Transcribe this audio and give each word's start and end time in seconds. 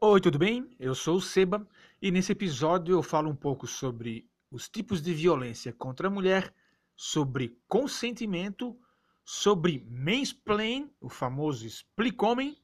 Oi, 0.00 0.20
tudo 0.20 0.38
bem? 0.38 0.70
Eu 0.78 0.94
sou 0.94 1.16
o 1.16 1.20
Seba 1.20 1.66
e 2.00 2.12
nesse 2.12 2.30
episódio 2.30 2.92
eu 2.92 3.02
falo 3.02 3.28
um 3.28 3.34
pouco 3.34 3.66
sobre 3.66 4.30
os 4.48 4.68
tipos 4.68 5.02
de 5.02 5.12
violência 5.12 5.72
contra 5.72 6.06
a 6.06 6.10
mulher, 6.10 6.54
sobre 6.94 7.60
consentimento, 7.66 8.78
sobre 9.24 9.84
mansplain, 9.90 10.88
o 11.00 11.08
famoso 11.08 11.66
explicomem, 11.66 12.56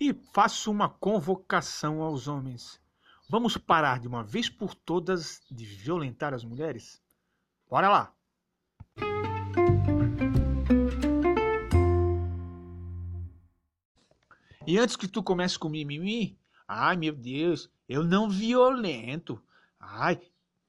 e 0.00 0.14
faço 0.32 0.70
uma 0.70 0.88
convocação 0.88 2.00
aos 2.00 2.26
homens. 2.26 2.80
Vamos 3.28 3.58
parar 3.58 4.00
de 4.00 4.08
uma 4.08 4.24
vez 4.24 4.48
por 4.48 4.74
todas 4.74 5.42
de 5.50 5.66
violentar 5.66 6.32
as 6.32 6.42
mulheres? 6.42 7.02
Bora 7.68 7.90
lá! 7.90 8.14
E 14.66 14.78
antes 14.78 14.96
que 14.96 15.06
tu 15.06 15.22
comece 15.22 15.58
com 15.58 15.68
mimimi, 15.68 16.40
ai 16.72 16.96
meu 16.96 17.12
Deus, 17.12 17.70
eu 17.88 18.02
não 18.02 18.28
violento. 18.28 19.42
Ai, 19.78 20.20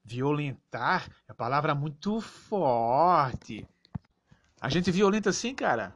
violentar 0.04 1.10
é 1.28 1.32
palavra 1.32 1.74
muito 1.74 2.20
forte. 2.20 3.66
A 4.60 4.68
gente 4.68 4.90
violenta 4.90 5.32
sim, 5.32 5.54
cara. 5.54 5.94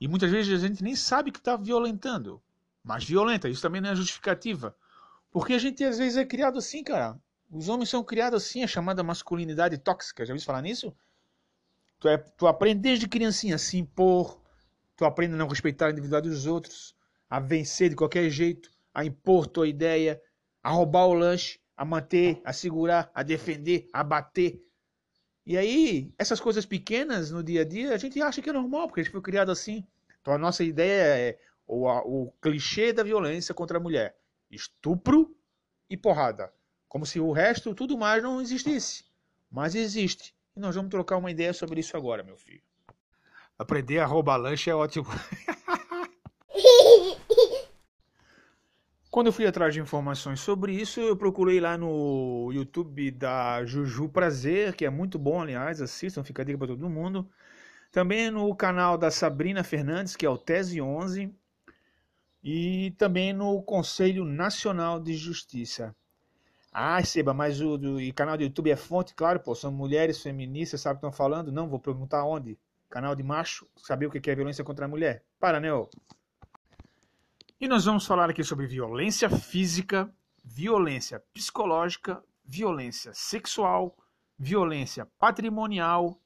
E 0.00 0.08
muitas 0.08 0.30
vezes 0.30 0.62
a 0.62 0.66
gente 0.66 0.82
nem 0.82 0.96
sabe 0.96 1.30
que 1.30 1.38
está 1.38 1.56
violentando. 1.56 2.40
Mas 2.82 3.04
violenta, 3.04 3.48
isso 3.48 3.60
também 3.60 3.80
não 3.80 3.90
é 3.90 3.96
justificativa. 3.96 4.74
Porque 5.30 5.52
a 5.52 5.58
gente 5.58 5.84
às 5.84 5.98
vezes 5.98 6.16
é 6.16 6.24
criado 6.24 6.58
assim, 6.58 6.82
cara. 6.82 7.18
Os 7.50 7.68
homens 7.68 7.90
são 7.90 8.02
criados 8.02 8.42
assim, 8.42 8.62
a 8.62 8.66
chamada 8.66 9.02
masculinidade 9.02 9.76
tóxica. 9.78 10.24
Já 10.24 10.32
ouviu 10.32 10.44
falar 10.46 10.62
nisso? 10.62 10.94
Tu, 11.98 12.08
é, 12.08 12.16
tu 12.16 12.46
aprende 12.46 12.80
desde 12.80 13.06
criancinha 13.06 13.56
a 13.56 13.58
se 13.58 13.76
impor, 13.76 14.40
tu 14.96 15.04
aprende 15.04 15.34
a 15.34 15.36
não 15.36 15.48
respeitar 15.48 15.88
a 15.88 15.90
individualidade 15.90 16.34
dos 16.34 16.46
outros, 16.46 16.94
a 17.28 17.38
vencer 17.38 17.90
de 17.90 17.96
qualquer 17.96 18.30
jeito, 18.30 18.70
a 18.94 19.04
impor 19.04 19.46
tua 19.46 19.68
ideia, 19.68 20.20
a 20.62 20.70
roubar 20.70 21.06
o 21.06 21.14
lanche, 21.14 21.60
a 21.76 21.84
manter, 21.84 22.40
a 22.44 22.52
segurar, 22.52 23.10
a 23.14 23.22
defender, 23.22 23.88
a 23.92 24.04
bater. 24.04 24.62
E 25.46 25.56
aí, 25.56 26.12
essas 26.18 26.38
coisas 26.38 26.66
pequenas 26.66 27.30
no 27.30 27.42
dia 27.42 27.62
a 27.62 27.64
dia, 27.64 27.94
a 27.94 27.96
gente 27.96 28.20
acha 28.20 28.42
que 28.42 28.50
é 28.50 28.52
normal, 28.52 28.86
porque 28.86 29.00
a 29.00 29.02
gente 29.02 29.12
foi 29.12 29.22
criado 29.22 29.50
assim. 29.50 29.86
Então 30.20 30.34
a 30.34 30.38
nossa 30.38 30.62
ideia 30.62 31.18
é 31.18 31.38
o, 31.66 31.88
o 31.88 32.32
clichê 32.40 32.92
da 32.92 33.02
violência 33.02 33.54
contra 33.54 33.78
a 33.78 33.80
mulher: 33.80 34.16
estupro 34.50 35.34
e 35.88 35.96
porrada. 35.96 36.52
Como 36.88 37.06
se 37.06 37.20
o 37.20 37.32
resto, 37.32 37.74
tudo 37.74 37.96
mais, 37.96 38.22
não 38.22 38.40
existisse. 38.40 39.04
Mas 39.50 39.74
existe. 39.74 40.34
E 40.56 40.60
nós 40.60 40.74
vamos 40.74 40.90
trocar 40.90 41.16
uma 41.16 41.30
ideia 41.30 41.52
sobre 41.52 41.80
isso 41.80 41.96
agora, 41.96 42.22
meu 42.22 42.36
filho. 42.36 42.62
Aprender 43.58 43.98
a 43.98 44.06
roubar 44.06 44.36
lanche 44.36 44.70
é 44.70 44.74
ótimo. 44.74 45.06
Quando 49.10 49.26
eu 49.26 49.32
fui 49.32 49.44
atrás 49.44 49.74
de 49.74 49.80
informações 49.80 50.38
sobre 50.38 50.72
isso, 50.72 51.00
eu 51.00 51.16
procurei 51.16 51.58
lá 51.58 51.76
no 51.76 52.48
YouTube 52.52 53.10
da 53.10 53.64
Juju 53.64 54.08
Prazer, 54.08 54.76
que 54.76 54.84
é 54.84 54.90
muito 54.90 55.18
bom, 55.18 55.42
aliás, 55.42 55.82
assistam, 55.82 56.22
fica 56.22 56.42
a 56.42 56.44
dica 56.44 56.56
para 56.58 56.68
todo 56.68 56.88
mundo. 56.88 57.28
Também 57.90 58.30
no 58.30 58.54
canal 58.54 58.96
da 58.96 59.10
Sabrina 59.10 59.64
Fernandes, 59.64 60.14
que 60.14 60.24
é 60.24 60.30
o 60.30 60.38
Tese 60.38 60.80
11. 60.80 61.34
E 62.42 62.92
também 62.98 63.32
no 63.32 63.60
Conselho 63.64 64.24
Nacional 64.24 65.00
de 65.00 65.14
Justiça. 65.14 65.94
Ah, 66.72 67.02
Seba, 67.04 67.34
mas 67.34 67.60
o 67.60 68.00
e 68.00 68.12
canal 68.12 68.36
do 68.36 68.44
YouTube 68.44 68.70
é 68.70 68.76
fonte, 68.76 69.12
claro, 69.12 69.40
pô, 69.40 69.56
são 69.56 69.72
mulheres 69.72 70.22
feministas, 70.22 70.82
sabe 70.82 70.98
o 70.98 71.00
que 71.00 71.06
estão 71.06 71.12
falando? 71.12 71.50
Não, 71.50 71.68
vou 71.68 71.80
perguntar 71.80 72.24
onde. 72.24 72.56
Canal 72.88 73.16
de 73.16 73.24
macho, 73.24 73.66
saber 73.76 74.06
o 74.06 74.10
que 74.10 74.30
é 74.30 74.34
violência 74.36 74.62
contra 74.62 74.84
a 74.84 74.88
mulher. 74.88 75.24
Para, 75.40 75.58
né, 75.58 75.72
ô? 75.74 75.90
E 77.62 77.68
nós 77.68 77.84
vamos 77.84 78.06
falar 78.06 78.30
aqui 78.30 78.42
sobre 78.42 78.66
violência 78.66 79.28
física, 79.28 80.10
violência 80.42 81.20
psicológica, 81.34 82.24
violência 82.42 83.12
sexual, 83.12 83.94
violência 84.38 85.04
patrimonial 85.18 86.18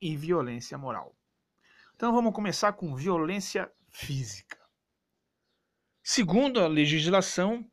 e 0.00 0.16
violência 0.16 0.76
moral. 0.76 1.14
Então 1.94 2.12
vamos 2.12 2.34
começar 2.34 2.72
com 2.72 2.96
violência 2.96 3.70
física. 3.88 4.58
Segundo 6.02 6.58
a 6.58 6.66
legislação, 6.66 7.64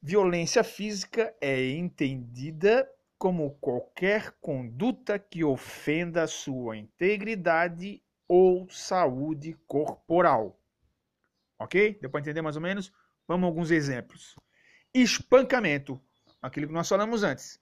violência 0.00 0.62
física 0.62 1.34
é 1.40 1.68
entendida 1.70 2.88
como 3.18 3.56
qualquer 3.56 4.36
conduta 4.40 5.18
que 5.18 5.42
ofenda 5.42 6.28
sua 6.28 6.76
integridade 6.76 8.00
ou 8.28 8.70
saúde 8.70 9.54
corporal 9.66 10.56
Ok? 11.58 11.98
Deu 12.00 12.10
para 12.10 12.20
entender 12.20 12.42
mais 12.42 12.56
ou 12.56 12.62
menos? 12.62 12.92
Vamos 13.26 13.44
a 13.44 13.46
alguns 13.46 13.70
exemplos. 13.70 14.34
Espancamento, 14.92 16.00
aquilo 16.40 16.68
que 16.68 16.72
nós 16.72 16.88
falamos 16.88 17.22
antes. 17.22 17.60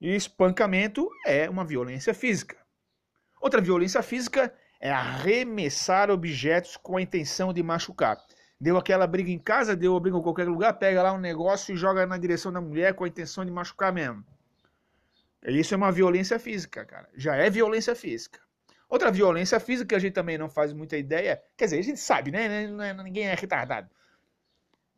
Espancamento 0.00 1.08
é 1.24 1.48
uma 1.48 1.64
violência 1.64 2.12
física. 2.12 2.56
Outra 3.40 3.60
violência 3.60 4.02
física 4.02 4.52
é 4.80 4.90
arremessar 4.90 6.10
objetos 6.10 6.76
com 6.76 6.96
a 6.96 7.02
intenção 7.02 7.52
de 7.52 7.62
machucar. 7.62 8.18
Deu 8.60 8.76
aquela 8.76 9.06
briga 9.06 9.30
em 9.30 9.38
casa, 9.38 9.76
deu 9.76 9.96
a 9.96 10.00
briga 10.00 10.16
em 10.16 10.22
qualquer 10.22 10.48
lugar, 10.48 10.72
pega 10.74 11.02
lá 11.02 11.12
um 11.12 11.18
negócio 11.18 11.74
e 11.74 11.76
joga 11.76 12.06
na 12.06 12.16
direção 12.18 12.52
da 12.52 12.60
mulher 12.60 12.94
com 12.94 13.04
a 13.04 13.08
intenção 13.08 13.44
de 13.44 13.50
machucar 13.50 13.92
mesmo. 13.92 14.24
Isso 15.44 15.74
é 15.74 15.76
uma 15.76 15.92
violência 15.92 16.38
física, 16.38 16.84
cara. 16.84 17.08
Já 17.14 17.36
é 17.36 17.48
violência 17.48 17.94
física. 17.94 18.40
Outra 18.88 19.10
violência 19.10 19.58
física 19.58 19.88
que 19.88 19.94
a 19.94 19.98
gente 19.98 20.12
também 20.12 20.38
não 20.38 20.48
faz 20.48 20.72
muita 20.72 20.96
ideia, 20.96 21.42
quer 21.56 21.64
dizer, 21.64 21.78
a 21.78 21.82
gente 21.82 21.98
sabe, 21.98 22.30
né? 22.30 22.66
Ninguém 23.02 23.26
é 23.26 23.34
retardado. 23.34 23.90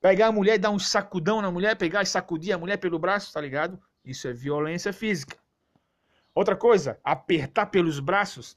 Pegar 0.00 0.26
a 0.26 0.32
mulher 0.32 0.56
e 0.56 0.58
dar 0.58 0.70
um 0.70 0.78
sacudão 0.78 1.40
na 1.40 1.50
mulher, 1.50 1.76
pegar 1.76 2.02
e 2.02 2.06
sacudir 2.06 2.52
a 2.52 2.58
mulher 2.58 2.76
pelo 2.76 2.98
braço, 2.98 3.32
tá 3.32 3.40
ligado? 3.40 3.80
Isso 4.04 4.28
é 4.28 4.32
violência 4.32 4.92
física. 4.92 5.36
Outra 6.34 6.54
coisa, 6.54 7.00
apertar 7.02 7.66
pelos 7.66 7.98
braços, 7.98 8.56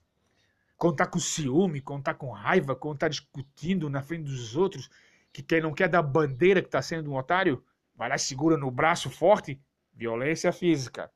tá 0.97 1.05
com 1.05 1.17
ciúme, 1.19 1.81
tá 2.03 2.13
com 2.13 2.29
raiva, 2.29 2.77
tá 2.97 3.07
discutindo 3.07 3.89
na 3.89 4.01
frente 4.01 4.23
dos 4.23 4.55
outros, 4.55 4.89
que 5.31 5.41
quem 5.41 5.61
não 5.61 5.73
quer 5.73 5.87
dar 5.87 6.01
bandeira 6.01 6.61
que 6.61 6.69
tá 6.69 6.81
sendo 6.81 7.09
um 7.09 7.15
otário, 7.15 7.63
vai 7.95 8.09
lá 8.09 8.15
e 8.15 8.19
segura 8.19 8.57
no 8.57 8.69
braço 8.69 9.09
forte, 9.09 9.59
violência 9.93 10.51
física. 10.51 11.09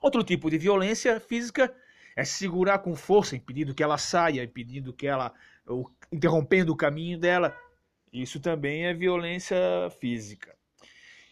Outro 0.00 0.24
tipo 0.24 0.50
de 0.50 0.58
violência 0.58 1.20
física 1.20 1.74
é 2.18 2.24
segurar 2.24 2.80
com 2.80 2.96
força, 2.96 3.36
impedindo 3.36 3.72
que 3.72 3.80
ela 3.80 3.96
saia, 3.96 4.42
impedindo 4.42 4.92
que 4.92 5.06
ela. 5.06 5.32
Ou, 5.64 5.88
interrompendo 6.10 6.72
o 6.72 6.76
caminho 6.76 7.16
dela. 7.16 7.56
Isso 8.12 8.40
também 8.40 8.86
é 8.86 8.92
violência 8.92 9.56
física. 10.00 10.52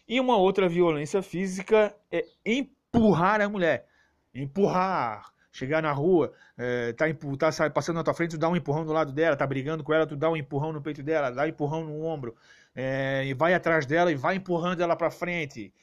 E 0.07 0.17
uma 0.17 0.37
outra 0.37 0.69
violência 0.69 1.21
física 1.21 1.93
é 2.09 2.25
empurrar 2.45 3.41
a 3.41 3.49
mulher. 3.49 3.85
Empurrar. 4.33 5.29
Chegar 5.51 5.81
na 5.81 5.91
rua, 5.91 6.31
é, 6.57 6.93
tá, 6.93 7.05
tá 7.37 7.69
passando 7.69 7.95
na 7.97 8.03
tua 8.03 8.13
frente, 8.13 8.31
tu 8.31 8.37
dá 8.37 8.47
um 8.47 8.55
empurrão 8.55 8.85
do 8.85 8.93
lado 8.93 9.11
dela, 9.11 9.35
tá 9.35 9.45
brigando 9.45 9.83
com 9.83 9.91
ela, 9.91 10.05
tu 10.05 10.15
dá 10.15 10.29
um 10.29 10.37
empurrão 10.37 10.71
no 10.71 10.81
peito 10.81 11.01
dela, 11.01 11.31
dá 11.31 11.43
um 11.43 11.47
empurrão 11.47 11.83
no 11.83 12.03
ombro, 12.03 12.35
é, 12.75 13.25
e 13.25 13.33
vai 13.33 13.55
atrás 13.55 13.85
dela 13.85 14.11
e 14.11 14.15
vai 14.15 14.35
empurrando 14.35 14.81
ela 14.81 14.95
para 14.95 15.09
frente. 15.09 15.73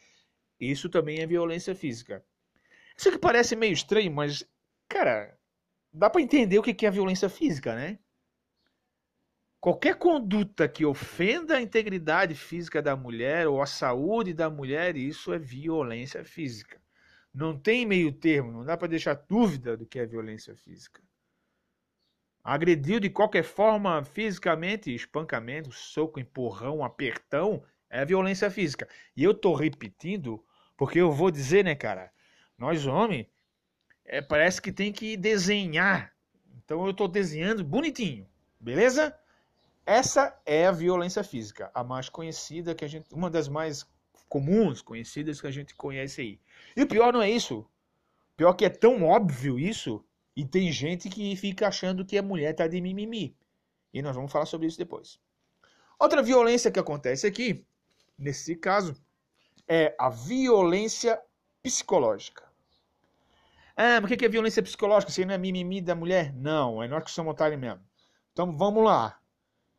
Isso 0.61 0.89
também 0.89 1.19
é 1.21 1.27
violência 1.27 1.75
física. 1.75 2.25
Isso 2.97 3.11
que 3.11 3.19
parece 3.19 3.57
meio 3.57 3.73
estranho, 3.73 4.13
mas 4.13 4.47
Cara, 4.89 5.39
dá 5.93 6.09
para 6.11 6.23
entender 6.23 6.59
o 6.59 6.63
que 6.63 6.87
é 6.87 6.91
violência 6.91 7.29
física, 7.29 7.75
né? 7.75 7.99
Qualquer 9.61 9.97
conduta 9.99 10.69
que 10.69 10.85
ofenda 10.85 11.57
a 11.57 11.63
integridade 11.63 12.35
física 12.35 12.83
da 12.83 12.95
mulher 12.95 13.49
ou 13.49 13.63
a 13.63 13.67
saúde 13.67 14.35
da 14.35 14.51
mulher, 14.51 14.95
isso 14.95 15.33
é 15.33 15.39
violência 15.39 16.23
física. 16.23 16.79
Não 17.33 17.59
tem 17.59 17.87
meio 17.87 18.13
termo, 18.13 18.53
não 18.53 18.63
dá 18.63 18.77
para 18.77 18.89
deixar 18.89 19.15
dúvida 19.15 19.77
do 19.77 19.87
que 19.87 19.99
é 19.99 20.07
violência 20.07 20.55
física. 20.55 21.03
Agrediu 22.45 23.01
de 23.01 23.09
qualquer 23.09 23.43
forma 23.43 24.05
fisicamente, 24.05 24.95
espancamento, 24.95 25.73
soco, 25.73 26.21
empurrão, 26.21 26.85
apertão, 26.85 27.65
é 27.89 28.05
violência 28.05 28.51
física. 28.51 28.87
E 29.17 29.25
eu 29.25 29.33
tô 29.33 29.55
repetindo 29.55 30.45
porque 30.77 31.01
eu 31.01 31.11
vou 31.11 31.31
dizer, 31.31 31.65
né, 31.65 31.75
cara? 31.75 32.13
Nós 32.59 32.87
homens, 32.87 33.27
é, 34.05 34.21
parece 34.21 34.61
que 34.61 34.73
tem 34.73 34.93
que 34.93 35.17
desenhar. 35.17 36.13
Então 36.65 36.85
eu 36.85 36.91
estou 36.91 37.09
desenhando 37.09 37.65
bonitinho, 37.65 38.27
beleza? 38.61 39.15
Essa 39.87 40.39
é 40.47 40.67
a 40.67 40.73
violência 40.73 41.23
física, 41.23 41.71
a 41.75 41.85
mais 41.85 42.09
conhecida 42.09 42.75
que 42.75 42.85
a 42.85 42.89
gente, 42.89 43.13
uma 43.13 43.29
das 43.29 43.49
mais 43.49 43.87
comuns, 44.29 44.81
conhecidas 44.81 45.41
que 45.41 45.47
a 45.47 45.51
gente 45.51 45.75
conhece 45.75 46.21
aí. 46.21 46.41
E 46.75 46.83
o 46.83 46.87
pior 46.87 47.13
não 47.13 47.21
é 47.23 47.31
isso. 47.31 47.59
O 47.61 48.37
pior 48.37 48.55
que 48.55 48.65
é 48.65 48.71
tão 48.71 49.05
óbvio 49.05 49.59
isso 49.59 50.05
e 50.35 50.45
tem 50.45 50.73
gente 50.73 51.09
que 51.09 51.37
fica 51.37 51.69
achando 51.69 52.05
que 52.05 52.19
a 52.19 52.23
mulher 52.23 52.53
está 52.53 52.67
de 52.67 52.81
mimimi. 52.81 53.37
E 53.93 54.03
nós 54.03 54.17
vamos 54.17 54.33
falar 54.33 54.47
sobre 54.47 54.67
isso 54.67 54.79
depois. 54.79 55.21
Outra 55.99 56.23
violência 56.23 56.71
que 56.71 56.81
acontece 56.81 57.27
aqui, 57.27 57.65
nesse 58.19 58.57
caso, 58.57 58.97
é 59.69 59.95
a 59.99 60.09
violência 60.09 61.21
psicológica. 61.63 62.43
Ah, 63.77 64.01
mas 64.01 64.11
o 64.11 64.17
que 64.17 64.25
é 64.25 64.29
violência 64.29 64.63
psicológica? 64.63 65.11
Isso 65.11 65.21
aí 65.21 65.27
não 65.27 65.35
é 65.35 65.39
mimimi 65.39 65.81
da 65.81 65.95
mulher? 65.95 66.33
Não, 66.33 66.83
é 66.83 66.89
nós 66.89 67.03
que 67.03 67.11
somos 67.11 67.33
otários 67.33 67.61
mesmo. 67.61 67.81
Então 68.33 68.57
vamos 68.57 68.85
lá. 68.85 69.19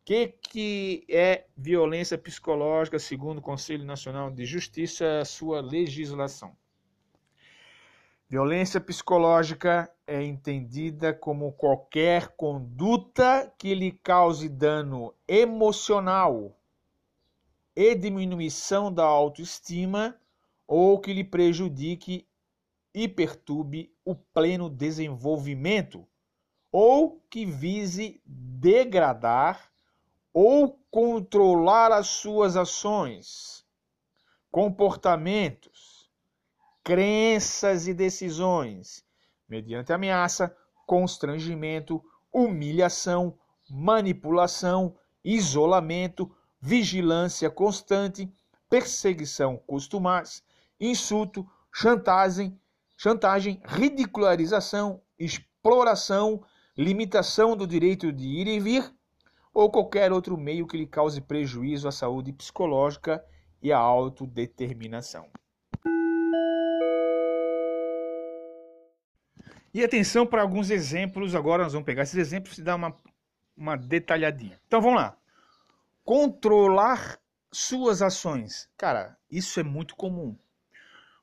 que, 0.04 0.28
que 0.28 1.04
é 1.08 1.46
violência 1.56 2.16
psicológica 2.16 2.98
segundo 2.98 3.38
o 3.38 3.42
Conselho 3.42 3.84
Nacional 3.84 4.30
de 4.30 4.44
Justiça, 4.44 5.24
sua 5.24 5.60
legislação? 5.60 6.56
Violência 8.28 8.80
psicológica 8.80 9.90
é 10.06 10.22
entendida 10.22 11.14
como 11.14 11.52
qualquer 11.52 12.28
conduta 12.36 13.52
que 13.56 13.74
lhe 13.74 13.92
cause 13.92 14.48
dano 14.48 15.14
emocional 15.26 16.56
e 17.74 17.94
diminuição 17.94 18.92
da 18.92 19.04
autoestima 19.04 20.16
ou 20.66 21.00
que 21.00 21.12
lhe 21.12 21.24
prejudique 21.24 22.26
e 22.96 23.06
perturbe 23.06 23.94
o 24.02 24.14
pleno 24.14 24.70
desenvolvimento 24.70 26.08
ou 26.72 27.22
que 27.28 27.44
vise 27.44 28.22
degradar 28.24 29.70
ou 30.32 30.80
controlar 30.90 31.92
as 31.92 32.06
suas 32.06 32.56
ações, 32.56 33.66
comportamentos, 34.50 36.10
crenças 36.82 37.86
e 37.86 37.92
decisões, 37.92 39.04
mediante 39.46 39.92
ameaça, 39.92 40.56
constrangimento, 40.86 42.02
humilhação, 42.32 43.38
manipulação, 43.68 44.96
isolamento, 45.22 46.34
vigilância 46.58 47.50
constante, 47.50 48.32
perseguição 48.70 49.58
costumaz, 49.66 50.42
insulto, 50.80 51.46
chantagem, 51.70 52.58
chantagem, 52.96 53.60
ridicularização, 53.64 55.02
exploração, 55.18 56.42
limitação 56.76 57.56
do 57.56 57.66
direito 57.66 58.12
de 58.12 58.26
ir 58.26 58.46
e 58.46 58.60
vir 58.60 58.94
ou 59.52 59.70
qualquer 59.70 60.12
outro 60.12 60.36
meio 60.36 60.66
que 60.66 60.76
lhe 60.76 60.86
cause 60.86 61.20
prejuízo 61.20 61.88
à 61.88 61.92
saúde 61.92 62.32
psicológica 62.32 63.24
e 63.62 63.72
à 63.72 63.78
autodeterminação. 63.78 65.28
E 69.72 69.84
atenção 69.84 70.26
para 70.26 70.40
alguns 70.40 70.70
exemplos, 70.70 71.34
agora 71.34 71.62
nós 71.62 71.72
vamos 71.72 71.84
pegar 71.84 72.02
esses 72.02 72.16
exemplos 72.16 72.56
e 72.56 72.62
dar 72.62 72.76
uma, 72.76 72.96
uma 73.56 73.76
detalhadinha. 73.76 74.58
Então 74.66 74.80
vamos 74.80 75.00
lá. 75.00 75.16
Controlar 76.04 77.18
suas 77.52 78.00
ações. 78.00 78.70
Cara, 78.76 79.18
isso 79.30 79.60
é 79.60 79.62
muito 79.62 79.94
comum. 79.96 80.36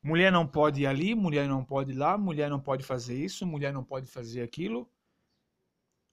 Mulher 0.04 0.32
não 0.32 0.46
pode 0.46 0.82
ir 0.82 0.86
ali, 0.86 1.16
mulher 1.16 1.48
não 1.48 1.64
pode 1.64 1.94
ir 1.94 1.96
lá, 1.96 2.18
mulher 2.18 2.50
não 2.50 2.60
pode 2.60 2.84
fazer 2.84 3.18
isso, 3.18 3.48
mulher 3.48 3.72
não 3.72 3.86
pode 3.86 4.06
fazer 4.06 4.42
aquilo. 4.42 4.92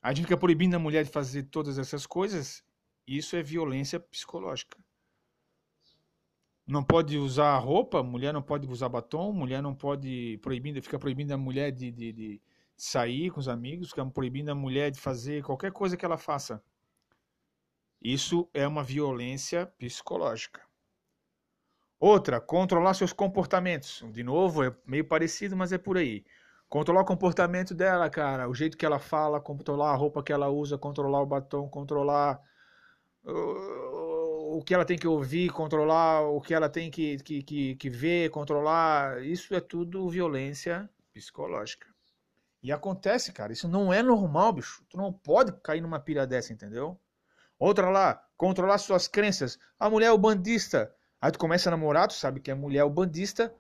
A 0.01 0.15
gente 0.15 0.27
fica 0.27 0.37
proibindo 0.37 0.75
a 0.77 0.79
mulher 0.79 1.05
de 1.05 1.11
fazer 1.11 1.43
todas 1.45 1.77
essas 1.77 2.07
coisas. 2.07 2.65
Isso 3.05 3.35
é 3.35 3.43
violência 3.43 3.99
psicológica. 3.99 4.79
Não 6.65 6.85
pode 6.85 7.19
usar 7.19 7.59
roupa, 7.59 8.01
mulher 8.01 8.33
não 8.33 8.43
pode 8.43 8.65
usar 8.69 8.89
batom, 8.89 9.33
mulher 9.33 9.61
não 9.61 9.75
pode 9.75 10.39
proibindo, 10.41 10.81
fica 10.81 10.99
proibindo 10.99 11.33
a 11.33 11.37
mulher 11.37 11.73
de, 11.73 11.91
de, 11.91 12.13
de 12.13 12.43
sair 12.77 13.33
com 13.33 13.41
os 13.41 13.49
amigos, 13.49 13.89
fica 13.89 14.07
proibindo 14.07 14.51
a 14.51 14.55
mulher 14.55 14.93
de 14.93 15.01
fazer 15.01 15.43
qualquer 15.43 15.73
coisa 15.73 15.97
que 15.97 16.05
ela 16.05 16.17
faça. 16.17 16.63
Isso 18.01 18.49
é 18.55 18.67
uma 18.69 18.85
violência 18.85 19.67
psicológica. 19.67 20.70
Outra, 22.01 22.41
controlar 22.41 22.95
seus 22.95 23.13
comportamentos. 23.13 24.03
De 24.11 24.25
novo, 24.25 24.65
é 24.65 24.75
meio 24.87 25.05
parecido, 25.05 25.55
mas 25.55 25.71
é 25.71 25.77
por 25.77 25.99
aí. 25.99 26.25
Controlar 26.67 27.03
o 27.03 27.05
comportamento 27.05 27.75
dela, 27.75 28.09
cara, 28.09 28.49
o 28.49 28.55
jeito 28.55 28.79
que 28.79 28.87
ela 28.87 28.99
fala, 28.99 29.39
controlar 29.39 29.91
a 29.91 29.97
roupa 29.97 30.23
que 30.23 30.33
ela 30.33 30.49
usa, 30.49 30.79
controlar 30.79 31.21
o 31.21 31.27
batom, 31.27 31.69
controlar 31.69 32.41
o 33.23 34.63
que 34.65 34.73
ela 34.73 34.85
tem 34.85 34.97
que 34.99 35.07
ouvir, 35.07 35.51
controlar 35.51 36.23
o 36.23 36.41
que 36.41 36.55
ela 36.55 36.71
tem 36.71 36.91
que, 36.91 37.19
que, 37.19 37.43
que, 37.43 37.77
que 37.77 37.91
ver, 37.91 38.31
controlar. 38.31 39.23
Isso 39.23 39.55
é 39.55 39.61
tudo 39.61 40.09
violência 40.09 40.89
psicológica. 41.13 41.87
E 42.63 42.73
acontece, 42.73 43.33
cara, 43.33 43.53
isso 43.53 43.69
não 43.69 43.93
é 43.93 44.03
normal, 44.03 44.55
bicho. 44.55 44.83
Tu 44.89 44.97
não 44.97 45.13
pode 45.13 45.53
cair 45.61 45.83
numa 45.83 46.01
pilha 46.01 46.27
dessa, 46.27 46.53
entendeu? 46.53 46.99
Outra 47.59 47.91
lá, 47.91 48.27
controlar 48.39 48.79
suas 48.79 49.07
crenças. 49.07 49.59
A 49.79 49.91
mulher 49.91 50.07
é 50.07 50.13
o 50.13 50.19
bandista. 50.19 50.95
Aí 51.21 51.31
tu 51.31 51.39
começa 51.39 51.69
a 51.69 51.73
namorar, 51.73 52.09
tu 52.09 52.15
sabe 52.15 52.41
que 52.41 52.51
a 52.51 52.57
mulher 52.57 52.81
é 52.81 52.85
o 52.85 52.91
bandista. 52.91 53.55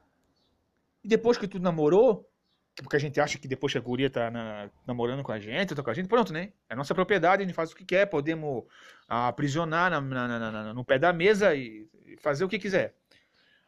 E 1.05 1.09
depois 1.09 1.37
que 1.37 1.47
tu 1.47 1.59
namorou, 1.59 2.29
porque 2.77 2.97
a 2.97 2.99
gente 2.99 3.21
acha 3.21 3.39
que 3.39 3.49
depois 3.49 3.73
que 3.73 3.79
a 3.79 3.81
guria 3.81 4.09
tá 4.09 4.31
na, 4.31 4.71
namorando 4.87 5.23
com 5.23 5.33
a 5.33 5.39
gente, 5.39 5.75
tá 5.75 5.83
com 5.83 5.91
a 5.91 5.95
gente, 5.95 6.09
pronto, 6.09 6.33
né? 6.33 6.53
É 6.69 6.75
nossa 6.75 6.95
propriedade, 6.95 7.43
a 7.43 7.47
gente 7.47 7.55
faz 7.55 7.73
o 7.73 7.77
que 7.77 7.85
quer, 7.85 8.07
podemos 8.07 8.65
aprisionar 9.09 9.91
na, 9.91 10.01
na, 10.01 10.75
no 10.75 10.85
pé 10.85 10.99
da 10.99 11.13
mesa 11.13 11.55
e 11.55 11.89
fazer 12.21 12.45
o 12.45 12.49
que 12.49 12.59
quiser. 12.59 12.95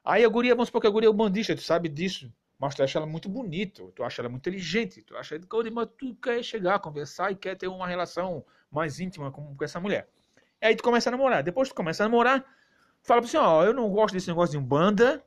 Aí 0.05 0.25
a 0.25 0.29
guria, 0.29 0.55
vamos 0.55 0.69
supor 0.69 0.81
que 0.81 0.87
a 0.87 0.91
guria 0.91 1.06
é 1.06 1.11
o 1.11 1.15
bandista, 1.15 1.55
tu 1.55 1.62
sabe 1.62 1.88
disso, 1.88 2.33
mas 2.59 2.75
tu 2.75 2.83
acha 2.83 2.99
ela 2.99 3.06
muito 3.06 3.29
bonita, 3.29 3.83
tu 3.95 4.03
acha 4.03 4.23
ela 4.23 4.29
muito 4.29 4.49
inteligente, 4.49 5.03
tu 5.03 5.17
acha 5.17 5.38
mas 5.73 5.88
tu 5.97 6.15
quer 6.17 6.43
chegar, 6.43 6.79
conversar 6.79 7.31
e 7.31 7.37
quer 7.37 7.56
ter 7.56 7.69
uma 7.69 7.87
relação 7.87 8.45
mais 8.71 9.00
íntima 9.00 9.31
com, 9.31 9.55
com 9.55 9.65
essa 9.65 9.79
mulher. 9.79 10.09
E 10.61 10.67
aí 10.67 10.77
tu 10.77 10.83
começa 10.83 11.11
a 11.11 11.12
namorar. 11.12 11.43
Depois 11.43 11.69
tu 11.69 11.75
começa 11.75 12.05
a 12.05 12.09
namorar, 12.09 12.45
fala 13.02 13.20
você, 13.20 13.37
ó, 13.37 13.64
eu 13.64 13.75
não 13.75 13.90
gosto 13.90 14.14
desse 14.14 14.28
negócio 14.28 14.52
de 14.52 14.58
umbanda, 14.58 15.25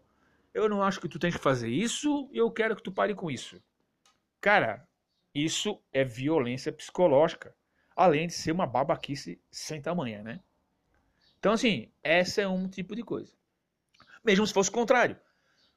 eu 0.54 0.70
não 0.70 0.82
acho 0.82 1.00
que 1.00 1.10
tu 1.10 1.20
tens 1.20 1.36
que 1.36 1.42
fazer 1.42 1.70
isso, 1.70 2.30
e 2.32 2.38
eu 2.38 2.50
quero 2.50 2.76
que 2.76 2.84
tu 2.84 2.92
pare 2.92 3.14
com 3.14 3.30
isso. 3.30 3.62
Cara, 4.40 4.88
isso 5.34 5.82
é 5.92 6.04
violência 6.04 6.72
psicológica, 6.72 7.54
além 7.96 8.28
de 8.28 8.34
ser 8.34 8.52
uma 8.52 8.66
babaquice 8.66 9.42
sem 9.52 9.82
tamanha, 9.82 10.24
né? 10.24 10.40
Então, 11.40 11.54
assim, 11.54 11.92
essa 12.02 12.42
é 12.42 12.48
um 12.48 12.68
tipo 12.68 12.96
de 12.96 13.04
coisa. 13.04 13.34
Mesmo 14.24 14.48
se 14.48 14.54
fosse 14.54 14.70
o 14.70 14.74
contrário. 14.74 15.18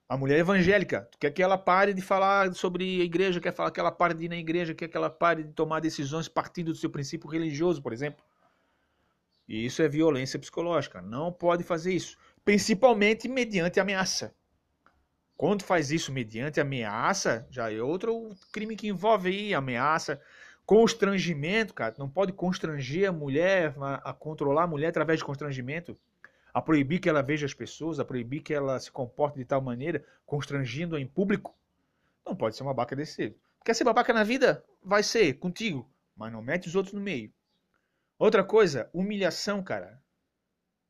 A 0.08 0.16
mulher 0.16 0.38
evangélica, 0.38 1.06
tu 1.12 1.18
quer 1.18 1.30
que 1.30 1.42
ela 1.42 1.58
pare 1.58 1.92
de 1.92 2.00
falar 2.00 2.54
sobre 2.54 3.02
a 3.02 3.04
igreja, 3.04 3.40
quer 3.40 3.52
falar 3.52 3.70
que 3.70 3.78
ela 3.78 3.92
pare 3.92 4.14
de 4.14 4.24
ir 4.24 4.28
na 4.30 4.36
igreja, 4.36 4.74
quer 4.74 4.88
que 4.88 4.96
ela 4.96 5.10
pare 5.10 5.42
de 5.42 5.52
tomar 5.52 5.80
decisões 5.80 6.28
partindo 6.28 6.72
do 6.72 6.78
seu 6.78 6.88
princípio 6.88 7.28
religioso, 7.28 7.82
por 7.82 7.92
exemplo. 7.92 8.24
E 9.48 9.64
isso 9.64 9.80
é 9.80 9.88
violência 9.88 10.38
psicológica. 10.38 11.00
Não 11.00 11.32
pode 11.32 11.64
fazer 11.64 11.94
isso. 11.94 12.18
Principalmente 12.44 13.26
mediante 13.26 13.80
ameaça. 13.80 14.34
Quando 15.36 15.62
faz 15.62 15.90
isso 15.90 16.12
mediante 16.12 16.60
ameaça, 16.60 17.46
já 17.50 17.72
é 17.72 17.80
outro 17.80 18.30
crime 18.52 18.76
que 18.76 18.88
envolve 18.88 19.28
aí 19.28 19.54
ameaça, 19.54 20.20
constrangimento, 20.66 21.72
cara. 21.72 21.94
Não 21.96 22.10
pode 22.10 22.32
constranger 22.32 23.08
a 23.08 23.12
mulher, 23.12 23.74
a, 23.80 24.10
a 24.10 24.12
controlar 24.12 24.64
a 24.64 24.66
mulher 24.66 24.88
através 24.88 25.20
de 25.20 25.24
constrangimento, 25.24 25.96
a 26.52 26.60
proibir 26.60 26.98
que 26.98 27.08
ela 27.08 27.22
veja 27.22 27.46
as 27.46 27.54
pessoas, 27.54 28.00
a 28.00 28.04
proibir 28.04 28.42
que 28.42 28.52
ela 28.52 28.78
se 28.81 28.90
comporte 28.90 29.38
de 29.38 29.44
tal 29.44 29.62
maneira, 29.62 30.05
constrangindo-a 30.26 31.00
em 31.00 31.06
público. 31.06 31.56
Não 32.26 32.36
pode 32.36 32.56
ser 32.56 32.64
uma 32.64 32.74
babaca 32.74 32.96
desse. 32.96 33.34
Quer 33.64 33.74
ser 33.74 33.84
babaca 33.84 34.12
na 34.12 34.24
vida? 34.24 34.64
Vai 34.82 35.02
ser, 35.02 35.34
contigo. 35.34 35.88
Mas 36.17 36.32
não 36.32 36.43
mete 36.43 36.67
os 36.67 36.74
outros 36.74 36.93
no 36.93 37.00
meio. 37.00 37.32
Outra 38.19 38.43
coisa, 38.43 38.91
humilhação, 38.93 39.63
cara. 39.63 40.03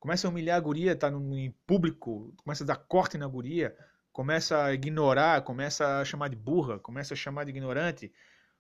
Começa 0.01 0.27
a 0.27 0.31
humilhar 0.31 0.57
a 0.57 0.61
guria, 0.61 0.97
tá 0.97 1.11
no, 1.11 1.37
em 1.37 1.51
público, 1.67 2.33
começa 2.39 2.65
a 2.65 2.67
dar 2.67 2.77
corte 2.77 3.19
na 3.19 3.27
guria, 3.27 3.77
começa 4.13 4.65
a 4.65 4.73
ignorar, 4.73 5.43
começa 5.43 6.01
a 6.01 6.05
chamar 6.07 6.29
de 6.29 6.37
burra, 6.37 6.79
começa 6.79 7.13
a 7.13 7.17
chamar 7.17 7.45
de 7.45 7.51
ignorante, 7.51 8.11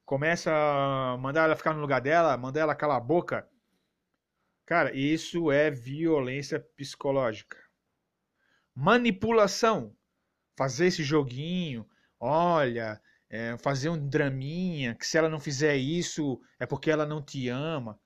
começa 0.05 0.53
a 0.53 1.17
mandar 1.17 1.45
ela 1.45 1.57
ficar 1.57 1.73
no 1.73 1.81
lugar 1.81 2.01
dela, 2.03 2.37
mandar 2.37 2.61
ela 2.61 2.75
calar 2.75 2.99
a 2.99 3.01
boca. 3.01 3.49
Cara, 4.67 4.95
isso 4.95 5.51
é 5.51 5.71
violência 5.71 6.61
psicológica. 6.77 7.57
Manipulação. 8.75 9.97
Fazer 10.59 10.89
esse 10.89 11.03
joguinho, 11.03 11.89
olha, 12.21 13.01
é, 13.31 13.57
fazer 13.59 13.89
um 13.89 14.09
draminha, 14.09 14.95
que 14.95 15.07
se 15.07 15.17
ela 15.17 15.29
não 15.31 15.41
fizer 15.41 15.77
isso 15.77 16.39
é 16.59 16.67
porque 16.67 16.91
ela 16.91 17.07
não 17.07 17.23
te 17.23 17.49
ama. 17.49 17.99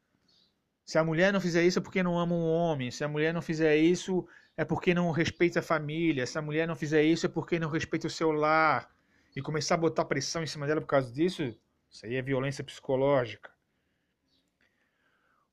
Se 0.84 0.98
a 0.98 1.04
mulher 1.04 1.32
não 1.32 1.40
fizer 1.40 1.62
isso 1.64 1.78
é 1.78 1.82
porque 1.82 2.02
não 2.02 2.18
ama 2.18 2.34
um 2.34 2.46
homem. 2.46 2.90
Se 2.90 3.04
a 3.04 3.08
mulher 3.08 3.32
não 3.32 3.42
fizer 3.42 3.76
isso 3.76 4.26
é 4.56 4.64
porque 4.64 4.94
não 4.94 5.10
respeita 5.10 5.60
a 5.60 5.62
família. 5.62 6.26
Se 6.26 6.38
a 6.38 6.42
mulher 6.42 6.66
não 6.66 6.76
fizer 6.76 7.02
isso, 7.02 7.26
é 7.26 7.28
porque 7.28 7.58
não 7.58 7.70
respeita 7.70 8.06
o 8.06 8.10
seu 8.10 8.32
lar. 8.32 8.90
E 9.34 9.40
começar 9.40 9.76
a 9.76 9.78
botar 9.78 10.04
pressão 10.04 10.42
em 10.42 10.46
cima 10.46 10.66
dela 10.66 10.80
por 10.80 10.86
causa 10.86 11.10
disso, 11.10 11.42
isso 11.90 12.06
aí 12.06 12.16
é 12.16 12.22
violência 12.22 12.62
psicológica. 12.62 13.50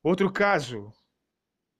Outro 0.02 0.30
caso, 0.30 0.92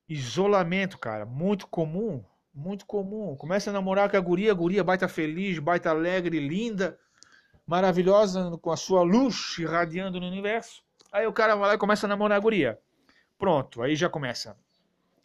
isolamento, 0.09 0.99
cara, 0.99 1.27
muito 1.27 1.67
comum, 1.67 2.25
muito 2.55 2.87
comum. 2.87 3.37
Começa 3.37 3.71
a 3.71 3.73
namorar 3.73 4.11
com 4.11 4.17
a 4.17 4.21
guria, 4.21 4.51
a 4.51 4.55
guria 4.55 4.85
baita 4.85 5.09
feliz, 5.09 5.59
baita 5.59 5.91
alegre, 5.91 6.41
linda, 6.41 6.99
maravilhosa, 7.67 8.59
com 8.61 8.71
a 8.71 8.77
sua 8.77 9.03
luz 9.03 9.57
irradiando 9.59 10.21
no 10.21 10.27
universo. 10.27 10.83
Aí 11.13 11.27
o 11.27 11.33
cara 11.33 11.55
vai 11.55 11.69
lá 11.69 11.75
e 11.75 11.79
começa 11.79 12.07
a 12.07 12.09
namorar 12.09 12.39
a 12.39 12.41
guria. 12.41 12.79
Pronto, 13.41 13.81
aí 13.81 13.97
já 13.97 14.11
começa 14.11 14.55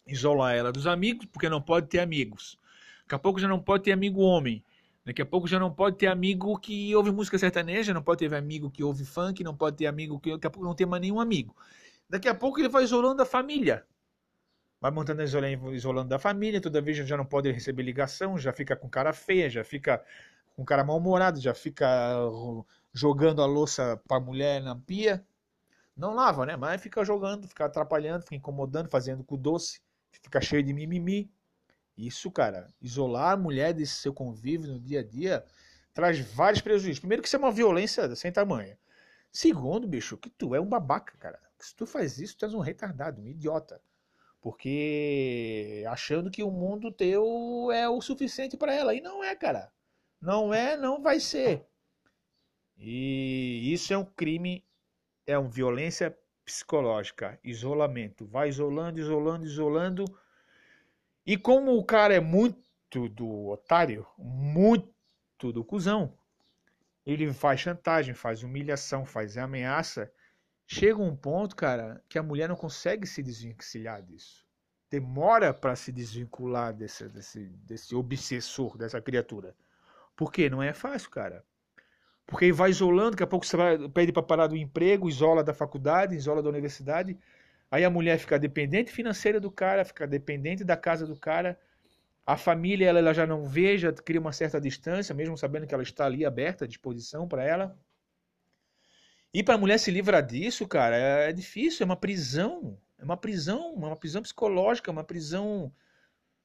isolar 0.06 0.56
ela 0.56 0.72
dos 0.72 0.86
amigos, 0.86 1.26
porque 1.26 1.50
não 1.50 1.60
pode 1.60 1.86
ter 1.86 1.98
amigos. 1.98 2.58
Daqui 3.02 3.14
a 3.14 3.18
pouco 3.18 3.38
já 3.38 3.46
não 3.46 3.60
pode 3.60 3.84
ter 3.84 3.92
amigo 3.92 4.22
homem. 4.22 4.64
Daqui 5.04 5.20
a 5.20 5.26
pouco 5.26 5.46
já 5.46 5.58
não 5.60 5.70
pode 5.70 5.98
ter 5.98 6.06
amigo 6.06 6.58
que 6.58 6.96
ouve 6.96 7.12
música 7.12 7.36
sertaneja, 7.38 7.92
não 7.92 8.02
pode 8.02 8.20
ter 8.26 8.34
amigo 8.34 8.70
que 8.70 8.82
ouve 8.82 9.04
funk, 9.04 9.44
não 9.44 9.54
pode 9.54 9.76
ter 9.76 9.86
amigo 9.86 10.18
que 10.18 10.32
daqui 10.32 10.46
a 10.46 10.50
pouco 10.50 10.66
não 10.66 10.74
tem 10.74 10.86
mais 10.86 11.02
nenhum 11.02 11.20
amigo. 11.20 11.54
Daqui 12.08 12.26
a 12.26 12.34
pouco 12.34 12.58
ele 12.58 12.70
vai 12.70 12.84
isolando 12.84 13.20
a 13.20 13.26
família. 13.26 13.84
vai 14.80 14.90
montando 14.90 15.22
isolando 15.74 16.08
da 16.08 16.18
família, 16.18 16.58
toda 16.60 16.80
vez 16.80 16.96
já 16.96 17.18
não 17.18 17.26
pode 17.26 17.52
receber 17.52 17.82
ligação, 17.82 18.38
já 18.38 18.52
fica 18.52 18.74
com 18.74 18.88
cara 18.88 19.12
feia, 19.12 19.50
já 19.50 19.62
fica 19.62 20.02
com 20.56 20.64
cara 20.64 20.82
mal-humorado, 20.82 21.38
já 21.38 21.52
fica 21.52 21.86
jogando 22.94 23.42
a 23.42 23.46
louça 23.46 24.00
para 24.08 24.16
a 24.16 24.20
mulher 24.20 24.62
na 24.62 24.74
pia. 24.74 25.22
Não 25.96 26.14
lava, 26.14 26.44
né? 26.44 26.56
Mas 26.56 26.82
fica 26.82 27.04
jogando, 27.04 27.48
fica 27.48 27.64
atrapalhando, 27.64 28.22
fica 28.22 28.36
incomodando, 28.36 28.88
fazendo 28.90 29.24
com 29.24 29.36
doce, 29.36 29.80
fica 30.10 30.40
cheio 30.40 30.62
de 30.62 30.72
mimimi. 30.72 31.30
Isso, 31.96 32.30
cara, 32.30 32.68
isolar 32.80 33.32
a 33.32 33.36
mulher 33.36 33.72
desse 33.72 33.94
seu 33.94 34.12
convívio 34.12 34.72
no 34.72 34.80
dia 34.80 35.00
a 35.00 35.02
dia 35.02 35.44
traz 35.94 36.20
vários 36.20 36.60
prejuízos. 36.60 36.98
Primeiro 36.98 37.22
que 37.22 37.28
isso 37.28 37.36
é 37.36 37.38
uma 37.38 37.50
violência 37.50 38.14
sem 38.14 38.30
tamanho. 38.30 38.76
Segundo, 39.32 39.88
bicho, 39.88 40.18
que 40.18 40.28
tu 40.28 40.54
é 40.54 40.60
um 40.60 40.66
babaca, 40.66 41.16
cara. 41.18 41.40
Se 41.58 41.74
tu 41.74 41.86
faz 41.86 42.18
isso, 42.18 42.36
tu 42.36 42.44
és 42.44 42.52
um 42.52 42.60
retardado, 42.60 43.22
um 43.22 43.26
idiota. 43.26 43.80
Porque 44.40 45.84
achando 45.88 46.30
que 46.30 46.42
o 46.42 46.50
mundo 46.50 46.92
teu 46.92 47.70
é 47.72 47.88
o 47.88 48.00
suficiente 48.02 48.56
para 48.58 48.74
ela. 48.74 48.94
E 48.94 49.00
não 49.00 49.24
é, 49.24 49.34
cara. 49.34 49.72
Não 50.20 50.52
é, 50.52 50.76
não 50.76 51.02
vai 51.02 51.18
ser. 51.18 51.66
E 52.76 53.72
isso 53.72 53.92
é 53.94 53.98
um 53.98 54.04
crime, 54.04 54.65
é 55.26 55.36
uma 55.36 55.50
violência 55.50 56.16
psicológica, 56.44 57.38
isolamento. 57.42 58.26
Vai 58.26 58.48
isolando, 58.48 59.00
isolando, 59.00 59.44
isolando. 59.44 60.04
E 61.26 61.36
como 61.36 61.76
o 61.76 61.84
cara 61.84 62.14
é 62.14 62.20
muito 62.20 62.64
do 63.10 63.48
otário, 63.48 64.06
muito 64.16 65.52
do 65.52 65.64
cuzão, 65.64 66.16
ele 67.04 67.32
faz 67.32 67.60
chantagem, 67.60 68.14
faz 68.14 68.42
humilhação, 68.42 69.04
faz 69.04 69.36
ameaça. 69.36 70.10
Chega 70.66 71.02
um 71.02 71.16
ponto, 71.16 71.54
cara, 71.54 72.02
que 72.08 72.18
a 72.18 72.22
mulher 72.22 72.48
não 72.48 72.56
consegue 72.56 73.06
se 73.06 73.22
desvencilhar 73.22 74.02
disso. 74.02 74.46
Demora 74.88 75.52
para 75.52 75.74
se 75.74 75.90
desvincular 75.90 76.72
desse, 76.72 77.08
desse, 77.08 77.40
desse 77.64 77.94
obsessor, 77.94 78.78
dessa 78.78 79.00
criatura. 79.00 79.54
Por 80.14 80.32
quê? 80.32 80.48
Não 80.48 80.62
é 80.62 80.72
fácil, 80.72 81.10
cara. 81.10 81.44
Porque 82.26 82.52
vai 82.52 82.70
isolando, 82.70 83.12
daqui 83.12 83.22
a 83.22 83.26
pouco 83.26 83.46
você 83.46 83.56
vai, 83.56 83.88
pede 83.88 84.12
para 84.12 84.22
parar 84.22 84.46
do 84.48 84.56
emprego, 84.56 85.08
isola 85.08 85.44
da 85.44 85.54
faculdade, 85.54 86.16
isola 86.16 86.42
da 86.42 86.48
universidade. 86.48 87.16
Aí 87.70 87.84
a 87.84 87.90
mulher 87.90 88.18
fica 88.18 88.38
dependente 88.38 88.90
financeira 88.90 89.40
do 89.40 89.50
cara, 89.50 89.84
fica 89.84 90.06
dependente 90.06 90.64
da 90.64 90.76
casa 90.76 91.06
do 91.06 91.16
cara. 91.16 91.58
A 92.26 92.36
família 92.36 92.88
ela, 92.88 92.98
ela 92.98 93.14
já 93.14 93.26
não 93.26 93.44
vê, 93.44 93.78
já 93.78 93.92
cria 93.92 94.20
uma 94.20 94.32
certa 94.32 94.60
distância, 94.60 95.14
mesmo 95.14 95.38
sabendo 95.38 95.66
que 95.66 95.74
ela 95.74 95.82
está 95.82 96.06
ali 96.06 96.24
aberta, 96.24 96.64
à 96.64 96.68
disposição 96.68 97.28
para 97.28 97.44
ela. 97.44 97.78
E 99.32 99.42
para 99.42 99.54
a 99.54 99.58
mulher 99.58 99.78
se 99.78 99.90
livrar 99.90 100.24
disso, 100.26 100.66
cara, 100.66 100.96
é, 100.96 101.30
é 101.30 101.32
difícil, 101.32 101.84
é 101.84 101.86
uma 101.86 101.96
prisão. 101.96 102.76
É 102.98 103.04
uma 103.04 103.16
prisão, 103.16 103.74
uma 103.74 103.94
prisão 103.94 104.22
psicológica, 104.22 104.90
uma 104.90 105.04
prisão 105.04 105.72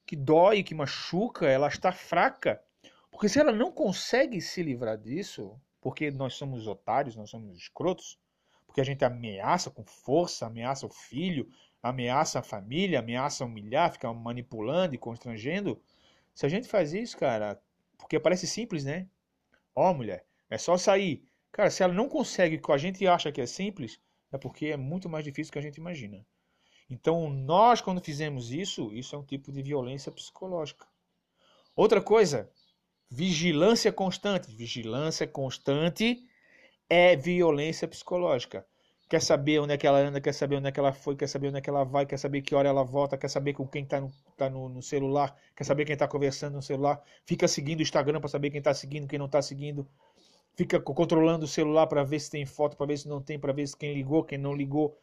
que 0.06 0.16
dói, 0.16 0.62
que 0.62 0.76
machuca, 0.76 1.48
ela 1.48 1.68
está 1.68 1.92
fraca. 1.92 2.62
Porque 3.10 3.30
se 3.30 3.40
ela 3.40 3.52
não 3.52 3.72
consegue 3.72 4.42
se 4.42 4.62
livrar 4.62 4.98
disso, 4.98 5.60
porque 5.82 6.12
nós 6.12 6.36
somos 6.36 6.68
otários, 6.68 7.16
nós 7.16 7.30
somos 7.30 7.58
escrotos, 7.58 8.18
porque 8.66 8.80
a 8.80 8.84
gente 8.86 9.04
ameaça 9.04 9.70
com 9.70 9.84
força, 9.84 10.46
ameaça 10.46 10.86
o 10.86 10.90
filho, 10.90 11.50
ameaça 11.84 12.40
a 12.40 12.44
família, 12.44 13.00
ameaça 13.00 13.44
humilhar, 13.44 13.92
fica 13.92 14.14
manipulando 14.14 14.96
e 14.96 15.00
constrangendo. 15.00 15.82
Se 16.34 16.46
a 16.46 16.50
gente 16.50 16.68
faz 16.68 16.94
isso, 16.94 17.18
cara, 17.18 17.60
porque 17.98 18.20
parece 18.20 18.48
simples, 18.48 18.86
né? 18.86 19.08
Ó, 19.76 19.90
oh, 19.90 19.94
mulher, 19.94 20.26
é 20.50 20.58
só 20.58 20.78
sair. 20.78 21.26
Cara, 21.52 21.70
se 21.70 21.84
ela 21.84 21.94
não 21.94 22.08
consegue 22.08 22.56
o 22.56 22.62
que 22.62 22.72
a 22.72 22.78
gente 22.78 23.06
acha 23.08 23.32
que 23.32 23.42
é 23.42 23.46
simples, 23.46 24.00
é 24.32 24.38
porque 24.38 24.68
é 24.68 24.78
muito 24.78 25.10
mais 25.10 25.26
difícil 25.26 25.50
do 25.50 25.54
que 25.54 25.60
a 25.60 25.64
gente 25.64 25.78
imagina. 25.78 26.26
Então, 26.90 27.30
nós, 27.30 27.82
quando 27.82 28.04
fizemos 28.04 28.52
isso, 28.52 28.94
isso 28.94 29.16
é 29.16 29.20
um 29.20 29.24
tipo 29.24 29.52
de 29.52 29.62
violência 29.62 30.12
psicológica. 30.12 30.86
Outra 31.76 32.02
coisa, 32.02 32.52
Vigilância 33.14 33.92
constante. 33.92 34.56
Vigilância 34.56 35.28
constante 35.28 36.26
é 36.90 37.14
violência 37.14 37.86
psicológica. 37.86 38.66
Quer 39.10 39.22
saber 39.22 39.60
onde 39.60 39.74
é 39.74 39.78
que 39.78 39.86
ela 39.86 40.00
anda, 40.00 40.22
quer 40.22 40.32
saber 40.34 40.56
onde 40.56 40.70
é 40.70 40.72
que 40.72 40.80
ela 40.80 40.94
foi, 40.94 41.18
quer 41.18 41.28
saber 41.28 41.50
onde 41.50 41.58
é 41.58 41.62
que 41.62 41.70
ela 41.70 41.84
vai, 41.84 42.06
quer 42.06 42.16
saber 42.16 42.42
que 42.42 42.56
hora 42.56 42.70
ela 42.70 42.86
volta, 42.86 43.18
quer 43.18 43.28
saber 43.28 43.52
com 43.52 43.68
quem 43.68 43.84
está 43.84 44.00
no, 44.00 44.10
tá 44.38 44.50
no, 44.50 44.70
no, 44.70 44.82
celular, 44.82 45.36
quer 45.54 45.66
saber 45.66 45.84
quem 45.84 45.92
está 45.92 46.08
conversando 46.08 46.54
no 46.54 46.62
celular, 46.62 47.04
fica 47.26 47.50
seguindo 47.50 47.80
o 47.80 47.82
Instagram 47.82 48.22
para 48.22 48.30
saber 48.30 48.50
quem 48.50 48.60
está 48.60 48.74
seguindo, 48.74 49.10
quem 49.10 49.20
não 49.20 49.26
está 49.26 49.42
seguindo, 49.42 49.86
fica 50.56 50.80
controlando 50.80 51.44
o 51.44 51.50
celular 51.50 51.88
para 51.88 52.06
ver 52.06 52.22
se 52.22 52.32
tem 52.32 52.46
foto, 52.46 52.78
para 52.78 52.86
ver 52.86 52.98
se 52.98 53.10
não 53.10 53.22
tem, 53.22 53.38
para 53.38 53.52
ver 53.52 53.68
se 53.68 53.76
quem 53.76 53.94
ligou, 53.94 54.24
quem 54.24 54.38
não 54.38 54.56
ligou. 54.56 54.98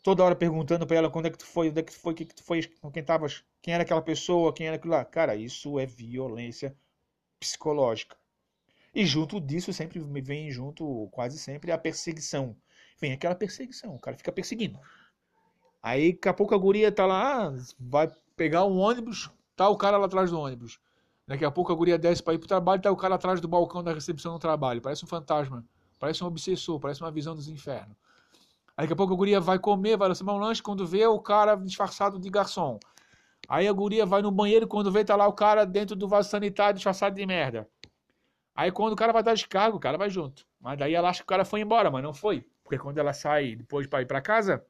Toda 0.00 0.22
hora 0.22 0.36
perguntando 0.36 0.86
para 0.86 0.98
ela 0.98 1.10
quando 1.10 1.26
é 1.26 1.30
que 1.30 1.38
tu 1.38 1.46
foi, 1.46 1.70
onde 1.70 1.80
é 1.80 1.82
que 1.82 1.90
tu 1.90 1.98
foi, 1.98 2.12
o 2.12 2.16
que, 2.16 2.24
que 2.24 2.34
tu 2.36 2.44
foi, 2.44 2.62
com 2.80 2.88
quem 2.88 3.00
estavas, 3.00 3.42
quem 3.60 3.74
era 3.74 3.82
aquela 3.82 4.00
pessoa, 4.00 4.52
quem 4.52 4.68
era 4.68 4.76
aquilo 4.76 4.92
lá. 4.92 5.04
Cara, 5.04 5.34
isso 5.34 5.76
é 5.76 5.84
violência 5.84 6.72
psicológica. 7.40 8.16
E 8.94 9.06
junto 9.06 9.40
disso 9.40 9.72
sempre 9.72 9.98
vem 10.20 10.50
junto, 10.50 11.08
quase 11.10 11.38
sempre, 11.38 11.72
a 11.72 11.78
perseguição. 11.78 12.54
Vem 13.00 13.12
aquela 13.12 13.34
perseguição, 13.34 13.94
o 13.94 13.98
cara 13.98 14.16
fica 14.16 14.30
perseguindo. 14.30 14.78
Aí 15.82 16.12
daqui 16.12 16.28
a 16.28 16.34
pouco 16.34 16.54
a 16.54 16.58
guria 16.58 16.92
tá 16.92 17.06
lá, 17.06 17.50
vai 17.78 18.12
pegar 18.36 18.66
um 18.66 18.78
ônibus, 18.78 19.30
tá 19.56 19.68
o 19.68 19.76
cara 19.76 19.96
lá 19.96 20.06
atrás 20.06 20.30
do 20.30 20.38
ônibus. 20.38 20.78
Daqui 21.26 21.44
a 21.44 21.50
pouco 21.50 21.72
a 21.72 21.74
guria 21.74 21.96
desce 21.96 22.22
para 22.22 22.34
ir 22.34 22.38
pro 22.38 22.48
trabalho, 22.48 22.82
tá 22.82 22.90
o 22.90 22.96
cara 22.96 23.14
atrás 23.14 23.40
do 23.40 23.48
balcão 23.48 23.82
da 23.82 23.94
recepção 23.94 24.34
do 24.34 24.38
trabalho. 24.38 24.82
Parece 24.82 25.04
um 25.04 25.08
fantasma, 25.08 25.64
parece 25.98 26.22
um 26.22 26.26
obsessor, 26.26 26.78
parece 26.78 27.00
uma 27.00 27.10
visão 27.10 27.34
dos 27.34 27.48
infernos. 27.48 27.96
Aí 28.76 28.84
daqui 28.84 28.92
a 28.92 28.96
pouco 28.96 29.14
a 29.14 29.16
guria 29.16 29.40
vai 29.40 29.58
comer, 29.58 29.96
vai 29.96 30.08
receber 30.08 30.32
um 30.32 30.38
lanche, 30.38 30.62
quando 30.62 30.86
vê 30.86 31.06
o 31.06 31.20
cara 31.20 31.54
disfarçado 31.54 32.18
de 32.18 32.28
garçom. 32.28 32.78
Aí 33.50 33.66
a 33.66 33.72
guria 33.72 34.06
vai 34.06 34.22
no 34.22 34.30
banheiro, 34.30 34.68
quando 34.68 34.92
vê, 34.92 35.04
tá 35.04 35.16
lá 35.16 35.26
o 35.26 35.32
cara 35.32 35.66
dentro 35.66 35.96
do 35.96 36.06
vaso 36.06 36.30
sanitário 36.30 36.76
disfarçado 36.76 37.16
de 37.16 37.26
merda. 37.26 37.68
Aí 38.54 38.70
quando 38.70 38.92
o 38.92 38.96
cara 38.96 39.12
vai 39.12 39.24
dar 39.24 39.34
descarga, 39.34 39.76
o 39.76 39.80
cara 39.80 39.98
vai 39.98 40.08
junto. 40.08 40.46
Mas 40.60 40.78
daí 40.78 40.94
ela 40.94 41.08
acha 41.08 41.18
que 41.18 41.24
o 41.24 41.26
cara 41.26 41.44
foi 41.44 41.60
embora, 41.60 41.90
mas 41.90 42.00
não 42.00 42.14
foi. 42.14 42.46
Porque 42.62 42.78
quando 42.78 42.98
ela 42.98 43.12
sai 43.12 43.56
depois 43.56 43.88
para 43.88 44.02
ir 44.02 44.06
para 44.06 44.20
casa, 44.20 44.64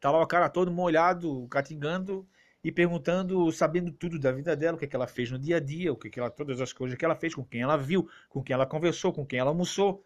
tá 0.00 0.10
lá 0.10 0.20
o 0.20 0.26
cara 0.26 0.48
todo 0.48 0.72
molhado, 0.72 1.46
catingando 1.46 2.26
e 2.64 2.72
perguntando, 2.72 3.52
sabendo 3.52 3.92
tudo 3.92 4.18
da 4.18 4.32
vida 4.32 4.56
dela, 4.56 4.74
o 4.74 4.78
que, 4.78 4.86
é 4.86 4.88
que 4.88 4.96
ela 4.96 5.06
fez 5.06 5.30
no 5.30 5.38
dia 5.38 5.58
a 5.58 5.60
dia, 5.60 5.92
o 5.92 5.96
que, 5.96 6.08
é 6.08 6.10
que 6.10 6.18
ela, 6.18 6.30
todas 6.30 6.60
as 6.60 6.72
coisas 6.72 6.98
que 6.98 7.04
ela 7.04 7.14
fez, 7.14 7.32
com 7.32 7.44
quem 7.44 7.60
ela 7.60 7.76
viu, 7.76 8.10
com 8.28 8.42
quem 8.42 8.54
ela 8.54 8.66
conversou, 8.66 9.12
com 9.12 9.24
quem 9.24 9.38
ela 9.38 9.50
almoçou. 9.50 10.04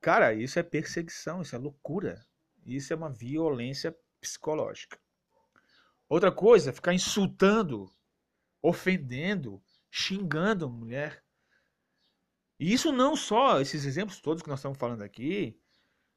Cara, 0.00 0.34
isso 0.34 0.58
é 0.58 0.64
perseguição, 0.64 1.42
isso 1.42 1.54
é 1.54 1.58
loucura. 1.60 2.26
Isso 2.66 2.92
é 2.92 2.96
uma 2.96 3.08
violência 3.08 3.96
psicológica. 4.20 5.01
Outra 6.12 6.30
coisa, 6.30 6.74
ficar 6.74 6.92
insultando, 6.92 7.90
ofendendo, 8.60 9.62
xingando 9.90 10.66
a 10.66 10.68
mulher. 10.68 11.24
E 12.60 12.70
isso 12.70 12.92
não 12.92 13.16
só, 13.16 13.62
esses 13.62 13.86
exemplos 13.86 14.20
todos 14.20 14.42
que 14.42 14.48
nós 14.50 14.58
estamos 14.58 14.76
falando 14.76 15.00
aqui, 15.00 15.58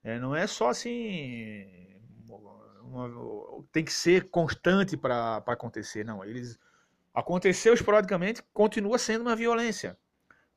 é, 0.04 0.20
não 0.20 0.36
é 0.36 0.48
só 0.48 0.68
assim. 0.68 1.66
Uma, 2.84 3.10
tem 3.72 3.86
que 3.86 3.94
ser 3.94 4.30
constante 4.30 4.98
para 4.98 5.38
acontecer, 5.38 6.04
não. 6.04 6.26
Eles 6.26 6.60
aconteceu 7.14 7.74
esporadicamente, 7.74 8.44
continua 8.52 8.98
sendo 8.98 9.22
uma 9.22 9.34
violência. 9.34 9.98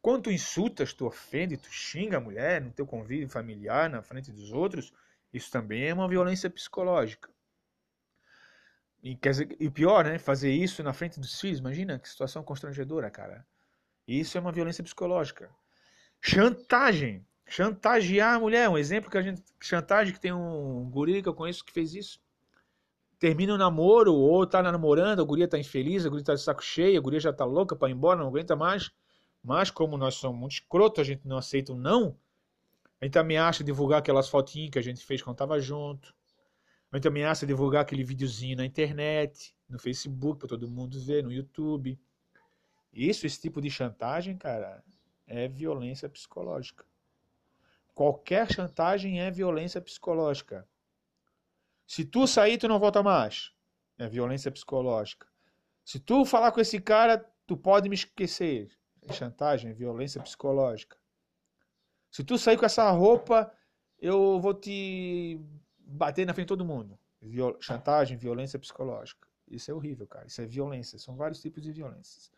Quando 0.02 0.24
tu 0.24 0.32
insultas, 0.32 0.92
tu 0.92 1.06
ofende, 1.06 1.56
tu 1.56 1.70
xinga 1.70 2.16
a 2.16 2.20
mulher 2.20 2.60
no 2.60 2.72
teu 2.72 2.84
convívio 2.84 3.28
familiar, 3.28 3.88
na 3.88 4.02
frente 4.02 4.32
dos 4.32 4.50
outros, 4.50 4.92
isso 5.32 5.48
também 5.48 5.84
é 5.84 5.94
uma 5.94 6.08
violência 6.08 6.50
psicológica. 6.50 7.30
E, 9.02 9.16
quer 9.16 9.30
dizer, 9.30 9.56
e 9.60 9.70
pior, 9.70 10.04
né? 10.04 10.18
Fazer 10.18 10.50
isso 10.50 10.82
na 10.82 10.92
frente 10.92 11.20
dos 11.20 11.40
filhos. 11.40 11.60
Imagina 11.60 11.98
que 11.98 12.08
situação 12.08 12.42
constrangedora, 12.42 13.10
cara. 13.10 13.46
Isso 14.06 14.36
é 14.36 14.40
uma 14.40 14.52
violência 14.52 14.82
psicológica. 14.82 15.50
Chantagem. 16.20 17.24
Chantagear 17.46 18.34
a 18.36 18.40
mulher. 18.40 18.68
Um 18.68 18.78
exemplo 18.78 19.10
que 19.10 19.18
a 19.18 19.22
gente. 19.22 19.42
Chantagem 19.60 20.12
que 20.12 20.20
tem 20.20 20.32
um 20.32 20.88
guri 20.90 21.22
que 21.22 21.28
eu 21.28 21.34
conheço 21.34 21.64
que 21.64 21.72
fez 21.72 21.94
isso. 21.94 22.20
Termina 23.18 23.52
o 23.52 23.54
um 23.56 23.58
namoro, 23.58 24.14
ou 24.14 24.46
tá 24.46 24.62
namorando, 24.62 25.20
a 25.20 25.24
guria 25.24 25.48
tá 25.48 25.58
infeliz, 25.58 26.06
a 26.06 26.08
guria 26.08 26.24
tá 26.24 26.34
de 26.34 26.40
saco 26.40 26.62
cheio, 26.62 26.96
a 26.96 27.02
guria 27.02 27.18
já 27.18 27.32
tá 27.32 27.44
louca 27.44 27.74
para 27.74 27.88
ir 27.88 27.92
embora, 27.92 28.20
não 28.20 28.28
aguenta 28.28 28.54
mais. 28.54 28.92
Mas, 29.42 29.70
como 29.70 29.96
nós 29.96 30.14
somos 30.14 30.38
muito 30.38 30.52
escroto, 30.52 31.00
a 31.00 31.04
gente 31.04 31.26
não 31.26 31.36
aceita 31.36 31.72
o 31.72 31.74
um 31.74 31.78
não. 31.78 32.16
A 33.00 33.04
gente 33.04 33.18
ameaça 33.18 33.64
divulgar 33.64 34.00
aquelas 34.00 34.28
fotinhas 34.28 34.70
que 34.70 34.78
a 34.78 34.82
gente 34.82 35.04
fez 35.04 35.22
quando 35.22 35.36
tava 35.36 35.60
junto. 35.60 36.14
Mas 36.90 37.02
também 37.02 37.22
ameaça 37.22 37.46
divulgar 37.46 37.82
aquele 37.82 38.02
videozinho 38.02 38.56
na 38.56 38.64
internet, 38.64 39.54
no 39.68 39.78
Facebook, 39.78 40.38
para 40.38 40.48
todo 40.48 40.68
mundo 40.68 40.98
ver, 41.04 41.22
no 41.22 41.32
YouTube. 41.32 42.00
Isso, 42.92 43.26
esse 43.26 43.40
tipo 43.40 43.60
de 43.60 43.70
chantagem, 43.70 44.36
cara, 44.36 44.82
é 45.26 45.46
violência 45.48 46.08
psicológica. 46.08 46.84
Qualquer 47.94 48.50
chantagem 48.50 49.20
é 49.20 49.30
violência 49.30 49.80
psicológica. 49.80 50.66
Se 51.86 52.04
tu 52.04 52.26
sair, 52.26 52.56
tu 52.56 52.68
não 52.68 52.78
volta 52.78 53.02
mais. 53.02 53.52
É 53.98 54.08
violência 54.08 54.50
psicológica. 54.50 55.26
Se 55.84 55.98
tu 55.98 56.24
falar 56.24 56.52
com 56.52 56.60
esse 56.60 56.80
cara, 56.80 57.18
tu 57.46 57.56
pode 57.56 57.88
me 57.88 57.94
esquecer. 57.94 58.70
É 59.02 59.12
chantagem, 59.12 59.70
é 59.70 59.74
violência 59.74 60.22
psicológica. 60.22 60.96
Se 62.10 62.22
tu 62.22 62.38
sair 62.38 62.56
com 62.56 62.66
essa 62.66 62.90
roupa, 62.90 63.52
eu 63.98 64.40
vou 64.40 64.54
te 64.54 65.40
bater 65.88 66.26
na 66.26 66.34
frente 66.34 66.46
de 66.46 66.48
todo 66.48 66.64
mundo. 66.64 66.98
Viol 67.20 67.56
chantagem, 67.60 68.16
violência 68.16 68.58
psicológica. 68.58 69.28
Isso 69.50 69.70
é 69.70 69.74
horrível, 69.74 70.06
cara. 70.06 70.26
Isso 70.26 70.40
é 70.40 70.46
violência. 70.46 70.98
São 70.98 71.16
vários 71.16 71.40
tipos 71.40 71.62
de 71.62 71.72
violências. 71.72 72.30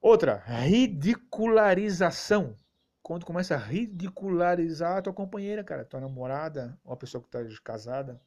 Outra, 0.00 0.42
ridicularização. 0.44 2.58
Quando 3.02 3.24
começa 3.24 3.54
a 3.54 3.58
ridicularizar 3.58 4.98
a 4.98 5.02
tua 5.02 5.12
companheira, 5.12 5.62
cara, 5.62 5.84
tua 5.84 6.00
namorada, 6.00 6.76
ou 6.84 6.92
a 6.92 6.96
pessoa 6.96 7.22
que 7.22 7.28
está 7.28 7.40
casada. 7.62 8.20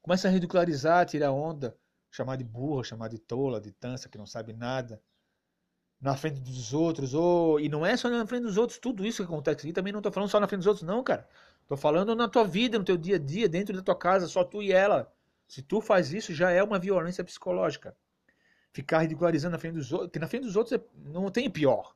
Começa 0.00 0.28
a 0.28 0.30
ridicularizar, 0.30 1.04
tirar 1.06 1.32
onda, 1.32 1.76
chamar 2.10 2.36
de 2.36 2.44
burra, 2.44 2.84
chamar 2.84 3.08
de 3.08 3.18
tola, 3.18 3.60
de 3.60 3.72
tança, 3.72 4.08
que 4.08 4.16
não 4.16 4.26
sabe 4.26 4.52
nada. 4.52 5.02
Na 6.04 6.14
frente 6.14 6.38
dos 6.38 6.74
outros, 6.74 7.14
ou... 7.14 7.58
e 7.58 7.66
não 7.66 7.84
é 7.84 7.96
só 7.96 8.10
na 8.10 8.26
frente 8.26 8.42
dos 8.42 8.58
outros, 8.58 8.78
tudo 8.78 9.06
isso 9.06 9.22
que 9.22 9.32
acontece 9.32 9.60
aqui, 9.60 9.72
também 9.72 9.90
não 9.90 10.00
estou 10.00 10.12
falando 10.12 10.28
só 10.28 10.38
na 10.38 10.46
frente 10.46 10.58
dos 10.58 10.66
outros, 10.66 10.86
não, 10.86 11.02
cara. 11.02 11.26
Estou 11.62 11.78
falando 11.78 12.14
na 12.14 12.28
tua 12.28 12.44
vida, 12.44 12.78
no 12.78 12.84
teu 12.84 12.98
dia 12.98 13.16
a 13.16 13.18
dia, 13.18 13.48
dentro 13.48 13.74
da 13.74 13.82
tua 13.82 13.96
casa, 13.96 14.28
só 14.28 14.44
tu 14.44 14.62
e 14.62 14.70
ela. 14.70 15.10
Se 15.48 15.62
tu 15.62 15.80
faz 15.80 16.12
isso, 16.12 16.34
já 16.34 16.50
é 16.50 16.62
uma 16.62 16.78
violência 16.78 17.24
psicológica. 17.24 17.96
Ficar 18.70 18.98
ridicularizando 18.98 19.52
na 19.52 19.58
frente 19.58 19.76
dos 19.76 19.94
outros, 19.94 20.10
que 20.10 20.18
na 20.18 20.28
frente 20.28 20.42
dos 20.42 20.56
outros 20.56 20.78
é, 20.78 20.84
não 21.06 21.30
tem 21.30 21.48
pior. 21.48 21.94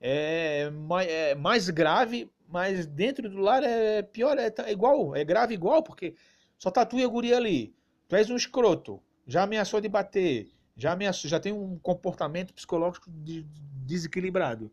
É 0.00 0.70
mais, 0.70 1.08
é 1.08 1.34
mais, 1.34 1.68
grave, 1.70 2.30
mas 2.46 2.86
dentro 2.86 3.28
do 3.28 3.38
lar 3.38 3.64
é 3.64 4.00
pior, 4.00 4.38
é, 4.38 4.54
é, 4.58 4.70
igual, 4.70 5.16
é 5.16 5.24
grave 5.24 5.54
igual, 5.54 5.82
porque 5.82 6.14
só 6.56 6.70
tá 6.70 6.86
tu 6.86 7.00
e 7.00 7.02
a 7.02 7.08
guria 7.08 7.36
ali. 7.36 7.74
Tu 8.06 8.14
és 8.14 8.30
um 8.30 8.36
escroto, 8.36 9.02
já 9.26 9.42
ameaçou 9.42 9.80
de 9.80 9.88
bater, 9.88 10.52
já 10.80 10.92
ameaçou, 10.92 11.28
já 11.28 11.38
tem 11.38 11.52
um 11.52 11.78
comportamento 11.78 12.54
psicológico 12.54 13.10
de 13.10 13.42
desequilibrado. 13.84 14.70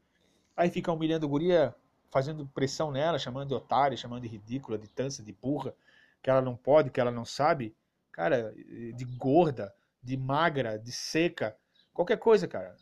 Aí 0.55 0.69
fica 0.69 0.91
humilhando 0.91 1.25
a 1.25 1.29
guria, 1.29 1.75
fazendo 2.09 2.47
pressão 2.47 2.91
nela, 2.91 3.19
chamando 3.19 3.49
de 3.49 3.53
otária, 3.53 3.97
chamando 3.97 4.21
de 4.21 4.29
ridícula, 4.29 4.77
de 4.77 4.87
tança, 4.87 5.21
de 5.21 5.33
burra, 5.33 5.75
que 6.21 6.29
ela 6.29 6.41
não 6.41 6.55
pode, 6.55 6.89
que 6.89 6.99
ela 6.99 7.11
não 7.11 7.25
sabe, 7.25 7.75
cara, 8.11 8.53
de 8.95 9.05
gorda, 9.05 9.75
de 10.01 10.15
magra, 10.15 10.79
de 10.79 10.91
seca, 10.91 11.57
qualquer 11.93 12.17
coisa, 12.17 12.47
cara. 12.47 12.75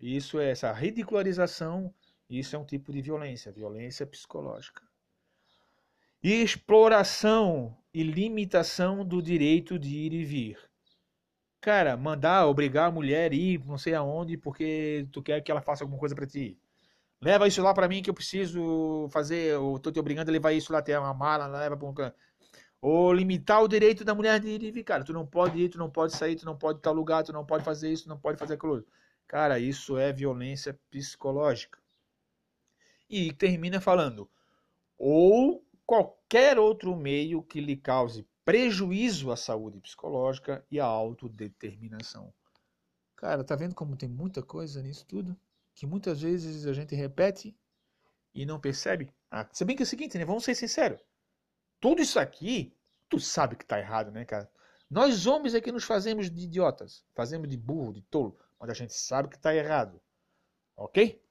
Isso 0.00 0.38
é 0.38 0.50
essa 0.50 0.72
ridicularização, 0.72 1.92
isso 2.28 2.54
é 2.54 2.58
um 2.58 2.64
tipo 2.64 2.92
de 2.92 3.02
violência, 3.02 3.50
violência 3.50 4.06
psicológica. 4.06 4.82
E 6.22 6.40
exploração 6.40 7.76
e 7.92 8.04
limitação 8.04 9.04
do 9.04 9.20
direito 9.20 9.78
de 9.78 9.96
ir 9.96 10.12
e 10.12 10.24
vir. 10.24 10.69
Cara, 11.60 11.96
mandar, 11.96 12.46
obrigar 12.46 12.88
a 12.88 12.90
mulher 12.90 13.32
a 13.32 13.34
ir 13.34 13.62
não 13.66 13.76
sei 13.76 13.94
aonde 13.94 14.36
porque 14.36 15.06
tu 15.12 15.22
quer 15.22 15.40
que 15.42 15.50
ela 15.50 15.60
faça 15.60 15.84
alguma 15.84 15.98
coisa 16.00 16.14
para 16.14 16.26
ti. 16.26 16.58
Leva 17.20 17.46
isso 17.48 17.62
lá 17.62 17.74
para 17.74 17.88
mim 17.88 18.02
que 18.02 18.10
eu 18.10 18.14
preciso 18.14 19.08
fazer, 19.12 19.52
eu 19.54 19.78
tô 19.78 19.92
te 19.92 20.00
obrigando 20.00 20.30
a 20.30 20.32
levar 20.32 20.52
isso 20.52 20.72
lá 20.72 20.78
até 20.78 20.98
uma 20.98 21.12
mala, 21.14 21.46
leva 21.46 21.76
para 21.76 21.86
um 21.86 21.94
ou 22.80 23.12
limitar 23.12 23.62
o 23.62 23.68
direito 23.68 24.04
da 24.04 24.14
mulher 24.14 24.40
de 24.40 24.48
ir 24.48 24.84
cara. 24.84 25.04
Tu 25.04 25.12
não 25.12 25.26
pode 25.26 25.58
ir, 25.58 25.68
tu 25.68 25.78
não 25.78 25.90
pode 25.90 26.16
sair, 26.16 26.36
tu 26.36 26.46
não 26.46 26.56
pode 26.56 26.78
estar 26.78 26.92
lugar, 26.92 27.22
tu 27.24 27.32
não 27.32 27.44
pode 27.44 27.64
fazer 27.64 27.92
isso, 27.92 28.04
tu 28.04 28.08
não 28.08 28.18
pode 28.18 28.38
fazer 28.38 28.54
aquilo. 28.54 28.86
Cara, 29.26 29.58
isso 29.58 29.98
é 29.98 30.12
violência 30.12 30.78
psicológica. 30.90 31.78
E 33.08 33.32
termina 33.32 33.80
falando, 33.80 34.30
ou 34.98 35.64
qualquer 35.84 36.58
outro 36.58 36.96
meio 36.96 37.42
que 37.42 37.60
lhe 37.60 37.76
cause 37.76 38.26
prejuízo 38.44 39.30
à 39.30 39.36
saúde 39.36 39.80
psicológica 39.80 40.64
e 40.70 40.80
à 40.80 40.84
autodeterminação. 40.84 42.32
Cara, 43.16 43.44
tá 43.44 43.54
vendo 43.54 43.74
como 43.74 43.96
tem 43.96 44.08
muita 44.08 44.42
coisa 44.42 44.82
nisso 44.82 45.04
tudo? 45.06 45.36
Que 45.74 45.86
muitas 45.86 46.22
vezes 46.22 46.66
a 46.66 46.72
gente 46.72 46.94
repete 46.94 47.56
e 48.34 48.46
não 48.46 48.58
percebe? 48.58 49.12
Ah, 49.30 49.48
se 49.52 49.64
bem 49.64 49.76
que 49.76 49.82
é 49.82 49.84
o 49.84 49.86
seguinte, 49.86 50.16
né? 50.18 50.24
Vamos 50.24 50.44
ser 50.44 50.54
sinceros. 50.54 51.00
Tudo 51.78 52.02
isso 52.02 52.18
aqui, 52.18 52.76
tu 53.08 53.18
sabe 53.20 53.56
que 53.56 53.64
tá 53.64 53.78
errado, 53.78 54.10
né, 54.10 54.24
cara? 54.24 54.50
Nós 54.90 55.26
homens 55.26 55.54
é 55.54 55.60
que 55.60 55.70
nos 55.70 55.84
fazemos 55.84 56.30
de 56.30 56.44
idiotas, 56.44 57.04
fazemos 57.14 57.48
de 57.48 57.56
burro, 57.56 57.92
de 57.92 58.02
tolo, 58.02 58.36
mas 58.58 58.70
a 58.70 58.74
gente 58.74 58.92
sabe 58.92 59.28
que 59.28 59.38
tá 59.38 59.54
errado. 59.54 60.00
Ok? 60.76 61.22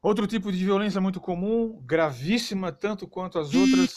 Outro 0.00 0.26
tipo 0.28 0.52
de 0.52 0.64
violência 0.64 1.00
muito 1.00 1.20
comum, 1.20 1.82
gravíssima 1.84 2.70
tanto 2.70 3.08
quanto 3.08 3.38
as 3.38 3.52
outras, 3.52 3.94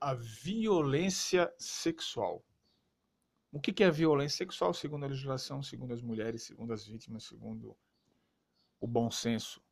a 0.00 0.14
violência 0.14 1.52
sexual. 1.56 2.44
O 3.52 3.60
que 3.60 3.84
é 3.84 3.86
a 3.86 3.92
violência 3.92 4.38
sexual, 4.38 4.74
segundo 4.74 5.04
a 5.04 5.08
legislação, 5.08 5.62
segundo 5.62 5.94
as 5.94 6.02
mulheres, 6.02 6.42
segundo 6.42 6.72
as 6.72 6.84
vítimas, 6.84 7.22
segundo 7.22 7.76
o 8.80 8.88
bom 8.88 9.08
senso? 9.08 9.62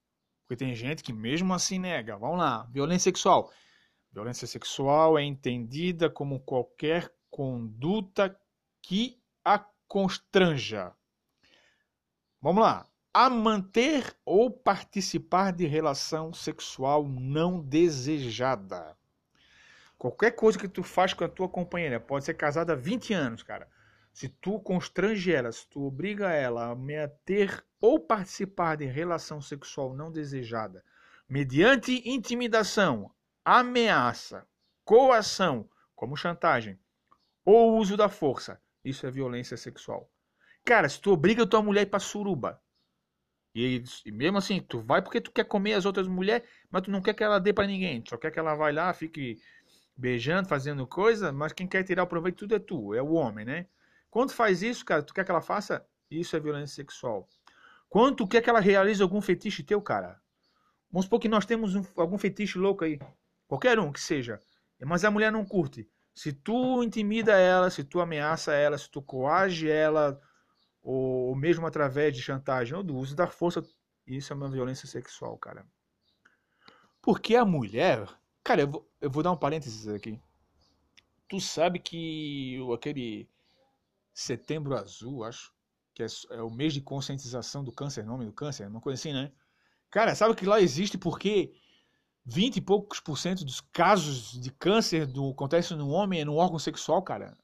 Porque 0.46 0.64
tem 0.64 0.76
gente 0.76 1.02
que 1.02 1.12
mesmo 1.12 1.52
assim 1.52 1.80
nega. 1.80 2.16
Vamos 2.16 2.38
lá, 2.38 2.62
violência 2.70 3.10
sexual. 3.10 3.52
Violência 4.12 4.46
sexual 4.46 5.18
é 5.18 5.24
entendida 5.24 6.08
como 6.08 6.38
qualquer 6.38 7.12
conduta 7.28 8.38
que 8.80 9.20
a 9.44 9.58
constranja. 9.88 10.94
Vamos 12.40 12.62
lá. 12.62 12.91
A 13.14 13.28
manter 13.28 14.16
ou 14.24 14.50
participar 14.50 15.52
de 15.52 15.66
relação 15.66 16.32
sexual 16.32 17.06
não 17.06 17.60
desejada. 17.60 18.96
Qualquer 19.98 20.30
coisa 20.30 20.58
que 20.58 20.66
tu 20.66 20.82
faz 20.82 21.12
com 21.12 21.22
a 21.22 21.28
tua 21.28 21.46
companheira, 21.46 22.00
pode 22.00 22.24
ser 22.24 22.32
casada 22.34 22.72
há 22.72 22.76
20 22.76 23.12
anos, 23.12 23.42
cara. 23.42 23.68
Se 24.14 24.30
tu 24.30 24.58
constrange 24.58 25.30
ela, 25.30 25.52
se 25.52 25.66
tu 25.68 25.84
obriga 25.84 26.30
ela 26.30 26.72
a 26.72 27.08
ter 27.24 27.62
ou 27.78 28.00
participar 28.00 28.78
de 28.78 28.86
relação 28.86 29.42
sexual 29.42 29.94
não 29.94 30.10
desejada, 30.10 30.82
mediante 31.28 32.02
intimidação, 32.08 33.10
ameaça, 33.44 34.46
coação, 34.84 35.68
como 35.94 36.16
chantagem, 36.16 36.78
ou 37.44 37.76
uso 37.76 37.94
da 37.94 38.08
força, 38.08 38.58
isso 38.82 39.06
é 39.06 39.10
violência 39.10 39.56
sexual. 39.58 40.10
Cara, 40.64 40.88
se 40.88 40.98
tu 40.98 41.12
obriga 41.12 41.42
a 41.42 41.46
tua 41.46 41.62
mulher 41.62 41.80
a 41.80 41.82
ir 41.82 41.86
pra 41.86 42.00
suruba, 42.00 42.60
e, 43.54 43.82
e, 44.04 44.12
mesmo 44.12 44.38
assim, 44.38 44.60
tu 44.60 44.80
vai 44.80 45.02
porque 45.02 45.20
tu 45.20 45.30
quer 45.30 45.44
comer 45.44 45.74
as 45.74 45.84
outras 45.84 46.08
mulheres, 46.08 46.48
mas 46.70 46.82
tu 46.82 46.90
não 46.90 47.02
quer 47.02 47.14
que 47.14 47.22
ela 47.22 47.38
dê 47.38 47.52
para 47.52 47.66
ninguém, 47.66 48.00
tu 48.00 48.10
só 48.10 48.16
quer 48.16 48.30
que 48.30 48.38
ela 48.38 48.54
vá 48.54 48.70
lá, 48.70 48.92
fique 48.92 49.38
beijando, 49.96 50.48
fazendo 50.48 50.86
coisa, 50.86 51.32
mas 51.32 51.52
quem 51.52 51.66
quer 51.66 51.84
tirar 51.84 52.04
o 52.04 52.06
proveito 52.06 52.38
tudo 52.38 52.54
é 52.54 52.58
tu, 52.58 52.94
é 52.94 53.02
o 53.02 53.12
homem, 53.12 53.44
né? 53.44 53.66
Quando 54.10 54.32
faz 54.32 54.62
isso, 54.62 54.84
cara, 54.84 55.02
tu 55.02 55.14
quer 55.14 55.24
que 55.24 55.30
ela 55.30 55.40
faça? 55.40 55.86
Isso 56.10 56.36
é 56.36 56.40
violência 56.40 56.76
sexual. 56.76 57.28
Quando 57.88 58.16
tu 58.16 58.26
quer 58.26 58.42
que 58.42 58.50
ela 58.50 58.60
realize 58.60 59.02
algum 59.02 59.20
fetiche 59.20 59.62
teu, 59.62 59.80
cara? 59.80 60.20
Vamos 60.90 61.06
supor 61.06 61.20
que 61.20 61.28
nós 61.28 61.46
temos 61.46 61.74
um, 61.74 61.82
algum 61.96 62.18
fetiche 62.18 62.58
louco 62.58 62.84
aí. 62.84 62.98
Qualquer 63.46 63.78
um 63.78 63.92
que 63.92 64.00
seja. 64.00 64.40
Mas 64.80 65.04
a 65.04 65.10
mulher 65.10 65.30
não 65.30 65.44
curte. 65.44 65.88
Se 66.14 66.32
tu 66.32 66.82
intimida 66.82 67.32
ela, 67.32 67.70
se 67.70 67.84
tu 67.84 68.00
ameaça 68.00 68.52
ela, 68.52 68.76
se 68.76 68.90
tu 68.90 69.00
coage 69.00 69.70
ela, 69.70 70.20
ou 70.82 71.34
mesmo 71.36 71.66
através 71.66 72.14
de 72.14 72.22
chantagem 72.22 72.74
ou 72.74 72.82
do 72.82 72.96
uso 72.96 73.14
da 73.14 73.26
força, 73.26 73.62
isso 74.06 74.32
é 74.32 74.36
uma 74.36 74.50
violência 74.50 74.88
sexual, 74.88 75.38
cara. 75.38 75.66
Porque 77.00 77.36
a 77.36 77.44
mulher. 77.44 78.08
Cara, 78.44 78.62
eu 78.62 78.68
vou, 78.68 78.90
eu 79.00 79.10
vou 79.10 79.22
dar 79.22 79.32
um 79.32 79.36
parênteses 79.36 79.86
aqui. 79.88 80.20
Tu 81.28 81.40
sabe 81.40 81.78
que 81.78 82.58
aquele 82.74 83.28
Setembro 84.12 84.76
Azul, 84.76 85.24
acho, 85.24 85.52
que 85.94 86.02
é, 86.02 86.06
é, 86.30 86.42
o 86.42 86.50
mês 86.50 86.74
de 86.74 86.80
conscientização 86.80 87.64
do 87.64 87.72
câncer, 87.72 88.04
nome 88.04 88.26
do 88.26 88.32
câncer, 88.32 88.66
uma 88.68 88.80
coisa 88.80 89.00
assim, 89.00 89.12
né? 89.12 89.32
Cara, 89.90 90.14
sabe 90.14 90.34
que 90.34 90.46
lá 90.46 90.60
existe 90.60 90.98
porque 90.98 91.54
20 92.24 92.56
e 92.56 92.60
poucos 92.60 93.00
por 93.00 93.18
cento 93.18 93.44
dos 93.44 93.60
casos 93.60 94.40
de 94.40 94.50
câncer 94.50 95.06
do 95.06 95.30
acontece 95.30 95.74
no 95.74 95.88
homem 95.88 96.20
é 96.20 96.24
no 96.24 96.36
órgão 96.36 96.58
sexual, 96.58 97.02
cara. 97.02 97.36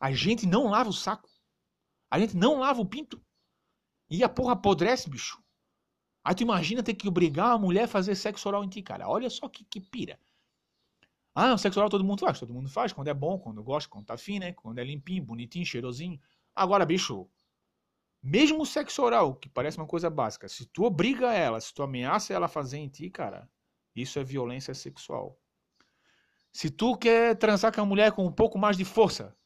A 0.00 0.12
gente 0.12 0.46
não 0.46 0.70
lava 0.70 0.90
o 0.90 0.92
saco. 0.92 1.28
A 2.14 2.18
gente 2.20 2.36
não 2.36 2.60
lava 2.60 2.80
o 2.80 2.86
pinto. 2.86 3.20
E 4.08 4.22
a 4.22 4.28
porra 4.28 4.52
apodrece, 4.52 5.10
bicho. 5.10 5.42
Aí 6.22 6.32
tu 6.32 6.44
imagina 6.44 6.80
ter 6.80 6.94
que 6.94 7.08
obrigar 7.08 7.50
a 7.50 7.58
mulher 7.58 7.82
a 7.82 7.88
fazer 7.88 8.14
sexo 8.14 8.46
oral 8.46 8.62
em 8.62 8.68
ti, 8.68 8.82
cara. 8.82 9.08
Olha 9.08 9.28
só 9.28 9.48
que, 9.48 9.64
que 9.64 9.80
pira. 9.80 10.16
Ah, 11.34 11.52
o 11.54 11.58
sexo 11.58 11.80
oral 11.80 11.90
todo 11.90 12.04
mundo 12.04 12.20
faz, 12.20 12.38
todo 12.38 12.54
mundo 12.54 12.70
faz, 12.70 12.92
quando 12.92 13.08
é 13.08 13.14
bom, 13.14 13.36
quando 13.36 13.60
gosta, 13.64 13.90
quando 13.90 14.06
tá 14.06 14.16
fino, 14.16 14.46
né? 14.46 14.52
Quando 14.52 14.78
é 14.78 14.84
limpinho, 14.84 15.24
bonitinho, 15.24 15.66
cheirosinho. 15.66 16.20
Agora, 16.54 16.86
bicho, 16.86 17.28
mesmo 18.22 18.62
o 18.62 18.66
sexo 18.66 19.02
oral, 19.02 19.34
que 19.34 19.48
parece 19.48 19.76
uma 19.76 19.86
coisa 19.88 20.08
básica, 20.08 20.48
se 20.48 20.66
tu 20.66 20.84
obriga 20.84 21.32
ela, 21.34 21.60
se 21.60 21.74
tu 21.74 21.82
ameaça 21.82 22.32
ela 22.32 22.46
a 22.46 22.48
fazer 22.48 22.78
em 22.78 22.88
ti, 22.88 23.10
cara, 23.10 23.50
isso 23.92 24.20
é 24.20 24.22
violência 24.22 24.72
sexual. 24.72 25.36
Se 26.52 26.70
tu 26.70 26.96
quer 26.96 27.34
transar 27.34 27.74
com 27.74 27.80
a 27.80 27.84
mulher 27.84 28.12
com 28.12 28.24
um 28.24 28.30
pouco 28.30 28.56
mais 28.56 28.76
de 28.76 28.84
força, 28.84 29.36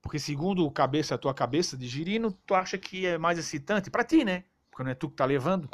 porque 0.00 0.18
segundo 0.18 0.64
o 0.64 0.70
cabeça, 0.70 1.14
a 1.14 1.18
tua 1.18 1.34
cabeça 1.34 1.76
de 1.76 1.86
girino, 1.86 2.32
tu 2.46 2.54
acha 2.54 2.78
que 2.78 3.06
é 3.06 3.18
mais 3.18 3.38
excitante 3.38 3.90
para 3.90 4.04
ti, 4.04 4.24
né? 4.24 4.44
Porque 4.70 4.82
não 4.82 4.90
é 4.90 4.94
tu 4.94 5.08
que 5.08 5.16
tá 5.16 5.24
levando. 5.24 5.68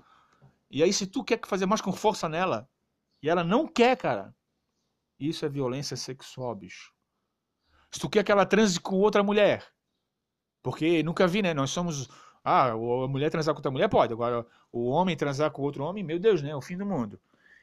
E 0.70 0.82
aí 0.82 0.92
se 0.92 1.06
tu 1.06 1.22
quer 1.22 1.40
fazer 1.46 1.66
mais 1.66 1.80
com 1.80 1.92
força 1.92 2.28
nela, 2.28 2.68
e 3.22 3.28
ela 3.28 3.44
não 3.44 3.66
quer, 3.66 3.96
cara, 3.96 4.34
isso 5.18 5.44
é 5.44 5.48
violência 5.48 5.96
sexual, 5.96 6.54
bicho. 6.54 6.92
Se 7.90 8.00
tu 8.00 8.10
quer 8.10 8.24
que 8.24 8.32
ela 8.32 8.44
transe 8.44 8.80
com 8.80 8.96
outra 8.96 9.22
mulher, 9.22 9.64
porque 10.62 11.02
nunca 11.02 11.26
vi, 11.26 11.42
né? 11.42 11.54
Nós 11.54 11.70
somos. 11.70 12.08
Ah, 12.42 12.70
a 12.70 12.76
mulher 13.08 13.30
transar 13.30 13.54
com 13.54 13.58
outra 13.58 13.70
mulher 13.70 13.88
pode. 13.88 14.12
Agora, 14.12 14.46
o 14.72 14.88
homem 14.88 15.16
transar 15.16 15.50
com 15.50 15.62
outro 15.62 15.84
homem, 15.84 16.02
meu 16.02 16.18
Deus, 16.18 16.42
né? 16.42 16.50
É 16.50 16.56
o 16.56 16.60
fim 16.60 16.76
do 16.76 16.84
mundo. 16.84 17.20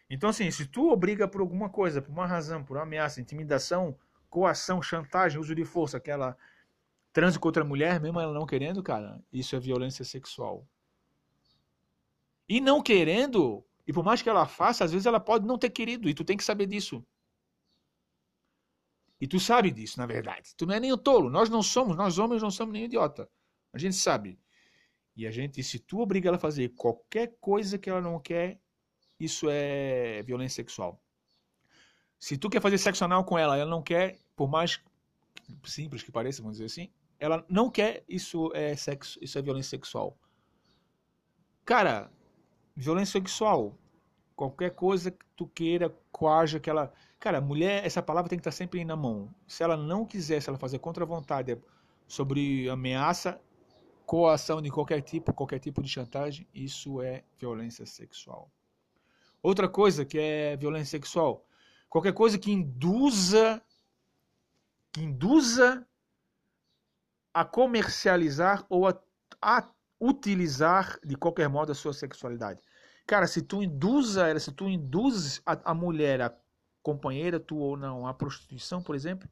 Então, 0.10 0.30
assim, 0.30 0.50
se 0.52 0.65
tu 0.65 0.91
obriga 0.91 1.28
por 1.28 1.41
alguma 1.41 1.69
coisa, 1.69 2.02
por 2.02 2.12
uma 2.12 2.26
razão, 2.26 2.63
por 2.63 2.78
uma 2.78 2.84
ameaça, 2.84 3.19
intimidação, 3.19 3.97
coação, 4.32 4.82
chantagem, 4.82 5.39
uso 5.39 5.54
de 5.54 5.65
força, 5.65 5.98
aquela 5.98 6.36
transe 7.13 7.38
com 7.38 7.48
outra 7.48 7.65
mulher, 7.65 8.00
mesmo 8.00 8.20
ela 8.20 8.34
não 8.34 8.46
querendo, 8.46 8.82
cara, 8.82 9.22
isso 9.32 9.56
é 9.56 9.60
violência 9.60 10.06
sexual. 10.06 10.65
E 12.48 12.62
não 12.62 12.82
querendo, 12.82 13.63
e 13.86 13.91
por 13.94 14.04
mais 14.04 14.22
que 14.22 14.30
ela 14.30 14.48
faça, 14.48 14.86
às 14.86 14.91
vezes 14.91 15.06
ela 15.06 15.20
pode 15.20 15.46
não 15.46 15.58
ter 15.58 15.70
querido, 15.70 16.10
e 16.10 16.13
tu 16.13 16.24
tem 16.24 16.38
que 16.38 16.44
saber 16.44 16.65
disso. 16.65 17.06
E 19.20 19.28
tu 19.28 19.39
sabe 19.39 19.70
disso, 19.70 20.00
na 20.00 20.08
verdade. 20.08 20.56
Tu 20.56 20.65
não 20.65 20.74
é 20.74 20.80
nem 20.80 20.91
o 20.91 20.98
tolo. 20.98 21.30
Nós 21.30 21.48
não 21.48 21.62
somos, 21.62 21.96
nós 21.96 22.17
homens 22.17 22.41
não 22.41 22.50
somos 22.50 22.74
nem 22.74 22.86
idiota. 22.86 23.30
A 23.72 23.78
gente 23.78 23.96
sabe. 23.96 24.39
E 25.15 25.28
a 25.28 25.32
gente, 25.32 25.62
se 25.62 25.78
tu 25.78 26.00
obriga 26.00 26.30
ela 26.30 26.38
a 26.38 26.39
fazer 26.39 26.70
qualquer 26.70 27.36
coisa 27.39 27.78
que 27.78 27.88
ela 27.88 28.02
não 28.02 28.20
quer, 28.20 28.60
isso 29.20 29.48
é 29.48 30.24
violência 30.24 30.56
sexual. 30.56 31.00
Se 32.21 32.38
tu 32.38 32.51
quer 32.51 32.62
fazer 32.62 32.77
sexo 32.77 33.03
anal 33.03 33.23
com 33.23 33.36
ela, 33.36 33.57
ela 33.57 33.69
não 33.69 33.81
quer, 33.81 34.19
por 34.36 34.47
mais 34.47 34.79
simples 35.63 36.03
que 36.03 36.12
pareça, 36.12 36.43
vamos 36.43 36.60
dizer 36.60 36.67
assim, 36.67 36.93
ela 37.19 37.43
não 37.49 37.67
quer, 37.67 38.03
isso 38.07 38.51
é 38.53 38.75
sexo, 38.75 39.17
isso 39.19 39.39
é 39.39 39.41
violência 39.41 39.71
sexual. 39.71 40.15
Cara, 41.65 42.12
violência 42.75 43.19
sexual, 43.19 43.75
qualquer 44.36 44.69
coisa 44.69 45.10
que 45.10 45.25
tu 45.36 45.47
queira, 45.47 45.89
coaja 46.12 46.60
que 46.60 46.69
ela 46.69 46.93
Cara, 47.19 47.41
mulher, 47.41 47.84
essa 47.84 48.03
palavra 48.03 48.29
tem 48.29 48.38
que 48.38 48.41
estar 48.41 48.51
sempre 48.51 48.86
na 48.86 48.95
mão. 48.95 49.34
Se 49.47 49.63
ela 49.63 49.75
não 49.75 50.05
quiser, 50.05 50.41
se 50.41 50.49
ela 50.49 50.60
fazer 50.60 50.77
contra 50.77 51.03
a 51.03 51.07
vontade 51.07 51.57
sobre 52.07 52.69
ameaça, 52.69 53.41
coação 54.05 54.62
de 54.62 54.69
qualquer 54.69 55.01
tipo, 55.01 55.34
qualquer 55.34 55.60
tipo 55.60 55.81
de 55.81 55.89
chantagem, 55.89 56.47
isso 56.53 57.01
é 57.01 57.23
violência 57.38 57.86
sexual. 57.86 58.51
Outra 59.41 59.67
coisa 59.67 60.05
que 60.05 60.19
é 60.19 60.55
violência 60.55 60.99
sexual, 60.99 61.43
qualquer 61.91 62.13
coisa 62.13 62.39
que 62.39 62.49
induza 62.49 63.62
que 64.93 65.01
induza 65.01 65.86
a 67.34 67.45
comercializar 67.45 68.65
ou 68.69 68.88
a, 68.88 68.99
a 69.41 69.69
utilizar 69.99 70.99
de 71.04 71.15
qualquer 71.15 71.47
modo 71.47 71.71
a 71.71 71.75
sua 71.75 71.93
sexualidade. 71.93 72.62
Cara, 73.06 73.27
se 73.27 73.41
tu 73.41 73.62
induza 73.62 74.27
ela, 74.27 74.39
se 74.39 74.51
tu 74.51 74.67
induz 74.67 75.41
a, 75.45 75.71
a 75.71 75.73
mulher 75.73 76.21
a 76.21 76.36
companheira 76.82 77.39
tu 77.39 77.58
ou 77.58 77.77
não 77.77 78.08
a 78.08 78.13
prostituição, 78.13 78.82
por 78.82 78.95
exemplo, 78.95 79.30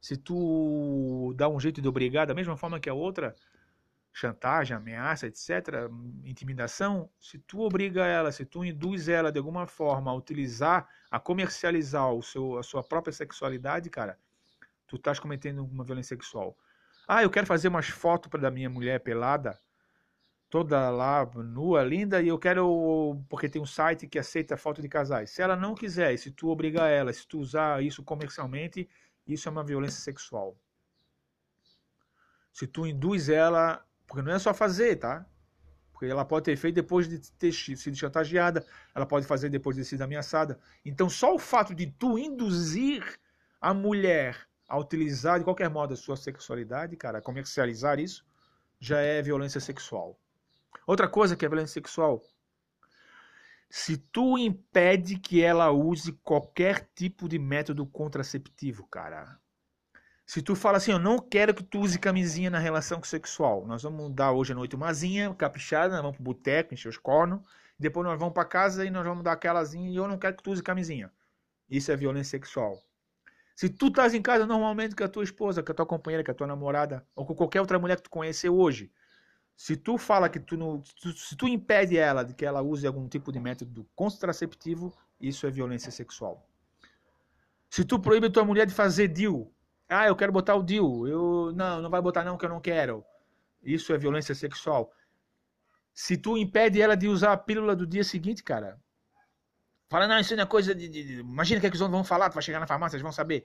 se 0.00 0.16
tu 0.16 1.34
dá 1.36 1.48
um 1.48 1.60
jeito 1.60 1.80
de 1.80 1.88
obrigar 1.88 2.26
da 2.26 2.34
mesma 2.34 2.56
forma 2.56 2.80
que 2.80 2.90
a 2.90 2.94
outra, 2.94 3.34
chantagem, 4.14 4.76
ameaça, 4.76 5.26
etc., 5.26 5.90
intimidação, 6.24 7.10
se 7.18 7.36
tu 7.36 7.60
obriga 7.60 8.06
ela, 8.06 8.30
se 8.30 8.44
tu 8.44 8.64
induz 8.64 9.08
ela 9.08 9.32
de 9.32 9.38
alguma 9.38 9.66
forma 9.66 10.08
a 10.08 10.14
utilizar, 10.14 10.88
a 11.10 11.18
comercializar 11.18 12.12
o 12.12 12.22
seu, 12.22 12.56
a 12.56 12.62
sua 12.62 12.82
própria 12.84 13.12
sexualidade, 13.12 13.90
cara, 13.90 14.16
tu 14.86 14.94
estás 14.94 15.18
cometendo 15.18 15.64
uma 15.64 15.82
violência 15.82 16.16
sexual. 16.16 16.56
Ah, 17.08 17.24
eu 17.24 17.28
quero 17.28 17.44
fazer 17.44 17.66
umas 17.66 17.88
fotos 17.88 18.40
da 18.40 18.52
minha 18.52 18.70
mulher 18.70 19.00
pelada, 19.00 19.58
toda 20.48 20.88
lá 20.90 21.26
nua, 21.34 21.82
linda, 21.82 22.22
e 22.22 22.28
eu 22.28 22.38
quero. 22.38 23.20
Porque 23.28 23.48
tem 23.48 23.60
um 23.60 23.66
site 23.66 24.06
que 24.06 24.18
aceita 24.18 24.56
foto 24.56 24.80
de 24.80 24.88
casais. 24.88 25.30
Se 25.30 25.42
ela 25.42 25.56
não 25.56 25.74
quiser, 25.74 26.16
se 26.16 26.30
tu 26.30 26.48
obrigar 26.48 26.88
ela, 26.88 27.12
se 27.12 27.26
tu 27.26 27.40
usar 27.40 27.82
isso 27.82 28.04
comercialmente, 28.04 28.88
isso 29.26 29.48
é 29.48 29.52
uma 29.52 29.64
violência 29.64 30.00
sexual. 30.00 30.56
Se 32.52 32.68
tu 32.68 32.86
induz 32.86 33.28
ela. 33.28 33.84
Porque 34.06 34.22
não 34.22 34.32
é 34.32 34.38
só 34.38 34.52
fazer, 34.52 34.96
tá? 34.96 35.26
Porque 35.92 36.06
ela 36.06 36.24
pode 36.24 36.44
ter 36.44 36.56
feito 36.56 36.74
depois 36.74 37.08
de 37.08 37.18
ter 37.32 37.52
sido 37.52 37.96
chantageada, 37.96 38.66
ela 38.94 39.06
pode 39.06 39.26
fazer 39.26 39.48
depois 39.48 39.76
de 39.76 39.82
ter 39.82 39.88
sido 39.88 40.02
ameaçada. 40.02 40.58
Então, 40.84 41.08
só 41.08 41.34
o 41.34 41.38
fato 41.38 41.74
de 41.74 41.86
tu 41.86 42.18
induzir 42.18 43.18
a 43.60 43.72
mulher 43.72 44.46
a 44.68 44.78
utilizar 44.78 45.38
de 45.38 45.44
qualquer 45.44 45.70
modo 45.70 45.94
a 45.94 45.96
sua 45.96 46.16
sexualidade, 46.16 46.96
cara, 46.96 47.20
comercializar 47.20 47.98
isso, 47.98 48.26
já 48.80 48.98
é 49.00 49.22
violência 49.22 49.60
sexual. 49.60 50.18
Outra 50.86 51.08
coisa 51.08 51.36
que 51.36 51.44
é 51.44 51.48
violência 51.48 51.74
sexual. 51.74 52.22
Se 53.70 53.96
tu 53.96 54.36
impede 54.38 55.18
que 55.18 55.42
ela 55.42 55.70
use 55.70 56.12
qualquer 56.24 56.88
tipo 56.94 57.28
de 57.28 57.38
método 57.38 57.86
contraceptivo, 57.86 58.86
cara. 58.86 59.38
Se 60.34 60.42
tu 60.42 60.56
fala 60.56 60.78
assim, 60.78 60.90
eu 60.90 60.98
não 60.98 61.16
quero 61.16 61.54
que 61.54 61.62
tu 61.62 61.78
use 61.78 61.96
camisinha 61.96 62.50
na 62.50 62.58
relação 62.58 63.00
sexual. 63.04 63.64
Nós 63.68 63.84
vamos 63.84 64.12
dar 64.12 64.32
hoje 64.32 64.50
à 64.50 64.56
noite 64.56 64.74
uma 64.74 64.92
zinha 64.92 65.32
caprichada, 65.32 65.94
nós 65.94 66.02
vamos 66.02 66.16
pro 66.16 66.24
boteco, 66.24 66.74
encher 66.74 66.88
os 66.88 66.98
cornos. 66.98 67.40
Depois 67.78 68.04
nós 68.04 68.18
vamos 68.18 68.34
para 68.34 68.44
casa 68.44 68.84
e 68.84 68.90
nós 68.90 69.06
vamos 69.06 69.22
dar 69.22 69.30
aquelazinha 69.30 69.88
e 69.88 69.94
eu 69.94 70.08
não 70.08 70.18
quero 70.18 70.36
que 70.36 70.42
tu 70.42 70.50
use 70.50 70.60
camisinha. 70.60 71.08
Isso 71.70 71.92
é 71.92 71.96
violência 71.96 72.32
sexual. 72.32 72.82
Se 73.54 73.68
tu 73.68 73.86
estás 73.86 74.12
em 74.12 74.20
casa 74.20 74.44
normalmente 74.44 74.96
com 74.96 75.04
a 75.04 75.08
tua 75.08 75.22
esposa, 75.22 75.62
com 75.62 75.70
a 75.70 75.74
tua 75.76 75.86
companheira, 75.86 76.24
com 76.24 76.32
a 76.32 76.34
tua 76.34 76.48
namorada, 76.48 77.06
ou 77.14 77.24
com 77.24 77.36
qualquer 77.36 77.60
outra 77.60 77.78
mulher 77.78 77.98
que 77.98 78.02
tu 78.02 78.10
conheceu 78.10 78.58
hoje, 78.58 78.90
se 79.56 79.76
tu 79.76 79.96
fala 79.96 80.28
que 80.28 80.40
tu 80.40 80.56
não, 80.56 80.82
se 80.82 81.36
tu 81.36 81.46
impede 81.46 81.96
ela 81.96 82.24
de 82.24 82.34
que 82.34 82.44
ela 82.44 82.60
use 82.60 82.84
algum 82.84 83.06
tipo 83.06 83.30
de 83.30 83.38
método 83.38 83.86
contraceptivo, 83.94 84.92
isso 85.20 85.46
é 85.46 85.50
violência 85.52 85.92
sexual. 85.92 86.44
Se 87.70 87.84
tu 87.84 88.00
proíbe 88.00 88.28
tua 88.30 88.44
mulher 88.44 88.66
de 88.66 88.74
fazer 88.74 89.06
deal, 89.06 89.48
ah, 89.88 90.06
eu 90.06 90.16
quero 90.16 90.32
botar 90.32 90.54
o 90.54 90.62
deal, 90.62 91.06
eu 91.06 91.52
não, 91.54 91.82
não 91.82 91.90
vai 91.90 92.00
botar 92.00 92.24
não 92.24 92.36
que 92.36 92.44
eu 92.44 92.48
não 92.48 92.60
quero. 92.60 93.04
Isso 93.62 93.92
é 93.92 93.98
violência 93.98 94.34
sexual. 94.34 94.92
Se 95.92 96.16
tu 96.16 96.36
impede 96.36 96.80
ela 96.80 96.96
de 96.96 97.08
usar 97.08 97.32
a 97.32 97.36
pílula 97.36 97.76
do 97.76 97.86
dia 97.86 98.02
seguinte, 98.02 98.42
cara, 98.42 98.78
fala 99.88 100.08
não, 100.08 100.18
isso 100.18 100.34
não 100.34 100.42
é 100.42 100.46
coisa 100.46 100.74
de, 100.74 100.88
de, 100.88 101.04
de... 101.04 101.20
imagina 101.20 101.58
o 101.58 101.60
que, 101.60 101.66
é 101.66 101.70
que 101.70 101.76
os 101.76 101.80
outros 101.80 101.96
vão 101.96 102.04
falar, 102.04 102.30
tu 102.30 102.34
vai 102.34 102.42
chegar 102.42 102.60
na 102.60 102.66
farmácia, 102.66 102.96
eles 102.96 103.02
vão 103.02 103.12
saber. 103.12 103.44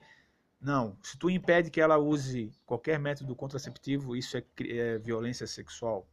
Não. 0.60 0.98
Se 1.02 1.18
tu 1.18 1.30
impede 1.30 1.70
que 1.70 1.80
ela 1.80 1.98
use 1.98 2.52
qualquer 2.66 3.00
método 3.00 3.36
contraceptivo, 3.36 4.16
isso 4.16 4.38
é, 4.38 4.44
é 4.62 4.98
violência 4.98 5.48
sexual. 5.48 6.08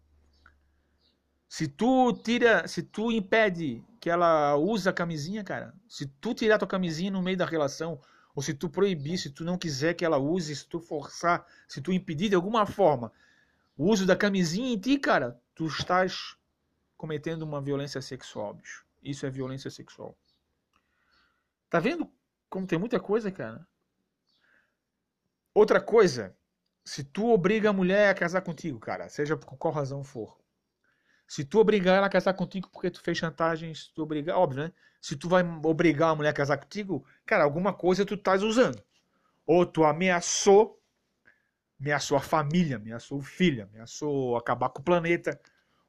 Se 1.48 1.66
tu 1.68 2.12
tira, 2.12 2.66
se 2.66 2.82
tu 2.82 3.10
impede 3.10 3.82
que 4.00 4.10
ela 4.10 4.56
use 4.56 4.88
a 4.88 4.92
camisinha, 4.92 5.42
cara, 5.42 5.74
se 5.88 6.06
tu 6.06 6.34
tirar 6.34 6.58
tua 6.58 6.68
camisinha 6.68 7.10
no 7.10 7.22
meio 7.22 7.36
da 7.36 7.46
relação, 7.46 8.00
ou 8.36 8.42
se 8.42 8.52
tu 8.52 8.68
proibir, 8.68 9.16
se 9.16 9.30
tu 9.30 9.42
não 9.42 9.56
quiser 9.56 9.94
que 9.94 10.04
ela 10.04 10.18
use, 10.18 10.54
se 10.54 10.66
tu 10.66 10.78
forçar, 10.78 11.46
se 11.66 11.80
tu 11.80 11.90
impedir 11.90 12.28
de 12.28 12.34
alguma 12.34 12.66
forma 12.66 13.10
o 13.78 13.90
uso 13.90 14.04
da 14.04 14.14
camisinha 14.14 14.74
em 14.74 14.78
ti, 14.78 14.98
cara, 14.98 15.40
tu 15.54 15.66
estás 15.66 16.36
cometendo 16.98 17.42
uma 17.42 17.62
violência 17.62 18.00
sexual, 18.02 18.52
bicho. 18.52 18.86
Isso 19.02 19.24
é 19.24 19.30
violência 19.30 19.70
sexual. 19.70 20.16
Tá 21.70 21.80
vendo 21.80 22.12
como 22.50 22.66
tem 22.66 22.78
muita 22.78 23.00
coisa, 23.00 23.32
cara? 23.32 23.66
Outra 25.54 25.80
coisa, 25.80 26.36
se 26.84 27.02
tu 27.02 27.30
obriga 27.30 27.70
a 27.70 27.72
mulher 27.72 28.10
a 28.10 28.14
casar 28.14 28.42
contigo, 28.42 28.78
cara, 28.78 29.08
seja 29.08 29.36
por 29.36 29.56
qual 29.56 29.72
razão 29.72 30.04
for. 30.04 30.38
Se 31.26 31.44
tu 31.44 31.58
obrigar 31.58 31.96
ela 31.96 32.06
a 32.06 32.10
casar 32.10 32.34
contigo 32.34 32.68
porque 32.70 32.90
tu 32.90 33.00
fez 33.00 33.18
chantagem, 33.18 33.74
se 33.74 33.92
tu 33.92 34.02
obrigar, 34.02 34.38
óbvio, 34.38 34.64
né? 34.64 34.72
Se 35.00 35.16
tu 35.16 35.28
vai 35.28 35.42
obrigar 35.64 36.10
a 36.10 36.14
mulher 36.14 36.30
a 36.30 36.32
casar 36.32 36.56
contigo, 36.58 37.04
cara, 37.24 37.44
alguma 37.44 37.72
coisa 37.72 38.06
tu 38.06 38.14
estás 38.14 38.42
usando. 38.42 38.82
Ou 39.46 39.64
tu 39.66 39.84
ameaçou, 39.84 40.80
ameaçou 41.80 42.16
a 42.16 42.20
família, 42.20 42.76
ameaçou 42.76 43.18
o 43.18 43.22
filho, 43.22 43.64
ameaçou 43.64 44.36
acabar 44.36 44.68
com 44.70 44.80
o 44.80 44.84
planeta. 44.84 45.40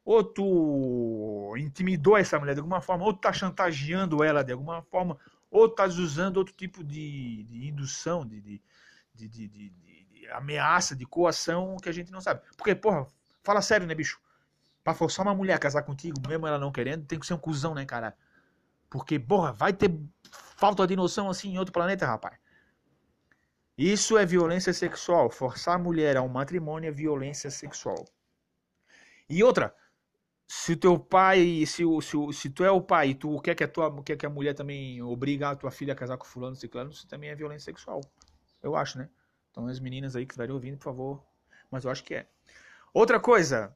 Ou 0.04 0.24
tu 0.24 1.56
intimidou 1.58 2.18
essa 2.18 2.40
mulher 2.40 2.54
de 2.54 2.60
alguma 2.60 2.82
forma, 2.82 3.06
ou 3.06 3.14
tu 3.14 3.22
tá 3.22 3.34
chantageando 3.34 4.24
ela 4.24 4.44
de 4.44 4.52
alguma 4.52 4.82
forma, 4.84 5.18
ou 5.52 5.68
tu 5.68 5.76
tá 5.76 5.86
usando 5.86 6.38
outro 6.38 6.54
tipo 6.56 6.84
de, 6.84 7.44
de 7.44 7.68
indução, 7.68 8.26
de, 8.26 8.42
de, 8.42 8.62
de, 9.14 9.48
de, 9.48 9.74
ameaça, 10.32 10.96
de 10.96 11.06
coação 11.06 11.78
que 11.78 11.90
a 11.90 11.92
gente 11.92 12.12
não 12.12 12.22
sabe. 12.22 12.42
Porque, 12.56 12.76
porra, 12.76 13.08
fala 13.44 13.62
sério, 13.62 13.88
né, 13.88 13.96
bicho? 13.96 14.20
Pra 14.88 14.94
forçar 14.94 15.26
uma 15.26 15.36
mulher 15.36 15.54
a 15.54 15.60
casar 15.60 15.84
contigo, 15.84 16.18
mesmo 16.30 16.48
ela 16.48 16.58
não 16.58 16.72
querendo, 16.72 17.06
tem 17.06 17.20
que 17.20 17.28
ser 17.28 17.34
um 17.34 17.38
cuzão, 17.38 17.76
né, 17.76 17.86
cara? 17.86 18.16
Porque, 18.90 19.20
porra, 19.20 19.52
vai 19.52 19.74
ter 19.74 19.94
falta 20.32 20.88
de 20.88 20.96
noção 20.96 21.30
assim 21.30 21.50
em 21.50 21.60
outro 21.60 21.74
planeta, 21.74 22.06
rapaz. 22.06 22.40
Isso 23.78 24.18
é 24.18 24.26
violência 24.26 24.72
sexual. 24.72 25.30
Forçar 25.30 25.76
a 25.76 25.78
mulher 25.78 26.16
a 26.16 26.22
um 26.22 26.30
matrimônio 26.30 26.88
é 26.88 26.92
violência 26.92 27.52
sexual. 27.52 28.06
E 29.30 29.44
outra, 29.44 29.76
se 30.48 30.74
teu 30.74 30.98
pai, 30.98 31.66
se, 31.66 31.84
se, 32.02 32.18
se 32.32 32.50
tu 32.50 32.64
é 32.64 32.72
o 32.72 32.80
pai 32.80 33.10
e 33.10 33.16
tu 33.16 33.42
quer 33.42 33.56
que 33.56 33.66
a, 33.66 33.68
tua, 33.68 34.02
quer 34.04 34.16
que 34.16 34.26
a 34.26 34.30
mulher 34.30 34.54
também 34.54 35.02
obriga 35.02 35.50
a 35.50 35.56
tua 35.58 35.70
filha 35.70 35.92
a 35.92 35.98
casar 35.98 36.18
com 36.18 36.24
fulano, 36.24 36.56
ciclano, 36.56 36.92
isso 36.92 37.06
também 37.10 37.30
é 37.30 37.36
violência 37.36 37.66
sexual. 37.66 38.00
Eu 38.64 38.74
acho, 38.74 38.98
né? 38.98 39.10
Então 39.52 39.68
as 39.68 39.82
meninas 39.82 40.16
aí 40.16 40.26
que 40.26 40.32
estiverem 40.32 40.56
ouvindo, 40.56 40.78
por 40.78 40.86
favor. 40.86 41.26
Mas 41.70 41.84
eu 41.84 41.92
acho 41.92 42.06
que 42.06 42.16
é. 42.16 42.30
Outra 42.94 43.20
coisa, 43.20 43.76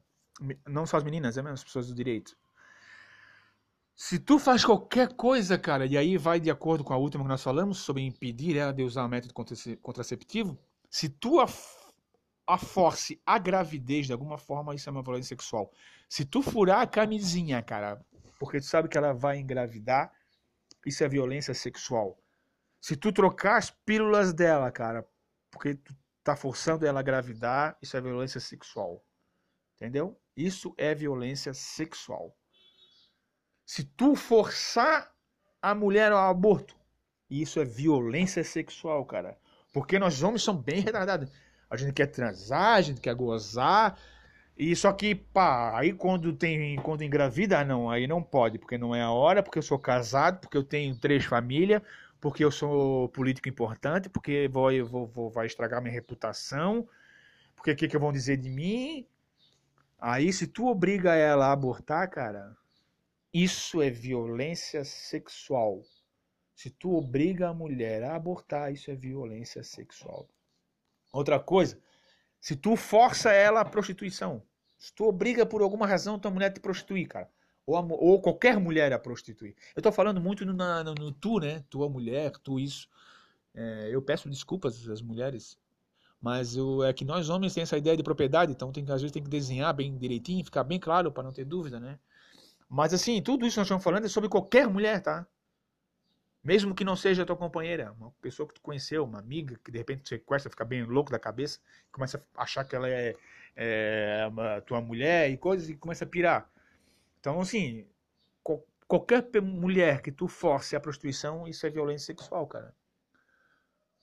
não 0.66 0.86
só 0.86 0.96
as 0.96 1.04
meninas, 1.04 1.36
é 1.36 1.42
mesmo 1.42 1.54
as 1.54 1.64
pessoas 1.64 1.88
do 1.88 1.94
direito. 1.94 2.36
Se 3.94 4.18
tu 4.18 4.38
faz 4.38 4.64
qualquer 4.64 5.14
coisa, 5.14 5.58
cara, 5.58 5.86
e 5.86 5.96
aí 5.96 6.16
vai 6.16 6.40
de 6.40 6.50
acordo 6.50 6.82
com 6.82 6.92
a 6.92 6.96
última 6.96 7.24
que 7.24 7.28
nós 7.28 7.42
falamos 7.42 7.78
sobre 7.78 8.02
impedir 8.02 8.56
ela 8.56 8.72
de 8.72 8.82
usar 8.82 9.04
o 9.04 9.08
método 9.08 9.34
contraceptivo, 9.80 10.58
se 10.90 11.08
tu 11.08 11.40
a, 11.40 11.46
a 12.46 12.58
force 12.58 13.20
a 13.24 13.38
gravidez 13.38 14.06
de 14.06 14.12
alguma 14.12 14.38
forma, 14.38 14.74
isso 14.74 14.88
é 14.88 14.92
uma 14.92 15.02
violência 15.02 15.28
sexual. 15.28 15.70
Se 16.08 16.24
tu 16.24 16.42
furar 16.42 16.80
a 16.80 16.86
camisinha, 16.86 17.62
cara, 17.62 18.04
porque 18.38 18.58
tu 18.60 18.66
sabe 18.66 18.88
que 18.88 18.98
ela 18.98 19.12
vai 19.12 19.38
engravidar, 19.38 20.12
isso 20.84 21.04
é 21.04 21.08
violência 21.08 21.54
sexual. 21.54 22.18
Se 22.80 22.96
tu 22.96 23.12
trocar 23.12 23.58
as 23.58 23.70
pílulas 23.70 24.32
dela, 24.32 24.70
cara, 24.72 25.06
porque 25.50 25.76
tu 25.76 25.94
tá 26.24 26.34
forçando 26.34 26.84
ela 26.84 27.00
a 27.00 27.02
gravidar, 27.04 27.76
isso 27.80 27.96
é 27.96 28.00
violência 28.00 28.40
sexual. 28.40 29.04
Entendeu? 29.76 30.20
Isso 30.36 30.74
é 30.78 30.94
violência 30.94 31.52
sexual. 31.52 32.34
Se 33.64 33.84
tu 33.84 34.14
forçar 34.14 35.12
a 35.60 35.74
mulher 35.74 36.12
ao 36.12 36.30
aborto, 36.30 36.74
isso 37.30 37.60
é 37.60 37.64
violência 37.64 38.44
sexual, 38.44 39.04
cara. 39.04 39.38
Porque 39.72 39.98
nós 39.98 40.22
homens 40.22 40.42
somos 40.42 40.62
bem 40.62 40.80
retardados. 40.80 41.30
A 41.70 41.76
gente 41.76 41.92
quer 41.92 42.06
transar, 42.06 42.76
a 42.76 42.80
gente 42.82 43.00
quer 43.00 43.14
gozar. 43.14 43.98
E 44.56 44.76
só 44.76 44.92
que, 44.92 45.14
pá, 45.14 45.78
aí 45.78 45.92
quando 45.92 46.32
tem 46.34 46.76
quando 46.76 47.02
engravida, 47.02 47.64
não, 47.64 47.90
aí 47.90 48.06
não 48.06 48.22
pode, 48.22 48.58
porque 48.58 48.76
não 48.76 48.94
é 48.94 49.00
a 49.00 49.10
hora, 49.10 49.42
porque 49.42 49.58
eu 49.58 49.62
sou 49.62 49.78
casado, 49.78 50.40
porque 50.40 50.56
eu 50.56 50.62
tenho 50.62 50.94
três 50.96 51.24
famílias, 51.24 51.80
porque 52.20 52.44
eu 52.44 52.50
sou 52.50 53.08
político 53.08 53.48
importante, 53.48 54.10
porque 54.10 54.48
vou, 54.52 54.70
vou, 54.84 55.06
vou 55.06 55.30
vai 55.30 55.46
estragar 55.46 55.80
minha 55.80 55.94
reputação, 55.94 56.86
porque 57.56 57.72
o 57.72 57.76
que, 57.76 57.88
que 57.88 57.98
vão 57.98 58.12
dizer 58.12 58.36
de 58.36 58.50
mim? 58.50 59.06
Aí 60.04 60.32
se 60.32 60.48
tu 60.48 60.66
obriga 60.66 61.14
ela 61.14 61.46
a 61.46 61.52
abortar, 61.52 62.10
cara, 62.10 62.56
isso 63.32 63.80
é 63.80 63.88
violência 63.88 64.84
sexual. 64.84 65.80
Se 66.56 66.70
tu 66.70 66.96
obriga 66.96 67.50
a 67.50 67.54
mulher 67.54 68.02
a 68.02 68.16
abortar, 68.16 68.72
isso 68.72 68.90
é 68.90 68.96
violência 68.96 69.62
sexual. 69.62 70.28
Outra 71.12 71.38
coisa, 71.38 71.78
se 72.40 72.56
tu 72.56 72.74
força 72.74 73.30
ela 73.30 73.60
à 73.60 73.64
prostituição, 73.64 74.42
se 74.76 74.92
tu 74.92 75.04
obriga 75.04 75.46
por 75.46 75.62
alguma 75.62 75.86
razão 75.86 76.18
tua 76.18 76.32
mulher 76.32 76.46
a 76.46 76.52
te 76.52 76.58
prostituir, 76.58 77.06
cara, 77.06 77.30
ou, 77.64 77.76
a, 77.76 77.80
ou 77.80 78.20
qualquer 78.20 78.58
mulher 78.58 78.92
a 78.92 78.98
prostituir. 78.98 79.54
Eu 79.76 79.82
tô 79.82 79.92
falando 79.92 80.20
muito 80.20 80.44
no, 80.44 80.52
no, 80.52 80.94
no 80.94 81.12
tu, 81.12 81.38
né? 81.38 81.64
Tua 81.70 81.88
mulher, 81.88 82.32
tu 82.38 82.58
isso. 82.58 82.88
É, 83.54 83.88
eu 83.92 84.02
peço 84.02 84.28
desculpas 84.28 84.88
às 84.88 85.00
mulheres, 85.00 85.56
mas 86.22 86.54
eu, 86.56 86.84
é 86.84 86.92
que 86.92 87.04
nós 87.04 87.28
homens 87.28 87.52
temos 87.52 87.68
essa 87.68 87.76
ideia 87.76 87.96
de 87.96 88.02
propriedade, 88.04 88.52
então 88.52 88.70
tem, 88.70 88.84
às 88.84 89.02
vezes 89.02 89.10
tem 89.10 89.22
que 89.22 89.28
desenhar 89.28 89.74
bem 89.74 89.98
direitinho, 89.98 90.44
ficar 90.44 90.62
bem 90.62 90.78
claro 90.78 91.10
para 91.10 91.24
não 91.24 91.32
ter 91.32 91.44
dúvida, 91.44 91.80
né? 91.80 91.98
Mas 92.68 92.94
assim, 92.94 93.20
tudo 93.20 93.44
isso 93.44 93.54
que 93.54 93.60
nós 93.60 93.66
estamos 93.66 93.82
falando 93.82 94.04
é 94.04 94.08
sobre 94.08 94.28
qualquer 94.30 94.68
mulher, 94.68 95.02
tá? 95.02 95.26
Mesmo 96.42 96.74
que 96.74 96.84
não 96.84 96.94
seja 96.96 97.26
tua 97.26 97.36
companheira, 97.36 97.92
uma 97.92 98.12
pessoa 98.20 98.46
que 98.46 98.54
tu 98.54 98.60
conheceu, 98.60 99.04
uma 99.04 99.18
amiga, 99.18 99.58
que 99.64 99.72
de 99.72 99.78
repente 99.78 100.08
sequestra, 100.08 100.50
fica 100.50 100.64
bem 100.64 100.84
louco 100.84 101.10
da 101.10 101.18
cabeça, 101.18 101.58
começa 101.90 102.24
a 102.36 102.42
achar 102.42 102.64
que 102.64 102.76
ela 102.76 102.88
é, 102.88 103.16
é 103.56 104.28
tua 104.64 104.80
mulher 104.80 105.28
e 105.30 105.36
coisas, 105.36 105.68
e 105.68 105.76
começa 105.76 106.04
a 106.04 106.08
pirar. 106.08 106.48
Então, 107.20 107.40
assim, 107.40 107.86
qualquer 108.88 109.24
mulher 109.42 110.02
que 110.02 110.12
tu 110.12 110.28
force 110.28 110.76
a 110.76 110.80
prostituição, 110.80 111.48
isso 111.48 111.66
é 111.66 111.70
violência 111.70 112.06
sexual, 112.06 112.46
cara. 112.46 112.74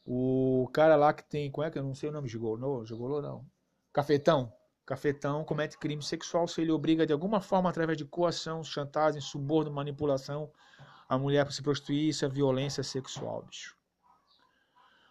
O 0.06 0.70
cara 0.74 0.96
lá 0.96 1.14
que 1.14 1.24
tem, 1.24 1.52
como 1.52 1.66
é 1.66 1.72
que 1.72 1.78
eu 1.78 1.84
não 1.84 1.94
sei 1.94 2.10
o 2.10 2.12
nome, 2.12 2.28
Gigolô, 2.28 2.86
Gigolô 2.86 3.22
não, 3.22 3.46
Cafetão. 3.94 4.52
Cafetão 4.86 5.44
comete 5.44 5.78
crime 5.78 6.02
sexual 6.02 6.48
se 6.48 6.62
ele 6.62 6.72
obriga 6.72 7.06
de 7.06 7.14
alguma 7.14 7.40
forma, 7.40 7.70
através 7.70 7.96
de 7.96 8.06
coação, 8.06 8.64
chantagem, 8.64 9.22
suborno, 9.22 9.72
manipulação, 9.72 10.52
a 11.08 11.16
mulher 11.18 11.46
para 11.46 11.54
se 11.54 11.62
prostituir, 11.62 12.10
isso 12.10 12.26
é 12.26 12.30
violência 12.30 12.82
sexual, 12.82 13.44
bicho. 13.44 13.78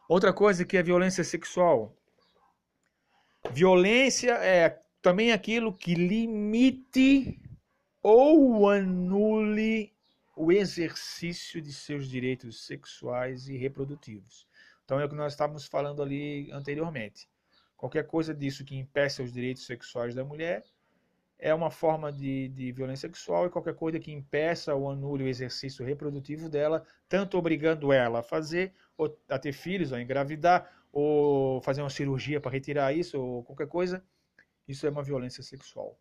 Outra 0.09 0.33
coisa 0.33 0.65
que 0.65 0.77
é 0.77 0.83
violência 0.83 1.23
sexual. 1.23 1.95
Violência 3.53 4.33
é 4.33 4.83
também 5.01 5.33
aquilo 5.33 5.73
que 5.73 5.95
limite 5.95 7.41
ou 8.03 8.69
anule 8.69 9.95
o 10.35 10.51
exercício 10.51 11.61
de 11.61 11.73
seus 11.73 12.09
direitos 12.09 12.65
sexuais 12.65 13.49
e 13.49 13.57
reprodutivos. 13.57 14.48
Então 14.89 14.99
é 14.99 15.05
o 15.05 15.09
que 15.09 15.15
nós 15.15 15.35
estávamos 15.35 15.67
falando 15.67 16.03
ali 16.03 16.51
anteriormente. 16.51 17.29
Qualquer 17.77 18.07
coisa 18.07 18.33
disso 18.33 18.65
que 18.65 18.75
impeça 18.75 19.23
os 19.23 19.31
direitos 19.31 19.67
sexuais 19.67 20.15
da 20.15 20.25
mulher 20.25 20.65
é 21.39 21.53
uma 21.53 21.71
forma 21.71 22.11
de, 22.11 22.49
de 22.49 22.73
violência 22.73 23.07
sexual 23.07 23.45
e 23.45 23.51
qualquer 23.51 23.75
coisa 23.75 24.01
que 24.01 24.11
impeça 24.11 24.75
ou 24.75 24.91
anule 24.91 25.25
o 25.25 25.29
exercício 25.29 25.85
reprodutivo 25.85 26.49
dela, 26.49 26.87
tanto 27.07 27.37
obrigando 27.37 27.93
ela 27.93 28.21
a 28.21 28.23
fazer, 28.23 28.73
ou 28.97 29.15
a 29.29 29.39
ter 29.39 29.53
filhos, 29.53 29.93
ou 29.93 29.99
a 29.99 30.01
engravidar, 30.01 30.73
ou 30.91 31.61
fazer 31.61 31.83
uma 31.83 31.91
cirurgia 31.91 32.41
para 32.41 32.51
retirar 32.51 32.91
isso, 32.95 33.21
ou 33.21 33.45
qualquer 33.45 33.69
coisa, 33.69 34.03
isso 34.67 34.87
é 34.87 34.91
uma 34.91 35.03
violência 35.03 35.43
sexual. 35.43 36.01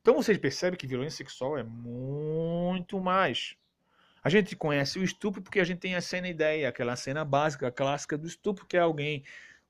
Então 0.00 0.12
vocês 0.12 0.36
percebem 0.38 0.76
que 0.76 0.88
violência 0.88 1.18
sexual 1.18 1.56
é 1.56 1.62
muito 1.62 3.00
mais. 3.00 3.56
A 4.24 4.30
gente 4.30 4.56
conhece 4.56 4.98
o 4.98 5.04
estupro 5.04 5.42
porque 5.42 5.60
a 5.60 5.64
gente 5.64 5.80
tem 5.80 5.94
a 5.94 6.00
cena 6.00 6.26
ideia, 6.26 6.70
aquela 6.70 6.96
cena 6.96 7.26
básica, 7.26 7.70
clássica 7.70 8.16
do 8.16 8.26
estupro, 8.26 8.64
que 8.64 8.74
é 8.74 8.80
alguém, 8.80 9.22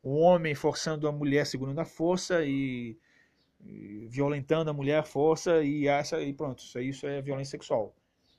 um 0.03 0.13
homem 0.21 0.55
forçando 0.55 1.09
a 1.09 1.13
mulher 1.13 1.45
segurando 1.45 1.81
a 1.81 1.85
força 1.85 2.45
e 2.45 2.97
violentando 4.09 4.71
a 4.71 4.73
mulher 4.73 4.99
à 4.99 5.03
força 5.03 5.61
e 5.65 5.89
essa 5.89 6.21
e 6.23 6.33
pronto, 6.33 6.63
isso, 6.63 6.79
isso 6.79 7.07
é 7.07 7.21
violência 7.21 7.51
sexual. 7.51 7.97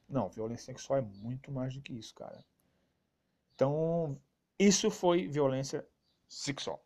Não, 0.08 0.30
violência 0.30 0.68
sexual 0.68 1.00
é 1.00 1.02
muito 1.02 1.52
mais 1.52 1.74
do 1.74 1.82
que 1.82 1.92
isso, 1.92 2.16
cara. 2.16 2.46
Então, 3.54 4.18
isso 4.58 4.90
foi 4.90 5.28
violência 5.28 5.86
sexual. 6.30 6.82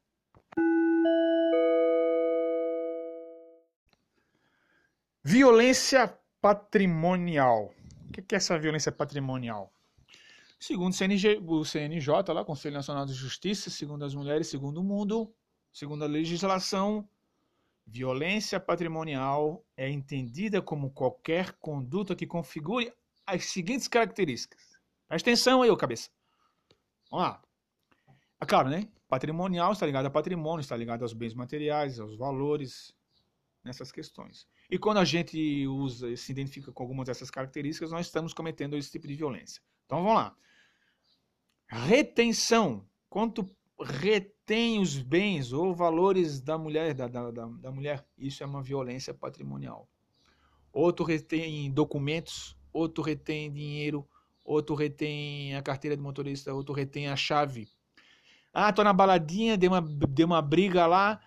Violência 5.23 6.17
patrimonial. 6.41 7.71
O 8.09 8.11
que 8.11 8.35
é 8.35 8.37
essa 8.37 8.57
violência 8.57 8.91
patrimonial? 8.91 9.71
Segundo 10.59 10.91
o 10.91 10.95
CNJ, 10.95 11.37
o 11.37 11.63
CNJ, 11.63 12.33
lá, 12.33 12.43
Conselho 12.43 12.75
Nacional 12.75 13.05
de 13.05 13.13
Justiça, 13.13 13.69
segundo 13.69 14.03
as 14.03 14.13
mulheres, 14.13 14.47
segundo 14.47 14.81
o 14.81 14.83
mundo, 14.83 15.33
segundo 15.71 16.03
a 16.03 16.07
legislação, 16.07 17.07
Violência 17.91 18.59
patrimonial 18.59 19.65
é 19.75 19.89
entendida 19.89 20.61
como 20.61 20.91
qualquer 20.91 21.53
conduta 21.53 22.15
que 22.15 22.27
configure 22.27 22.93
as 23.25 23.45
seguintes 23.45 23.87
características. 23.87 24.79
Presta 25.07 25.27
atenção 25.27 25.63
aí, 25.63 25.71
ô 25.71 25.75
cabeça. 25.75 26.11
Vamos 27.09 27.25
lá. 27.25 27.41
É 28.39 28.45
claro, 28.45 28.69
né? 28.69 28.87
Patrimonial 29.07 29.71
está 29.71 29.87
ligado 29.87 30.05
a 30.05 30.11
patrimônio, 30.11 30.61
está 30.61 30.77
ligado 30.77 31.01
aos 31.01 31.13
bens 31.13 31.33
materiais, 31.33 31.99
aos 31.99 32.15
valores, 32.15 32.93
nessas 33.63 33.91
questões. 33.91 34.47
E 34.69 34.77
quando 34.77 34.97
a 34.97 35.05
gente 35.05 35.65
usa, 35.67 36.15
se 36.15 36.31
identifica 36.31 36.71
com 36.71 36.83
algumas 36.83 37.07
dessas 37.07 37.31
características, 37.31 37.91
nós 37.91 38.05
estamos 38.05 38.33
cometendo 38.33 38.77
esse 38.77 38.91
tipo 38.91 39.07
de 39.07 39.15
violência. 39.15 39.61
Então 39.85 40.03
vamos 40.03 40.15
lá. 40.15 40.35
Retenção. 41.67 42.85
Quanto 43.09 43.49
retém 43.81 44.79
os 44.79 44.97
bens 44.99 45.53
ou 45.53 45.73
valores 45.73 46.39
da 46.39 46.57
mulher, 46.57 46.93
da, 46.93 47.07
da, 47.07 47.31
da, 47.31 47.45
da 47.45 47.71
mulher, 47.71 48.05
isso 48.17 48.43
é 48.43 48.45
uma 48.45 48.61
violência 48.61 49.13
patrimonial. 49.13 49.89
Outro 50.71 51.03
retém 51.03 51.71
documentos, 51.71 52.55
outro 52.71 53.03
retém 53.03 53.51
dinheiro, 53.51 54.07
outro 54.43 54.75
retém 54.75 55.55
a 55.55 55.63
carteira 55.63 55.97
de 55.97 56.03
motorista, 56.03 56.53
outro 56.53 56.75
retém 56.75 57.07
a 57.07 57.15
chave. 57.15 57.67
Ah, 58.53 58.71
tô 58.71 58.83
na 58.83 58.93
baladinha, 58.93 59.57
deu 59.57 59.71
uma, 59.71 59.81
deu 59.81 60.27
uma 60.27 60.41
briga 60.41 60.85
lá, 60.85 61.19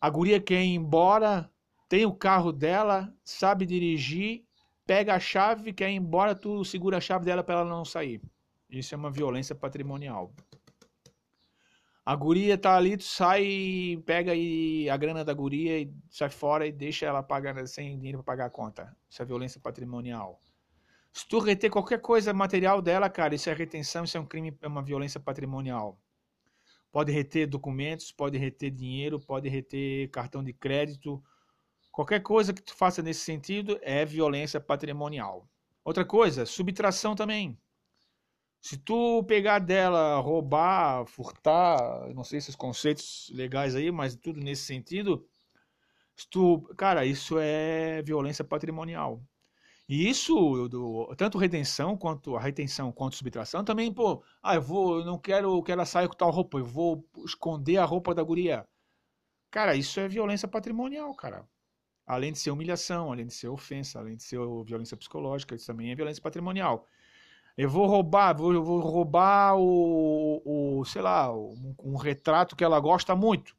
a 0.00 0.10
guria 0.10 0.40
quer 0.40 0.62
ir 0.62 0.74
embora, 0.74 1.50
tem 1.88 2.04
o 2.04 2.12
carro 2.12 2.52
dela, 2.52 3.12
sabe 3.24 3.64
dirigir, 3.64 4.44
pega 4.86 5.14
a 5.14 5.20
chave, 5.20 5.72
quer 5.72 5.90
ir 5.90 5.94
embora, 5.94 6.34
tu 6.34 6.64
segura 6.64 6.98
a 6.98 7.00
chave 7.00 7.24
dela 7.24 7.42
para 7.42 7.60
ela 7.60 7.68
não 7.68 7.84
sair. 7.84 8.20
Isso 8.68 8.94
é 8.94 8.98
uma 8.98 9.10
violência 9.10 9.54
patrimonial. 9.54 10.32
A 12.04 12.16
guria 12.16 12.56
tá 12.56 12.74
ali, 12.74 12.96
tu 12.96 13.04
sai, 13.04 14.02
pega 14.06 14.32
aí 14.32 14.88
a 14.88 14.96
grana 14.96 15.24
da 15.24 15.34
guria 15.34 15.80
e 15.80 15.92
sai 16.10 16.30
fora 16.30 16.66
e 16.66 16.72
deixa 16.72 17.04
ela 17.04 17.22
pagar 17.22 17.66
sem 17.66 17.98
dinheiro 17.98 18.18
para 18.18 18.32
pagar 18.32 18.46
a 18.46 18.50
conta. 18.50 18.96
Isso 19.08 19.20
é 19.20 19.24
violência 19.26 19.60
patrimonial. 19.60 20.40
Se 21.12 21.26
tu 21.28 21.38
reter 21.38 21.70
qualquer 21.70 22.00
coisa 22.00 22.32
material 22.32 22.80
dela, 22.80 23.10
cara, 23.10 23.34
isso 23.34 23.50
é 23.50 23.52
retenção, 23.52 24.04
isso 24.04 24.16
é 24.16 24.20
um 24.20 24.26
crime, 24.26 24.56
é 24.62 24.68
uma 24.68 24.82
violência 24.82 25.20
patrimonial. 25.20 26.00
Pode 26.90 27.12
reter 27.12 27.46
documentos, 27.46 28.10
pode 28.10 28.38
reter 28.38 28.70
dinheiro, 28.70 29.20
pode 29.20 29.48
reter 29.48 30.08
cartão 30.08 30.42
de 30.42 30.52
crédito. 30.52 31.22
Qualquer 31.98 32.20
coisa 32.20 32.54
que 32.54 32.62
tu 32.62 32.76
faça 32.76 33.02
nesse 33.02 33.22
sentido 33.22 33.76
é 33.82 34.04
violência 34.04 34.60
patrimonial. 34.60 35.50
Outra 35.84 36.04
coisa, 36.04 36.46
subtração 36.46 37.16
também. 37.16 37.58
Se 38.60 38.76
tu 38.76 39.24
pegar 39.24 39.58
dela, 39.58 40.20
roubar, 40.20 41.04
furtar, 41.06 42.08
não 42.14 42.22
sei 42.22 42.38
esses 42.38 42.54
conceitos 42.54 43.32
legais 43.34 43.74
aí, 43.74 43.90
mas 43.90 44.14
tudo 44.14 44.38
nesse 44.38 44.62
sentido, 44.62 45.26
tu, 46.30 46.60
cara, 46.76 47.04
isso 47.04 47.36
é 47.36 48.00
violência 48.02 48.44
patrimonial. 48.44 49.20
E 49.88 50.08
isso, 50.08 50.68
do, 50.68 51.12
tanto 51.16 51.36
retenção 51.36 51.96
quanto 51.96 52.36
a 52.36 52.40
retenção 52.40 52.92
quanto 52.92 53.16
subtração, 53.16 53.64
também, 53.64 53.92
pô, 53.92 54.22
ah, 54.40 54.54
eu 54.54 54.62
vou, 54.62 55.00
eu 55.00 55.04
não 55.04 55.18
quero 55.18 55.60
que 55.64 55.72
ela 55.72 55.84
saia 55.84 56.06
com 56.06 56.14
tal 56.14 56.30
roupa, 56.30 56.58
eu 56.58 56.64
vou 56.64 57.04
esconder 57.24 57.78
a 57.78 57.84
roupa 57.84 58.14
da 58.14 58.22
guria. 58.22 58.64
Cara, 59.50 59.74
isso 59.74 59.98
é 59.98 60.06
violência 60.06 60.46
patrimonial, 60.46 61.12
cara. 61.16 61.44
Além 62.08 62.32
de 62.32 62.38
ser 62.38 62.50
humilhação, 62.50 63.12
além 63.12 63.26
de 63.26 63.34
ser 63.34 63.48
ofensa, 63.48 63.98
além 63.98 64.16
de 64.16 64.22
ser 64.22 64.38
violência 64.64 64.96
psicológica, 64.96 65.54
isso 65.54 65.66
também 65.66 65.90
é 65.90 65.94
violência 65.94 66.22
patrimonial. 66.22 66.86
Eu 67.54 67.68
vou 67.68 67.86
roubar, 67.86 68.34
vou, 68.34 68.64
vou 68.64 68.80
roubar 68.80 69.58
o, 69.58 70.80
o, 70.80 70.84
sei 70.86 71.02
lá, 71.02 71.30
um, 71.30 71.74
um 71.84 71.96
retrato 71.96 72.56
que 72.56 72.64
ela 72.64 72.80
gosta 72.80 73.14
muito 73.14 73.54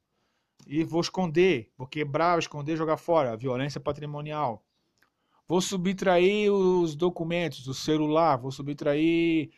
e 0.65 0.83
vou 0.83 0.99
esconder, 0.99 1.71
vou 1.77 1.85
quebrar, 1.85 2.39
esconder, 2.39 2.75
jogar 2.75 2.97
fora, 2.97 3.37
violência 3.37 3.79
patrimonial. 3.79 4.65
Vou 5.47 5.61
subtrair 5.61 6.51
os 6.51 6.95
documentos, 6.95 7.67
o 7.67 7.73
celular, 7.75 8.37
vou 8.37 8.51
subtrair 8.51 9.51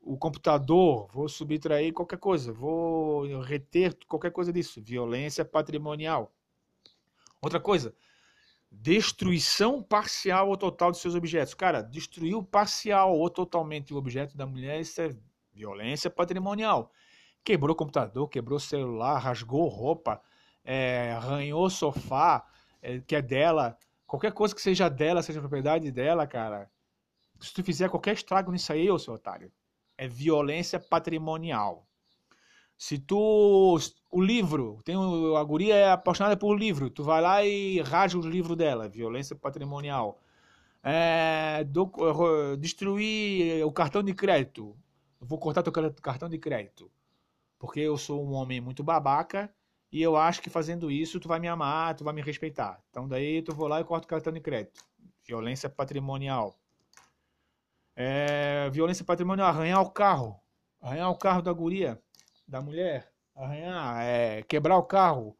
o 0.00 0.16
computador, 0.16 1.06
vou 1.12 1.28
subtrair 1.28 1.92
qualquer 1.92 2.18
coisa, 2.18 2.52
vou 2.52 3.40
reter 3.40 3.96
qualquer 4.08 4.32
coisa 4.32 4.52
disso, 4.52 4.82
violência 4.82 5.44
patrimonial. 5.44 6.32
Outra 7.40 7.60
coisa, 7.60 7.94
destruição 8.72 9.82
parcial 9.82 10.48
ou 10.48 10.56
total 10.56 10.90
de 10.90 10.98
seus 10.98 11.14
objetos. 11.14 11.52
Cara, 11.54 11.82
destruiu 11.82 12.42
parcial 12.42 13.16
ou 13.16 13.28
totalmente 13.28 13.92
o 13.92 13.96
objeto 13.98 14.36
da 14.36 14.46
mulher, 14.46 14.80
isso 14.80 15.00
é 15.00 15.14
violência 15.52 16.10
patrimonial. 16.10 16.90
Quebrou 17.44 17.76
computador, 17.76 18.28
quebrou 18.28 18.58
celular, 18.58 19.18
rasgou 19.18 19.68
roupa, 19.68 20.20
é, 20.64 21.12
arranhou 21.12 21.68
sofá 21.68 22.46
é, 22.80 23.00
que 23.00 23.14
é 23.14 23.22
dela, 23.22 23.76
qualquer 24.06 24.32
coisa 24.32 24.54
que 24.54 24.62
seja 24.62 24.88
dela, 24.88 25.22
seja 25.22 25.40
propriedade 25.40 25.90
dela, 25.92 26.26
cara. 26.26 26.70
Se 27.40 27.52
tu 27.52 27.62
fizer 27.62 27.90
qualquer 27.90 28.14
estrago 28.14 28.50
nisso 28.50 28.72
aí, 28.72 28.90
ô 28.90 28.98
seu 28.98 29.14
otário, 29.14 29.52
é 29.98 30.08
violência 30.08 30.80
patrimonial. 30.80 31.86
Se 32.76 32.98
tu. 32.98 33.78
O 34.10 34.20
livro, 34.20 34.78
tem 34.84 34.94
a 34.94 35.44
guria 35.44 35.74
é 35.74 35.90
apaixonada 35.90 36.36
por 36.36 36.54
livro, 36.58 36.90
tu 36.90 37.02
vai 37.02 37.22
lá 37.22 37.42
e 37.44 37.80
rasga 37.80 38.20
o 38.20 38.28
livro 38.28 38.54
dela, 38.54 38.88
violência 38.88 39.34
patrimonial. 39.34 40.20
É, 40.82 41.64
do, 41.64 41.90
destruir 42.58 43.64
o 43.64 43.72
cartão 43.72 44.02
de 44.02 44.12
crédito. 44.12 44.76
Vou 45.20 45.38
cortar 45.38 45.62
teu 45.62 45.72
cartão 45.72 46.28
de 46.28 46.38
crédito. 46.38 46.90
Porque 47.58 47.80
eu 47.80 47.96
sou 47.96 48.26
um 48.26 48.32
homem 48.32 48.60
muito 48.60 48.82
babaca 48.82 49.48
e 49.90 50.02
eu 50.02 50.16
acho 50.16 50.42
que 50.42 50.50
fazendo 50.50 50.90
isso 50.90 51.20
tu 51.20 51.28
vai 51.28 51.38
me 51.38 51.48
amar, 51.48 51.94
tu 51.94 52.02
vai 52.02 52.12
me 52.12 52.22
respeitar. 52.22 52.82
Então 52.90 53.06
daí 53.06 53.40
tu 53.42 53.54
vou 53.54 53.68
lá 53.68 53.80
e 53.80 53.84
corto 53.84 54.04
o 54.06 54.08
cartão 54.08 54.32
de 54.32 54.40
crédito. 54.40 54.82
Violência 55.24 55.70
patrimonial. 55.70 56.58
É, 57.94 58.68
violência 58.70 59.04
patrimonial, 59.04 59.48
arranhar 59.48 59.80
o 59.80 59.90
carro. 59.90 60.40
Arranhar 60.80 61.10
o 61.10 61.16
carro 61.16 61.42
da 61.42 61.52
guria, 61.52 62.02
da 62.46 62.60
mulher. 62.60 63.10
Arranhar, 63.34 64.02
é, 64.02 64.42
quebrar 64.42 64.76
o 64.76 64.82
carro. 64.82 65.36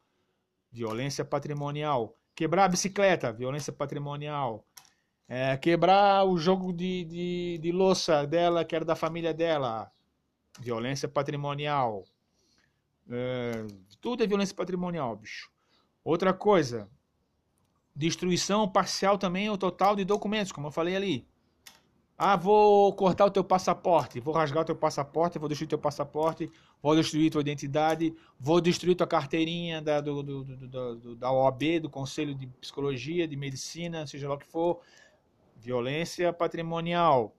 Violência 0.71 1.23
patrimonial. 1.23 2.17
Quebrar 2.35 2.65
a 2.65 2.69
bicicleta, 2.69 3.31
violência 3.31 3.71
patrimonial. 3.71 4.65
É, 5.27 5.55
quebrar 5.57 6.25
o 6.25 6.37
jogo 6.37 6.73
de, 6.73 7.05
de, 7.05 7.59
de 7.61 7.71
louça 7.71 8.25
dela, 8.25 8.65
que 8.65 8.75
era 8.75 8.83
da 8.83 8.95
família 8.95 9.33
dela. 9.33 9.91
Violência 10.59 11.07
patrimonial. 11.07 12.03
É, 13.09 13.65
tudo 14.01 14.23
é 14.23 14.27
violência 14.27 14.55
patrimonial, 14.55 15.15
bicho. 15.15 15.51
Outra 16.03 16.33
coisa, 16.33 16.89
destruição 17.95 18.67
parcial 18.67 19.17
também 19.17 19.49
ou 19.49 19.57
total 19.57 19.95
de 19.95 20.03
documentos, 20.03 20.51
como 20.51 20.67
eu 20.67 20.71
falei 20.71 20.95
ali. 20.95 21.27
Ah, 22.17 22.35
vou 22.35 22.93
cortar 22.93 23.25
o 23.25 23.31
teu 23.31 23.43
passaporte, 23.43 24.19
vou 24.19 24.33
rasgar 24.33 24.61
o 24.61 24.65
teu 24.65 24.75
passaporte, 24.75 25.39
vou 25.39 25.49
destruir 25.49 25.67
teu 25.67 25.79
passaporte, 25.79 26.49
vou 26.81 26.95
destruir 26.95 27.31
tua 27.31 27.41
identidade, 27.41 28.15
vou 28.39 28.61
destruir 28.61 28.95
tua 28.95 29.07
carteirinha 29.07 29.81
da, 29.81 29.99
do, 29.99 30.21
do, 30.21 30.43
do, 30.43 31.15
da 31.15 31.31
OAB, 31.31 31.79
do 31.81 31.89
Conselho 31.89 32.35
de 32.35 32.45
Psicologia, 32.61 33.27
de 33.27 33.35
Medicina, 33.35 34.05
seja 34.05 34.29
lá 34.29 34.35
o 34.35 34.37
que 34.37 34.45
for. 34.45 34.79
Violência 35.57 36.31
patrimonial. 36.31 37.35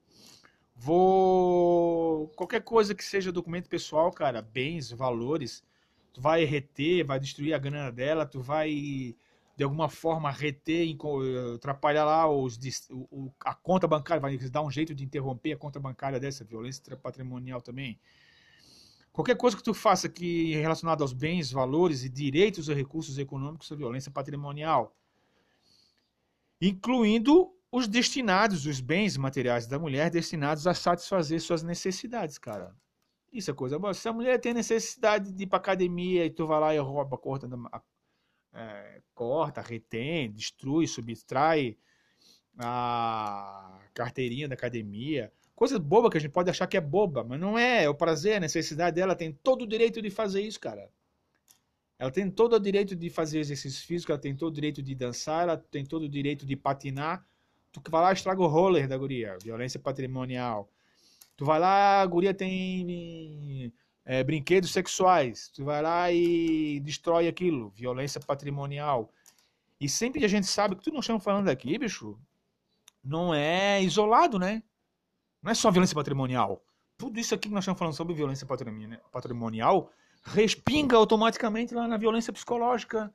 Vou. 0.75 2.29
Qualquer 2.37 2.63
coisa 2.63 2.95
que 2.95 3.05
seja 3.05 3.31
documento 3.31 3.69
pessoal, 3.69 4.11
cara, 4.11 4.43
bens, 4.43 4.91
valores, 4.91 5.63
tu 6.13 6.21
vai 6.21 6.45
reter, 6.45 7.05
vai 7.05 7.21
destruir 7.21 7.55
a 7.55 7.59
grana 7.59 7.93
dela, 7.93 8.27
tu 8.27 8.41
vai 8.41 9.15
de 9.57 9.63
alguma 9.63 9.89
forma 9.89 10.31
reter, 10.31 10.97
atrapalhar 11.55 12.05
lá 12.05 12.29
os, 12.29 12.59
o, 12.91 13.31
a 13.41 13.55
conta 13.55 13.87
bancária, 13.87 14.21
vai 14.21 14.37
dar 14.37 14.63
um 14.63 14.71
jeito 14.71 14.95
de 14.95 15.05
interromper 15.05 15.53
a 15.53 15.57
conta 15.57 15.79
bancária 15.79 16.19
dessa 16.19 16.45
violência 16.45 16.97
patrimonial 16.97 17.63
também. 17.63 17.99
Qualquer 19.13 19.37
coisa 19.37 19.57
que 19.57 19.63
tu 19.63 19.73
faça 19.73 20.09
que 20.09 20.55
relacionada 20.57 21.05
aos 21.05 21.13
bens, 21.13 21.53
valores 21.53 22.03
e 22.03 22.09
direitos 22.09 22.69
e 22.69 22.75
recursos 22.75 23.17
econômicos 23.17 23.71
é 23.71 23.77
violência 23.77 24.11
patrimonial, 24.11 24.93
incluindo 26.61 27.55
os 27.71 27.87
destinados, 27.87 28.67
os 28.67 28.81
bens 28.81 29.17
materiais 29.17 29.69
da 29.69 29.79
mulher 29.79 30.11
destinados 30.11 30.67
a 30.67 30.75
satisfazer 30.75 31.41
suas 31.41 31.63
necessidades, 31.63 32.39
cara. 32.39 32.75
Isso 33.33 33.51
é 33.51 33.55
coisa 33.55 33.79
boa. 33.79 33.95
Se 33.95 34.09
a 34.09 34.13
mulher 34.13 34.41
tem 34.41 34.55
necessidade 34.55 35.33
de 35.33 35.43
ir 35.45 35.47
pra 35.47 35.59
academia 35.59 36.25
e 36.25 36.31
tu 36.31 36.47
vai 36.47 36.61
lá 36.61 36.75
e 36.75 36.79
rouba, 36.79 37.17
corta, 37.17 37.49
é, 38.55 39.01
corta, 39.15 39.61
retém, 39.61 40.31
destrui, 40.31 40.87
subtrai 40.87 41.77
a 42.59 43.81
carteirinha 43.93 44.49
da 44.49 44.55
academia, 44.55 45.33
coisa 45.55 45.79
boba 45.79 46.11
que 46.11 46.17
a 46.17 46.21
gente 46.21 46.31
pode 46.31 46.51
achar 46.51 46.67
que 46.67 46.77
é 46.77 46.81
boba, 46.81 47.25
mas 47.25 47.41
não 47.41 47.59
é. 47.59 47.85
É 47.85 47.89
o 47.89 47.95
prazer, 47.95 48.37
a 48.37 48.41
necessidade 48.41 48.97
dela 48.97 49.15
tem 49.17 49.33
todo 49.33 49.63
o 49.63 49.67
direito 49.67 50.01
de 50.01 50.11
fazer 50.11 50.41
isso, 50.41 50.61
cara. 50.61 50.89
Ela 51.99 52.11
tem 52.11 52.31
todo 52.31 52.55
o 52.55 52.61
direito 52.61 52.95
de 52.97 53.11
fazer 53.11 53.41
exercício 53.41 53.87
físico, 53.87 54.13
ela 54.13 54.21
tem 54.21 54.35
todo 54.35 54.53
o 54.53 54.55
direito 54.55 54.83
de 54.83 54.95
dançar, 54.95 55.43
ela 55.45 55.57
tem 55.57 55.85
todo 55.85 56.05
o 56.05 56.09
direito 56.09 56.47
de 56.47 56.57
patinar, 56.57 57.27
Tu 57.83 57.91
vai 57.91 58.03
lá 58.03 58.13
estraga 58.13 58.41
o 58.41 58.47
roller 58.47 58.87
da 58.87 58.97
guria, 58.97 59.37
violência 59.43 59.81
patrimonial. 59.81 60.71
Tu 61.37 61.45
vai 61.45 61.59
lá, 61.59 62.03
a 62.03 62.07
guria 62.07 62.33
tem 62.33 63.73
é, 64.05 64.23
brinquedos 64.23 64.73
sexuais. 64.73 65.49
Tu 65.49 65.65
vai 65.65 65.83
lá 65.83 66.13
e 66.13 66.81
destrói 66.81 67.29
aquilo, 67.29 67.71
violência 67.71 68.21
patrimonial. 68.21 69.11
E 69.81 69.89
sempre 69.89 70.21
que 70.21 70.27
a 70.27 70.29
gente 70.29 70.47
sabe 70.47 70.77
que 70.77 70.83
tudo 70.83 70.95
nós 70.95 71.05
estamos 71.05 71.23
falando 71.23 71.49
aqui, 71.49 71.79
bicho, 71.79 72.19
não 73.03 73.35
é 73.35 73.83
isolado, 73.83 74.39
né? 74.39 74.63
Não 75.43 75.51
é 75.51 75.55
só 75.55 75.71
violência 75.71 75.95
patrimonial. 75.95 76.65
Tudo 76.97 77.19
isso 77.19 77.35
aqui 77.35 77.49
que 77.49 77.55
nós 77.55 77.65
estamos 77.65 77.79
falando 77.79 77.95
sobre 77.95 78.15
violência 78.15 78.47
patrimonial 79.11 79.91
respinga 80.23 80.97
automaticamente 80.97 81.75
lá 81.75 81.87
na 81.87 81.97
violência 81.97 82.33
psicológica. 82.33 83.13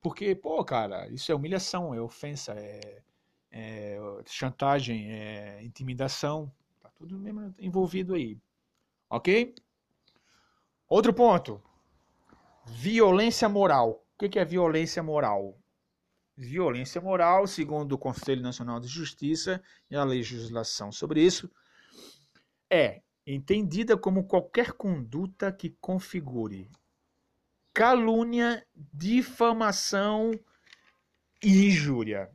Porque, 0.00 0.34
pô, 0.34 0.64
cara, 0.64 1.08
isso 1.08 1.32
é 1.32 1.34
humilhação, 1.34 1.94
é 1.94 2.00
ofensa, 2.00 2.52
é 2.52 3.02
é, 3.56 3.98
chantagem, 4.26 5.10
é, 5.10 5.64
intimidação, 5.64 6.52
tá 6.82 6.90
tudo 6.94 7.18
mesmo 7.18 7.54
envolvido 7.58 8.14
aí. 8.14 8.38
Ok? 9.08 9.54
Outro 10.88 11.12
ponto: 11.12 11.62
violência 12.66 13.48
moral. 13.48 14.04
O 14.14 14.28
que 14.28 14.38
é 14.38 14.44
violência 14.44 15.02
moral? 15.02 15.58
Violência 16.36 17.00
moral, 17.00 17.46
segundo 17.46 17.92
o 17.92 17.98
Conselho 17.98 18.42
Nacional 18.42 18.78
de 18.78 18.88
Justiça 18.88 19.62
e 19.90 19.96
a 19.96 20.04
legislação 20.04 20.92
sobre 20.92 21.22
isso, 21.22 21.50
é 22.70 23.02
entendida 23.26 23.96
como 23.96 24.26
qualquer 24.26 24.72
conduta 24.72 25.50
que 25.50 25.70
configure 25.80 26.70
calúnia, 27.76 28.66
difamação 28.74 30.30
e 31.42 31.66
injúria. 31.66 32.30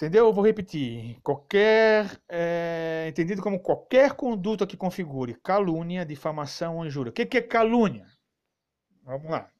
Entendeu? 0.00 0.28
Eu 0.28 0.32
vou 0.32 0.42
repetir. 0.42 1.20
Qualquer. 1.22 2.18
É, 2.26 3.04
entendido 3.06 3.42
como 3.42 3.60
qualquer 3.60 4.14
conduta 4.14 4.66
que 4.66 4.74
configure 4.74 5.34
calúnia, 5.34 6.06
difamação 6.06 6.78
ou 6.78 6.86
injúria. 6.86 7.10
O 7.10 7.12
que, 7.12 7.26
que 7.26 7.36
é 7.36 7.42
calúnia? 7.42 8.06
Vamos 9.04 9.30
lá. 9.30 9.50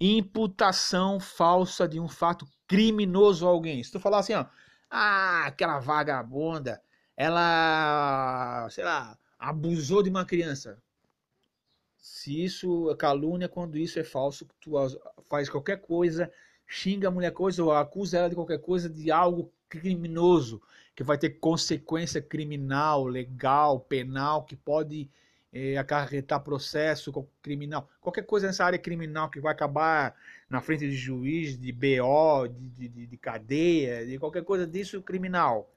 Imputação 0.00 1.20
falsa 1.20 1.86
de 1.86 2.00
um 2.00 2.08
fato 2.08 2.46
criminoso 2.66 3.46
a 3.46 3.50
alguém. 3.50 3.84
Se 3.84 3.92
tu 3.92 4.00
falar 4.00 4.20
assim, 4.20 4.32
ó. 4.32 4.46
Ah, 4.88 5.44
aquela 5.48 5.78
vagabunda, 5.80 6.80
ela. 7.14 8.66
sei 8.70 8.84
lá, 8.84 9.18
abusou 9.38 10.02
de 10.02 10.08
uma 10.08 10.24
criança. 10.24 10.82
Se 11.98 12.42
isso 12.42 12.90
é 12.90 12.96
calúnia, 12.96 13.50
quando 13.50 13.76
isso 13.76 13.98
é 13.98 14.04
falso, 14.04 14.48
tu 14.58 14.72
faz 15.28 15.50
qualquer 15.50 15.82
coisa 15.82 16.32
xinga 16.66 17.08
a 17.08 17.10
mulher 17.10 17.32
coisa 17.32 17.62
ou 17.62 17.72
acusa 17.72 18.18
ela 18.18 18.28
de 18.28 18.34
qualquer 18.34 18.58
coisa 18.58 18.88
de 18.88 19.10
algo 19.10 19.52
criminoso, 19.68 20.62
que 20.94 21.02
vai 21.02 21.18
ter 21.18 21.30
consequência 21.30 22.22
criminal, 22.22 23.04
legal, 23.04 23.80
penal, 23.80 24.44
que 24.44 24.54
pode 24.54 25.10
é, 25.52 25.76
acarretar 25.76 26.42
processo 26.42 27.12
criminal, 27.40 27.88
qualquer 28.00 28.22
coisa 28.22 28.46
nessa 28.46 28.64
área 28.64 28.78
criminal 28.78 29.30
que 29.30 29.40
vai 29.40 29.52
acabar 29.52 30.14
na 30.50 30.60
frente 30.60 30.88
de 30.88 30.96
juiz, 30.96 31.58
de 31.58 31.72
BO, 31.72 32.48
de, 32.48 32.88
de, 32.88 33.06
de 33.06 33.16
cadeia, 33.16 34.04
de 34.04 34.18
qualquer 34.18 34.42
coisa 34.44 34.66
disso 34.66 35.00
criminal. 35.02 35.70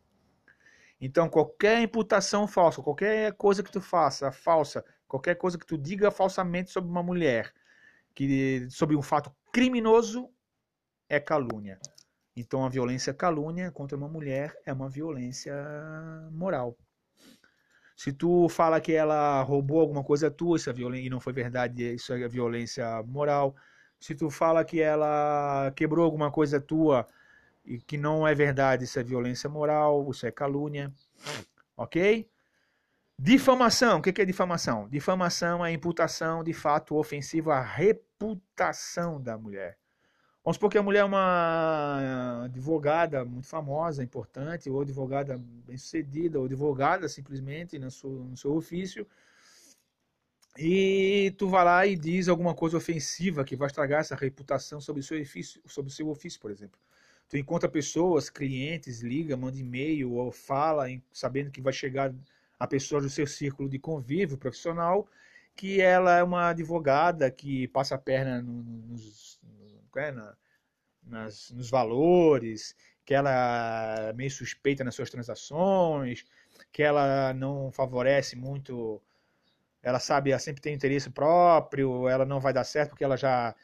Então, 1.00 1.30
qualquer 1.30 1.80
imputação 1.82 2.48
falsa, 2.48 2.82
qualquer 2.82 3.34
coisa 3.34 3.62
que 3.62 3.72
tu 3.72 3.80
faça 3.80 4.32
falsa, 4.32 4.84
qualquer 5.08 5.36
coisa 5.36 5.58
que 5.58 5.66
tu 5.66 5.78
diga 5.78 6.10
falsamente 6.10 6.72
sobre 6.72 6.90
uma 6.90 7.04
mulher, 7.04 7.54
que 8.16 8.68
sobre 8.72 8.96
um 8.96 9.02
fato 9.04 9.32
criminoso, 9.52 10.28
é 11.10 11.20
calúnia. 11.20 11.80
Então 12.36 12.64
a 12.66 12.70
violência 12.70 13.14
calúnia 13.14 13.72
contra 13.72 13.98
uma 13.98 14.08
mulher 14.08 14.56
é 14.66 14.72
uma 14.72 14.90
violência 14.90 15.56
moral. 16.32 16.78
Se 17.96 18.14
tu 18.14 18.48
fala 18.48 18.80
que 18.80 18.94
ela 18.94 19.42
roubou 19.42 19.80
alguma 19.82 20.04
coisa 20.04 20.30
tua, 20.30 20.58
isso 20.58 20.70
é 20.70 20.74
violência 20.74 21.08
e 21.08 21.10
não 21.10 21.20
foi 21.20 21.34
verdade, 21.34 21.96
isso 21.96 22.14
é 22.14 22.28
violência 22.28 23.02
moral. 23.04 23.56
Se 24.00 24.14
tu 24.14 24.30
fala 24.30 24.64
que 24.64 24.80
ela 24.80 25.72
quebrou 25.76 26.06
alguma 26.06 26.32
coisa 26.32 26.62
tua 26.62 27.08
e 27.66 27.80
que 27.80 27.98
não 27.98 28.28
é 28.28 28.36
verdade, 28.36 28.84
isso 28.84 29.00
é 29.00 29.04
violência 29.04 29.50
moral, 29.50 30.08
isso 30.12 30.28
é 30.28 30.32
calúnia. 30.32 30.94
Ok? 31.76 32.30
Difamação. 33.18 33.98
O 33.98 34.02
que 34.02 34.22
é 34.22 34.26
difamação? 34.26 34.88
Difamação 34.88 35.66
é 35.66 35.72
imputação 35.72 36.44
de 36.44 36.54
fato 36.54 36.96
ofensivo 36.96 37.50
à 37.50 37.62
reputação 37.62 39.20
da 39.20 39.36
mulher. 39.40 39.76
Vamos 40.48 40.56
supor 40.56 40.72
que 40.72 40.78
a 40.78 40.82
mulher 40.82 41.00
é 41.00 41.04
uma 41.04 42.46
advogada 42.46 43.26
muito 43.26 43.50
famosa, 43.50 44.02
importante, 44.02 44.70
ou 44.70 44.80
advogada 44.80 45.38
bem-sucedida, 45.38 46.40
ou 46.40 46.46
advogada 46.46 47.10
simplesmente 47.10 47.78
no 47.78 47.92
seu, 47.92 48.10
no 48.10 48.38
seu 48.38 48.56
ofício, 48.56 49.06
e 50.58 51.36
tu 51.38 51.50
vai 51.50 51.66
lá 51.66 51.86
e 51.86 51.98
diz 51.98 52.30
alguma 52.30 52.56
coisa 52.56 52.78
ofensiva 52.78 53.44
que 53.44 53.58
vai 53.58 53.68
estragar 53.68 54.00
essa 54.00 54.16
reputação 54.16 54.80
sobre 54.80 55.02
o 55.02 55.04
seu 55.04 55.22
ofício, 55.22 55.62
sobre 55.66 55.92
o 55.92 55.94
seu 55.94 56.08
ofício, 56.08 56.40
por 56.40 56.50
exemplo. 56.50 56.80
Tu 57.28 57.36
encontra 57.36 57.68
pessoas, 57.68 58.30
clientes, 58.30 59.02
liga, 59.02 59.36
manda 59.36 59.58
e-mail 59.58 60.14
ou 60.14 60.32
fala 60.32 60.86
sabendo 61.12 61.52
que 61.52 61.60
vai 61.60 61.74
chegar 61.74 62.16
a 62.58 62.66
pessoa 62.66 63.02
do 63.02 63.10
seu 63.10 63.28
círculo 63.28 63.68
de 63.68 63.80
convívio 63.80 64.38
profissional 64.38 65.10
que 65.58 65.82
ela 65.82 66.16
é 66.18 66.24
uma 66.24 66.52
advogada 66.52 67.30
que 67.30 67.68
passa 67.68 67.96
a 67.96 67.98
perna 67.98 68.42
nos, 68.42 69.38
é, 70.00 70.12
na, 70.12 70.36
nas, 71.04 71.52
nos 71.52 71.70
valores, 71.70 72.76
que 73.06 73.14
ela 73.14 74.10
é 74.10 74.14
meio 74.14 74.30
suspeita 74.30 74.84
nas 74.84 74.96
suas 74.96 75.10
transações, 75.10 76.26
que 76.72 76.84
ela 76.84 77.34
não 77.34 77.72
favorece 77.72 78.36
muito, 78.36 79.02
ela 79.82 80.00
sabe, 80.00 80.32
ela 80.32 80.40
sempre 80.40 80.62
tem 80.62 80.74
interesse 80.74 81.10
próprio, 81.10 82.08
ela 82.10 82.26
não 82.26 82.40
vai 82.40 82.52
dar 82.54 82.64
certo 82.64 82.90
porque 82.90 83.04
ela 83.04 83.18
já, 83.18 83.56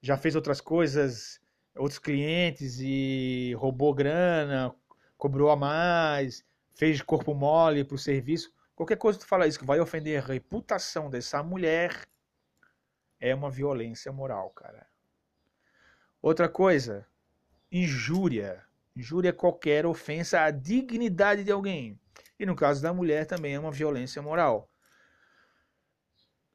já 0.00 0.16
fez 0.16 0.36
outras 0.36 0.60
coisas, 0.60 1.40
outros 1.76 1.98
clientes 1.98 2.78
e 2.80 3.54
roubou 3.58 3.92
grana, 3.92 4.74
cobrou 5.16 5.50
a 5.50 5.56
mais, 5.56 6.44
fez 6.74 7.02
corpo 7.02 7.34
mole 7.34 7.84
para 7.84 7.96
o 7.96 7.98
serviço. 7.98 8.52
Qualquer 8.76 8.96
coisa 8.96 9.18
que 9.18 9.24
tu 9.24 9.28
fala 9.28 9.46
isso 9.46 9.58
que 9.58 9.66
vai 9.66 9.80
ofender 9.80 10.22
a 10.22 10.26
reputação 10.26 11.10
dessa 11.10 11.42
mulher 11.42 12.06
é 13.20 13.34
uma 13.34 13.50
violência 13.50 14.12
moral, 14.12 14.50
cara. 14.50 14.86
Outra 16.20 16.48
coisa, 16.48 17.06
injúria. 17.70 18.64
Injúria 18.96 19.28
é 19.28 19.32
qualquer 19.32 19.86
ofensa 19.86 20.40
à 20.40 20.50
dignidade 20.50 21.44
de 21.44 21.52
alguém. 21.52 21.98
E 22.38 22.44
no 22.44 22.56
caso 22.56 22.82
da 22.82 22.92
mulher 22.92 23.24
também 23.24 23.54
é 23.54 23.60
uma 23.60 23.70
violência 23.70 24.20
moral. 24.20 24.68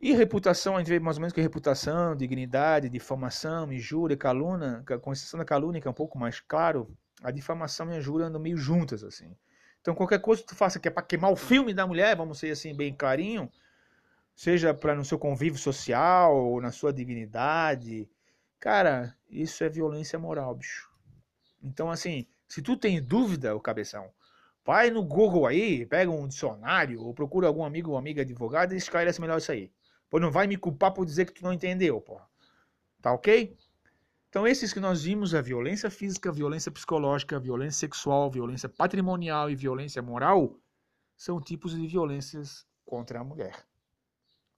E 0.02 0.12
reputação, 0.14 0.76
a 0.76 0.80
gente 0.80 0.90
vê 0.90 1.00
mais 1.00 1.16
ou 1.16 1.22
menos 1.22 1.32
que 1.32 1.40
reputação, 1.40 2.14
dignidade, 2.14 2.90
difamação, 2.90 3.72
injúria, 3.72 4.18
calúnia, 4.18 4.84
com 5.02 5.14
exceção 5.14 5.38
da 5.38 5.46
calúnia, 5.46 5.80
que 5.80 5.88
é 5.88 5.92
um 5.92 5.94
pouco 5.94 6.20
mais 6.20 6.42
claro, 6.42 6.94
a 7.22 7.32
difamação 7.32 7.90
e 7.90 7.96
a 7.96 8.00
injúria 8.00 8.28
andam 8.28 8.42
meio 8.42 8.58
juntas, 8.58 9.02
assim. 9.02 9.34
Então 9.80 9.96
qualquer 9.96 10.20
coisa 10.20 10.42
que 10.42 10.50
tu 10.50 10.56
faça 10.56 10.78
que 10.78 10.90
é 10.90 10.92
para 10.92 11.04
queimar 11.04 11.32
o 11.32 11.38
filme 11.38 11.74
da 11.74 11.88
mulher, 11.88 12.18
vamos 12.18 12.38
ser 12.38 12.52
assim 12.52 12.76
bem 12.76 12.94
clarinho, 12.94 13.50
seja 14.36 14.74
para 14.74 14.94
no 14.94 15.06
seu 15.06 15.18
convívio 15.18 15.58
social, 15.58 16.60
na 16.60 16.72
sua 16.72 16.92
dignidade, 16.92 18.10
Cara, 18.64 19.14
isso 19.42 19.64
é 19.64 19.70
violência 19.70 20.20
moral, 20.20 20.56
bicho. 20.56 20.90
Então, 21.62 21.90
assim, 21.90 22.28
se 22.48 22.62
tu 22.62 22.78
tem 22.78 23.02
dúvida, 23.02 23.56
o 23.56 23.60
cabeção, 23.60 24.12
vai 24.66 24.90
no 24.90 25.04
Google 25.04 25.48
aí, 25.48 25.86
pega 25.86 26.12
um 26.12 26.28
dicionário, 26.28 27.02
ou 27.02 27.14
procura 27.14 27.48
algum 27.48 27.64
amigo 27.64 27.92
ou 27.92 27.98
amiga 27.98 28.22
advogado 28.22 28.74
e 28.74 28.78
esclarece 28.78 29.20
melhor 29.20 29.38
isso 29.38 29.52
aí. 29.52 29.72
Pô, 30.10 30.20
não 30.20 30.32
vai 30.32 30.46
me 30.46 30.58
culpar 30.58 30.94
por 30.94 31.06
dizer 31.06 31.26
que 31.26 31.34
tu 31.34 31.44
não 31.44 31.54
entendeu, 31.54 32.00
pô. 32.00 32.22
Tá 33.02 33.12
ok? 33.12 33.58
Então, 34.30 34.48
esses 34.48 34.74
que 34.74 34.80
nós 34.80 35.04
vimos, 35.04 35.36
a 35.36 35.42
violência 35.42 35.90
física, 35.90 36.30
a 36.30 36.34
violência 36.34 36.72
psicológica, 36.72 37.36
a 37.36 37.40
violência 37.40 37.80
sexual, 37.80 38.26
a 38.26 38.32
violência 38.32 38.68
patrimonial 38.68 39.50
e 39.50 39.56
violência 39.56 40.02
moral, 40.02 40.60
são 41.16 41.40
tipos 41.40 41.76
de 41.76 41.86
violências 41.88 42.66
contra 42.86 43.20
a 43.20 43.24
mulher. 43.24 43.66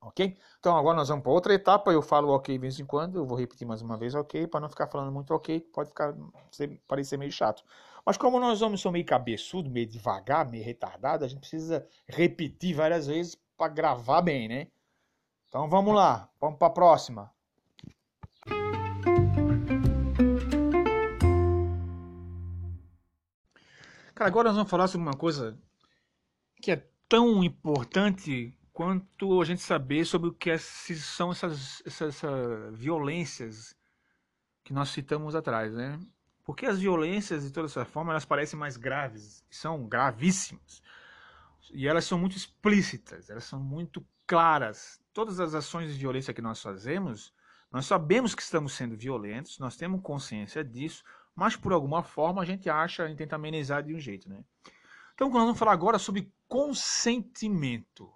Ok? 0.05 0.37
Então 0.59 0.77
agora 0.77 0.95
nós 0.95 1.09
vamos 1.09 1.23
para 1.23 1.31
outra 1.31 1.53
etapa. 1.53 1.91
Eu 1.91 2.01
falo 2.01 2.29
ok 2.29 2.55
de 2.55 2.61
vez 2.61 2.79
em 2.79 2.85
quando. 2.85 3.17
Eu 3.17 3.25
vou 3.25 3.37
repetir 3.37 3.67
mais 3.67 3.81
uma 3.81 3.97
vez 3.97 4.13
ok, 4.13 4.45
para 4.45 4.59
não 4.59 4.69
ficar 4.69 4.87
falando 4.87 5.11
muito 5.11 5.33
ok, 5.33 5.59
pode 5.73 5.89
ficar 5.89 6.15
parecer 6.87 7.17
meio 7.17 7.31
chato. 7.31 7.63
Mas 8.05 8.17
como 8.17 8.39
nós 8.39 8.61
homens 8.61 8.81
somos 8.81 8.93
meio 8.93 9.05
cabeçudo, 9.05 9.69
meio 9.69 9.87
devagar, 9.87 10.47
meio 10.47 10.63
retardado, 10.63 11.25
a 11.25 11.27
gente 11.27 11.39
precisa 11.39 11.87
repetir 12.07 12.75
várias 12.75 13.07
vezes 13.07 13.35
para 13.57 13.67
gravar 13.67 14.21
bem, 14.21 14.47
né? 14.47 14.67
Então 15.49 15.67
vamos 15.67 15.95
lá, 15.95 16.29
vamos 16.39 16.59
para 16.59 16.67
a 16.67 16.71
próxima. 16.71 17.31
Cara, 24.13 24.29
agora 24.29 24.49
nós 24.49 24.55
vamos 24.55 24.69
falar 24.69 24.87
sobre 24.87 25.07
uma 25.07 25.17
coisa 25.17 25.57
que 26.61 26.71
é 26.71 26.87
tão 27.09 27.43
importante 27.43 28.55
quanto 28.75 29.41
a 29.41 29.45
gente 29.45 29.61
saber 29.61 30.03
sobre 30.03 30.27
o 30.27 30.33
que 30.33 30.51
é, 30.51 30.57
são 30.57 31.31
essas, 31.31 31.81
essas, 31.85 32.21
essas 32.21 32.77
violências 32.77 33.73
que 34.65 34.73
nós 34.73 34.89
citamos 34.89 35.33
atrás, 35.33 35.73
né? 35.73 35.97
Porque 36.43 36.65
as 36.65 36.77
violências, 36.77 37.45
de 37.45 37.51
toda 37.51 37.67
essa 37.67 37.85
forma, 37.85 38.11
elas 38.11 38.25
parecem 38.25 38.59
mais 38.59 38.75
graves, 38.75 39.45
são 39.49 39.87
gravíssimas. 39.87 40.83
E 41.71 41.87
elas 41.87 42.03
são 42.03 42.19
muito 42.19 42.35
explícitas, 42.35 43.29
elas 43.29 43.45
são 43.45 43.61
muito 43.61 44.05
claras. 44.27 44.99
Todas 45.13 45.39
as 45.39 45.55
ações 45.55 45.93
de 45.93 45.97
violência 45.97 46.33
que 46.33 46.41
nós 46.41 46.61
fazemos, 46.61 47.33
nós 47.71 47.85
sabemos 47.85 48.35
que 48.35 48.41
estamos 48.41 48.73
sendo 48.73 48.97
violentos, 48.97 49.57
nós 49.57 49.77
temos 49.77 50.01
consciência 50.01 50.65
disso, 50.65 51.01
mas 51.33 51.55
por 51.55 51.71
alguma 51.71 52.03
forma 52.03 52.41
a 52.41 52.45
gente 52.45 52.69
acha 52.69 53.09
e 53.09 53.15
tenta 53.15 53.37
amenizar 53.37 53.81
de 53.81 53.95
um 53.95 53.99
jeito, 53.99 54.27
né? 54.27 54.43
Então, 55.13 55.29
nós 55.29 55.43
vamos 55.43 55.57
falar 55.57 55.71
agora 55.71 55.97
sobre 55.97 56.29
consentimento. 56.45 58.11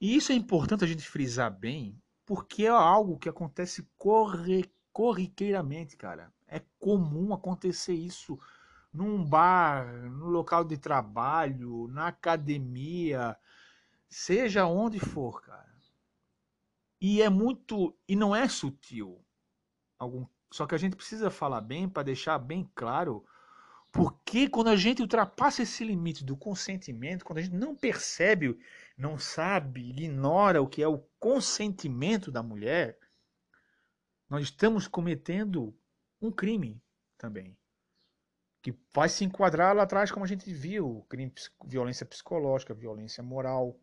E 0.00 0.16
isso 0.16 0.32
é 0.32 0.34
importante 0.34 0.84
a 0.84 0.86
gente 0.86 1.08
frisar 1.08 1.50
bem, 1.50 2.00
porque 2.24 2.64
é 2.64 2.68
algo 2.68 3.18
que 3.18 3.28
acontece 3.28 3.88
corre, 3.96 4.70
corriqueiramente, 4.92 5.96
cara. 5.96 6.32
É 6.46 6.62
comum 6.78 7.34
acontecer 7.34 7.94
isso 7.94 8.38
num 8.92 9.24
bar, 9.24 9.86
no 10.10 10.26
local 10.26 10.64
de 10.64 10.78
trabalho, 10.78 11.88
na 11.88 12.08
academia, 12.08 13.36
seja 14.08 14.66
onde 14.66 14.98
for, 14.98 15.42
cara. 15.42 15.68
E 17.00 17.22
é 17.22 17.28
muito. 17.28 17.96
E 18.08 18.16
não 18.16 18.34
é 18.34 18.48
sutil. 18.48 19.24
Algum, 19.98 20.26
só 20.50 20.66
que 20.66 20.74
a 20.74 20.78
gente 20.78 20.96
precisa 20.96 21.30
falar 21.30 21.60
bem 21.60 21.88
para 21.88 22.02
deixar 22.02 22.38
bem 22.38 22.68
claro. 22.74 23.24
Porque 23.90 24.48
quando 24.48 24.68
a 24.68 24.76
gente 24.76 25.00
ultrapassa 25.00 25.62
esse 25.62 25.82
limite 25.84 26.24
do 26.24 26.36
consentimento, 26.36 27.24
quando 27.24 27.38
a 27.38 27.42
gente 27.42 27.56
não 27.56 27.74
percebe 27.74 28.58
não 28.98 29.16
sabe, 29.16 29.90
ignora 29.90 30.60
o 30.60 30.66
que 30.66 30.82
é 30.82 30.88
o 30.88 30.98
consentimento 31.20 32.32
da 32.32 32.42
mulher, 32.42 32.98
nós 34.28 34.42
estamos 34.42 34.88
cometendo 34.88 35.72
um 36.20 36.32
crime 36.32 36.82
também. 37.16 37.56
Que 38.60 38.74
vai 38.92 39.08
se 39.08 39.24
enquadrar 39.24 39.74
lá 39.74 39.84
atrás, 39.84 40.10
como 40.10 40.24
a 40.24 40.28
gente 40.28 40.52
viu, 40.52 41.06
crime, 41.08 41.32
violência 41.64 42.04
psicológica, 42.04 42.74
violência 42.74 43.22
moral. 43.22 43.78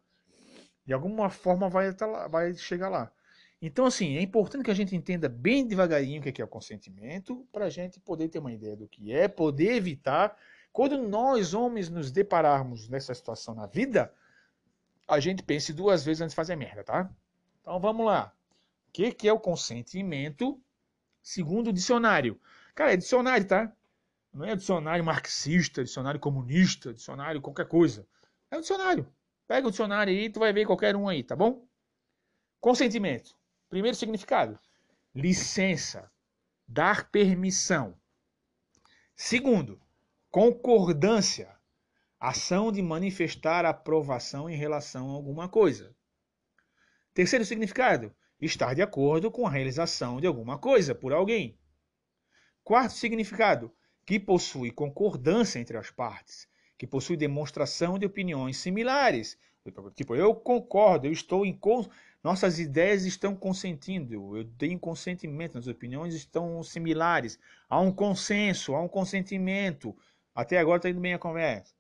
De 0.86 0.94
alguma 0.94 1.30
forma 1.30 1.70
vai, 1.70 1.92
vai 2.30 2.54
chegar 2.54 2.90
lá. 2.90 3.12
Então, 3.62 3.86
assim, 3.86 4.18
é 4.18 4.22
importante 4.22 4.66
que 4.66 4.70
a 4.70 4.76
gente 4.76 4.96
entenda 4.96 5.30
bem 5.30 5.66
devagarinho 5.66 6.20
o 6.20 6.24
que 6.24 6.42
é 6.42 6.46
o 6.46 6.48
consentimento, 6.48 7.48
para 7.54 7.66
a 7.66 7.70
gente 7.70 8.02
poder 8.02 8.28
ter 8.28 8.40
uma 8.40 8.52
ideia 8.52 8.76
do 8.76 8.88
que 8.88 9.14
é, 9.14 9.30
poder 9.30 9.76
evitar. 9.76 10.38
Quando 10.74 10.98
nós, 10.98 11.54
homens, 11.54 11.90
nos 11.90 12.12
depararmos 12.12 12.90
nessa 12.90 13.16
situação 13.16 13.56
na 13.56 13.66
vida, 13.66 14.14
a 15.08 15.20
gente 15.20 15.44
pense 15.44 15.74
duas 15.74 16.04
vezes 16.04 16.22
antes 16.22 16.32
de 16.32 16.36
fazer 16.36 16.56
merda, 16.56 16.84
tá? 16.84 17.10
Então 17.62 17.80
vamos 17.80 18.06
lá. 18.06 18.34
O 18.88 18.92
que, 18.92 19.12
que 19.12 19.28
é 19.28 19.34
o 19.34 19.40
consentimento 19.40 20.60
segundo 21.22 21.70
o 21.70 21.74
dicionário? 21.74 22.40
Cara, 22.74 22.94
é 22.94 22.98
dicionário, 22.98 23.48
tá? 23.48 23.72
Não 24.34 24.46
é 24.46 24.56
dicionário 24.56 25.04
marxista, 25.04 25.84
dicionário 25.84 26.20
comunista, 26.20 26.94
dicionário 26.94 27.42
qualquer 27.42 27.68
coisa. 27.68 28.08
É 28.52 28.58
um 28.58 28.62
dicionário. 28.62 29.08
Pega 29.48 29.68
o 29.68 29.72
dicionário 29.72 30.12
aí, 30.12 30.30
tu 30.30 30.40
vai 30.40 30.52
ver 30.52 30.66
qualquer 30.66 30.96
um 30.96 31.08
aí, 31.08 31.24
tá 31.24 31.36
bom? 31.36 31.66
Consentimento. 32.60 33.36
Primeiro 33.70 33.96
significado: 33.96 34.60
licença, 35.14 36.12
dar 36.68 37.10
permissão. 37.10 37.96
Segundo, 39.16 39.80
concordância, 40.30 41.55
ação 42.30 42.72
de 42.72 42.82
manifestar 42.82 43.66
aprovação 43.66 44.50
em 44.50 44.56
relação 44.56 45.10
a 45.10 45.14
alguma 45.14 45.48
coisa. 45.48 45.96
Terceiro 47.14 47.46
significado, 47.46 48.14
estar 48.42 48.74
de 48.74 48.82
acordo 48.82 49.32
com 49.32 49.48
a 49.48 49.50
realização 49.50 50.20
de 50.20 50.28
alguma 50.28 50.58
coisa 50.58 50.94
por 50.94 51.14
alguém. 51.14 51.58
Quarto 52.64 52.94
significado, 52.94 53.72
que 54.06 54.20
possui 54.20 54.72
concordância 54.72 55.60
entre 55.60 55.78
as 55.78 55.90
partes, 55.92 56.48
que 56.78 56.86
possui 56.86 57.16
demonstração 57.16 57.98
de 57.98 58.06
opiniões 58.06 58.58
similares. 58.58 59.38
Tipo, 59.96 60.16
eu 60.16 60.36
concordo, 60.36 61.08
eu 61.08 61.12
estou 61.12 61.46
em. 61.46 61.60
Nossas 62.24 62.60
ideias 62.60 63.06
estão 63.06 63.36
consentindo, 63.36 64.36
eu 64.36 64.46
tenho 64.58 64.80
consentimento, 64.80 65.58
as 65.58 65.68
opiniões 65.68 66.16
estão 66.16 66.62
similares. 66.64 67.40
Há 67.70 67.80
um 67.80 67.92
consenso, 67.92 68.74
há 68.74 68.82
um 68.82 68.88
consentimento. 68.88 69.96
Até 70.34 70.58
agora 70.58 70.78
está 70.78 70.90
indo 70.90 71.00
bem 71.00 71.14
a 71.14 71.20
conversa. 71.20 71.74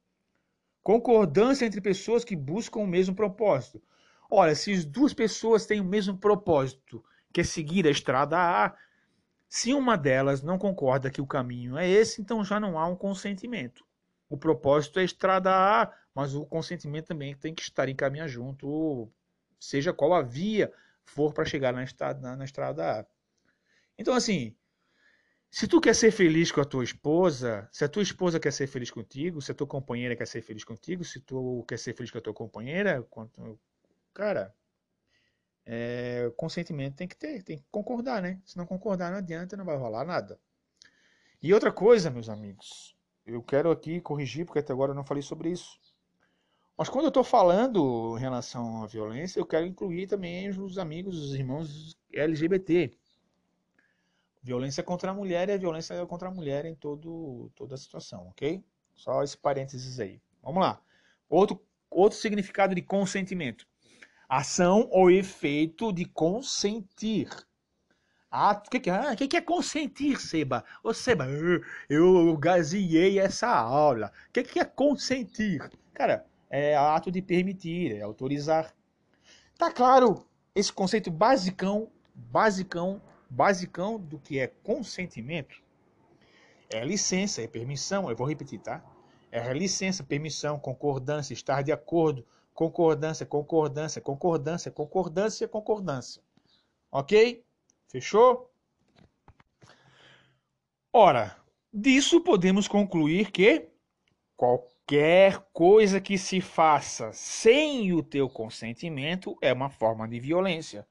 Concordância 0.85 1.65
entre 1.65 1.81
pessoas 1.81 2.23
que 2.23 2.35
buscam 2.35 2.81
o 2.81 2.85
mesmo 2.85 3.15
propósito. 3.15 3.81
Olha, 4.29 4.53
se 4.53 4.71
as 4.71 4.85
duas 4.85 5.15
pessoas 5.15 5.65
têm 5.65 5.81
o 5.81 5.83
mesmo 5.83 6.15
propósito, 6.15 7.03
que 7.33 7.41
é 7.41 7.43
seguir 7.43 7.87
a 7.87 7.89
estrada 7.89 8.37
A, 8.37 8.77
se 9.49 9.73
uma 9.73 9.97
delas 9.97 10.43
não 10.43 10.59
concorda 10.59 11.09
que 11.09 11.19
o 11.19 11.25
caminho 11.25 11.75
é 11.75 11.89
esse, 11.89 12.21
então 12.21 12.45
já 12.45 12.59
não 12.59 12.77
há 12.77 12.85
um 12.87 12.95
consentimento. 12.95 13.83
O 14.29 14.37
propósito 14.37 14.99
é 14.99 15.01
a 15.01 15.05
estrada 15.05 15.49
A, 15.49 15.91
mas 16.13 16.35
o 16.35 16.45
consentimento 16.45 17.07
também 17.07 17.35
tem 17.35 17.51
que 17.51 17.63
estar 17.63 17.89
em 17.89 17.95
caminhar 17.95 18.27
junto 18.27 19.11
seja 19.59 19.91
qual 19.91 20.13
a 20.13 20.21
via 20.21 20.71
for 21.03 21.33
para 21.33 21.45
chegar 21.45 21.73
na 21.73 21.83
estrada, 21.83 22.21
na, 22.21 22.35
na 22.35 22.45
estrada 22.45 22.99
A. 22.99 23.05
Então, 23.97 24.13
assim, 24.13 24.55
se 25.55 25.69
tu 25.69 25.79
quer 25.79 25.95
ser 25.95 26.11
feliz 26.11 26.51
com 26.51 26.59
a 26.59 26.65
tua 26.65 26.83
esposa, 26.83 27.65
se 27.71 27.85
a 27.85 27.87
tua 27.87 28.03
esposa 28.03 28.41
quer 28.41 28.51
ser 28.51 28.67
feliz 28.67 28.91
contigo, 28.91 29.41
se 29.41 29.53
a 29.53 29.55
tua 29.55 29.65
companheira 29.65 30.13
quer 30.13 30.27
ser 30.27 30.41
feliz 30.41 30.65
contigo, 30.65 31.01
se 31.05 31.21
tu 31.21 31.63
quer 31.65 31.79
ser 31.79 31.93
feliz 31.93 32.11
com 32.11 32.17
a 32.17 32.21
tua 32.21 32.33
companheira, 32.33 33.07
cara, 34.13 34.53
é, 35.65 36.29
consentimento 36.35 36.97
tem 36.97 37.07
que 37.07 37.15
ter, 37.15 37.41
tem 37.41 37.59
que 37.59 37.63
concordar, 37.71 38.21
né? 38.21 38.41
Se 38.43 38.57
não 38.57 38.65
concordar, 38.65 39.09
não 39.11 39.19
adianta, 39.19 39.55
não 39.55 39.63
vai 39.63 39.77
rolar 39.77 40.03
nada. 40.03 40.37
E 41.41 41.53
outra 41.53 41.71
coisa, 41.71 42.09
meus 42.09 42.27
amigos, 42.27 42.93
eu 43.25 43.41
quero 43.41 43.71
aqui 43.71 44.01
corrigir, 44.01 44.45
porque 44.45 44.59
até 44.59 44.73
agora 44.73 44.91
eu 44.91 44.95
não 44.95 45.05
falei 45.05 45.23
sobre 45.23 45.51
isso. 45.51 45.79
Mas 46.77 46.89
quando 46.89 47.05
eu 47.05 47.09
estou 47.09 47.23
falando 47.23 48.17
em 48.17 48.19
relação 48.19 48.83
à 48.83 48.87
violência, 48.87 49.39
eu 49.39 49.45
quero 49.45 49.65
incluir 49.65 50.07
também 50.07 50.49
os 50.49 50.77
amigos, 50.77 51.17
os 51.17 51.33
irmãos 51.33 51.95
LGBT. 52.11 52.91
Violência 54.45 54.83
contra 54.83 55.09
a 55.09 55.13
mulher 55.13 55.49
é 55.49 55.57
violência 55.57 56.05
contra 56.05 56.27
a 56.27 56.31
mulher 56.31 56.65
em 56.65 56.75
todo, 56.75 57.51
toda 57.55 57.73
a 57.73 57.77
situação, 57.79 58.27
ok? 58.27 58.63
Só 58.93 59.23
esse 59.23 59.35
parênteses 59.35 59.99
aí. 59.99 60.21
Vamos 60.43 60.61
lá. 60.61 60.79
Outro, 61.27 61.59
outro 61.89 62.15
significado 62.15 62.75
de 62.75 62.83
consentimento. 62.83 63.65
Ação 64.29 64.87
ou 64.91 65.09
efeito 65.09 65.91
de 65.91 66.05
consentir. 66.05 67.27
Ah, 68.29 68.51
o 68.51 68.69
que, 68.69 68.79
que, 68.79 68.89
ah, 68.91 69.15
que, 69.15 69.27
que 69.27 69.37
é 69.37 69.41
consentir, 69.41 70.21
Seba? 70.21 70.63
Ô, 70.83 70.93
Seba, 70.93 71.25
eu, 71.89 72.37
gaziei 72.37 73.17
essa 73.17 73.47
aula. 73.47 74.11
O 74.29 74.31
que, 74.31 74.43
que 74.43 74.59
é 74.59 74.65
consentir? 74.65 75.67
Cara, 75.91 76.23
é 76.51 76.77
ato 76.77 77.11
de 77.11 77.19
permitir, 77.19 77.95
é 77.95 78.01
autorizar. 78.01 78.71
Tá 79.57 79.71
claro 79.71 80.23
esse 80.53 80.71
conceito 80.71 81.09
basicão, 81.09 81.89
basicão, 82.13 83.01
basicão 83.35 83.99
do 83.99 84.17
que 84.17 84.39
é 84.39 84.47
consentimento? 84.47 85.61
É 86.69 86.83
licença, 86.85 87.41
é 87.41 87.47
permissão, 87.47 88.09
eu 88.09 88.15
vou 88.15 88.25
repetir, 88.25 88.59
tá? 88.59 88.81
É 89.29 89.53
licença, 89.53 90.03
permissão, 90.03 90.57
concordância, 90.57 91.33
estar 91.33 91.61
de 91.61 91.71
acordo, 91.71 92.25
concordância, 92.53 93.25
concordância, 93.25 94.01
concordância, 94.01 94.71
concordância, 94.71 95.47
concordância. 95.49 96.21
Ok? 96.89 97.43
Fechou? 97.89 98.49
Ora, 100.93 101.35
disso 101.73 102.21
podemos 102.21 102.69
concluir 102.69 103.31
que 103.31 103.67
qualquer 104.37 105.45
coisa 105.51 105.99
que 105.99 106.17
se 106.17 106.39
faça 106.39 107.11
sem 107.11 107.91
o 107.91 108.01
teu 108.01 108.29
consentimento 108.29 109.37
é 109.41 109.51
uma 109.51 109.69
forma 109.69 110.07
de 110.07 110.21
violência. 110.21 110.87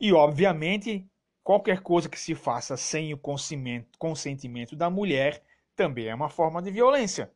E, 0.00 0.14
obviamente, 0.14 1.06
qualquer 1.42 1.80
coisa 1.80 2.08
que 2.08 2.18
se 2.18 2.34
faça 2.34 2.76
sem 2.76 3.12
o 3.14 3.20
consentimento 3.98 4.76
da 4.76 4.88
mulher 4.88 5.42
também 5.74 6.06
é 6.06 6.14
uma 6.14 6.28
forma 6.28 6.62
de 6.62 6.70
violência. 6.70 7.32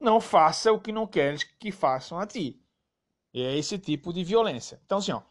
Não 0.00 0.20
faça 0.20 0.72
o 0.72 0.80
que 0.80 0.92
não 0.92 1.06
queres 1.06 1.42
que 1.42 1.72
façam 1.72 2.18
a 2.18 2.26
ti. 2.26 2.60
É 3.34 3.56
esse 3.56 3.78
tipo 3.78 4.12
de 4.12 4.24
violência. 4.24 4.80
Então, 4.84 4.98
assim, 4.98 5.12
ó, 5.12 5.22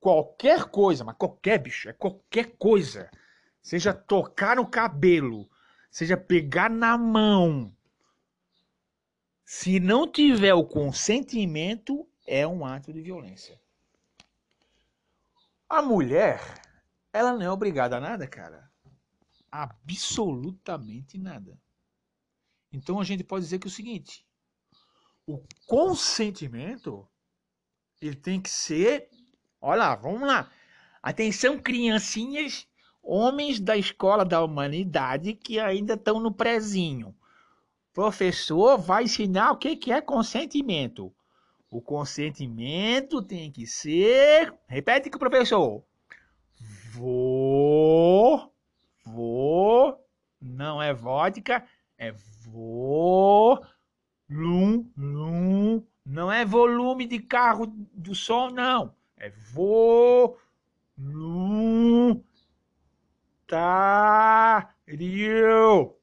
qualquer 0.00 0.64
coisa, 0.64 1.04
mas 1.04 1.16
qualquer 1.16 1.58
bicho, 1.58 1.88
é 1.88 1.92
qualquer 1.92 2.56
coisa, 2.56 3.10
seja 3.62 3.92
tocar 3.92 4.56
no 4.56 4.66
cabelo, 4.66 5.48
seja 5.90 6.16
pegar 6.16 6.70
na 6.70 6.98
mão, 6.98 7.76
se 9.46 9.78
não 9.78 10.10
tiver 10.10 10.54
o 10.54 10.64
consentimento, 10.64 12.04
é 12.26 12.44
um 12.44 12.66
ato 12.66 12.92
de 12.92 13.00
violência. 13.00 13.60
A 15.68 15.80
mulher, 15.80 16.40
ela 17.16 17.32
não 17.32 17.42
é 17.42 17.50
obrigada 17.50 17.96
a 17.96 18.00
nada, 18.00 18.26
cara. 18.26 18.70
Absolutamente 19.50 21.18
nada. 21.18 21.58
Então 22.72 23.00
a 23.00 23.04
gente 23.04 23.24
pode 23.24 23.44
dizer 23.44 23.58
que 23.58 23.66
é 23.66 23.70
o 23.70 23.72
seguinte: 23.72 24.26
o 25.26 25.42
consentimento 25.66 27.08
ele 28.00 28.16
tem 28.16 28.40
que 28.40 28.50
ser, 28.50 29.08
olha 29.60 29.78
lá, 29.78 29.94
vamos 29.94 30.26
lá. 30.26 30.50
Atenção, 31.02 31.58
criancinhas, 31.58 32.66
homens 33.02 33.60
da 33.60 33.76
escola 33.76 34.24
da 34.24 34.42
humanidade 34.42 35.34
que 35.34 35.58
ainda 35.58 35.94
estão 35.94 36.20
no 36.20 36.32
prezinho 36.32 37.16
professor 37.96 38.76
vai 38.76 39.04
ensinar 39.04 39.52
o 39.52 39.56
que, 39.56 39.74
que 39.74 39.90
é 39.90 40.02
consentimento. 40.02 41.10
O 41.70 41.80
consentimento 41.80 43.22
tem 43.22 43.50
que 43.50 43.66
ser. 43.66 44.52
Repete 44.68 45.08
com 45.08 45.16
o 45.16 45.18
professor. 45.18 45.82
Vou. 46.96 48.52
Vou. 49.04 50.02
Não 50.40 50.82
é 50.82 50.94
vodka, 50.94 51.64
é 51.98 52.12
vou. 52.46 53.62
Lum, 54.28 54.90
lum. 54.96 55.82
Não 56.04 56.30
é 56.30 56.44
volume 56.44 57.06
de 57.06 57.18
carro 57.18 57.66
do 57.92 58.14
som, 58.14 58.50
não. 58.50 58.94
É 59.16 59.30
vou. 59.52 60.38
Lum. 60.98 62.22
Tá. 63.46 64.74
Rio. 64.86 65.94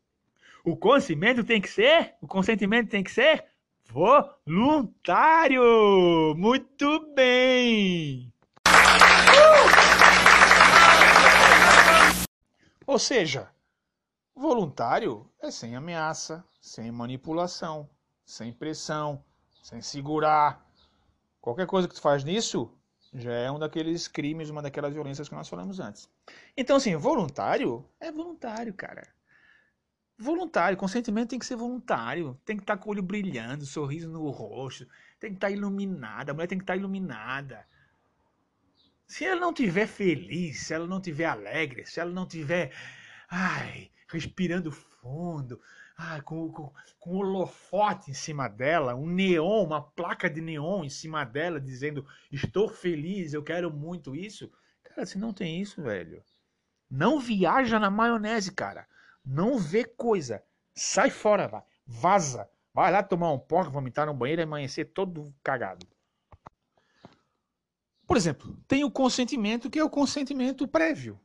O 0.64 0.78
consentimento 0.78 1.44
tem 1.44 1.60
que 1.60 1.70
ser, 1.70 2.16
o 2.22 2.28
consentimento 2.28 2.90
tem 2.90 3.04
que 3.04 3.12
ser 3.12 3.46
voluntário. 3.86 5.62
Muito 6.38 7.14
bem. 7.14 8.33
Ou 12.86 13.00
seja, 13.00 13.50
voluntário 14.36 15.30
é 15.42 15.50
sem 15.50 15.76
ameaça, 15.76 16.44
sem 16.62 16.92
manipulação, 16.92 17.90
sem 18.26 18.52
pressão, 18.52 19.24
sem 19.62 19.82
segurar. 19.82 20.66
Qualquer 21.42 21.68
coisa 21.68 21.88
que 21.88 21.96
tu 21.96 22.02
faz 22.02 22.24
nisso 22.24 22.72
já 23.14 23.34
é 23.34 23.52
um 23.52 23.60
daqueles 23.60 24.08
crimes, 24.08 24.50
uma 24.50 24.62
daquelas 24.62 24.94
violências 24.94 25.30
que 25.30 25.36
nós 25.36 25.48
falamos 25.48 25.80
antes. 25.80 26.10
Então, 26.58 26.78
assim, 26.78 26.96
voluntário 26.96 27.86
é 28.00 28.12
voluntário, 28.12 28.74
cara 28.74 29.08
voluntário, 30.18 30.78
consentimento 30.78 31.30
tem 31.30 31.40
que 31.40 31.46
ser 31.46 31.56
voluntário, 31.56 32.40
tem 32.46 32.56
que 32.56 32.64
estar 32.64 32.78
tá 32.78 32.82
com 32.82 32.90
o 32.90 32.94
olho 32.94 33.04
brilhando, 33.04 33.66
sorriso 33.66 34.10
no 34.10 34.30
rosto, 34.30 34.88
tem 35.20 35.32
que 35.32 35.38
estar 35.38 35.48
tá 35.48 35.54
iluminada, 35.54 36.32
a 36.32 36.34
mulher 36.34 36.48
tem 36.48 36.58
que 36.58 36.64
estar 36.64 36.74
tá 36.74 36.78
iluminada. 36.78 37.66
Se 39.08 39.26
ela 39.26 39.40
não 39.40 39.54
tiver 39.54 39.88
feliz, 39.88 40.66
se 40.66 40.74
ela 40.74 40.88
não 40.88 41.02
tiver 41.02 41.26
alegre, 41.26 41.86
se 41.86 42.00
ela 42.00 42.12
não 42.12 42.26
tiver, 42.26 42.74
ai, 43.30 43.92
respirando 44.08 44.72
fundo, 44.72 45.62
ai, 45.98 46.22
com, 46.22 46.52
com, 46.52 46.74
com 47.00 47.12
um 47.12 47.18
holofote 47.18 48.12
em 48.12 48.14
cima 48.14 48.48
dela, 48.48 48.96
um 48.96 49.08
neon, 49.08 49.66
uma 49.66 49.82
placa 49.82 50.30
de 50.30 50.42
neon 50.42 50.84
em 50.84 50.90
cima 50.90 51.24
dela 51.24 51.60
dizendo 51.60 52.06
estou 52.32 52.68
feliz, 52.68 53.34
eu 53.34 53.44
quero 53.44 53.72
muito 53.72 54.16
isso. 54.16 54.52
Cara, 54.84 55.06
se 55.06 55.18
não 55.18 55.34
tem 55.34 55.62
isso, 55.62 55.82
velho, 55.82 56.24
não 56.90 57.20
viaja 57.20 57.80
na 57.80 57.90
maionese, 57.90 58.52
cara. 58.52 58.88
Não 59.26 59.58
vê 59.58 59.84
coisa. 59.84 60.44
Sai 60.76 61.10
fora, 61.10 61.48
vai. 61.48 61.64
Vaza. 61.86 62.50
Vai 62.74 62.92
lá 62.92 63.04
tomar 63.04 63.32
um 63.32 63.40
porco, 63.40 63.72
vomitar 63.72 64.06
no 64.06 64.14
banheiro 64.14 64.42
e 64.42 64.44
amanhecer 64.44 64.86
todo 64.86 65.34
cagado. 65.44 65.86
Por 68.08 68.18
exemplo, 68.18 68.58
tem 68.68 68.84
o 68.84 68.92
consentimento, 68.92 69.70
que 69.70 69.80
é 69.80 69.84
o 69.84 69.90
consentimento 69.90 70.68
prévio. 70.68 71.20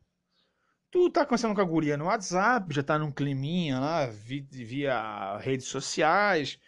Tu 0.91 1.11
tá 1.11 1.25
conversando 1.25 1.55
com 1.55 1.61
a 1.61 1.65
guria 1.65 1.97
no 1.97 2.07
WhatsApp, 2.07 2.75
já 2.75 2.83
tá 2.83 2.99
num 2.99 3.13
climinha 3.13 3.79
lá, 3.79 4.07
via, 4.07 5.37
redes 5.39 5.67
sociais. 5.67 6.59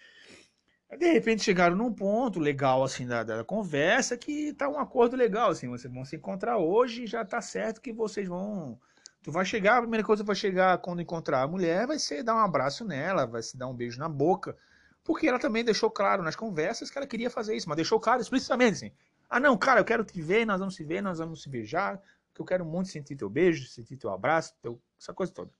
De 0.98 1.12
repente 1.12 1.42
chegaram 1.42 1.76
num 1.76 1.92
ponto 1.92 2.38
legal 2.38 2.82
assim 2.82 3.06
da, 3.06 3.22
da, 3.22 3.44
conversa 3.44 4.16
que 4.18 4.52
tá 4.52 4.68
um 4.68 4.78
acordo 4.78 5.16
legal 5.16 5.50
assim, 5.50 5.68
vocês 5.68 5.92
vão 5.92 6.04
se 6.04 6.16
encontrar 6.16 6.58
hoje 6.58 7.06
já 7.06 7.24
tá 7.24 7.40
certo 7.40 7.80
que 7.80 7.92
vocês 7.92 8.26
vão 8.26 8.76
Tu 9.22 9.30
vai 9.30 9.44
chegar, 9.44 9.76
a 9.76 9.80
primeira 9.82 10.04
coisa 10.04 10.22
que 10.22 10.26
vai 10.26 10.36
chegar 10.36 10.78
quando 10.78 11.02
encontrar 11.02 11.42
a 11.42 11.46
mulher 11.46 11.86
vai 11.86 11.98
ser 11.98 12.22
dar 12.22 12.34
um 12.34 12.38
abraço 12.38 12.86
nela, 12.86 13.26
vai 13.26 13.42
se 13.42 13.56
dar 13.56 13.68
um 13.68 13.74
beijo 13.74 13.98
na 13.98 14.08
boca. 14.08 14.56
Porque 15.04 15.28
ela 15.28 15.38
também 15.38 15.62
deixou 15.62 15.90
claro 15.90 16.22
nas 16.22 16.36
conversas 16.36 16.90
que 16.90 16.96
ela 16.96 17.06
queria 17.06 17.28
fazer 17.28 17.54
isso, 17.54 17.68
mas 17.68 17.76
deixou 17.76 18.00
claro 18.00 18.22
explicitamente 18.22 18.72
assim. 18.72 18.92
Ah, 19.30 19.38
não, 19.38 19.56
cara, 19.56 19.80
eu 19.80 19.84
quero 19.84 20.04
te 20.04 20.20
ver, 20.20 20.44
nós 20.44 20.58
vamos 20.58 20.74
se 20.74 20.84
ver, 20.84 21.00
nós 21.00 21.18
vamos 21.18 21.42
se 21.42 21.48
beijar, 21.48 22.02
que 22.34 22.40
eu 22.40 22.44
quero 22.44 22.64
muito 22.64 22.88
sentir 22.88 23.14
teu 23.14 23.30
beijo, 23.30 23.64
sentir 23.68 23.96
teu 23.96 24.10
abraço, 24.10 24.54
teu... 24.60 24.82
essa 25.00 25.14
coisa 25.14 25.32
toda. 25.32 25.52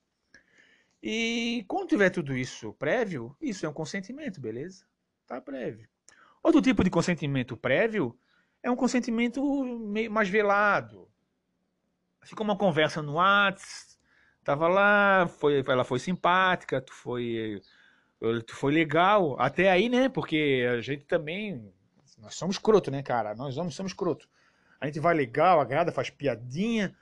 E 1.01 1.63
quando 1.67 1.87
tiver 1.87 2.09
tudo 2.09 2.35
isso 2.35 2.73
prévio, 2.73 3.35
isso 3.41 3.65
é 3.65 3.69
um 3.69 3.73
consentimento, 3.73 4.41
beleza? 4.41 4.85
Tá 5.25 5.39
prévio. 5.39 5.87
Outro 6.43 6.61
tipo 6.61 6.83
de 6.83 6.89
consentimento 6.89 7.55
prévio 7.55 8.17
é 8.61 8.69
um 8.69 8.75
consentimento 8.75 9.63
meio 9.63 10.11
mais 10.11 10.29
velado. 10.29 11.07
Ficou 12.23 12.43
uma 12.43 12.57
conversa 12.57 13.01
no 13.01 13.13
WhatsApp, 13.13 13.95
tava 14.43 14.67
lá, 14.67 15.27
foi, 15.27 15.63
ela 15.65 15.83
foi 15.83 15.99
simpática, 15.99 16.81
tu 16.81 16.93
foi, 16.93 17.61
tu 18.45 18.55
foi 18.55 18.71
legal, 18.71 19.39
até 19.39 19.71
aí, 19.71 19.89
né? 19.89 20.09
Porque 20.09 20.67
a 20.69 20.81
gente 20.81 21.05
também, 21.05 21.73
nós 22.21 22.35
somos 22.35 22.55
escroto, 22.55 22.91
né, 22.91 23.01
cara? 23.01 23.33
Nós 23.35 23.57
homens 23.57 23.75
somos 23.75 23.91
escroto. 23.91 24.29
A 24.79 24.85
gente 24.85 24.99
vai 24.99 25.13
legal, 25.13 25.59
agrada, 25.59 25.91
faz 25.91 26.09
piadinha. 26.09 26.95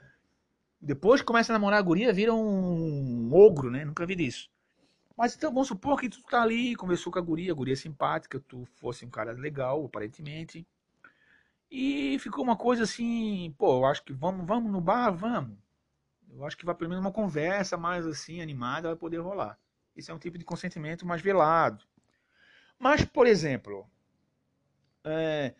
Depois 0.80 1.20
começa 1.20 1.52
a 1.52 1.54
namorar 1.54 1.78
a 1.78 1.82
guria, 1.82 2.12
vira 2.12 2.32
um 2.32 3.30
ogro, 3.32 3.70
né? 3.70 3.84
Nunca 3.84 4.06
vi 4.06 4.26
isso. 4.26 4.50
Mas 5.16 5.36
então 5.36 5.52
vamos 5.52 5.68
supor 5.68 6.00
que 6.00 6.08
tu 6.08 6.22
tá 6.22 6.42
ali, 6.42 6.74
conversou 6.74 7.12
com 7.12 7.18
a 7.18 7.22
guria, 7.22 7.52
a 7.52 7.54
guria 7.54 7.74
é 7.74 7.76
simpática, 7.76 8.40
tu 8.40 8.64
fosse 8.76 9.04
um 9.04 9.10
cara 9.10 9.32
legal, 9.32 9.84
aparentemente. 9.84 10.66
E 11.70 12.18
ficou 12.18 12.42
uma 12.42 12.56
coisa 12.56 12.84
assim, 12.84 13.54
pô, 13.58 13.80
eu 13.80 13.84
acho 13.84 14.02
que 14.02 14.14
vamos, 14.14 14.46
vamos 14.46 14.72
no 14.72 14.80
bar, 14.80 15.10
vamos. 15.10 15.58
Eu 16.32 16.46
acho 16.46 16.56
que 16.56 16.64
vai 16.64 16.74
pelo 16.74 16.88
menos 16.88 17.04
uma 17.04 17.12
conversa 17.12 17.76
mais 17.76 18.06
assim, 18.06 18.40
animada, 18.40 18.88
vai 18.88 18.96
poder 18.96 19.18
rolar. 19.18 19.58
Esse 19.94 20.10
é 20.10 20.14
um 20.14 20.18
tipo 20.18 20.38
de 20.38 20.44
consentimento 20.44 21.06
mais 21.06 21.20
velado. 21.20 21.84
Mas, 22.78 23.04
por 23.04 23.26
exemplo, 23.26 23.86
é, 25.04 25.54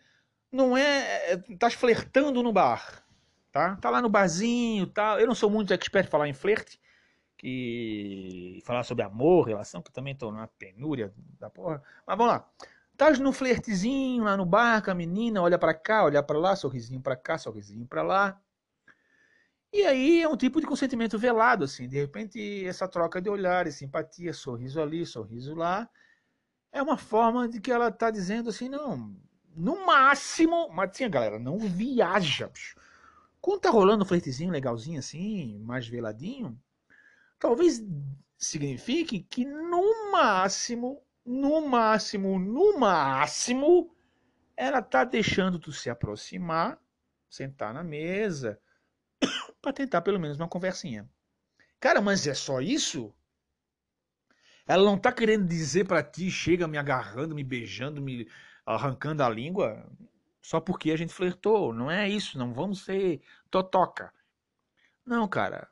não 0.51 0.77
é. 0.77 1.41
Estás 1.49 1.73
é, 1.73 1.77
flertando 1.77 2.43
no 2.43 2.51
bar. 2.51 3.03
Tá? 3.51 3.75
tá 3.75 3.89
lá 3.89 4.01
no 4.01 4.09
barzinho 4.09 4.87
tal. 4.87 5.19
Eu 5.19 5.27
não 5.27 5.35
sou 5.35 5.49
muito 5.49 5.73
expert 5.73 6.07
em 6.07 6.09
falar 6.09 6.27
em 6.27 6.33
flerte. 6.33 6.79
Que 7.37 8.61
falar 8.65 8.83
sobre 8.83 9.03
amor, 9.03 9.47
relação, 9.47 9.81
que 9.81 9.89
eu 9.89 9.93
também 9.93 10.15
tô 10.15 10.31
numa 10.31 10.47
penúria 10.47 11.13
da 11.39 11.49
porra. 11.49 11.81
Mas 12.05 12.17
vamos 12.17 12.33
lá. 12.33 12.49
Estás 12.91 13.17
no 13.17 13.33
flertezinho 13.33 14.23
lá 14.23 14.37
no 14.37 14.45
bar 14.45 14.83
com 14.83 14.91
a 14.91 14.93
menina, 14.93 15.41
olha 15.41 15.57
para 15.57 15.73
cá, 15.73 16.03
olha 16.03 16.21
para 16.21 16.37
lá, 16.37 16.55
sorrisinho 16.55 17.01
para 17.01 17.15
cá, 17.15 17.37
sorrisinho 17.37 17.87
para 17.87 18.03
lá. 18.03 18.39
E 19.73 19.83
aí 19.83 20.21
é 20.21 20.27
um 20.27 20.37
tipo 20.37 20.61
de 20.61 20.67
consentimento 20.67 21.17
velado, 21.17 21.63
assim. 21.63 21.87
De 21.87 21.97
repente, 21.97 22.65
essa 22.65 22.87
troca 22.87 23.21
de 23.21 23.29
olhares, 23.29 23.75
simpatia, 23.75 24.33
sorriso 24.33 24.79
ali, 24.81 25.05
sorriso 25.05 25.55
lá, 25.55 25.89
é 26.71 26.81
uma 26.81 26.97
forma 26.97 27.47
de 27.47 27.59
que 27.59 27.71
ela 27.71 27.87
está 27.87 28.11
dizendo 28.11 28.49
assim, 28.49 28.69
não, 28.69 29.15
no 29.55 29.85
máximo, 29.85 30.69
mas 30.69 30.91
assim, 30.91 31.09
galera, 31.09 31.39
não 31.39 31.59
viaja. 31.59 32.47
Bicho. 32.47 32.79
Quando 33.39 33.61
tá 33.61 33.69
rolando 33.69 34.03
um 34.03 34.07
flertezinho 34.07 34.51
legalzinho 34.51 34.99
assim, 34.99 35.59
mais 35.59 35.87
veladinho, 35.87 36.59
talvez 37.39 37.83
signifique 38.37 39.21
que 39.23 39.45
no 39.45 40.11
máximo 40.11 41.01
no 41.25 41.61
máximo, 41.67 42.39
no 42.39 42.77
máximo, 42.77 43.95
ela 44.55 44.81
tá 44.81 45.03
deixando 45.03 45.59
tu 45.59 45.71
se 45.71 45.89
aproximar, 45.89 46.79
sentar 47.29 47.73
na 47.73 47.83
mesa, 47.83 48.59
para 49.61 49.73
tentar 49.73 50.01
pelo 50.01 50.19
menos 50.19 50.37
uma 50.39 50.47
conversinha. 50.47 51.09
Cara, 51.79 52.01
mas 52.01 52.27
é 52.27 52.33
só 52.33 52.61
isso? 52.61 53.13
Ela 54.67 54.83
não 54.83 54.97
tá 54.97 55.11
querendo 55.11 55.47
dizer 55.47 55.85
para 55.85 56.03
ti, 56.03 56.29
chega 56.29 56.67
me 56.67 56.77
agarrando, 56.77 57.35
me 57.35 57.43
beijando, 57.43 58.01
me 58.01 58.27
arrancando 58.75 59.23
a 59.23 59.29
língua, 59.29 59.85
só 60.41 60.59
porque 60.59 60.91
a 60.91 60.97
gente 60.97 61.13
flertou. 61.13 61.73
Não 61.73 61.89
é 61.89 62.09
isso, 62.09 62.37
não 62.37 62.53
vamos 62.53 62.83
ser 62.83 63.21
totoca. 63.49 64.13
Não, 65.05 65.27
cara. 65.27 65.69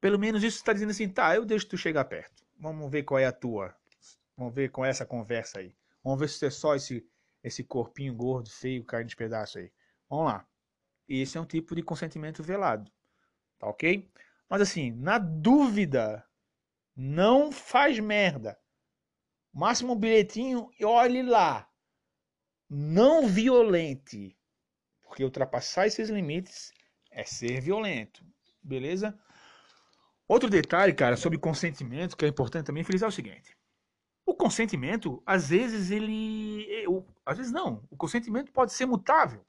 Pelo 0.00 0.18
menos 0.18 0.42
isso 0.42 0.56
está 0.56 0.72
dizendo 0.72 0.90
assim, 0.90 1.08
tá, 1.08 1.36
eu 1.36 1.44
deixo 1.44 1.68
tu 1.68 1.76
chegar 1.76 2.04
perto. 2.06 2.44
Vamos 2.58 2.90
ver 2.90 3.02
qual 3.02 3.18
é 3.18 3.26
a 3.26 3.32
tua. 3.32 3.74
Vamos 4.36 4.54
ver 4.54 4.70
com 4.70 4.84
essa 4.84 5.04
conversa 5.04 5.58
aí. 5.58 5.74
Vamos 6.02 6.18
ver 6.18 6.28
se 6.28 6.46
é 6.46 6.50
só 6.50 6.74
esse, 6.74 7.06
esse 7.42 7.62
corpinho 7.62 8.14
gordo, 8.14 8.50
feio, 8.50 8.84
caindo 8.84 9.08
de 9.08 9.16
pedaço 9.16 9.58
aí. 9.58 9.70
Vamos 10.08 10.26
lá. 10.26 10.46
Esse 11.08 11.36
é 11.36 11.40
um 11.40 11.44
tipo 11.44 11.74
de 11.74 11.82
consentimento 11.82 12.42
velado. 12.42 12.90
Tá 13.58 13.66
ok? 13.66 14.10
Mas 14.48 14.62
assim, 14.62 14.90
na 14.92 15.18
dúvida, 15.18 16.26
não 16.96 17.52
faz 17.52 17.98
merda. 17.98 18.58
Máximo 19.52 19.94
bilhetinho 19.94 20.70
e 20.78 20.84
olhe 20.84 21.22
lá. 21.22 21.69
Não 22.70 23.26
violente. 23.26 24.36
Porque 25.02 25.24
ultrapassar 25.24 25.88
esses 25.88 26.08
limites 26.08 26.72
é 27.10 27.24
ser 27.24 27.60
violento. 27.60 28.24
Beleza? 28.62 29.18
Outro 30.28 30.48
detalhe, 30.48 30.92
cara, 30.92 31.16
sobre 31.16 31.36
consentimento, 31.36 32.16
que 32.16 32.24
é 32.24 32.28
importante 32.28 32.66
também 32.66 32.84
frisar 32.84 33.08
é 33.08 33.10
o 33.10 33.12
seguinte. 33.12 33.58
O 34.24 34.32
consentimento, 34.32 35.20
às 35.26 35.48
vezes, 35.48 35.90
ele. 35.90 36.64
às 37.26 37.36
vezes 37.36 37.50
não. 37.50 37.82
O 37.90 37.96
consentimento 37.96 38.52
pode 38.52 38.72
ser 38.72 38.86
mutável. 38.86 39.44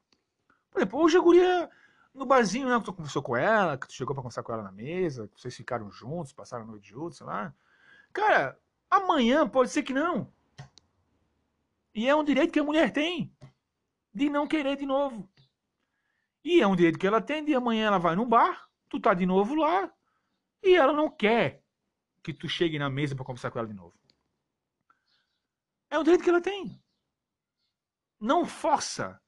Por 0.71 0.79
exemplo, 0.79 0.99
hoje 0.99 1.17
a 1.17 1.21
guria 1.21 1.69
no 2.15 2.25
barzinho, 2.25 2.67
né? 2.67 2.79
Que 2.79 2.85
tu 2.85 2.93
conversou 2.93 3.21
com 3.21 3.37
ela, 3.37 3.77
que 3.77 3.87
tu 3.87 3.93
chegou 3.93 4.15
pra 4.15 4.23
conversar 4.23 4.41
com 4.41 4.51
ela 4.51 4.63
na 4.63 4.71
mesa, 4.71 5.27
que 5.27 5.39
vocês 5.39 5.55
ficaram 5.55 5.91
juntos, 5.91 6.33
passaram 6.33 6.63
a 6.63 6.67
noite 6.67 6.89
juntos, 6.89 7.19
sei 7.19 7.27
lá. 7.27 7.53
Cara, 8.11 8.57
amanhã 8.89 9.47
pode 9.47 9.69
ser 9.69 9.83
que 9.83 9.93
não. 9.93 10.33
E 11.93 12.07
é 12.07 12.15
um 12.15 12.23
direito 12.23 12.51
que 12.51 12.59
a 12.59 12.63
mulher 12.63 12.91
tem 12.91 13.35
de 14.13 14.29
não 14.29 14.47
querer 14.47 14.77
de 14.77 14.85
novo. 14.85 15.29
E 16.43 16.61
é 16.61 16.67
um 16.67 16.75
direito 16.75 16.97
que 16.97 17.07
ela 17.07 17.21
tem 17.21 17.43
de 17.43 17.53
amanhã 17.53 17.87
ela 17.87 17.99
vai 17.99 18.15
no 18.15 18.25
bar, 18.25 18.67
tu 18.89 18.99
tá 18.99 19.13
de 19.13 19.25
novo 19.25 19.55
lá, 19.55 19.93
e 20.63 20.75
ela 20.75 20.93
não 20.93 21.09
quer 21.09 21.63
que 22.23 22.33
tu 22.33 22.47
chegue 22.47 22.79
na 22.79 22.89
mesa 22.89 23.15
para 23.15 23.25
conversar 23.25 23.51
com 23.51 23.59
ela 23.59 23.67
de 23.67 23.73
novo. 23.73 23.99
É 25.89 25.99
o 25.99 26.03
direito 26.03 26.23
que 26.23 26.29
ela 26.29 26.41
tem. 26.41 26.81
Não 28.19 28.45
força. 28.45 29.19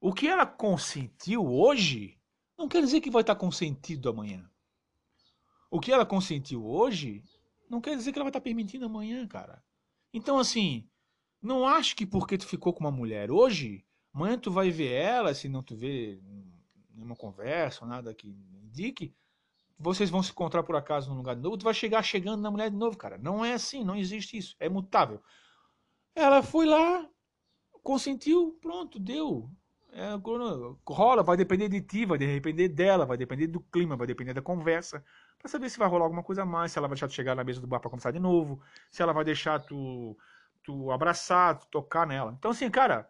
O 0.00 0.12
que 0.12 0.26
ela 0.26 0.46
consentiu 0.46 1.46
hoje 1.46 2.20
não 2.58 2.68
quer 2.68 2.80
dizer 2.80 3.00
que 3.00 3.10
vai 3.10 3.22
estar 3.22 3.36
consentido 3.36 4.08
amanhã. 4.08 4.50
O 5.70 5.80
que 5.80 5.92
ela 5.92 6.06
consentiu 6.06 6.66
hoje 6.66 7.22
não 7.68 7.80
quer 7.80 7.96
dizer 7.96 8.12
que 8.12 8.18
ela 8.18 8.24
vai 8.24 8.30
estar 8.30 8.40
permitindo 8.40 8.86
amanhã, 8.86 9.26
cara. 9.26 9.62
Então, 10.12 10.38
assim, 10.38 10.88
não 11.46 11.66
acho 11.66 11.96
que 11.96 12.04
porque 12.04 12.36
tu 12.36 12.46
ficou 12.46 12.72
com 12.72 12.80
uma 12.80 12.90
mulher 12.90 13.30
hoje, 13.30 13.84
amanhã 14.12 14.38
tu 14.38 14.50
vai 14.50 14.70
ver 14.70 14.92
ela, 14.92 15.34
se 15.34 15.48
não 15.48 15.62
tu 15.62 15.76
vê 15.76 16.20
nenhuma 16.94 17.16
conversa 17.16 17.86
nada 17.86 18.14
que 18.14 18.28
indique, 18.64 19.14
vocês 19.78 20.08
vão 20.10 20.22
se 20.22 20.30
encontrar 20.30 20.62
por 20.62 20.74
acaso 20.74 21.10
num 21.10 21.16
lugar 21.16 21.36
novo, 21.36 21.58
tu 21.58 21.64
vai 21.64 21.74
chegar 21.74 22.02
chegando 22.02 22.40
na 22.40 22.50
mulher 22.50 22.70
de 22.70 22.76
novo, 22.76 22.96
cara. 22.96 23.18
Não 23.18 23.44
é 23.44 23.52
assim, 23.52 23.84
não 23.84 23.96
existe 23.96 24.36
isso. 24.36 24.56
É 24.58 24.68
mutável. 24.68 25.22
Ela 26.14 26.42
foi 26.42 26.64
lá, 26.64 27.06
consentiu, 27.82 28.58
pronto, 28.60 28.98
deu. 28.98 29.50
É, 29.92 30.10
rola, 30.86 31.22
vai 31.22 31.36
depender 31.36 31.68
de 31.68 31.80
ti, 31.80 32.04
vai 32.04 32.18
depender 32.18 32.68
dela, 32.68 33.06
vai 33.06 33.16
depender 33.16 33.46
do 33.46 33.60
clima, 33.60 33.96
vai 33.96 34.06
depender 34.06 34.34
da 34.34 34.42
conversa, 34.42 35.02
para 35.38 35.48
saber 35.48 35.70
se 35.70 35.78
vai 35.78 35.88
rolar 35.88 36.04
alguma 36.04 36.22
coisa 36.22 36.42
a 36.42 36.46
mais, 36.46 36.72
se 36.72 36.78
ela 36.78 36.86
vai 36.86 36.94
deixar 36.94 37.08
tu 37.08 37.14
chegar 37.14 37.34
na 37.34 37.44
mesa 37.44 37.60
do 37.60 37.66
bar 37.66 37.80
para 37.80 37.88
conversar 37.88 38.10
de 38.10 38.18
novo, 38.18 38.60
se 38.90 39.02
ela 39.02 39.12
vai 39.12 39.24
deixar 39.24 39.58
tu, 39.60 40.16
tu 40.66 40.90
abraçar, 40.90 41.58
tu 41.58 41.66
tocar 41.68 42.06
nela. 42.06 42.34
Então, 42.36 42.50
assim, 42.50 42.68
cara, 42.68 43.08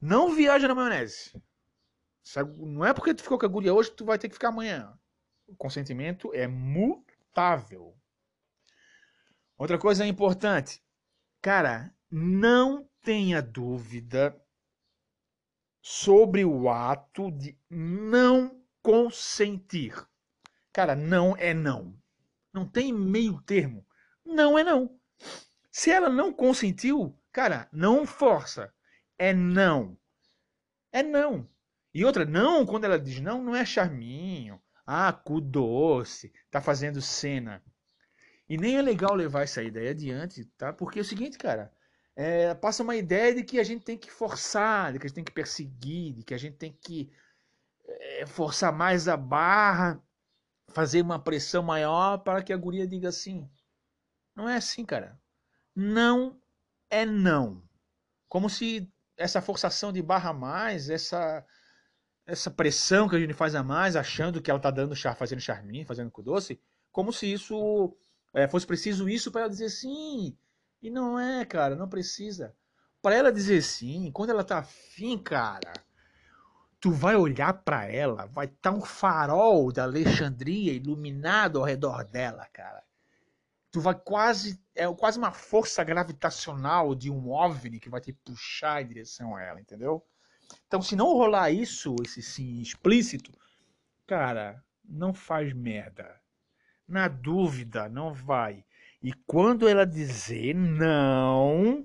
não 0.00 0.34
viaja 0.34 0.66
na 0.66 0.74
maionese. 0.74 1.40
Não 2.58 2.84
é 2.84 2.92
porque 2.92 3.14
tu 3.14 3.22
ficou 3.22 3.38
com 3.38 3.46
a 3.46 3.48
guria 3.48 3.72
hoje 3.72 3.90
que 3.90 3.96
tu 3.96 4.04
vai 4.04 4.18
ter 4.18 4.28
que 4.28 4.34
ficar 4.34 4.48
amanhã. 4.48 4.98
O 5.46 5.54
consentimento 5.54 6.34
é 6.34 6.48
mutável. 6.48 7.96
Outra 9.56 9.78
coisa 9.78 10.04
importante, 10.04 10.82
cara, 11.40 11.94
não 12.10 12.88
tenha 13.02 13.40
dúvida 13.40 14.36
sobre 15.80 16.44
o 16.44 16.68
ato 16.68 17.30
de 17.30 17.56
não 17.70 18.60
consentir. 18.82 19.94
Cara, 20.72 20.96
não 20.96 21.36
é 21.36 21.54
não. 21.54 21.96
Não 22.52 22.66
tem 22.66 22.92
meio 22.92 23.40
termo. 23.42 23.86
Não 24.24 24.58
é 24.58 24.64
não. 24.64 24.98
Se 25.76 25.90
ela 25.90 26.08
não 26.08 26.32
consentiu, 26.32 27.18
cara, 27.32 27.68
não 27.72 28.06
força. 28.06 28.72
É 29.18 29.34
não. 29.34 29.98
É 30.92 31.02
não. 31.02 31.48
E 31.92 32.04
outra, 32.04 32.24
não, 32.24 32.64
quando 32.64 32.84
ela 32.84 32.96
diz 32.96 33.20
não, 33.20 33.42
não 33.42 33.56
é 33.56 33.66
charminho. 33.66 34.62
Ah, 34.86 35.12
cu 35.12 35.40
doce, 35.40 36.32
tá 36.48 36.60
fazendo 36.60 37.02
cena. 37.02 37.60
E 38.48 38.56
nem 38.56 38.76
é 38.76 38.82
legal 38.82 39.16
levar 39.16 39.42
essa 39.42 39.64
ideia 39.64 39.90
adiante, 39.90 40.44
tá? 40.56 40.72
Porque 40.72 41.00
é 41.00 41.02
o 41.02 41.04
seguinte, 41.04 41.36
cara, 41.36 41.72
é, 42.14 42.54
passa 42.54 42.84
uma 42.84 42.94
ideia 42.94 43.34
de 43.34 43.42
que 43.42 43.58
a 43.58 43.64
gente 43.64 43.84
tem 43.84 43.98
que 43.98 44.12
forçar, 44.12 44.92
de 44.92 45.00
que 45.00 45.06
a 45.06 45.08
gente 45.08 45.16
tem 45.16 45.24
que 45.24 45.32
perseguir, 45.32 46.14
de 46.14 46.22
que 46.22 46.34
a 46.34 46.38
gente 46.38 46.56
tem 46.56 46.72
que 46.72 47.10
é, 47.84 48.26
forçar 48.26 48.72
mais 48.72 49.08
a 49.08 49.16
barra. 49.16 50.00
fazer 50.68 51.02
uma 51.02 51.18
pressão 51.18 51.64
maior 51.64 52.18
para 52.18 52.44
que 52.44 52.52
a 52.52 52.56
guria 52.56 52.86
diga 52.86 53.10
sim. 53.12 53.50
Não 54.36 54.48
é 54.48 54.56
assim, 54.56 54.84
cara. 54.84 55.20
Não 55.74 56.40
é 56.90 57.04
não. 57.04 57.62
Como 58.28 58.48
se 58.48 58.92
essa 59.16 59.40
forçação 59.40 59.92
de 59.92 60.02
barra 60.02 60.32
mais, 60.32 60.88
essa 60.88 61.44
essa 62.26 62.50
pressão 62.50 63.08
que 63.08 63.16
a 63.16 63.20
gente 63.20 63.34
faz 63.34 63.54
a 63.54 63.62
mais, 63.62 63.96
achando 63.96 64.40
que 64.40 64.50
ela 64.50 64.60
tá 64.60 64.70
dando 64.70 64.96
chá, 64.96 65.14
fazendo 65.14 65.40
charminho, 65.40 65.86
fazendo 65.86 66.10
com 66.10 66.22
doce, 66.22 66.58
como 66.90 67.12
se 67.12 67.30
isso 67.30 67.94
é, 68.32 68.48
fosse 68.48 68.66
preciso 68.66 69.08
isso 69.08 69.30
para 69.30 69.42
ela 69.42 69.50
dizer 69.50 69.68
sim. 69.68 70.36
E 70.80 70.90
não 70.90 71.18
é, 71.18 71.44
cara, 71.44 71.76
não 71.76 71.88
precisa. 71.88 72.54
Para 73.02 73.16
ela 73.16 73.32
dizer 73.32 73.62
sim, 73.62 74.10
quando 74.12 74.30
ela 74.30 74.44
tá 74.44 74.58
afim, 74.58 75.18
cara, 75.18 75.72
tu 76.80 76.90
vai 76.90 77.16
olhar 77.16 77.52
para 77.52 77.86
ela, 77.90 78.26
vai 78.26 78.46
estar 78.46 78.70
tá 78.70 78.76
um 78.76 78.82
farol 78.82 79.72
da 79.72 79.84
Alexandria 79.84 80.72
iluminado 80.72 81.58
ao 81.58 81.64
redor 81.64 82.04
dela, 82.04 82.46
cara. 82.52 82.83
Tu 83.74 83.80
vai 83.80 83.96
quase 83.96 84.62
é 84.72 84.86
quase 84.94 85.18
uma 85.18 85.32
força 85.32 85.82
gravitacional 85.82 86.94
de 86.94 87.10
um 87.10 87.32
OVNI 87.32 87.80
que 87.80 87.88
vai 87.88 88.00
te 88.00 88.12
puxar 88.12 88.80
em 88.80 88.86
direção 88.86 89.34
a 89.34 89.42
ela, 89.42 89.60
entendeu? 89.60 90.06
Então, 90.64 90.80
se 90.80 90.94
não 90.94 91.06
rolar 91.06 91.50
isso, 91.50 91.96
esse 92.04 92.22
sim 92.22 92.60
explícito, 92.60 93.36
cara, 94.06 94.64
não 94.84 95.12
faz 95.12 95.52
merda. 95.52 96.22
Na 96.86 97.08
dúvida, 97.08 97.88
não 97.88 98.14
vai. 98.14 98.64
E 99.02 99.12
quando 99.12 99.66
ela 99.66 99.84
dizer 99.84 100.54
não, 100.54 101.84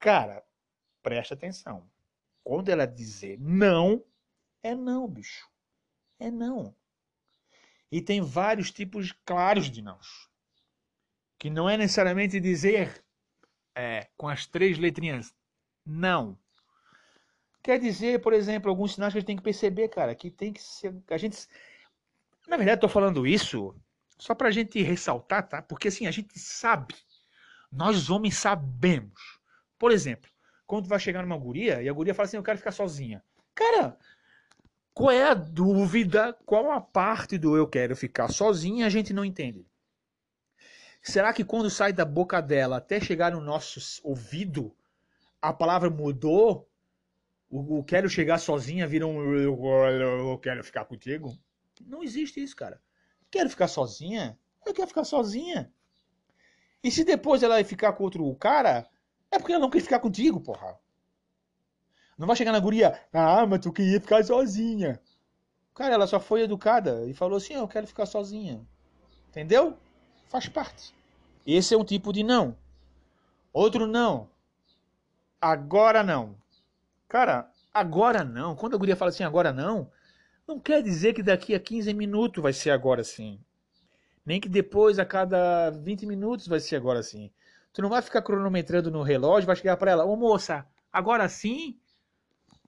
cara, 0.00 0.44
presta 1.00 1.34
atenção. 1.34 1.88
Quando 2.42 2.70
ela 2.70 2.88
dizer 2.88 3.38
não, 3.38 4.04
é 4.64 4.74
não, 4.74 5.06
bicho. 5.06 5.48
É 6.18 6.28
não. 6.28 6.74
E 7.88 8.02
tem 8.02 8.20
vários 8.20 8.72
tipos 8.72 9.12
claros 9.24 9.70
de 9.70 9.80
não. 9.80 10.00
Que 11.38 11.48
não 11.48 11.68
é 11.68 11.76
necessariamente 11.76 12.40
dizer 12.40 13.04
é, 13.74 14.08
com 14.16 14.28
as 14.28 14.46
três 14.46 14.76
letrinhas 14.78 15.32
não. 15.86 16.38
Quer 17.62 17.78
dizer, 17.78 18.20
por 18.20 18.32
exemplo, 18.32 18.70
alguns 18.70 18.94
sinais 18.94 19.12
que 19.12 19.18
a 19.18 19.20
gente 19.20 19.26
tem 19.26 19.36
que 19.36 19.42
perceber, 19.42 19.88
cara, 19.88 20.14
que 20.14 20.30
tem 20.30 20.52
que 20.52 20.62
ser. 20.62 20.94
A 21.10 21.16
gente. 21.16 21.46
Na 22.46 22.56
verdade, 22.56 22.76
estou 22.76 22.88
falando 22.88 23.26
isso 23.26 23.74
só 24.18 24.34
para 24.34 24.48
a 24.48 24.50
gente 24.50 24.82
ressaltar, 24.82 25.48
tá? 25.48 25.62
Porque 25.62 25.88
assim, 25.88 26.06
a 26.06 26.10
gente 26.10 26.38
sabe. 26.38 26.94
Nós 27.70 28.10
homens 28.10 28.36
sabemos. 28.36 29.38
Por 29.78 29.92
exemplo, 29.92 30.30
quando 30.66 30.88
vai 30.88 30.98
chegar 30.98 31.22
numa 31.22 31.36
guria 31.36 31.82
e 31.82 31.88
a 31.88 31.92
guria 31.92 32.14
fala 32.14 32.26
assim: 32.26 32.36
Eu 32.36 32.42
quero 32.42 32.58
ficar 32.58 32.72
sozinha. 32.72 33.22
Cara, 33.54 33.98
qual 34.94 35.10
é 35.10 35.30
a 35.30 35.34
dúvida? 35.34 36.32
Qual 36.44 36.70
a 36.72 36.80
parte 36.80 37.38
do 37.38 37.56
eu 37.56 37.66
quero 37.66 37.94
ficar 37.94 38.28
sozinha 38.28 38.86
a 38.86 38.90
gente 38.90 39.12
não 39.12 39.24
entende? 39.24 39.66
Será 41.02 41.32
que 41.32 41.44
quando 41.44 41.70
sai 41.70 41.92
da 41.92 42.04
boca 42.04 42.40
dela 42.40 42.78
até 42.78 43.00
chegar 43.00 43.32
no 43.32 43.40
nosso 43.40 43.80
ouvido, 44.02 44.74
a 45.40 45.52
palavra 45.52 45.88
mudou 45.88 46.68
o, 47.50 47.78
o 47.78 47.84
quero 47.84 48.08
chegar 48.08 48.38
sozinha 48.38 48.86
vira 48.86 49.06
um 49.06 49.34
eu 49.34 50.38
quero 50.38 50.62
ficar 50.62 50.84
contigo. 50.84 51.36
Não 51.80 52.02
existe 52.02 52.42
isso, 52.42 52.54
cara. 52.54 52.80
Quero 53.30 53.48
ficar 53.48 53.68
sozinha? 53.68 54.38
Eu 54.66 54.74
quero 54.74 54.88
ficar 54.88 55.04
sozinha. 55.04 55.72
E 56.82 56.90
se 56.90 57.04
depois 57.04 57.42
ela 57.42 57.62
ficar 57.64 57.92
com 57.92 58.04
outro 58.04 58.34
cara, 58.36 58.88
é 59.30 59.38
porque 59.38 59.52
ela 59.52 59.62
não 59.62 59.70
quer 59.70 59.80
ficar 59.80 60.00
contigo, 60.00 60.40
porra. 60.40 60.78
Não 62.16 62.26
vai 62.26 62.36
chegar 62.36 62.52
na 62.52 62.60
guria, 62.60 63.00
ah, 63.12 63.46
mas 63.46 63.60
tu 63.60 63.72
queria 63.72 64.00
ficar 64.00 64.24
sozinha. 64.24 65.00
Cara, 65.74 65.94
ela 65.94 66.06
só 66.06 66.18
foi 66.18 66.42
educada 66.42 67.06
e 67.06 67.14
falou 67.14 67.36
assim: 67.36 67.54
eu 67.54 67.68
quero 67.68 67.86
ficar 67.86 68.06
sozinha. 68.06 68.60
Entendeu? 69.28 69.78
Faz 70.28 70.48
parte. 70.48 70.94
Esse 71.46 71.74
é 71.74 71.78
um 71.78 71.84
tipo 71.84 72.12
de 72.12 72.22
não. 72.22 72.56
Outro 73.52 73.86
não. 73.86 74.28
Agora 75.40 76.02
não. 76.02 76.36
Cara, 77.08 77.50
agora 77.72 78.22
não. 78.22 78.54
Quando 78.54 78.74
a 78.74 78.78
guria 78.78 78.96
fala 78.96 79.10
assim, 79.10 79.24
agora 79.24 79.52
não, 79.52 79.90
não 80.46 80.60
quer 80.60 80.82
dizer 80.82 81.14
que 81.14 81.22
daqui 81.22 81.54
a 81.54 81.60
15 81.60 81.92
minutos 81.94 82.42
vai 82.42 82.52
ser 82.52 82.70
agora 82.70 83.02
sim. 83.02 83.40
Nem 84.24 84.40
que 84.40 84.48
depois, 84.48 84.98
a 84.98 85.06
cada 85.06 85.70
20 85.70 86.04
minutos, 86.04 86.46
vai 86.46 86.60
ser 86.60 86.76
agora 86.76 87.02
sim. 87.02 87.30
Tu 87.72 87.80
não 87.80 87.88
vai 87.88 88.02
ficar 88.02 88.20
cronometrando 88.20 88.90
no 88.90 89.02
relógio, 89.02 89.46
vai 89.46 89.56
chegar 89.56 89.76
para 89.78 89.90
ela, 89.90 90.04
ô 90.04 90.16
moça, 90.16 90.66
agora 90.92 91.28
sim? 91.28 91.78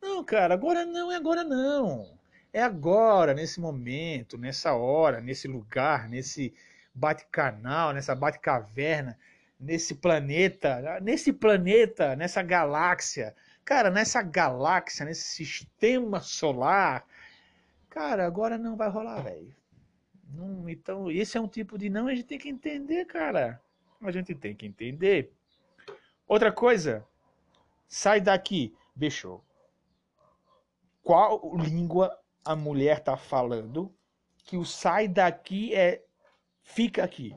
Não, 0.00 0.24
cara, 0.24 0.54
agora 0.54 0.86
não 0.86 1.12
é 1.12 1.16
agora 1.16 1.44
não. 1.44 2.18
É 2.52 2.62
agora, 2.62 3.34
nesse 3.34 3.60
momento, 3.60 4.38
nessa 4.38 4.74
hora, 4.74 5.20
nesse 5.20 5.46
lugar, 5.46 6.08
nesse 6.08 6.54
bate-canal, 6.94 7.92
nessa 7.92 8.14
bate-caverna, 8.14 9.18
nesse 9.58 9.94
planeta, 9.94 11.00
nesse 11.00 11.32
planeta, 11.32 12.16
nessa 12.16 12.42
galáxia, 12.42 13.34
Cara, 13.70 13.88
nessa 13.88 14.20
galáxia, 14.20 15.06
nesse 15.06 15.22
sistema 15.22 16.20
solar, 16.20 17.06
cara, 17.88 18.26
agora 18.26 18.58
não 18.58 18.76
vai 18.76 18.88
rolar, 18.88 19.20
velho. 19.20 19.54
Então, 20.68 21.08
esse 21.08 21.38
é 21.38 21.40
um 21.40 21.46
tipo 21.46 21.78
de 21.78 21.88
não, 21.88 22.08
a 22.08 22.14
gente 22.14 22.26
tem 22.26 22.36
que 22.36 22.48
entender, 22.48 23.04
cara. 23.04 23.62
A 24.02 24.10
gente 24.10 24.34
tem 24.34 24.56
que 24.56 24.66
entender. 24.66 25.32
Outra 26.26 26.50
coisa, 26.50 27.06
sai 27.86 28.20
daqui. 28.20 28.74
Bicho, 28.92 29.40
qual 31.00 31.56
língua 31.56 32.18
a 32.44 32.56
mulher 32.56 32.98
tá 32.98 33.16
falando 33.16 33.94
que 34.38 34.56
o 34.56 34.64
sai 34.64 35.06
daqui 35.06 35.72
é 35.74 36.02
fica 36.74 37.04
aqui? 37.04 37.36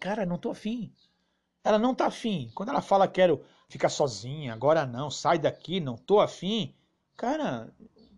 Cara, 0.00 0.24
não 0.24 0.38
tô 0.38 0.50
afim. 0.50 0.92
Ela 1.64 1.78
não 1.78 1.94
tá 1.94 2.06
afim. 2.06 2.50
Quando 2.54 2.70
ela 2.70 2.80
fala 2.80 3.08
quero 3.08 3.44
ficar 3.68 3.88
sozinha, 3.88 4.52
agora 4.52 4.86
não, 4.86 5.10
sai 5.10 5.38
daqui, 5.38 5.80
não 5.80 5.96
tô 5.96 6.20
afim. 6.20 6.74
Cara, 7.16 7.72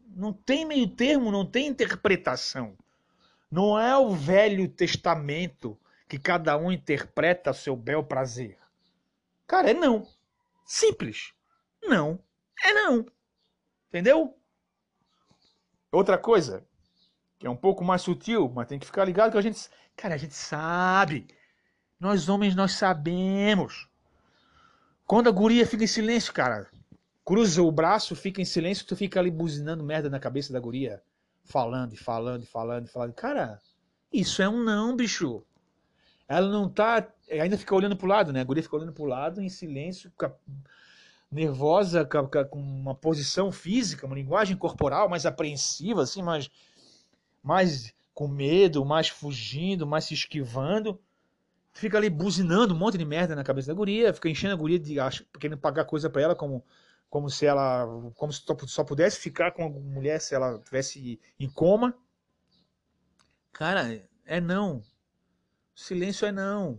não 0.09 0.33
tem 0.33 0.65
meio 0.65 0.89
termo, 0.89 1.31
não 1.31 1.47
tem 1.47 1.67
interpretação. 1.67 2.77
Não 3.51 3.79
é 3.79 3.97
o 3.97 4.11
Velho 4.11 4.69
Testamento 4.69 5.79
que 6.09 6.19
cada 6.19 6.57
um 6.57 6.71
interpreta 6.71 7.51
a 7.51 7.55
seu 7.55 7.75
bel 7.75 8.05
prazer. 8.05 8.59
Cara, 9.47 9.71
é 9.71 9.75
não. 9.75 10.07
Simples. 10.65 11.33
Não. 11.83 12.19
É 12.65 12.73
não. 12.73 13.07
Entendeu? 13.89 14.37
Outra 15.91 16.17
coisa, 16.17 16.65
que 17.41 17.47
é 17.47 17.51
um 17.51 17.57
pouco 17.57 17.83
mais 17.83 18.03
sutil, 18.03 18.53
mas 18.55 18.69
tem 18.69 18.79
que 18.79 18.85
ficar 18.85 19.03
ligado 19.07 19.33
que 19.33 19.39
a 19.39 19.41
gente. 19.41 19.71
Cara, 19.97 20.15
a 20.15 20.19
gente 20.19 20.35
sabe. 20.35 21.27
Nós 21.99 22.29
homens, 22.29 22.55
nós 22.55 22.73
sabemos. 22.73 23.89
Quando 25.07 25.29
a 25.29 25.33
guria 25.33 25.67
fica 25.67 25.83
em 25.83 25.87
silêncio, 25.87 26.35
cara, 26.35 26.69
cruza 27.25 27.63
o 27.63 27.73
braço, 27.73 28.15
fica 28.15 28.43
em 28.43 28.45
silêncio, 28.45 28.87
tu 28.87 28.95
fica 28.95 29.19
ali 29.19 29.31
buzinando 29.31 29.83
merda 29.83 30.11
na 30.11 30.21
cabeça 30.21 30.53
da 30.53 30.61
guria. 30.61 31.03
Falando, 31.43 31.95
e 31.95 31.97
falando, 31.97 32.43
e 32.43 32.47
falando, 32.47 32.87
e 32.87 32.91
falando. 32.91 33.15
Cara, 33.15 33.59
isso 34.13 34.43
é 34.43 34.49
um 34.49 34.63
não, 34.63 34.95
bicho. 34.95 35.43
Ela 36.29 36.47
não 36.47 36.69
tá. 36.69 37.09
Ainda 37.31 37.57
fica 37.57 37.75
olhando 37.75 37.97
pro 37.97 38.07
lado, 38.07 38.35
né? 38.35 38.43
A 38.43 38.45
guria 38.45 38.63
fica 38.63 38.77
olhando 38.77 38.93
pro 38.93 39.07
lado 39.07 39.41
em 39.41 39.49
silêncio, 39.49 40.13
nervosa, 41.33 42.05
com 42.05 42.61
uma 42.61 42.95
posição 42.95 43.51
física, 43.51 44.07
uma 44.07 44.17
linguagem 44.17 44.57
corporal 44.59 45.09
mais 45.09 45.25
apreensiva, 45.25 46.03
assim, 46.03 46.23
mais, 46.23 46.51
mais 47.43 47.93
com 48.15 48.29
medo, 48.29 48.85
mais 48.85 49.09
fugindo, 49.09 49.87
mais 49.87 50.05
se 50.05 50.15
esquivando 50.15 51.01
fica 51.73 51.97
ali 51.97 52.11
buzinando 52.11 52.75
um 52.75 52.79
monte 52.79 52.99
de 52.99 53.05
merda 53.05 53.35
na 53.35 53.45
cabeça 53.45 53.69
da 53.69 53.75
guria, 53.75 54.13
fica 54.13 54.29
enchendo 54.29 54.55
a 54.55 54.57
guria 54.57 54.79
de 54.79 54.99
acho, 54.99 55.25
querendo 55.39 55.59
pagar 55.59 55.85
coisa 55.85 56.11
para 56.11 56.23
ela 56.23 56.35
como 56.35 56.65
como 57.09 57.29
se 57.29 57.45
ela 57.45 57.87
como 58.15 58.33
se 58.33 58.43
só 58.67 58.85
pudesse 58.85 59.19
ficar 59.19 59.51
com 59.53 59.65
a 59.65 59.69
mulher 59.69 60.21
se 60.21 60.35
ela 60.35 60.59
tivesse 60.61 61.21
em 61.39 61.49
coma. 61.49 61.97
Cara, 63.53 64.01
é 64.25 64.41
não. 64.41 64.83
Silêncio 65.75 66.27
é 66.27 66.33
não. 66.33 66.79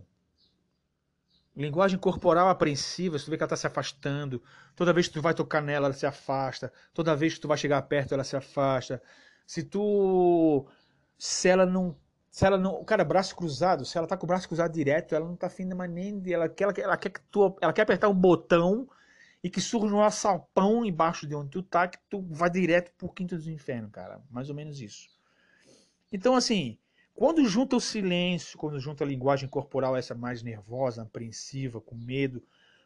Linguagem 1.54 1.98
corporal 1.98 2.48
apreensiva, 2.48 3.18
tu 3.18 3.30
vê 3.30 3.36
que 3.36 3.42
ela 3.42 3.46
está 3.46 3.56
se 3.56 3.66
afastando. 3.66 4.42
Toda 4.74 4.92
vez 4.92 5.06
que 5.06 5.12
tu 5.12 5.20
vai 5.20 5.34
tocar 5.34 5.60
nela, 5.60 5.88
ela 5.88 5.94
se 5.94 6.06
afasta. 6.06 6.72
Toda 6.94 7.14
vez 7.14 7.34
que 7.34 7.40
tu 7.40 7.48
vai 7.48 7.58
chegar 7.58 7.82
perto, 7.82 8.14
ela 8.14 8.24
se 8.24 8.34
afasta. 8.34 9.02
Se 9.46 9.62
tu. 9.62 10.66
Se 11.18 11.48
ela 11.48 11.66
não 11.66 11.96
se 12.32 12.46
ela 12.46 12.56
não. 12.56 12.82
Cara, 12.82 13.04
braço 13.04 13.36
cruzado, 13.36 13.84
se 13.84 13.98
ela 13.98 14.06
tá 14.06 14.16
com 14.16 14.24
o 14.24 14.26
braço 14.26 14.48
cruzado 14.48 14.72
direto, 14.72 15.14
ela 15.14 15.26
não 15.26 15.36
tá 15.36 15.48
afim 15.48 15.66
mais 15.66 15.90
nem 15.90 16.18
de. 16.18 16.32
Ela 16.32 16.48
quer, 16.48 16.64
ela, 16.78 16.96
quer 16.96 17.10
que 17.10 17.20
tu, 17.30 17.54
ela 17.60 17.74
quer 17.74 17.82
apertar 17.82 18.08
um 18.08 18.14
botão 18.14 18.88
e 19.44 19.50
que 19.50 19.60
surja 19.60 19.94
um 19.94 20.02
assalpão 20.02 20.82
embaixo 20.82 21.26
de 21.26 21.34
onde 21.34 21.50
tu 21.50 21.62
tá, 21.62 21.86
que 21.86 21.98
tu 22.08 22.22
vai 22.30 22.48
direto 22.48 22.90
pro 22.96 23.12
quinto 23.12 23.36
dos 23.36 23.46
infernos, 23.46 23.90
cara. 23.92 24.22
Mais 24.30 24.48
ou 24.48 24.54
menos 24.54 24.80
isso. 24.80 25.10
Então, 26.10 26.34
assim, 26.34 26.78
quando 27.14 27.44
junta 27.46 27.76
o 27.76 27.80
silêncio, 27.80 28.56
quando 28.56 28.80
junta 28.80 29.04
a 29.04 29.06
linguagem 29.06 29.46
corporal, 29.46 29.94
essa 29.94 30.14
mais 30.14 30.42
nervosa, 30.42 31.02
apreensiva, 31.02 31.82
com 31.82 31.94
medo, 31.94 32.42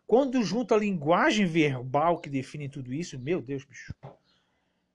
quando 0.08 0.42
junta 0.42 0.74
a 0.74 0.78
linguagem 0.78 1.46
verbal 1.46 2.18
que 2.18 2.28
define 2.28 2.68
tudo 2.68 2.92
isso, 2.92 3.16
meu 3.16 3.40
Deus, 3.40 3.64
bicho. 3.64 3.94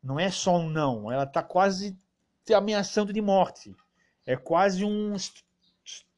Não 0.04 0.20
é 0.20 0.32
só 0.32 0.58
um 0.58 0.70
não, 0.70 1.12
ela 1.12 1.26
tá 1.26 1.44
quase 1.44 1.98
te 2.44 2.54
ameaçando 2.54 3.14
de 3.14 3.22
morte. 3.22 3.76
É 4.26 4.36
quase 4.36 4.84
um. 4.84 5.16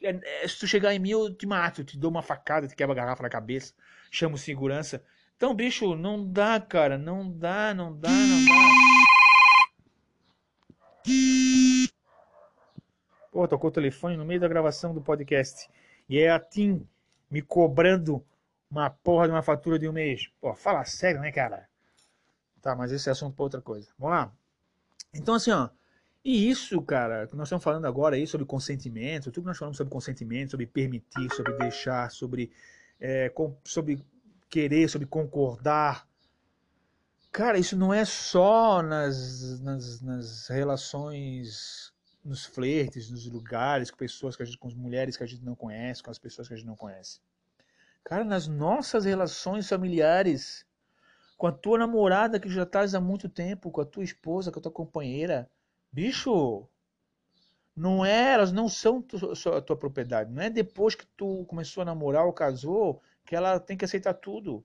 É, 0.02 0.44
é, 0.44 0.48
se 0.48 0.60
tu 0.60 0.68
chegar 0.68 0.94
em 0.94 1.00
mim, 1.00 1.10
eu 1.10 1.34
te 1.34 1.46
mato, 1.46 1.84
te 1.84 1.98
dou 1.98 2.12
uma 2.12 2.22
facada, 2.22 2.68
te 2.68 2.76
quebra 2.76 2.94
a 2.94 2.96
garrafa 2.96 3.24
na 3.24 3.30
cabeça, 3.30 3.74
chamo 4.12 4.38
segurança. 4.38 5.04
Então, 5.36 5.54
bicho, 5.54 5.96
não 5.96 6.26
dá, 6.32 6.60
cara. 6.60 6.98
Não 6.98 7.30
dá, 7.30 7.74
não 7.74 7.94
dá, 7.98 8.10
não 8.10 8.46
dá. 8.46 8.74
Pô, 13.32 13.48
tocou 13.48 13.70
o 13.70 13.74
telefone 13.74 14.16
no 14.16 14.26
meio 14.26 14.40
da 14.40 14.48
gravação 14.48 14.94
do 14.94 15.02
podcast. 15.02 15.70
E 16.08 16.20
é 16.20 16.30
a 16.30 16.40
Tim 16.40 16.88
me 17.30 17.42
cobrando 17.42 18.24
uma 18.70 18.90
porra 18.90 19.28
de 19.28 19.34
uma 19.34 19.42
fatura 19.42 19.80
de 19.80 19.88
um 19.88 19.92
mês. 19.92 20.30
Pô, 20.40 20.54
fala 20.56 20.86
sério, 20.86 21.20
né, 21.20 21.32
cara? 21.32 21.68
Tá, 22.64 22.74
mas 22.78 22.94
esse 22.94 23.10
é 23.10 23.12
assunto 23.12 23.36
para 23.36 23.44
outra 23.44 23.62
coisa. 23.62 23.90
Vamos 24.00 24.16
lá. 24.16 24.34
Então, 25.14 25.36
assim, 25.36 25.52
ó. 25.52 25.70
E 26.24 26.50
isso, 26.50 26.82
cara, 26.82 27.28
que 27.28 27.36
nós 27.36 27.48
estamos 27.50 27.62
falando 27.62 27.86
agora 27.86 28.16
aí 28.16 28.26
sobre 28.26 28.48
consentimento, 28.48 29.26
tudo 29.26 29.44
que 29.44 29.48
nós 29.50 29.58
falamos 29.58 29.76
sobre 29.76 29.92
consentimento, 29.92 30.52
sobre 30.52 30.66
permitir, 30.66 31.30
sobre 31.36 31.52
deixar, 31.58 32.10
sobre, 32.10 32.50
é, 33.02 33.28
com, 33.28 33.58
sobre 33.66 34.02
querer, 34.50 34.88
sobre 34.88 35.06
concordar. 35.06 36.08
Cara, 37.34 37.60
isso 37.60 37.76
não 37.76 37.94
é 37.94 38.06
só 38.06 38.82
nas, 38.82 39.60
nas, 39.60 40.02
nas 40.02 40.48
relações, 40.48 41.94
nos 42.24 42.46
flertes, 42.46 43.12
nos 43.12 43.26
lugares, 43.26 43.92
com 43.92 43.98
pessoas 43.98 44.38
que 44.38 44.44
a 44.44 44.46
gente, 44.46 44.58
com 44.58 44.70
as 44.70 44.74
mulheres 44.74 45.18
que 45.18 45.24
a 45.24 45.28
gente 45.28 45.44
não 45.44 45.56
conhece, 45.56 46.02
com 46.02 46.12
as 46.12 46.18
pessoas 46.18 46.48
que 46.48 46.54
a 46.54 46.58
gente 46.58 46.68
não 46.68 46.78
conhece. 46.78 47.20
Cara, 48.06 48.24
nas 48.24 48.48
nossas 48.48 49.04
relações 49.04 49.68
familiares, 49.68 50.66
com 51.44 51.48
a 51.48 51.52
tua 51.52 51.78
namorada 51.78 52.40
que 52.40 52.48
já 52.48 52.64
estás 52.64 52.96
há 52.96 53.02
muito 53.02 53.28
tempo, 53.28 53.70
com 53.70 53.82
a 53.82 53.86
tua 53.86 54.02
esposa, 54.02 54.50
com 54.50 54.60
a 54.60 54.62
tua 54.62 54.72
companheira. 54.72 55.52
Bicho, 55.92 56.66
não 57.76 58.06
é, 58.06 58.32
elas 58.32 58.54
não 58.54 58.70
são 58.70 59.02
tu, 59.02 59.18
a 59.54 59.60
tua 59.60 59.76
propriedade. 59.76 60.32
Não 60.32 60.42
é 60.42 60.50
depois 60.50 60.96
que 60.96 61.06
tu 61.06 61.44
começou 61.50 61.82
a 61.82 61.86
namorar 61.86 62.26
ou 62.26 62.32
casou 62.32 63.02
que 63.26 63.36
ela 63.36 63.60
tem 63.60 63.76
que 63.76 63.84
aceitar 63.84 64.14
tudo. 64.14 64.64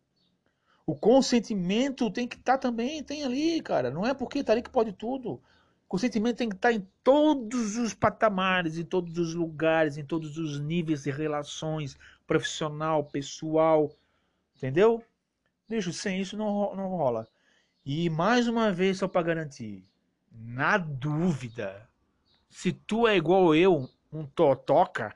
O 0.87 0.95
consentimento 0.95 2.13
tem 2.13 2.29
que 2.29 2.37
estar 2.37 2.53
tá 2.53 2.59
também, 2.59 3.03
tem 3.03 3.25
ali, 3.25 3.61
cara. 3.61 3.91
Não 3.91 4.07
é 4.07 4.15
porque 4.15 4.45
tá 4.45 4.53
ali 4.53 4.63
que 4.63 4.71
pode 4.71 4.93
tudo. 4.93 5.33
O 5.33 5.89
consentimento 5.89 6.37
tem 6.37 6.49
que 6.49 6.55
estar 6.55 6.69
tá 6.69 6.75
em 6.77 6.87
todos 7.03 7.77
os 7.77 7.93
patamares, 7.93 8.79
em 8.79 8.85
todos 8.85 9.19
os 9.19 9.35
lugares, 9.35 9.97
em 9.97 10.05
todos 10.05 10.39
os 10.39 10.61
níveis 10.61 11.03
de 11.03 11.11
relações, 11.11 11.99
profissional, 12.25 13.03
pessoal, 13.03 13.91
entendeu? 14.57 15.03
Bicho, 15.69 15.93
sem 15.93 16.21
isso 16.21 16.35
não, 16.35 16.75
não 16.75 16.89
rola. 16.89 17.29
E 17.85 18.09
mais 18.09 18.49
uma 18.49 18.73
vez, 18.73 18.99
só 18.99 19.07
para 19.07 19.27
garantir, 19.27 19.85
na 20.33 20.79
dúvida, 20.79 21.87
se 22.49 22.73
tu 22.73 23.07
é 23.07 23.17
igual 23.17 23.55
eu, 23.55 23.87
um 24.11 24.25
totoca, 24.25 25.15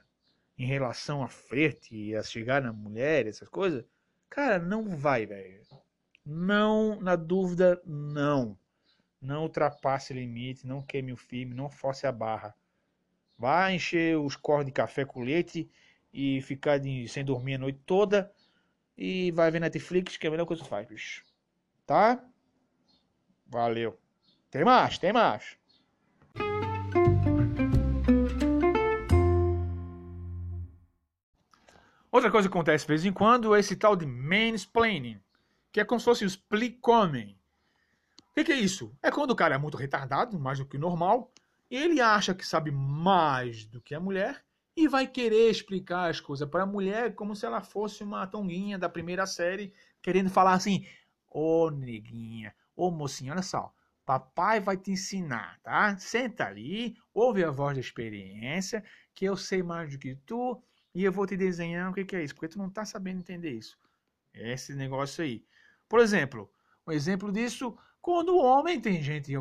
em 0.59 0.66
relação 0.66 1.22
a 1.22 1.28
flerte 1.28 1.96
e 1.96 2.14
a 2.14 2.22
chegar 2.22 2.61
na 2.61 2.70
mulher, 2.70 3.26
essas 3.26 3.48
coisas, 3.48 3.82
cara, 4.28 4.59
não 4.59 4.94
vai, 4.94 5.24
velho. 5.24 5.62
Não, 6.24 7.00
na 7.00 7.16
dúvida, 7.16 7.80
não. 7.86 8.57
Não 9.20 9.44
ultrapasse 9.44 10.12
o 10.12 10.16
limite, 10.16 10.66
não 10.66 10.82
queime 10.82 11.14
o 11.14 11.16
filme, 11.16 11.55
não 11.55 11.70
force 11.70 12.07
a 12.07 12.12
barra. 12.12 12.55
Vai 13.38 13.74
encher 13.74 14.18
os 14.18 14.36
corros 14.36 14.66
de 14.66 14.72
café 14.72 15.07
com 15.07 15.22
leite 15.22 15.70
e 16.12 16.42
ficar 16.42 16.76
de, 16.76 17.09
sem 17.09 17.24
dormir 17.24 17.55
a 17.55 17.59
noite 17.59 17.80
toda 17.86 18.30
e 19.05 19.32
vai 19.32 19.50
ver 19.50 19.59
Netflix, 19.59 20.16
que 20.16 20.24
é 20.24 20.28
a 20.28 20.30
melhor 20.30 20.46
coisa 20.46 20.62
que 20.62 20.68
faz, 20.68 20.86
bicho. 20.86 21.24
Tá? 21.84 22.24
Valeu. 23.48 23.98
Tem 24.48 24.64
mais, 24.64 24.96
tem 24.96 25.12
mais. 25.12 25.59
Outra 32.12 32.30
coisa 32.30 32.48
que 32.48 32.55
acontece 32.55 32.84
de 32.84 32.88
vez 32.90 33.05
em 33.05 33.12
quando 33.12 33.53
é 33.57 33.59
esse 33.59 33.74
tal 33.74 33.96
de 33.96 34.07
mansplaining, 34.07 35.20
que 35.72 35.80
é 35.80 35.84
como 35.84 35.98
se 35.98 36.05
fosse 36.05 36.24
o 36.24 36.28
split-coming. 36.28 37.36
O 38.30 38.34
que, 38.34 38.44
que 38.44 38.53
é 38.53 38.57
isso? 38.57 38.96
É 39.03 39.11
quando 39.11 39.32
o 39.32 39.36
cara 39.36 39.57
é 39.57 39.59
muito 39.59 39.76
retardado, 39.76 40.38
mais 40.38 40.61
do 40.61 40.66
que 40.66 40.76
o 40.76 40.80
normal, 40.80 41.32
e 41.68 41.76
ele 41.76 42.00
acha 42.00 42.32
que 42.36 42.46
sabe 42.46 42.70
mais 42.70 43.64
do 43.64 43.80
que 43.80 43.96
a 43.96 44.00
mulher, 44.00 44.44
e 44.77 44.89
vai 44.89 45.07
querer 45.07 45.51
explicar 45.51 46.11
as 46.11 46.20
coisas 46.20 46.49
para 46.49 46.62
a 46.62 46.66
mulher 46.66 47.14
como 47.14 47.37
se 47.37 47.45
ela 47.45 47.61
fosse 47.61 48.03
uma 48.03 48.27
tonguinha 48.27 48.79
da 48.79 48.89
primeira 48.89 49.27
série, 49.27 49.73
querendo 50.01 50.31
falar 50.31 50.55
assim: 50.55 50.87
Ô 51.29 51.66
oh, 51.66 51.70
neguinha, 51.70 52.55
ô 52.75 52.89
oh, 52.89 52.91
mocinha, 52.91 53.33
olha 53.33 53.43
só, 53.43 53.75
papai 54.05 54.61
vai 54.61 54.77
te 54.77 54.91
ensinar, 54.91 55.59
tá? 55.62 55.97
Senta 55.99 56.47
ali, 56.47 56.97
ouve 57.12 57.45
a 57.45 57.51
voz 57.51 57.75
da 57.75 57.81
experiência, 57.81 58.85
que 59.14 59.25
eu 59.25 59.37
sei 59.37 59.62
mais 59.62 59.91
do 59.93 59.99
que 59.99 60.16
tu 60.27 60.62
e 60.95 61.05
eu 61.05 61.12
vou 61.12 61.27
te 61.27 61.37
desenhar 61.37 61.91
o 61.91 61.95
que, 61.95 62.05
que 62.05 62.16
é 62.16 62.25
isso, 62.25 62.35
porque 62.35 62.49
tu 62.49 62.59
não 62.59 62.70
tá 62.70 62.85
sabendo 62.85 63.20
entender 63.20 63.51
isso. 63.51 63.79
Esse 64.35 64.75
negócio 64.75 65.25
aí. 65.25 65.45
Por 65.89 66.01
exemplo, 66.01 66.51
um 66.87 66.93
exemplo 66.93 67.31
disso, 67.31 67.77
quando 68.01 68.31
o 68.35 68.43
homem 68.43 68.81
tem 68.81 69.03
gente 69.03 69.33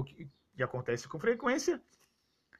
que 0.55 0.63
acontece 0.63 1.07
com 1.07 1.19
frequência, 1.19 1.81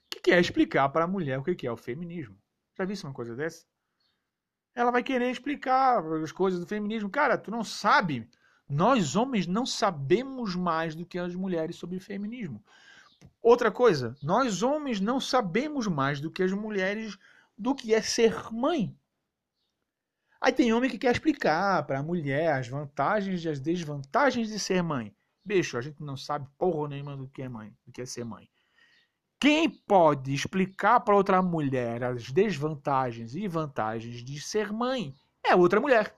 que 0.10 0.20
quer 0.20 0.40
explicar 0.40 0.90
para 0.90 1.06
a 1.06 1.08
mulher 1.08 1.40
o 1.40 1.44
que, 1.44 1.56
que 1.56 1.68
é 1.68 1.72
o 1.72 1.78
feminismo. 1.78 2.41
Já 2.82 2.86
viu 2.86 2.98
uma 3.04 3.14
coisa 3.14 3.36
dessa? 3.36 3.64
Ela 4.74 4.90
vai 4.90 5.04
querer 5.04 5.30
explicar 5.30 6.04
as 6.24 6.32
coisas 6.32 6.60
do 6.60 6.66
feminismo. 6.66 7.12
Cara, 7.12 7.38
tu 7.38 7.52
não 7.52 7.64
sabe. 7.64 8.28
Nós 8.68 9.16
homens 9.16 9.46
não 9.46 9.68
sabemos 9.68 10.56
mais 10.56 10.96
do 10.96 11.06
que 11.06 11.20
as 11.20 11.36
mulheres 11.36 11.76
sobre 11.76 12.00
feminismo. 12.00 12.64
Outra 13.40 13.72
coisa, 13.72 14.16
nós 14.24 14.64
homens 14.64 15.00
não 15.00 15.20
sabemos 15.20 15.86
mais 15.86 16.20
do 16.20 16.32
que 16.32 16.42
as 16.42 16.52
mulheres 16.54 17.20
do 17.56 17.76
que 17.76 17.94
é 17.94 18.02
ser 18.02 18.52
mãe. 18.52 18.98
Aí 20.40 20.52
tem 20.52 20.74
homem 20.74 20.90
que 20.90 20.98
quer 20.98 21.12
explicar 21.12 21.86
para 21.86 22.00
a 22.00 22.04
mulher 22.04 22.54
as 22.54 22.68
vantagens 22.68 23.44
e 23.44 23.50
as 23.50 23.60
desvantagens 23.60 24.48
de 24.48 24.58
ser 24.58 24.82
mãe. 24.82 25.16
Bicho, 25.46 25.78
a 25.78 25.82
gente 25.82 26.02
não 26.02 26.18
sabe 26.18 26.50
porra 26.58 26.88
nenhuma 26.88 27.16
do 27.16 27.28
que 27.28 27.44
é 27.44 27.50
mãe, 27.50 27.76
do 27.86 27.92
que 27.92 28.02
é 28.02 28.08
ser 28.08 28.26
mãe. 28.26 28.50
Quem 29.42 29.68
pode 29.68 30.32
explicar 30.36 31.00
para 31.00 31.16
outra 31.16 31.42
mulher 31.42 32.04
as 32.04 32.30
desvantagens 32.30 33.34
e 33.34 33.48
vantagens 33.48 34.24
de 34.24 34.39
ser 34.39 34.72
mãe 34.72 35.16
é 35.44 35.56
outra 35.56 35.82
mulher. 35.82 36.14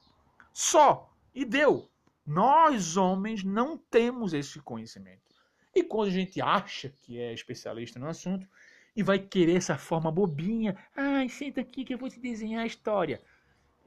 Só. 0.52 1.10
E 1.34 1.46
deu. 1.46 1.90
Nós, 2.28 2.98
homens, 2.98 3.42
não 3.42 3.78
temos 3.78 4.34
esse 4.34 4.60
conhecimento. 4.60 5.22
E 5.74 5.82
quando 5.84 6.10
a 6.10 6.12
gente 6.12 6.42
acha 6.42 6.90
que 6.90 7.18
é 7.18 7.34
especialista 7.34 7.98
no 7.98 8.10
assunto 8.10 8.46
e 8.94 9.02
vai 9.02 9.20
querer 9.20 9.56
essa 9.56 9.78
forma 9.78 10.12
bobinha, 10.12 10.78
ai, 10.94 11.30
senta 11.30 11.62
aqui 11.62 11.86
que 11.86 11.94
eu 11.94 11.98
vou 11.98 12.10
te 12.10 12.20
desenhar 12.20 12.64
a 12.64 12.68
história. 12.68 13.22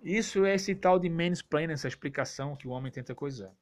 Isso 0.02 0.46
é 0.46 0.54
esse 0.54 0.74
tal 0.74 0.98
de 0.98 1.10
mansplaining, 1.10 1.74
essa 1.74 1.88
explicação 1.88 2.56
que 2.56 2.66
o 2.66 2.70
homem 2.70 2.90
tenta 2.90 3.14
coisar. 3.14 3.52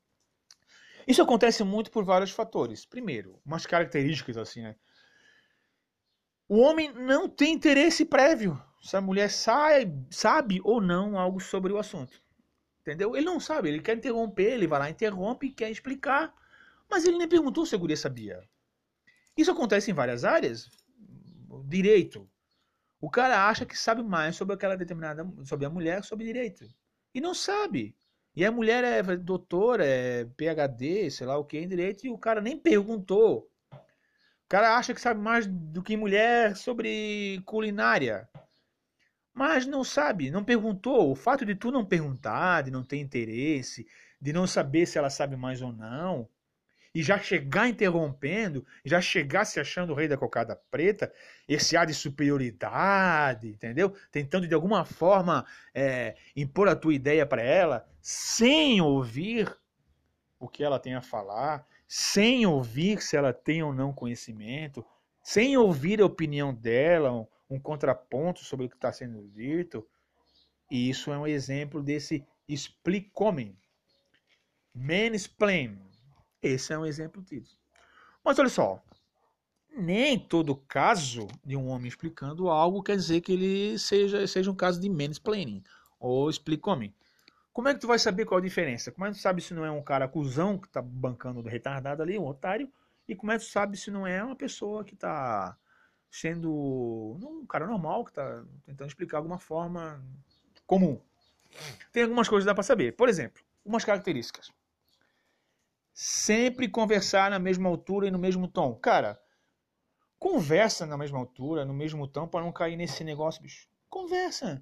Isso 1.05 1.21
acontece 1.21 1.65
muito 1.65 1.91
por 1.91 2.05
vários 2.05 2.31
fatores. 2.31 2.87
Primeiro, 2.87 3.41
umas 3.45 3.67
características 3.67 4.37
assim, 4.37 4.63
né? 4.63 4.77
O 6.49 6.59
homem 6.59 6.93
não 6.93 7.29
tem 7.29 7.55
interesse 7.55 8.05
prévio 8.05 8.61
se 8.83 8.97
a 8.97 9.01
mulher 9.01 9.31
sabe, 9.31 10.07
sabe 10.11 10.61
ou 10.63 10.79
não 10.79 11.19
algo 11.19 11.41
sobre 11.41 11.73
o 11.73 11.79
assunto. 11.79 12.23
Entendeu? 12.83 13.17
Ele 13.17 13.25
não 13.25 13.41
sabe, 13.41 13.71
ele 13.71 13.81
quer 13.81 13.97
interromper, 13.97 14.53
ele 14.53 14.67
vai 14.67 14.79
lá, 14.79 14.91
interrompe, 14.91 15.51
quer 15.51 15.71
explicar, 15.71 16.35
mas 16.91 17.07
ele 17.07 17.17
nem 17.17 17.27
perguntou 17.27 17.65
se 17.65 17.75
a 17.75 17.79
guria 17.79 17.97
sabia. 17.97 18.43
Isso 19.35 19.51
acontece 19.51 19.91
em 19.91 19.95
várias 19.95 20.23
áreas. 20.23 20.69
Direito. 21.67 22.29
O 23.01 23.09
cara 23.09 23.49
acha 23.49 23.65
que 23.65 23.77
sabe 23.77 24.03
mais 24.03 24.37
sobre 24.37 24.55
aquela 24.55 24.77
determinada, 24.77 25.27
sobre 25.45 25.65
a 25.65 25.71
mulher, 25.71 26.05
sobre 26.05 26.27
direito. 26.27 26.67
E 27.15 27.23
não 27.23 27.33
sabe. 27.33 27.97
E 28.37 28.45
a 28.45 28.53
mulher 28.53 28.85
é 28.85 29.03
doutora, 29.17 29.85
é 29.87 30.27
PhD, 30.37 31.11
sei 31.11 31.27
lá 31.27 31.39
o 31.39 31.45
que 31.45 31.57
em 31.57 31.69
direito, 31.69 32.07
e 32.07 32.11
o 32.11 32.19
cara 32.19 32.41
nem 32.41 32.59
perguntou 32.59 33.51
cara 34.49 34.77
acha 34.77 34.95
que 34.95 35.01
sabe 35.01 35.21
mais 35.21 35.47
do 35.47 35.83
que 35.83 35.97
mulher 35.97 36.57
sobre 36.57 37.43
culinária. 37.45 38.29
Mas 39.33 39.67
não 39.67 39.83
sabe, 39.83 40.31
não 40.31 40.45
perguntou. 40.45 41.11
O 41.11 41.17
fato 41.17 41.45
de 41.45 41.55
tu 41.55 41.71
não 41.73 41.85
perguntar, 41.85 42.63
de 42.63 42.71
não 42.71 42.85
ter 42.85 42.99
interesse, 42.99 43.87
de 44.21 44.33
não 44.33 44.47
saber 44.47 44.87
se 44.87 44.97
ela 44.97 45.11
sabe 45.11 45.37
mais 45.37 45.61
ou 45.61 45.73
não, 45.73 46.29
e 46.95 47.03
já 47.03 47.19
chegar 47.19 47.69
interrompendo, 47.69 48.65
já 48.85 49.01
chegar 49.01 49.45
se 49.45 49.59
achando 49.59 49.93
o 49.93 49.97
rei 49.97 50.07
da 50.07 50.17
cocada 50.17 50.55
preta, 50.71 51.13
esse 51.49 51.77
ar 51.77 51.87
de 51.87 51.93
superioridade, 51.93 53.49
entendeu? 53.49 53.97
Tentando 54.13 54.47
de 54.47 54.55
alguma 54.55 54.85
forma 54.85 55.45
é, 55.75 56.15
impor 56.37 56.69
a 56.69 56.77
tua 56.77 56.95
ideia 56.95 57.27
para 57.27 57.43
ela, 57.43 57.89
sem 58.01 58.81
ouvir 58.81 59.53
o 60.39 60.49
que 60.49 60.63
ela 60.63 60.79
tem 60.79 60.95
a 60.95 61.03
falar, 61.03 61.67
sem 61.87 62.47
ouvir 62.47 63.01
se 63.03 63.17
ela 63.17 63.33
tem 63.33 63.63
ou 63.63 63.73
não 63.73 63.93
conhecimento, 63.93 64.85
sem 65.23 65.57
ouvir 65.57 66.01
a 66.01 66.07
opinião 66.07 66.55
dela, 66.55 67.13
um, 67.13 67.27
um 67.51 67.61
contraponto 67.61 68.45
sobre 68.45 68.67
o 68.67 68.69
que 68.69 68.77
está 68.77 68.93
sendo 68.93 69.23
dito. 69.29 69.87
E 70.71 70.89
isso 70.89 71.13
é 71.13 71.19
um 71.19 71.27
exemplo 71.27 71.83
desse 71.83 72.27
explicomen. 72.49 73.57
Mansplain. 74.75 75.79
Esse 76.43 76.73
é 76.73 76.79
um 76.79 76.85
exemplo 76.85 77.23
disso. 77.23 77.59
Mas 78.25 78.39
olha 78.39 78.49
só. 78.49 78.83
nem 79.77 80.19
todo 80.19 80.57
caso 80.57 81.27
de 81.45 81.57
um 81.57 81.69
homem 81.69 81.89
explicando 81.89 82.49
algo 82.49 82.83
quer 82.83 82.97
dizer 82.97 83.21
que 83.21 83.33
ele 83.33 83.79
seja, 83.79 84.27
seja 84.27 84.51
um 84.51 84.55
caso 84.55 84.81
de 84.81 84.89
mansplaining 84.89 85.63
ou 85.99 86.29
explica-me. 86.29 86.95
Como 87.55 87.69
é 87.69 87.75
que 87.75 87.81
tu 87.81 87.87
vai 87.87 88.01
saber 88.01 88.25
qual 88.25 88.39
a 88.39 88.43
diferença? 88.43 88.91
Como 88.91 89.07
é 89.07 89.11
que 89.11 89.17
tu 89.17 89.23
sabe 89.23 89.41
se 89.41 89.55
não 89.55 89.65
é 89.65 89.71
um 89.71 89.81
cara 89.81 90.09
cuzão 90.09 90.59
que 90.59 90.69
tá 90.69 90.83
bancando 90.83 91.41
do 91.41 91.49
retardado 91.49 92.03
ali, 92.03 92.19
um 92.19 92.27
otário? 92.27 92.69
E 93.07 93.15
como 93.15 93.31
é 93.31 93.39
que 93.39 93.45
tu 93.45 93.51
sabe 93.51 93.77
se 93.77 93.93
não 93.93 94.05
é 94.05 94.25
uma 94.25 94.35
pessoa 94.35 94.83
que 94.83 94.97
tá 94.97 95.57
sendo 96.11 96.51
um 96.53 97.47
cara 97.47 97.65
normal, 97.65 98.05
que 98.05 98.13
tá 98.13 98.43
tentando 98.67 98.89
explicar 98.89 99.19
alguma 99.19 99.39
forma 99.39 100.05
comum? 100.67 101.01
Tem 101.93 102.03
algumas 102.03 102.29
coisas 102.29 102.45
que 102.45 102.51
dá 102.51 102.55
para 102.55 102.65
saber. 102.65 102.97
Por 102.97 103.09
exemplo, 103.09 103.41
umas 103.65 103.85
características. 103.85 104.51
Sempre 105.93 106.69
conversar 106.69 107.31
na 107.31 107.39
mesma 107.39 107.69
altura 107.69 108.09
e 108.09 108.11
no 108.11 108.19
mesmo 108.19 108.49
tom. 108.49 108.75
Cara, 108.75 109.17
conversa 110.19 110.87
na 110.87 110.99
mesma 110.99 111.21
altura, 111.21 111.65
no 111.65 111.73
mesmo 111.73 112.09
tom, 112.09 112.27
para 112.27 112.45
não 112.45 112.51
cair 112.51 112.77
nesse 112.77 113.05
negócio, 113.05 113.41
bicho. 113.41 113.69
Conversa. 113.89 114.61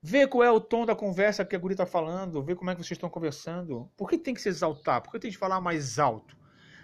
Vê 0.00 0.28
qual 0.28 0.44
é 0.44 0.50
o 0.50 0.60
tom 0.60 0.86
da 0.86 0.94
conversa 0.94 1.44
que 1.44 1.56
a 1.56 1.58
guria 1.58 1.74
está 1.74 1.86
falando, 1.86 2.40
vê 2.40 2.54
como 2.54 2.70
é 2.70 2.74
que 2.74 2.80
vocês 2.80 2.92
estão 2.92 3.10
conversando. 3.10 3.90
Por 3.96 4.08
que 4.08 4.16
tem 4.16 4.32
que 4.32 4.40
se 4.40 4.48
exaltar? 4.48 5.02
Por 5.02 5.10
que 5.10 5.18
tem 5.18 5.30
que 5.30 5.36
falar 5.36 5.60
mais 5.60 5.98
alto? 5.98 6.36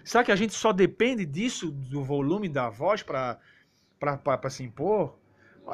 Será 0.03 0.23
que 0.23 0.31
a 0.31 0.35
gente 0.35 0.53
só 0.53 0.73
depende 0.73 1.25
disso, 1.25 1.71
do 1.71 2.03
volume 2.03 2.49
da 2.49 2.69
voz, 2.69 3.01
para 3.01 3.39
se 4.49 4.63
impor? 4.63 5.17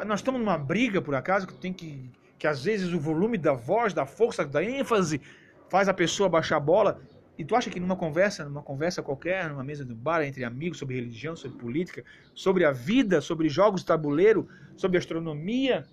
Nós 0.06 0.20
estamos 0.20 0.40
numa 0.40 0.58
briga, 0.58 1.02
por 1.02 1.16
acaso, 1.16 1.48
que 1.48 1.56
tem 1.56 1.74
que. 1.74 2.12
que 2.38 2.46
às 2.46 2.64
vezes 2.64 2.94
o 2.94 3.00
volume 3.00 3.38
da 3.38 3.54
voz, 3.54 3.92
da 3.92 4.06
força, 4.06 4.46
da 4.46 4.64
ênfase, 4.64 5.20
faz 5.68 5.90
a 5.90 5.94
pessoa 5.94 6.30
baixar 6.30 6.58
a 6.58 6.60
bola. 6.60 7.02
E 7.38 7.44
tu 7.44 7.56
acha 7.56 7.72
que 7.72 7.80
numa 7.80 7.96
conversa, 7.96 8.46
numa 8.46 8.62
conversa 8.62 9.02
qualquer, 9.02 9.50
numa 9.50 9.64
mesa 9.64 9.84
de 9.84 9.96
bar 9.96 10.22
entre 10.22 10.44
amigos 10.44 10.78
sobre 10.78 10.96
religião, 10.96 11.36
sobre 11.36 11.58
política, 11.58 12.04
sobre 12.36 12.64
a 12.64 12.72
vida, 12.72 13.20
sobre 13.20 13.50
jogos 13.50 13.82
de 13.82 13.88
tabuleiro, 13.88 14.48
sobre 14.78 15.00
astronomia, 15.00 15.88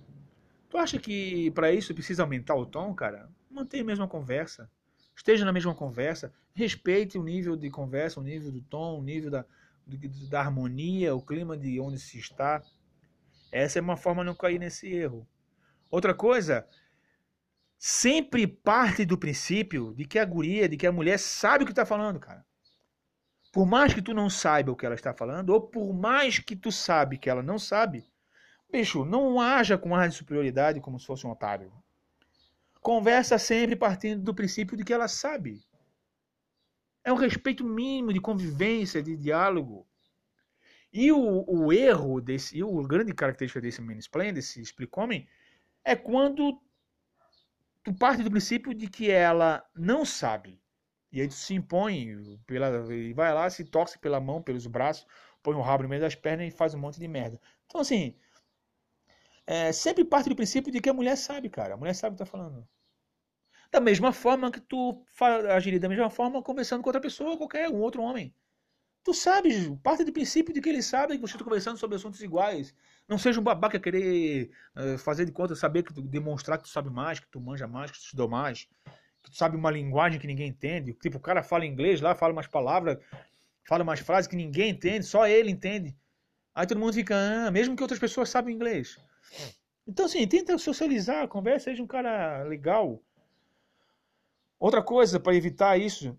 Tu 0.68 0.76
acha 0.76 0.98
que 0.98 1.50
para 1.52 1.72
isso 1.72 1.94
precisa 1.94 2.22
aumentar 2.22 2.54
o 2.54 2.66
tom, 2.66 2.94
cara? 2.94 3.30
Mantenha 3.50 3.82
a 3.82 3.86
mesma 3.86 4.06
conversa. 4.06 4.70
Esteja 5.16 5.44
na 5.44 5.52
mesma 5.52 5.74
conversa. 5.74 6.32
Respeite 6.54 7.18
o 7.18 7.24
nível 7.24 7.56
de 7.56 7.70
conversa, 7.70 8.20
o 8.20 8.22
nível 8.22 8.52
do 8.52 8.60
tom, 8.62 8.98
o 8.98 9.02
nível 9.02 9.30
da, 9.30 9.44
da 10.28 10.40
harmonia, 10.40 11.14
o 11.14 11.22
clima 11.22 11.56
de 11.56 11.80
onde 11.80 11.98
se 11.98 12.18
está. 12.18 12.62
Essa 13.50 13.78
é 13.78 13.82
uma 13.82 13.96
forma 13.96 14.22
de 14.22 14.26
não 14.26 14.34
cair 14.34 14.58
nesse 14.58 14.86
erro. 14.92 15.26
Outra 15.90 16.14
coisa, 16.14 16.68
sempre 17.78 18.46
parte 18.46 19.04
do 19.06 19.16
princípio 19.16 19.94
de 19.94 20.04
que 20.04 20.18
a 20.18 20.24
guria, 20.24 20.68
de 20.68 20.76
que 20.76 20.86
a 20.86 20.92
mulher 20.92 21.18
sabe 21.18 21.64
o 21.64 21.66
que 21.66 21.72
está 21.72 21.86
falando, 21.86 22.20
cara. 22.20 22.44
Por 23.52 23.64
mais 23.64 23.94
que 23.94 24.02
tu 24.02 24.12
não 24.12 24.28
saiba 24.28 24.70
o 24.70 24.76
que 24.76 24.84
ela 24.84 24.94
está 24.94 25.14
falando, 25.14 25.50
ou 25.50 25.60
por 25.60 25.94
mais 25.94 26.38
que 26.38 26.54
tu 26.54 26.70
sabe 26.70 27.16
que 27.16 27.30
ela 27.30 27.42
não 27.42 27.58
sabe, 27.58 28.04
Bicho, 28.70 29.04
não 29.04 29.40
haja 29.40 29.78
com 29.78 29.94
ar 29.94 30.08
de 30.08 30.14
superioridade 30.14 30.80
como 30.80 31.00
se 31.00 31.06
fosse 31.06 31.26
um 31.26 31.30
otário. 31.30 31.72
Conversa 32.80 33.38
sempre 33.38 33.74
partindo 33.74 34.22
do 34.22 34.34
princípio 34.34 34.76
de 34.76 34.84
que 34.84 34.92
ela 34.92 35.08
sabe. 35.08 35.62
É 37.02 37.12
um 37.12 37.16
respeito 37.16 37.64
mínimo 37.64 38.12
de 38.12 38.20
convivência, 38.20 39.02
de 39.02 39.16
diálogo. 39.16 39.86
E 40.92 41.10
o, 41.10 41.44
o 41.46 41.72
erro 41.72 42.20
desse, 42.20 42.58
e 42.58 42.62
o 42.62 42.82
grande 42.82 43.14
característica 43.14 43.60
desse 43.60 43.80
mansplain, 43.80 44.32
desse 44.32 44.60
explic-homem, 44.60 45.26
é 45.84 45.96
quando 45.96 46.60
tu 47.82 47.94
parte 47.94 48.22
do 48.22 48.30
princípio 48.30 48.74
de 48.74 48.88
que 48.88 49.10
ela 49.10 49.64
não 49.74 50.04
sabe. 50.04 50.60
E 51.10 51.22
aí 51.22 51.28
tu 51.28 51.34
se 51.34 51.54
impõe, 51.54 52.38
pela, 52.46 52.92
e 52.92 53.14
vai 53.14 53.32
lá, 53.32 53.48
se 53.48 53.64
torce 53.64 53.98
pela 53.98 54.20
mão, 54.20 54.42
pelos 54.42 54.66
braços, 54.66 55.06
põe 55.42 55.54
o 55.54 55.62
rabo 55.62 55.84
no 55.84 55.88
meio 55.88 56.02
das 56.02 56.14
pernas 56.14 56.48
e 56.48 56.56
faz 56.56 56.74
um 56.74 56.78
monte 56.78 57.00
de 57.00 57.08
merda. 57.08 57.40
Então, 57.66 57.80
assim, 57.80 58.14
é, 59.48 59.72
sempre 59.72 60.04
parte 60.04 60.28
do 60.28 60.36
princípio 60.36 60.70
de 60.70 60.78
que 60.78 60.90
a 60.90 60.92
mulher 60.92 61.16
sabe, 61.16 61.48
cara. 61.48 61.72
A 61.72 61.76
mulher 61.78 61.94
sabe 61.94 62.12
o 62.12 62.18
que 62.18 62.22
tá 62.22 62.26
falando. 62.30 62.68
Da 63.72 63.80
mesma 63.80 64.12
forma 64.12 64.50
que 64.50 64.60
tu 64.60 65.02
agiria 65.50 65.80
da 65.80 65.88
mesma 65.88 66.10
forma 66.10 66.42
conversando 66.42 66.82
com 66.82 66.90
outra 66.90 67.00
pessoa, 67.00 67.34
qualquer 67.38 67.70
um 67.70 67.80
outro 67.80 68.02
homem. 68.02 68.34
Tu 69.02 69.14
sabes, 69.14 69.70
parte 69.82 70.04
do 70.04 70.12
princípio 70.12 70.52
de 70.52 70.60
que 70.60 70.68
ele 70.68 70.82
sabe 70.82 71.14
que 71.14 71.22
você 71.22 71.32
está 71.32 71.44
conversando 71.44 71.78
sobre 71.78 71.96
assuntos 71.96 72.20
iguais. 72.20 72.74
Não 73.08 73.16
seja 73.16 73.40
um 73.40 73.42
babaca 73.42 73.80
querer 73.80 74.50
uh, 74.76 74.98
fazer 74.98 75.24
de 75.24 75.32
conta, 75.32 75.56
saber 75.56 75.82
que 75.82 75.94
tu, 75.94 76.02
demonstrar 76.02 76.58
que 76.58 76.64
tu 76.64 76.70
sabe 76.70 76.90
mais, 76.90 77.18
que 77.18 77.28
tu 77.28 77.40
manja 77.40 77.66
mais, 77.66 77.90
que 77.90 77.96
tu 77.96 78.02
estudou 78.02 78.28
mais, 78.28 78.68
que 79.22 79.30
tu 79.30 79.36
sabe 79.38 79.56
uma 79.56 79.70
linguagem 79.70 80.20
que 80.20 80.26
ninguém 80.26 80.48
entende. 80.48 80.92
Tipo, 80.92 81.16
o 81.16 81.20
cara 81.20 81.42
fala 81.42 81.64
inglês 81.64 82.02
lá, 82.02 82.14
fala 82.14 82.34
umas 82.34 82.46
palavras, 82.46 82.98
fala 83.66 83.82
umas 83.82 84.00
frases 84.00 84.28
que 84.28 84.36
ninguém 84.36 84.72
entende, 84.72 85.06
só 85.06 85.26
ele 85.26 85.50
entende. 85.50 85.96
Aí 86.54 86.66
todo 86.66 86.78
mundo 86.78 86.92
fica, 86.92 87.16
ah, 87.16 87.50
mesmo 87.50 87.74
que 87.74 87.82
outras 87.82 87.98
pessoas 87.98 88.28
sabem 88.28 88.54
inglês. 88.54 88.98
Então, 89.86 90.04
assim, 90.04 90.26
tenta 90.28 90.58
socializar, 90.58 91.28
conversa, 91.28 91.70
seja 91.70 91.82
um 91.82 91.86
cara 91.86 92.42
legal. 92.42 93.02
Outra 94.58 94.82
coisa 94.82 95.18
para 95.18 95.34
evitar 95.34 95.78
isso, 95.78 96.18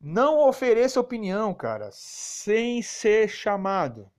não 0.00 0.48
ofereça 0.48 0.98
opinião, 0.98 1.54
cara, 1.54 1.90
sem 1.92 2.82
ser 2.82 3.28
chamado. 3.28 4.10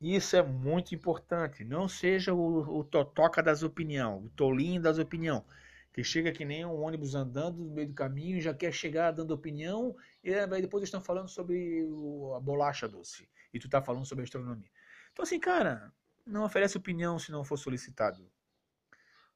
Isso 0.00 0.36
é 0.36 0.42
muito 0.42 0.94
importante. 0.94 1.64
Não 1.64 1.88
seja 1.88 2.34
o, 2.34 2.78
o 2.78 2.84
totoca 2.84 3.42
das 3.42 3.62
opiniões, 3.62 4.24
o 4.24 4.30
tolinho 4.30 4.80
das 4.80 4.98
opiniões. 4.98 5.44
Que 5.92 6.04
chega 6.04 6.32
que 6.32 6.44
nem 6.44 6.64
um 6.64 6.82
ônibus 6.82 7.14
andando 7.14 7.58
no 7.64 7.70
meio 7.70 7.88
do 7.88 7.94
caminho 7.94 8.40
já 8.40 8.54
quer 8.54 8.72
chegar 8.72 9.10
dando 9.10 9.32
opinião, 9.32 9.96
e 10.22 10.32
aí 10.32 10.62
depois 10.62 10.84
estão 10.84 11.00
falando 11.00 11.28
sobre 11.28 11.84
o, 11.84 12.34
a 12.34 12.40
bolacha 12.40 12.88
doce. 12.88 13.28
E 13.52 13.58
tu 13.58 13.68
tá 13.68 13.82
falando 13.82 14.06
sobre 14.06 14.24
astronomia. 14.24 14.70
Então, 15.12 15.22
assim, 15.22 15.40
cara, 15.40 15.92
não 16.26 16.44
oferece 16.44 16.76
opinião 16.76 17.18
se 17.18 17.32
não 17.32 17.44
for 17.44 17.56
solicitado. 17.56 18.28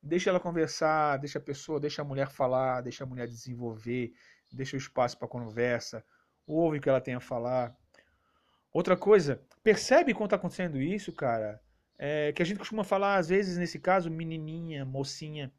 Deixa 0.03 0.28
ela 0.28 0.39
conversar, 0.39 1.16
deixa 1.18 1.39
a 1.39 1.43
pessoa, 1.43 1.80
deixa 1.80 2.03
a 2.03 2.05
mulher 2.05 2.28
falar, 2.28 2.82
deixa 2.82 3.05
a 3.05 3.07
mulher 3.07 3.26
desenvolver, 3.26 4.12
deixa 4.53 4.76
o 4.76 4.78
espaço 4.78 5.18
para 5.18 5.26
conversa, 5.26 6.05
ouve 6.47 6.78
o 6.78 6.80
que 6.80 6.89
ela 6.89 7.01
tem 7.01 7.14
a 7.14 7.20
falar. 7.20 7.74
Outra 8.72 8.97
coisa, 8.97 9.41
percebe 9.62 10.12
quando 10.12 10.26
está 10.26 10.37
acontecendo 10.37 10.80
isso, 10.80 11.12
cara? 11.12 11.61
É, 11.97 12.32
que 12.32 12.43
a 12.43 12.45
gente 12.45 12.59
costuma 12.59 12.85
falar, 12.85 13.16
às 13.16 13.28
vezes, 13.28 13.57
nesse 13.57 13.78
caso, 13.78 14.11
menininha, 14.11 14.85
mocinha. 14.85 15.51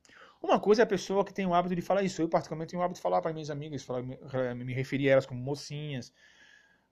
Uma 0.41 0.59
coisa 0.59 0.81
é 0.81 0.83
a 0.83 0.87
pessoa 0.87 1.25
que 1.25 1.33
tem 1.33 1.47
o 1.47 1.53
hábito 1.53 1.75
de 1.75 1.81
falar 1.81 2.03
isso. 2.03 2.21
Eu, 2.21 2.29
particularmente, 2.29 2.71
tenho 2.71 2.81
o 2.81 2.85
hábito 2.85 2.97
de 2.99 3.01
falar 3.01 3.21
para 3.21 3.33
minhas 3.33 3.49
amigas, 3.49 3.83
falar, 3.83 4.03
me 4.03 4.73
referir 4.73 5.09
a 5.09 5.13
elas 5.13 5.25
como 5.25 5.41
mocinhas, 5.41 6.13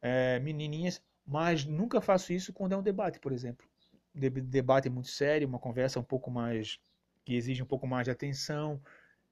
é, 0.02 0.40
menininhas, 0.40 1.04
mas 1.26 1.66
nunca 1.66 2.02
faço 2.02 2.34
isso 2.34 2.52
quando 2.52 2.72
é 2.72 2.78
um 2.78 2.82
debate, 2.82 3.20
por 3.20 3.32
exemplo 3.32 3.73
debate 4.14 4.90
muito 4.90 5.10
sério, 5.10 5.48
uma 5.48 5.60
conversa 5.60 6.00
um 6.00 6.04
pouco 6.04 6.30
mais 6.30 6.80
que 7.26 7.36
exige 7.36 7.64
um 7.64 7.66
pouco 7.66 7.88
mais 7.88 8.06
de 8.06 8.12
atenção. 8.12 8.80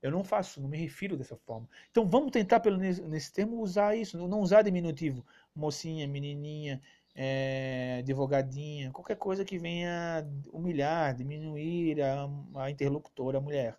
Eu 0.01 0.09
não 0.09 0.23
faço, 0.23 0.59
não 0.59 0.67
me 0.67 0.77
refiro 0.77 1.15
dessa 1.15 1.35
forma. 1.35 1.67
Então 1.91 2.07
vamos 2.07 2.31
tentar, 2.31 2.59
pelo 2.59 2.77
nesse 2.77 3.31
termo, 3.31 3.61
usar 3.61 3.95
isso, 3.95 4.17
não 4.17 4.41
usar 4.41 4.63
diminutivo. 4.63 5.23
Mocinha, 5.55 6.07
menininha, 6.07 6.81
é, 7.13 7.97
advogadinha, 7.99 8.91
qualquer 8.91 9.17
coisa 9.17 9.45
que 9.45 9.57
venha 9.57 10.25
humilhar, 10.51 11.13
diminuir 11.13 12.01
a, 12.01 12.29
a 12.55 12.71
interlocutora, 12.71 13.37
a 13.37 13.41
mulher. 13.41 13.77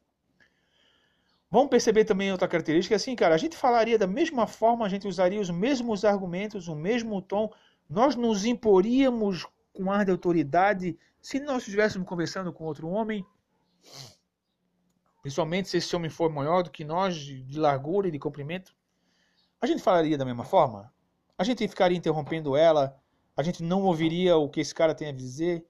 Vamos 1.50 1.68
perceber 1.68 2.04
também 2.04 2.32
outra 2.32 2.48
característica, 2.48 2.96
assim, 2.96 3.14
cara, 3.14 3.34
a 3.34 3.38
gente 3.38 3.56
falaria 3.56 3.98
da 3.98 4.06
mesma 4.06 4.46
forma, 4.46 4.86
a 4.86 4.88
gente 4.88 5.06
usaria 5.06 5.40
os 5.40 5.50
mesmos 5.50 6.02
argumentos, 6.02 6.66
o 6.66 6.74
mesmo 6.74 7.20
tom, 7.20 7.52
nós 7.90 8.16
nos 8.16 8.46
imporíamos 8.46 9.46
com 9.72 9.90
ar 9.90 10.04
de 10.04 10.10
autoridade, 10.10 10.98
se 11.20 11.40
nós 11.40 11.62
estivéssemos 11.62 12.06
conversando 12.06 12.52
com 12.52 12.64
outro 12.64 12.88
homem, 12.88 13.24
principalmente 15.22 15.68
se 15.68 15.76
esse 15.76 15.94
homem 15.94 16.10
for 16.10 16.30
maior 16.30 16.62
do 16.62 16.70
que 16.70 16.84
nós, 16.84 17.16
de 17.16 17.58
largura 17.58 18.08
e 18.08 18.10
de 18.10 18.18
comprimento, 18.18 18.74
a 19.60 19.66
gente 19.66 19.82
falaria 19.82 20.18
da 20.18 20.24
mesma 20.24 20.44
forma? 20.44 20.92
A 21.38 21.44
gente 21.44 21.66
ficaria 21.68 21.96
interrompendo 21.96 22.56
ela? 22.56 23.00
A 23.36 23.42
gente 23.42 23.62
não 23.62 23.82
ouviria 23.82 24.36
o 24.36 24.48
que 24.48 24.60
esse 24.60 24.74
cara 24.74 24.94
tem 24.94 25.08
a 25.08 25.12
dizer? 25.12 25.64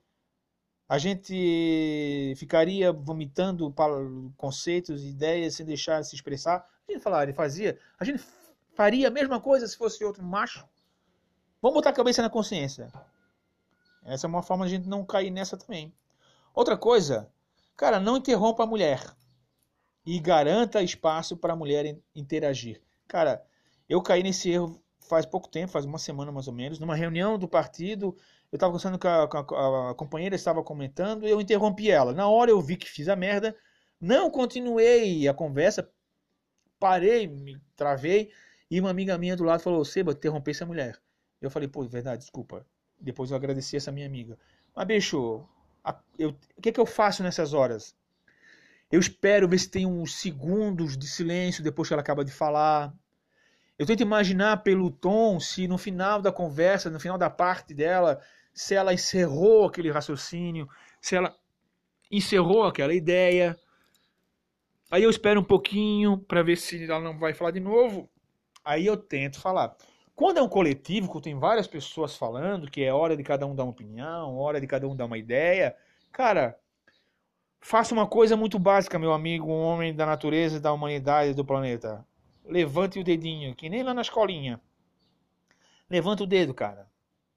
A 0.88 0.98
gente 0.98 2.34
ficaria 2.36 2.92
vomitando 2.92 3.72
conceitos, 4.36 5.04
ideias 5.04 5.54
sem 5.54 5.64
deixar 5.64 6.02
se 6.02 6.14
expressar? 6.14 6.68
A 6.88 6.92
gente 6.92 7.02
falaria, 7.02 7.34
fazia. 7.34 7.78
A 7.98 8.04
gente 8.04 8.22
faria 8.74 9.08
a 9.08 9.10
mesma 9.10 9.40
coisa 9.40 9.66
se 9.66 9.76
fosse 9.76 10.04
outro 10.04 10.22
macho? 10.22 10.66
Vamos 11.60 11.76
botar 11.76 11.90
a 11.90 11.94
cabeça 11.94 12.20
na 12.20 12.28
consciência. 12.28 12.90
Essa 14.04 14.26
é 14.26 14.28
uma 14.28 14.42
forma 14.42 14.66
de 14.66 14.74
a 14.74 14.76
gente 14.76 14.88
não 14.88 15.04
cair 15.04 15.30
nessa 15.30 15.56
também. 15.56 15.94
Outra 16.54 16.76
coisa, 16.76 17.30
cara, 17.76 18.00
não 18.00 18.16
interrompa 18.16 18.64
a 18.64 18.66
mulher 18.66 19.00
e 20.04 20.18
garanta 20.18 20.82
espaço 20.82 21.36
para 21.36 21.52
a 21.52 21.56
mulher 21.56 21.98
interagir. 22.14 22.80
Cara, 23.06 23.44
eu 23.88 24.02
caí 24.02 24.22
nesse 24.22 24.50
erro 24.50 24.82
faz 25.08 25.26
pouco 25.26 25.48
tempo, 25.48 25.72
faz 25.72 25.84
uma 25.84 25.98
semana 25.98 26.32
mais 26.32 26.48
ou 26.48 26.54
menos, 26.54 26.78
numa 26.78 26.94
reunião 26.94 27.38
do 27.38 27.48
partido. 27.48 28.16
Eu 28.50 28.56
estava 28.56 28.72
conversando 28.72 28.98
com 28.98 29.08
a, 29.08 29.28
com 29.28 29.54
a, 29.54 29.90
a 29.90 29.94
companheira, 29.94 30.34
estava 30.34 30.62
comentando, 30.62 31.26
e 31.26 31.30
eu 31.30 31.40
interrompi 31.40 31.90
ela. 31.90 32.12
Na 32.12 32.28
hora 32.28 32.50
eu 32.50 32.60
vi 32.60 32.76
que 32.76 32.88
fiz 32.88 33.08
a 33.08 33.16
merda, 33.16 33.56
não 34.00 34.30
continuei 34.30 35.28
a 35.28 35.34
conversa, 35.34 35.90
parei, 36.78 37.26
me 37.26 37.60
travei, 37.76 38.32
e 38.70 38.80
uma 38.80 38.90
amiga 38.90 39.18
minha 39.18 39.36
do 39.36 39.44
lado 39.44 39.62
falou: 39.62 39.84
Seba, 39.84 40.12
interrompei 40.12 40.52
essa 40.52 40.66
mulher. 40.66 40.98
Eu 41.40 41.50
falei, 41.50 41.68
pô, 41.68 41.82
verdade, 41.84 42.22
desculpa. 42.22 42.64
Depois 43.02 43.30
eu 43.30 43.36
agradeci 43.36 43.76
essa 43.76 43.90
minha 43.90 44.06
amiga. 44.06 44.38
Mas, 44.74 44.86
bicho, 44.86 45.44
a, 45.84 45.98
eu, 46.18 46.30
o 46.56 46.62
que, 46.62 46.68
é 46.68 46.72
que 46.72 46.80
eu 46.80 46.86
faço 46.86 47.22
nessas 47.22 47.52
horas? 47.52 47.96
Eu 48.90 49.00
espero 49.00 49.48
ver 49.48 49.58
se 49.58 49.70
tem 49.70 49.86
uns 49.86 50.16
segundos 50.16 50.96
de 50.96 51.06
silêncio 51.08 51.64
depois 51.64 51.88
que 51.88 51.94
ela 51.94 52.02
acaba 52.02 52.24
de 52.24 52.30
falar. 52.30 52.94
Eu 53.78 53.86
tento 53.86 54.02
imaginar 54.02 54.62
pelo 54.62 54.90
tom 54.90 55.40
se 55.40 55.66
no 55.66 55.78
final 55.78 56.22
da 56.22 56.30
conversa, 56.30 56.90
no 56.90 57.00
final 57.00 57.18
da 57.18 57.28
parte 57.28 57.74
dela, 57.74 58.20
se 58.54 58.74
ela 58.74 58.94
encerrou 58.94 59.66
aquele 59.66 59.90
raciocínio, 59.90 60.68
se 61.00 61.16
ela 61.16 61.34
encerrou 62.10 62.64
aquela 62.64 62.94
ideia. 62.94 63.58
Aí 64.90 65.02
eu 65.02 65.10
espero 65.10 65.40
um 65.40 65.44
pouquinho 65.44 66.18
para 66.18 66.42
ver 66.42 66.56
se 66.56 66.84
ela 66.84 67.00
não 67.00 67.18
vai 67.18 67.32
falar 67.32 67.50
de 67.50 67.60
novo. 67.60 68.10
Aí 68.62 68.86
eu 68.86 68.96
tento 68.96 69.40
falar. 69.40 69.74
Quando 70.14 70.38
é 70.38 70.42
um 70.42 70.48
coletivo, 70.48 71.10
que 71.10 71.20
tem 71.22 71.38
várias 71.38 71.66
pessoas 71.66 72.16
falando, 72.16 72.70
que 72.70 72.82
é 72.82 72.92
hora 72.92 73.16
de 73.16 73.22
cada 73.22 73.46
um 73.46 73.54
dar 73.54 73.64
uma 73.64 73.72
opinião, 73.72 74.36
hora 74.36 74.60
de 74.60 74.66
cada 74.66 74.86
um 74.86 74.94
dar 74.94 75.06
uma 75.06 75.18
ideia, 75.18 75.74
cara, 76.12 76.58
faça 77.60 77.94
uma 77.94 78.06
coisa 78.06 78.36
muito 78.36 78.58
básica, 78.58 78.98
meu 78.98 79.12
amigo, 79.12 79.48
um 79.48 79.62
homem 79.62 79.94
da 79.94 80.04
natureza, 80.04 80.60
da 80.60 80.72
humanidade, 80.72 81.34
do 81.34 81.44
planeta. 81.44 82.06
Levante 82.44 82.98
o 82.98 83.04
dedinho, 83.04 83.54
que 83.54 83.68
nem 83.68 83.82
lá 83.82 83.94
na 83.94 84.02
escolinha. 84.02 84.60
Levanta 85.88 86.24
o 86.24 86.26
dedo, 86.26 86.52
cara. 86.52 86.90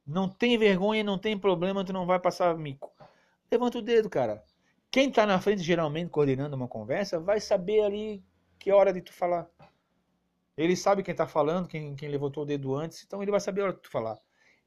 Não 0.06 0.28
tem 0.28 0.58
vergonha, 0.58 1.04
não 1.04 1.18
tem 1.18 1.38
problema, 1.38 1.84
tu 1.84 1.94
não 1.94 2.06
vai 2.06 2.20
passar 2.20 2.58
mico. 2.58 2.92
Levanta 3.52 3.78
o 3.78 3.82
dedo, 3.82 4.10
cara. 4.10 4.44
Quem 4.92 5.12
tá 5.12 5.26
na 5.26 5.40
frente, 5.40 5.62
geralmente, 5.62 6.10
coordenando 6.10 6.56
uma 6.56 6.68
conversa, 6.68 7.20
vai 7.20 7.40
saber 7.40 7.82
ali 7.82 8.24
que 8.60 8.72
hora 8.72 8.94
de 8.94 9.02
tu 9.02 9.14
falar. 9.14 9.48
Ele 10.58 10.76
sabe 10.76 11.04
quem 11.04 11.14
tá 11.14 11.28
falando, 11.28 11.68
quem, 11.68 11.96
quem 11.96 12.10
levantou 12.10 12.44
o 12.44 12.46
dedo 12.46 12.76
antes, 12.76 13.04
então 13.04 13.22
ele 13.22 13.32
vai 13.32 13.40
saber 13.40 13.62
a 13.62 13.64
hora 13.66 13.74
de 13.74 13.82
tu 13.82 13.90
falar. 13.90 14.18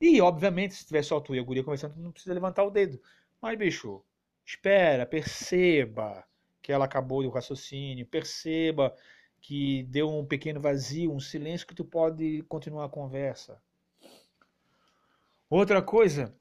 E, 0.00 0.20
obviamente, 0.20 0.74
se 0.74 0.86
tiver 0.86 1.02
só 1.02 1.20
tu 1.20 1.34
e 1.34 1.38
a 1.38 1.42
guria 1.42 1.64
conversando, 1.64 1.94
tu 1.94 2.00
não 2.00 2.12
precisa 2.12 2.34
levantar 2.34 2.62
o 2.64 2.70
dedo. 2.70 3.00
Mas, 3.40 3.58
bicho, 3.58 4.04
espera, 4.44 5.06
perceba 5.06 6.24
que 6.62 6.70
ela 6.70 6.84
acabou 6.84 7.24
o 7.24 7.30
raciocínio, 7.30 8.06
perceba 8.06 8.94
que 9.40 9.84
deu 9.84 10.08
um 10.08 10.26
pequeno 10.26 10.60
vazio, 10.60 11.12
um 11.12 11.20
silêncio 11.20 11.66
que 11.66 11.74
tu 11.74 11.84
pode 11.84 12.42
continuar 12.48 12.84
a 12.84 12.88
conversa. 12.90 13.60
Outra 15.48 15.80
coisa, 15.80 16.34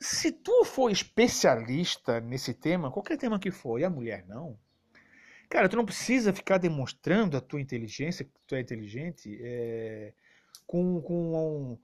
se 0.00 0.30
tu 0.30 0.64
for 0.64 0.90
especialista 0.90 2.20
nesse 2.20 2.54
tema, 2.54 2.90
qualquer 2.90 3.16
tema 3.16 3.38
que 3.38 3.50
for, 3.50 3.80
e 3.80 3.84
a 3.84 3.90
mulher 3.90 4.24
não, 4.28 4.58
cara, 5.54 5.68
tu 5.68 5.76
não 5.76 5.86
precisa 5.86 6.32
ficar 6.32 6.58
demonstrando 6.58 7.36
a 7.36 7.40
tua 7.40 7.60
inteligência, 7.60 8.24
que 8.24 8.32
tu 8.44 8.56
é 8.56 8.60
inteligente, 8.60 9.38
é, 9.40 10.12
com, 10.66 11.00
com 11.00 11.32
um, 11.32 11.78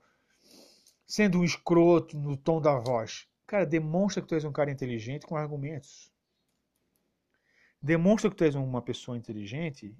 sendo 1.07 1.39
um 1.39 1.43
escroto 1.45 2.19
no 2.19 2.35
tom 2.35 2.59
da 2.59 2.77
voz. 2.77 3.29
Cara, 3.47 3.65
demonstra 3.65 4.21
que 4.21 4.27
tu 4.27 4.35
és 4.35 4.43
um 4.43 4.51
cara 4.51 4.69
inteligente 4.69 5.25
com 5.25 5.37
argumentos. 5.37 6.11
Demonstra 7.81 8.29
que 8.29 8.35
tu 8.35 8.43
és 8.43 8.55
uma 8.55 8.81
pessoa 8.81 9.17
inteligente 9.17 9.95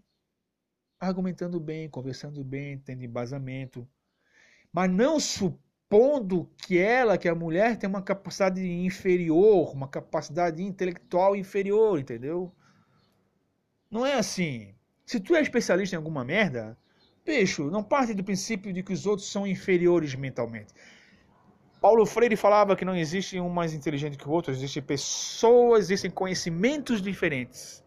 argumentando 1.00 1.58
bem, 1.58 1.90
conversando 1.90 2.44
bem, 2.44 2.78
tendo 2.78 3.06
embasamento. 3.06 3.88
Mas 4.70 4.92
não 4.92 5.18
supondo 5.18 6.52
que 6.58 6.78
ela, 6.78 7.18
que 7.18 7.30
a 7.30 7.34
mulher, 7.34 7.78
tem 7.78 7.90
uma 7.90 8.02
capacidade 8.02 8.62
inferior, 8.62 9.74
uma 9.74 9.88
capacidade 9.88 10.62
intelectual 10.62 11.38
inferior, 11.38 11.98
entendeu? 11.98 12.54
Não 13.92 14.06
é 14.06 14.14
assim. 14.14 14.74
Se 15.06 15.20
tu 15.20 15.36
é 15.36 15.42
especialista 15.42 15.96
em 15.96 15.98
alguma 15.98 16.24
merda, 16.24 16.78
bicho, 17.26 17.70
não 17.70 17.84
parte 17.84 18.14
do 18.14 18.24
princípio 18.24 18.72
de 18.72 18.82
que 18.82 18.94
os 18.94 19.06
outros 19.06 19.30
são 19.30 19.46
inferiores 19.46 20.16
mentalmente. 20.16 20.74
Paulo 21.82 22.06
Freire 22.06 22.38
falava 22.38 22.76
que 22.76 22.86
não 22.86 22.96
existe 22.96 23.40
um 23.40 23.50
mais 23.50 23.74
inteligente 23.74 24.18
que 24.18 24.28
o 24.28 24.32
outro, 24.32 24.54
existem 24.54 24.82
pessoas, 24.82 25.86
existem 25.86 26.10
conhecimentos 26.10 27.02
diferentes. 27.02 27.84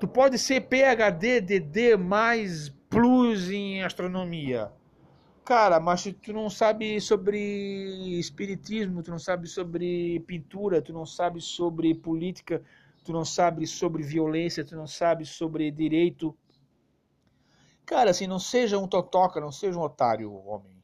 Tu 0.00 0.08
pode 0.08 0.38
ser 0.38 0.62
PhD, 0.62 1.40
DD, 1.40 1.96
mais 1.96 2.70
plus 2.88 3.50
em 3.50 3.82
astronomia. 3.82 4.70
Cara, 5.44 5.78
mas 5.78 6.04
tu 6.22 6.32
não 6.32 6.48
sabe 6.48 7.00
sobre 7.00 7.38
espiritismo, 8.18 9.02
tu 9.02 9.10
não 9.10 9.18
sabe 9.18 9.46
sobre 9.46 10.20
pintura, 10.20 10.80
tu 10.80 10.92
não 10.92 11.04
sabe 11.04 11.40
sobre 11.40 11.94
política, 11.94 12.62
tu 13.06 13.12
não 13.12 13.24
sabe 13.24 13.66
sobre 13.66 14.02
violência, 14.02 14.64
tu 14.64 14.76
não 14.76 14.86
sabe 14.86 15.24
sobre 15.24 15.70
direito. 15.70 16.36
Cara, 17.84 18.10
assim, 18.10 18.26
não 18.26 18.38
seja 18.38 18.78
um 18.78 18.88
totoca, 18.88 19.40
não 19.40 19.52
seja 19.52 19.78
um 19.78 19.82
otário, 19.82 20.32
homem. 20.46 20.82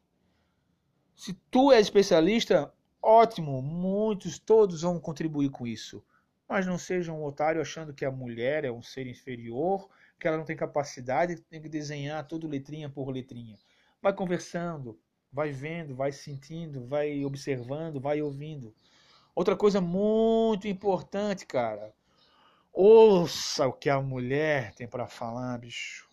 Se 1.17 1.35
tu 1.51 1.71
é 1.71 1.81
especialista, 1.81 2.73
ótimo, 3.01 3.61
muitos, 3.61 4.39
todos 4.39 4.83
vão 4.83 4.99
contribuir 4.99 5.51
com 5.51 5.67
isso 5.67 6.03
mas 6.53 6.67
não 6.67 6.77
seja 6.77 7.11
um 7.15 7.25
otário 7.25 7.63
achando 7.63 7.95
que 7.95 8.05
a 8.05 8.11
mulher 8.11 8.63
é 8.63 8.71
um 8.71 8.83
ser 8.83 9.07
inferior, 9.07 9.89
que 10.21 10.29
ela 10.29 10.37
não 10.37 10.45
tem 10.45 10.55
capacidade, 10.55 11.41
tem 11.41 11.63
que 11.63 11.69
desenhar 11.69 12.29
tudo 12.29 12.47
letrinha 12.47 12.91
por 12.91 13.09
letrinha. 13.09 13.59
Vai 14.03 14.13
conversando, 14.13 15.01
vai 15.33 15.51
vendo, 15.51 15.97
vai 15.97 16.13
sentindo, 16.13 16.87
vai 16.87 17.25
observando, 17.25 17.99
vai 17.99 18.21
ouvindo. 18.21 18.75
Outra 19.35 19.57
coisa 19.57 19.81
muito 19.81 20.69
importante, 20.69 21.47
cara. 21.47 21.95
Ouça 22.75 23.67
o 23.67 23.73
que 23.73 23.91
a 23.91 24.01
mulher 24.01 24.75
tem 24.75 24.89
para 24.89 25.07
falar, 25.07 25.59
bicho. 25.59 26.09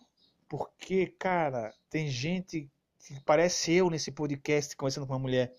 Porque, 0.46 1.06
cara, 1.06 1.72
tem 1.88 2.08
gente 2.08 2.68
que 2.98 3.18
parece 3.24 3.72
eu 3.72 3.88
nesse 3.88 4.12
podcast 4.12 4.76
conversando 4.76 5.06
com 5.06 5.14
uma 5.14 5.18
mulher. 5.18 5.54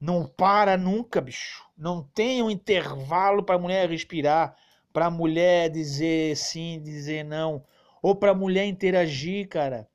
Não 0.00 0.26
para 0.26 0.78
nunca, 0.78 1.20
bicho. 1.20 1.62
Não 1.76 2.02
tem 2.02 2.42
um 2.42 2.50
intervalo 2.50 3.42
para 3.42 3.56
a 3.56 3.58
mulher 3.58 3.90
respirar, 3.90 4.56
para 4.94 5.06
a 5.06 5.10
mulher 5.10 5.68
dizer 5.68 6.34
sim, 6.38 6.80
dizer 6.82 7.22
não, 7.22 7.62
ou 8.00 8.16
para 8.16 8.30
a 8.30 8.34
mulher 8.34 8.64
interagir, 8.64 9.46
cara. 9.48 9.86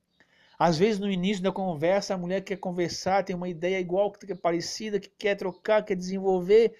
Às 0.59 0.77
vezes 0.77 0.99
no 0.99 1.09
início 1.09 1.41
da 1.41 1.51
conversa 1.51 2.13
a 2.13 2.17
mulher 2.17 2.41
quer 2.43 2.57
conversar, 2.57 3.23
tem 3.23 3.35
uma 3.35 3.49
ideia 3.49 3.79
igual, 3.79 4.11
que 4.11 4.31
é 4.31 4.35
parecida, 4.35 4.99
que 4.99 5.09
quer 5.09 5.35
trocar, 5.35 5.83
quer 5.83 5.95
desenvolver, 5.95 6.75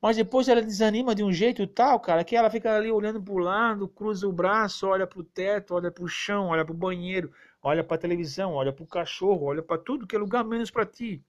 mas 0.00 0.16
depois 0.16 0.48
ela 0.48 0.62
desanima 0.62 1.14
de 1.14 1.24
um 1.24 1.32
jeito 1.32 1.66
tal, 1.66 1.98
cara, 1.98 2.24
que 2.24 2.36
ela 2.36 2.50
fica 2.50 2.74
ali 2.76 2.90
olhando 2.90 3.20
para 3.20 3.34
o 3.34 3.38
lado, 3.38 3.88
cruza 3.88 4.28
o 4.28 4.32
braço, 4.32 4.86
olha 4.86 5.06
para 5.06 5.18
o 5.18 5.24
teto, 5.24 5.74
olha 5.74 5.90
para 5.90 6.04
o 6.04 6.08
chão, 6.08 6.48
olha 6.48 6.64
para 6.64 6.72
o 6.72 6.76
banheiro, 6.76 7.32
olha 7.62 7.82
para 7.82 7.96
a 7.96 8.00
televisão, 8.00 8.52
olha 8.52 8.72
para 8.72 8.84
o 8.84 8.86
cachorro, 8.86 9.46
olha 9.46 9.62
para 9.62 9.76
tudo 9.76 10.06
que 10.06 10.14
é 10.14 10.18
lugar 10.18 10.44
menos 10.44 10.70
para 10.70 10.86
ti. 10.86 11.22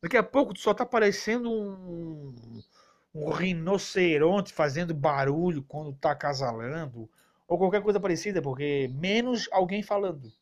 Daqui 0.00 0.16
a 0.16 0.22
pouco 0.22 0.54
tu 0.54 0.60
só 0.60 0.72
tá 0.72 0.86
parecendo 0.86 1.50
um, 1.50 2.62
um 3.14 3.30
rinoceronte 3.30 4.52
fazendo 4.52 4.94
barulho 4.94 5.62
quando 5.62 5.92
tá 5.94 6.12
acasalando, 6.12 7.08
ou 7.48 7.58
qualquer 7.58 7.82
coisa 7.82 7.98
parecida, 7.98 8.40
porque 8.40 8.88
menos 8.94 9.48
alguém 9.50 9.82
falando. 9.82 10.32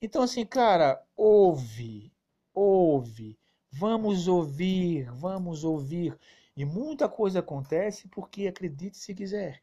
Então, 0.00 0.22
assim, 0.22 0.44
cara, 0.44 1.00
ouve, 1.16 2.12
ouve, 2.52 3.38
vamos 3.72 4.28
ouvir, 4.28 5.10
vamos 5.12 5.64
ouvir. 5.64 6.16
E 6.54 6.64
muita 6.64 7.08
coisa 7.08 7.40
acontece 7.40 8.06
porque 8.08 8.46
acredite 8.46 8.98
se 8.98 9.14
quiser. 9.14 9.62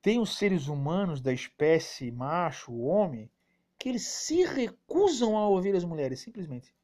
Tem 0.00 0.18
os 0.18 0.38
seres 0.38 0.68
humanos 0.68 1.20
da 1.20 1.32
espécie 1.32 2.10
macho, 2.10 2.74
homem, 2.78 3.30
que 3.78 3.90
eles 3.90 4.06
se 4.06 4.44
recusam 4.44 5.36
a 5.36 5.46
ouvir 5.46 5.76
as 5.76 5.84
mulheres, 5.84 6.20
simplesmente. 6.20 6.74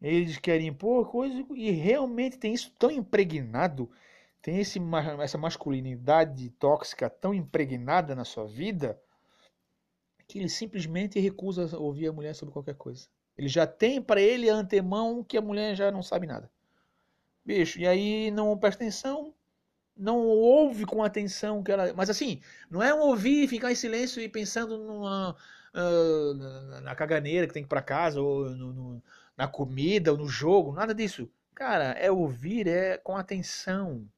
Eles 0.00 0.36
querem 0.36 0.66
impor 0.66 1.10
coisas 1.10 1.42
e 1.54 1.70
realmente 1.70 2.36
tem 2.36 2.52
isso 2.52 2.70
tão 2.78 2.90
impregnado, 2.90 3.90
tem 4.42 4.58
esse, 4.58 4.78
essa 5.22 5.38
masculinidade 5.38 6.50
tóxica 6.50 7.08
tão 7.08 7.32
impregnada 7.32 8.14
na 8.14 8.24
sua 8.24 8.46
vida, 8.46 9.00
que 10.28 10.38
ele 10.38 10.50
simplesmente 10.50 11.18
recusa 11.18 11.78
ouvir 11.78 12.08
a 12.08 12.12
mulher 12.12 12.34
sobre 12.34 12.52
qualquer 12.52 12.74
coisa. 12.74 13.08
Ele 13.36 13.48
já 13.48 13.66
tem 13.66 14.00
para 14.00 14.20
ele 14.20 14.48
antemão 14.48 15.24
que 15.24 15.36
a 15.36 15.42
mulher 15.42 15.74
já 15.74 15.90
não 15.90 16.02
sabe 16.02 16.26
nada. 16.26 16.50
Bicho, 17.44 17.78
e 17.78 17.86
aí 17.86 18.30
não 18.30 18.56
presta 18.56 18.82
atenção, 18.82 19.34
não 19.96 20.18
ouve 20.18 20.86
com 20.86 21.02
atenção 21.02 21.62
que 21.62 21.70
ela. 21.72 21.92
Mas 21.94 22.08
assim, 22.08 22.40
não 22.70 22.82
é 22.82 22.94
um 22.94 23.00
ouvir 23.00 23.48
ficar 23.48 23.70
em 23.70 23.74
silêncio 23.74 24.22
e 24.22 24.28
pensando 24.28 24.78
numa, 24.78 25.36
uh, 25.74 26.80
na 26.80 26.94
caganeira 26.94 27.46
que 27.46 27.52
tem 27.52 27.62
que 27.62 27.66
ir 27.66 27.68
para 27.68 27.82
casa 27.82 28.20
ou 28.20 28.48
no, 28.50 28.72
no, 28.72 29.02
na 29.36 29.46
comida 29.46 30.12
ou 30.12 30.18
no 30.18 30.28
jogo, 30.28 30.72
nada 30.72 30.94
disso. 30.94 31.28
Cara, 31.54 31.92
é 31.92 32.10
ouvir, 32.10 32.66
é 32.66 32.96
com 32.98 33.16
atenção. 33.16 34.08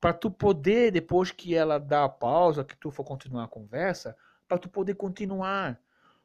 Para 0.00 0.14
tu 0.14 0.30
poder, 0.30 0.90
depois 0.90 1.30
que 1.30 1.54
ela 1.54 1.78
dá 1.78 2.04
a 2.04 2.08
pausa, 2.08 2.64
que 2.64 2.76
tu 2.76 2.90
for 2.90 3.04
continuar 3.04 3.44
a 3.44 3.48
conversa, 3.48 4.16
para 4.48 4.56
tu 4.58 4.68
poder 4.68 4.94
continuar. 4.94 5.78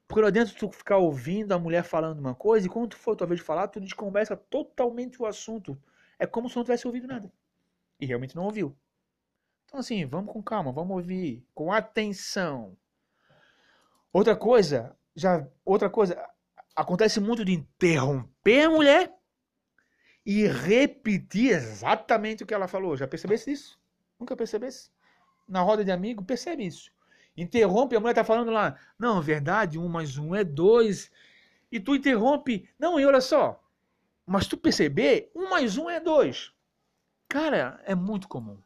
Porque 0.07 0.21
não 0.21 0.27
adianta 0.27 0.53
tu 0.57 0.71
ficar 0.71 0.97
ouvindo 0.97 1.51
a 1.51 1.59
mulher 1.59 1.83
falando 1.83 2.19
uma 2.19 2.35
coisa 2.35 2.67
e 2.67 2.69
quando 2.69 2.89
tu 2.89 2.97
for 2.97 3.15
tua 3.15 3.27
vez 3.27 3.39
de 3.39 3.45
falar, 3.45 3.67
tu 3.67 3.79
desconversa 3.79 4.35
totalmente 4.35 5.21
o 5.21 5.25
assunto. 5.25 5.77
É 6.19 6.25
como 6.25 6.49
se 6.49 6.55
não 6.55 6.63
tivesse 6.63 6.85
ouvido 6.85 7.07
nada. 7.07 7.31
E 7.99 8.05
realmente 8.05 8.35
não 8.35 8.45
ouviu. 8.45 8.75
Então 9.65 9.79
assim, 9.79 10.05
vamos 10.05 10.31
com 10.31 10.43
calma, 10.43 10.71
vamos 10.71 10.95
ouvir 10.95 11.45
com 11.53 11.71
atenção. 11.71 12.77
Outra 14.13 14.35
coisa, 14.35 14.95
já 15.15 15.45
outra 15.65 15.89
coisa, 15.89 16.23
acontece 16.75 17.19
muito 17.19 17.43
de 17.43 17.53
interromper 17.53 18.65
a 18.65 18.69
mulher 18.69 19.13
e 20.25 20.47
repetir 20.47 21.51
exatamente 21.51 22.43
o 22.43 22.45
que 22.45 22.53
ela 22.53 22.67
falou. 22.67 22.95
Já 22.95 23.07
percebesse 23.07 23.51
isso? 23.51 23.79
Nunca 24.19 24.35
percebesse? 24.35 24.89
Na 25.47 25.61
roda 25.61 25.83
de 25.83 25.91
amigo, 25.91 26.23
percebe 26.23 26.65
isso. 26.65 26.91
Interrompe, 27.37 27.95
a 27.95 27.99
mulher 27.99 28.13
tá 28.13 28.23
falando 28.23 28.51
lá, 28.51 28.77
não, 28.97 29.21
verdade, 29.21 29.77
um 29.77 29.89
mais 29.89 30.17
um 30.17 30.33
é 30.33 30.43
dois. 30.43 31.11
E 31.71 31.79
tu 31.79 31.95
interrompe, 31.95 32.69
não, 32.79 32.99
e 32.99 33.05
olha 33.05 33.19
só, 33.19 33.61
mas 34.25 34.47
tu 34.47 34.57
perceber, 34.57 35.31
um 35.35 35.49
mais 35.49 35.77
um 35.77 35.89
é 35.89 35.99
dois. 35.99 36.51
Cara, 37.27 37.81
é 37.85 37.93
muito 37.93 38.27
comum. 38.27 38.57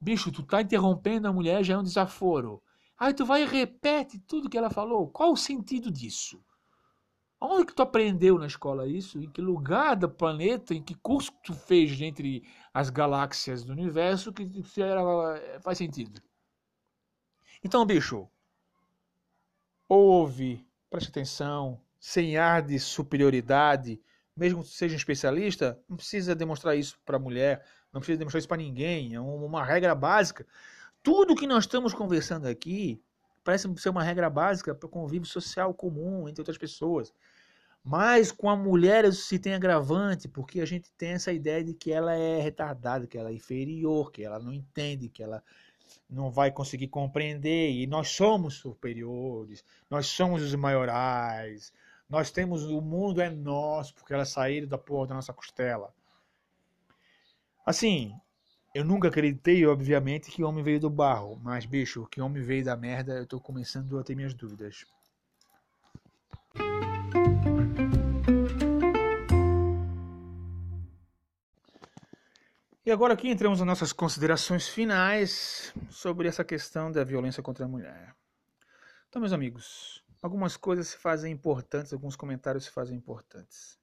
Bicho, 0.00 0.32
tu 0.32 0.42
tá 0.42 0.60
interrompendo 0.62 1.28
a 1.28 1.32
mulher, 1.32 1.62
já 1.62 1.74
é 1.74 1.78
um 1.78 1.82
desaforo. 1.82 2.62
Aí 2.98 3.14
tu 3.14 3.24
vai 3.24 3.42
e 3.42 3.46
repete 3.46 4.18
tudo 4.18 4.48
que 4.48 4.58
ela 4.58 4.70
falou. 4.70 5.08
Qual 5.08 5.32
o 5.32 5.36
sentido 5.36 5.90
disso? 5.90 6.42
Onde 7.40 7.66
que 7.66 7.74
tu 7.74 7.82
aprendeu 7.82 8.38
na 8.38 8.46
escola 8.46 8.86
isso? 8.86 9.18
Em 9.18 9.30
que 9.30 9.40
lugar 9.40 9.96
do 9.96 10.08
planeta, 10.08 10.74
em 10.74 10.82
que 10.82 10.94
curso 10.94 11.32
tu 11.42 11.54
fez 11.54 11.98
entre 12.00 12.46
as 12.74 12.90
galáxias 12.90 13.64
do 13.64 13.72
universo 13.72 14.32
que 14.32 14.50
era, 14.82 15.00
faz 15.62 15.78
sentido? 15.78 16.20
Então, 17.62 17.84
bicho, 17.84 18.28
ouve, 19.88 20.66
preste 20.88 21.10
atenção, 21.10 21.80
sem 21.98 22.36
ar 22.38 22.62
de 22.62 22.78
superioridade, 22.78 24.00
mesmo 24.34 24.62
que 24.62 24.70
seja 24.70 24.94
um 24.94 24.96
especialista, 24.96 25.78
não 25.86 25.96
precisa 25.96 26.34
demonstrar 26.34 26.74
isso 26.74 26.98
para 27.04 27.16
a 27.16 27.20
mulher, 27.20 27.62
não 27.92 28.00
precisa 28.00 28.18
demonstrar 28.18 28.38
isso 28.38 28.48
para 28.48 28.56
ninguém, 28.56 29.14
é 29.14 29.20
uma 29.20 29.62
regra 29.62 29.94
básica. 29.94 30.46
Tudo 31.02 31.34
que 31.34 31.46
nós 31.46 31.64
estamos 31.64 31.92
conversando 31.92 32.46
aqui 32.46 33.02
parece 33.44 33.68
ser 33.76 33.90
uma 33.90 34.02
regra 34.02 34.30
básica 34.30 34.74
para 34.74 34.86
o 34.86 34.90
convívio 34.90 35.28
social 35.28 35.74
comum 35.74 36.28
entre 36.28 36.40
outras 36.40 36.58
pessoas. 36.58 37.12
Mas 37.82 38.30
com 38.30 38.48
a 38.48 38.56
mulher 38.56 39.04
isso 39.04 39.22
se 39.22 39.38
tem 39.38 39.54
agravante, 39.54 40.28
porque 40.28 40.60
a 40.60 40.66
gente 40.66 40.92
tem 40.92 41.10
essa 41.12 41.32
ideia 41.32 41.64
de 41.64 41.74
que 41.74 41.90
ela 41.90 42.14
é 42.14 42.40
retardada, 42.40 43.06
que 43.06 43.18
ela 43.18 43.30
é 43.30 43.34
inferior, 43.34 44.12
que 44.12 44.22
ela 44.22 44.38
não 44.38 44.52
entende, 44.52 45.08
que 45.08 45.22
ela 45.22 45.42
não 46.08 46.30
vai 46.30 46.50
conseguir 46.50 46.88
compreender. 46.88 47.72
E 47.72 47.86
nós 47.86 48.08
somos 48.10 48.54
superiores, 48.54 49.64
nós 49.88 50.06
somos 50.06 50.42
os 50.42 50.54
maiorais, 50.54 51.72
nós 52.08 52.30
temos 52.30 52.64
o 52.64 52.80
mundo 52.80 53.20
é 53.20 53.30
nosso, 53.30 53.94
porque 53.94 54.12
elas 54.12 54.30
saíram 54.30 54.66
da 54.66 54.78
porra 54.78 55.08
da 55.08 55.14
nossa 55.14 55.32
costela. 55.32 55.94
Assim, 57.64 58.12
eu 58.74 58.84
nunca 58.84 59.08
acreditei, 59.08 59.66
obviamente, 59.66 60.30
que 60.30 60.42
o 60.42 60.48
homem 60.48 60.62
veio 60.62 60.80
do 60.80 60.90
barro. 60.90 61.38
Mas, 61.42 61.66
bicho, 61.66 62.06
que 62.06 62.20
o 62.20 62.24
homem 62.24 62.42
veio 62.42 62.64
da 62.64 62.76
merda, 62.76 63.14
eu 63.14 63.26
tô 63.26 63.40
começando 63.40 63.98
a 63.98 64.04
ter 64.04 64.14
minhas 64.14 64.34
dúvidas. 64.34 64.84
E 72.90 72.92
agora 72.92 73.14
aqui 73.14 73.28
entramos 73.28 73.60
nas 73.60 73.68
nossas 73.68 73.92
considerações 73.92 74.66
finais 74.66 75.72
sobre 75.90 76.26
essa 76.26 76.42
questão 76.42 76.90
da 76.90 77.04
violência 77.04 77.40
contra 77.40 77.64
a 77.64 77.68
mulher. 77.68 78.16
Então, 79.08 79.20
meus 79.20 79.32
amigos, 79.32 80.02
algumas 80.20 80.56
coisas 80.56 80.88
se 80.88 80.96
fazem 80.96 81.32
importantes, 81.32 81.92
alguns 81.92 82.16
comentários 82.16 82.64
se 82.64 82.70
fazem 82.72 82.96
importantes. 82.96 83.78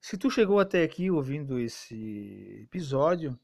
Se 0.00 0.16
tu 0.16 0.30
chegou 0.30 0.58
até 0.58 0.82
aqui 0.82 1.10
ouvindo 1.10 1.58
esse 1.58 2.62
episódio, 2.62 3.38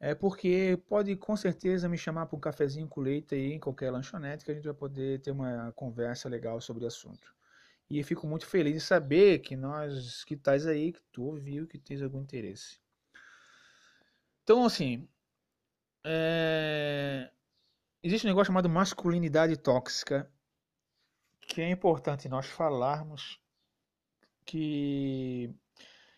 é 0.00 0.16
porque 0.16 0.82
pode 0.88 1.14
com 1.14 1.36
certeza 1.36 1.88
me 1.88 1.96
chamar 1.96 2.26
para 2.26 2.36
um 2.36 2.40
cafezinho 2.40 2.88
com 2.88 3.00
leite 3.00 3.36
aí 3.36 3.52
em 3.52 3.60
qualquer 3.60 3.92
lanchonete 3.92 4.44
que 4.44 4.50
a 4.50 4.54
gente 4.54 4.64
vai 4.64 4.74
poder 4.74 5.20
ter 5.20 5.30
uma 5.30 5.70
conversa 5.76 6.28
legal 6.28 6.60
sobre 6.60 6.82
o 6.82 6.88
assunto. 6.88 7.32
E 7.88 8.02
fico 8.02 8.26
muito 8.26 8.46
feliz 8.46 8.74
de 8.74 8.80
saber 8.80 9.38
que 9.38 9.54
nós 9.54 10.24
que 10.24 10.34
estás 10.34 10.66
aí, 10.66 10.90
que 10.90 11.00
tu 11.12 11.22
ouviu, 11.22 11.68
que 11.68 11.78
tens 11.78 12.02
algum 12.02 12.20
interesse. 12.20 12.81
Então, 14.42 14.64
assim, 14.64 15.08
é... 16.04 17.30
existe 18.02 18.26
um 18.26 18.30
negócio 18.30 18.48
chamado 18.48 18.68
masculinidade 18.68 19.56
tóxica, 19.56 20.30
que 21.40 21.60
é 21.60 21.70
importante 21.70 22.28
nós 22.28 22.46
falarmos 22.46 23.40
que 24.44 25.54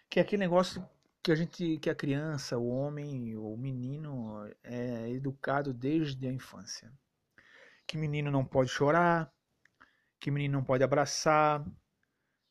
que 0.09 0.21
é 0.21 0.23
aquele 0.23 0.41
negócio 0.41 0.89
que 1.23 1.33
a 1.33 1.35
gente, 1.35 1.79
que 1.79 1.91
a 1.91 1.95
criança, 1.95 2.59
o 2.59 2.69
homem, 2.69 3.37
o 3.37 3.57
menino 3.57 4.47
é 4.63 5.11
educado 5.11 5.73
desde 5.75 6.27
a 6.29 6.33
infância. 6.33 6.93
Que 7.87 7.97
menino 7.97 8.31
não 8.31 8.45
pode 8.45 8.71
chorar, 8.71 9.33
que 10.21 10.31
menino 10.31 10.59
não 10.59 10.65
pode 10.65 10.85
abraçar, 10.85 11.65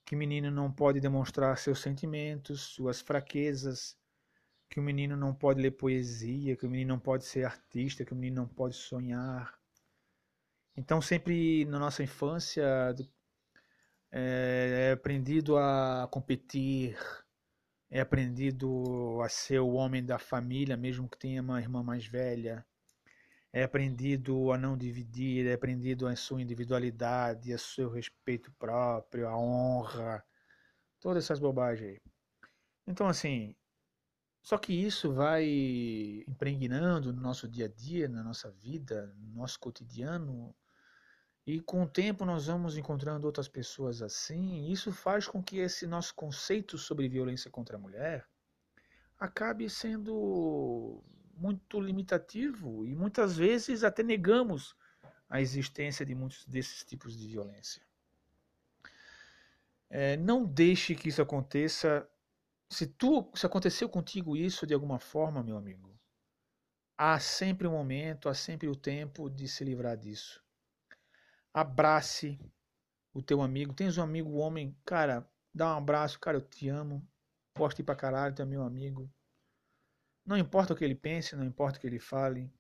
que 0.06 0.16
menino 0.16 0.52
não 0.52 0.72
pode 0.72 1.00
demonstrar 1.00 1.58
seus 1.58 1.80
sentimentos, 1.80 2.62
suas 2.62 3.00
fraquezas, 3.00 3.98
que 4.74 4.80
o 4.80 4.84
menino 4.84 5.16
não 5.16 5.36
pode 5.36 5.62
ler 5.62 5.70
poesia, 5.70 6.58
que 6.58 6.66
o 6.66 6.70
menino 6.70 6.96
não 6.96 7.00
pode 7.00 7.26
ser 7.26 7.46
artista, 7.46 8.04
que 8.04 8.12
o 8.12 8.16
menino 8.16 8.42
não 8.42 8.48
pode 8.48 8.76
sonhar. 8.76 9.54
Então 10.76 11.00
sempre 11.00 11.64
na 11.66 11.78
nossa 11.78 12.02
infância 12.02 12.64
é, 14.12 14.88
é 14.90 14.92
aprendido 14.94 15.58
a 15.60 16.08
competir, 16.10 16.98
é 17.88 18.02
aprendido 18.02 19.22
a 19.22 19.30
ser 19.30 19.60
o 19.60 19.74
homem 19.74 20.04
da 20.04 20.18
família, 20.18 20.76
mesmo 20.76 21.08
que 21.08 21.20
tenha 21.20 21.44
uma 21.44 21.62
irmã 21.62 21.84
mais 21.84 22.08
velha. 22.08 22.66
É 23.54 23.62
aprendido 23.62 24.52
a 24.52 24.58
não 24.58 24.76
dividir, 24.76 25.46
é 25.46 25.54
aprendido 25.54 26.08
a 26.08 26.16
sua 26.16 26.42
individualidade, 26.42 27.54
a 27.54 27.60
seu 27.60 27.92
respeito 27.92 28.52
próprio, 28.54 29.28
a 29.28 29.38
honra, 29.38 30.26
todas 31.00 31.26
essas 31.26 31.40
bobagens 31.40 31.92
aí. 31.92 31.98
Então, 32.88 33.08
assim, 33.08 33.56
só 34.44 34.58
que 34.58 34.74
isso 34.74 35.14
vai 35.14 35.46
impregnando 36.28 37.14
no 37.14 37.22
nosso 37.22 37.48
dia 37.48 37.66
a 37.66 37.70
dia, 37.70 38.10
na 38.10 38.22
nossa 38.22 38.52
vida, 38.52 39.16
no 39.18 39.40
nosso 39.40 39.58
cotidiano, 39.58 40.54
e 41.48 41.62
com 41.62 41.84
o 41.84 41.90
tempo 41.90 42.26
nós 42.26 42.48
vamos 42.48 42.78
encontrando 42.78 43.26
outras 43.26 43.48
pessoas 43.48 44.02
assim, 44.02 44.66
e 44.66 44.72
isso 44.74 44.92
faz 44.92 45.28
com 45.28 45.42
que 45.42 45.60
esse 45.60 45.88
nosso 45.88 46.14
conceito 46.14 46.78
sobre 46.78 47.08
violência 47.08 47.50
contra 47.50 47.78
a 47.78 47.80
mulher 47.80 48.28
acabe 49.18 49.70
sendo 49.70 51.02
muito 51.36 51.80
limitativo 51.80 52.86
e 52.86 52.94
muitas 52.94 53.38
vezes 53.38 53.84
até 53.84 54.04
negamos 54.04 54.76
a 55.30 55.40
existência 55.40 56.06
de 56.06 56.14
muitos 56.14 56.46
desses 56.46 56.84
tipos 56.84 57.18
de 57.18 57.28
violência. 57.28 57.82
É, 59.90 60.18
não 60.18 60.44
deixe 60.44 60.96
que 60.96 61.08
isso 61.08 61.22
aconteça. 61.22 62.08
Se 62.74 62.88
tu, 62.88 63.30
se 63.36 63.46
aconteceu 63.46 63.88
contigo 63.88 64.36
isso 64.36 64.66
de 64.66 64.74
alguma 64.74 65.00
forma, 65.00 65.44
meu 65.44 65.58
amigo, 65.58 65.98
há 66.98 67.20
sempre 67.20 67.68
um 67.68 67.72
momento, 67.72 68.28
há 68.28 68.34
sempre 68.34 68.68
o 68.68 68.76
tempo 68.76 69.30
de 69.30 69.48
se 69.48 69.64
livrar 69.64 69.96
disso 69.96 70.44
abrace 71.54 72.40
o 73.14 73.22
teu 73.22 73.42
amigo. 73.42 73.74
Tens 73.74 73.98
um 73.98 74.02
amigo 74.02 74.32
homem, 74.34 74.76
cara, 74.84 75.30
dá 75.54 75.74
um 75.74 75.78
abraço, 75.78 76.20
cara, 76.20 76.38
eu 76.38 76.42
te 76.42 76.68
amo. 76.68 77.08
Ir 77.78 77.84
pra 77.84 77.96
caralho, 77.96 78.34
tu 78.34 78.42
é 78.42 78.46
meu 78.46 78.64
amigo. 78.64 79.08
Não 80.26 80.36
importa 80.36 80.74
o 80.74 80.76
que 80.76 80.84
ele 80.84 80.96
pense, 80.96 81.36
não 81.36 81.46
importa 81.46 81.78
o 81.78 81.82
que 81.82 81.86
ele 81.86 82.00
fale. 82.00 82.52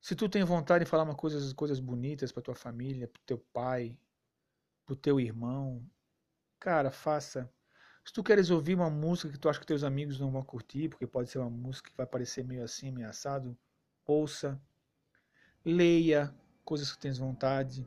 Se 0.00 0.16
tu 0.16 0.28
tem 0.28 0.42
vontade 0.42 0.84
de 0.84 0.90
falar 0.90 1.04
uma 1.04 1.14
coisas, 1.14 1.52
coisas 1.52 1.78
bonitas 1.78 2.32
para 2.32 2.42
tua 2.42 2.54
família, 2.54 3.06
pro 3.06 3.22
teu 3.22 3.38
pai, 3.52 3.96
pro 4.84 4.96
teu 4.96 5.20
irmão, 5.20 5.88
cara, 6.58 6.90
faça. 6.90 7.48
Se 8.04 8.12
tu 8.12 8.22
queres 8.22 8.50
ouvir 8.50 8.74
uma 8.74 8.90
música 8.90 9.30
que 9.32 9.38
tu 9.38 9.48
acha 9.48 9.58
que 9.58 9.66
teus 9.66 9.82
amigos 9.82 10.20
não 10.20 10.30
vão 10.30 10.42
curtir, 10.42 10.90
porque 10.90 11.06
pode 11.06 11.30
ser 11.30 11.38
uma 11.38 11.48
música 11.48 11.90
que 11.90 11.96
vai 11.96 12.06
parecer 12.06 12.44
meio 12.44 12.62
assim, 12.62 12.90
meio 12.90 13.08
assado, 13.08 13.56
ouça. 14.06 14.60
Leia, 15.64 16.34
coisas 16.62 16.92
que 16.92 16.98
tens 16.98 17.16
vontade. 17.16 17.86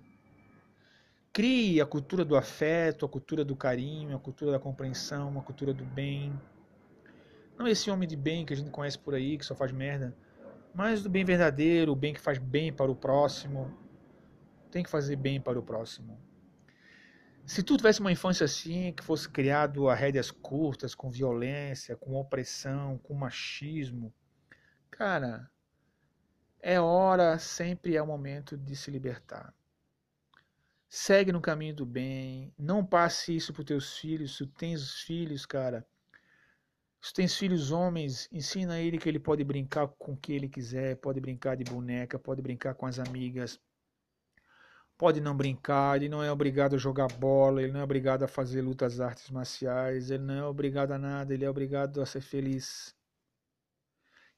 Crie 1.31 1.80
a 1.80 1.85
cultura 1.85 2.26
do 2.26 2.35
afeto, 2.35 3.06
a 3.06 3.10
cultura 3.10 3.45
do 3.45 3.56
carinho, 3.56 4.18
a 4.18 4.19
cultura 4.19 4.52
da 4.52 4.60
compreensão, 4.60 5.38
a 5.38 5.44
cultura 5.44 5.72
do 5.72 5.85
bem. 5.85 6.34
Não 7.60 7.68
esse 7.68 7.91
homem 7.91 8.10
de 8.10 8.15
bem 8.15 8.44
que 8.44 8.53
a 8.53 8.57
gente 8.57 8.72
conhece 8.72 8.98
por 8.98 9.14
aí, 9.14 9.38
que 9.38 9.45
só 9.45 9.53
faz 9.53 9.72
merda, 9.72 10.15
mas 10.73 11.03
do 11.03 11.11
bem 11.11 11.23
verdadeiro, 11.23 11.91
o 11.91 11.95
bem 11.95 12.11
que 12.11 12.19
faz 12.19 12.39
bem 12.39 12.73
para 12.73 12.89
o 12.91 12.95
próximo. 12.95 13.72
Tem 14.72 14.84
que 14.84 14.89
fazer 14.89 15.15
bem 15.15 15.39
para 15.39 15.60
o 15.60 15.64
próximo. 15.64 16.19
Se 17.48 17.64
tu 17.64 17.78
tivesse 17.78 18.02
uma 18.02 18.11
infância 18.11 18.44
assim, 18.44 18.91
que 18.91 19.02
fosse 19.02 19.30
criado 19.30 19.88
a 19.88 19.95
rédeas 19.95 20.30
curtas, 20.30 20.94
com 20.94 21.10
violência, 21.10 21.95
com 21.95 22.15
opressão, 22.15 22.98
com 22.98 23.14
machismo, 23.14 24.14
cara, 24.91 25.49
é 26.60 26.78
hora, 26.78 27.40
sempre 27.40 27.95
é 27.95 28.02
o 28.02 28.06
momento 28.06 28.57
de 28.57 28.76
se 28.76 28.91
libertar. 28.91 29.53
Segue 30.90 31.32
no 31.32 31.40
caminho 31.40 31.74
do 31.74 31.86
bem. 31.86 32.53
Não 32.60 32.86
passe 32.86 33.34
isso 33.34 33.53
para 33.53 33.64
teus 33.64 33.98
filhos. 33.98 34.36
Se 34.36 34.45
tens 34.45 35.02
filhos, 35.02 35.45
cara. 35.45 35.88
Se 37.02 37.14
tens 37.14 37.38
filhos 37.38 37.72
homens, 37.72 38.28
ensina 38.30 38.78
ele 38.78 38.98
que 38.98 39.07
ele 39.07 39.19
pode 39.19 39.45
brincar 39.45 39.88
com 39.88 40.11
o 40.11 40.18
que 40.18 40.34
ele 40.34 40.49
quiser. 40.49 40.98
Pode 40.98 41.22
brincar 41.22 41.56
de 41.56 41.64
boneca, 41.64 42.19
pode 42.19 42.41
brincar 42.41 42.76
com 42.76 42.86
as 42.86 42.99
amigas. 42.99 43.57
Pode 44.98 45.22
não 45.22 45.36
brincar, 45.36 45.98
ele 45.98 46.10
não 46.10 46.24
é 46.24 46.32
obrigado 46.32 46.76
a 46.76 46.80
jogar 46.80 47.07
bola, 47.07 47.61
ele 47.61 47.72
não 47.72 47.80
é 47.80 47.84
obrigado 47.84 48.24
a 48.24 48.28
fazer 48.28 48.61
lutas 48.61 48.99
artes 48.99 49.30
marciais, 49.30 50.10
ele 50.10 50.24
não 50.24 50.34
é 50.34 50.44
obrigado 50.45 50.91
a 50.91 50.98
nada, 50.98 51.34
ele 51.34 51.45
é 51.45 51.49
obrigado 51.49 52.02
a 52.02 52.06
ser 52.06 52.22
feliz. 52.22 52.95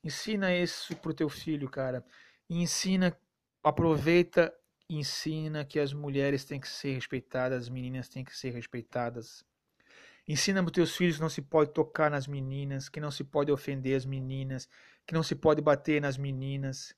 Ensina 0.04 0.54
isso 0.54 0.96
pro 0.98 1.14
teu 1.14 1.30
filho, 1.30 1.70
cara. 1.70 2.04
E 2.50 2.62
ensina, 2.62 3.18
aproveita, 3.64 4.54
ensina 4.90 5.64
que 5.64 5.80
as 5.80 5.94
mulheres 5.94 6.44
têm 6.46 6.60
que 6.60 6.68
ser 6.68 6.94
respeitadas, 6.96 7.64
as 7.64 7.70
meninas 7.70 8.10
têm 8.10 8.24
que 8.24 8.36
ser 8.36 8.52
respeitadas. 8.52 9.46
Ensina 10.28 10.62
para 10.62 10.72
teus 10.72 10.96
filhos 10.96 11.16
que 11.16 11.22
não 11.22 11.30
se 11.30 11.42
pode 11.42 11.72
tocar 11.74 12.12
nas 12.12 12.28
meninas, 12.28 12.88
que 12.88 13.00
não 13.00 13.12
se 13.12 13.24
pode 13.24 13.52
ofender 13.52 13.96
as 13.96 14.06
meninas, 14.06 14.70
que 15.06 15.14
não 15.14 15.24
se 15.24 15.36
pode 15.36 15.62
bater 15.62 16.02
nas 16.02 16.18
meninas. 16.18 16.96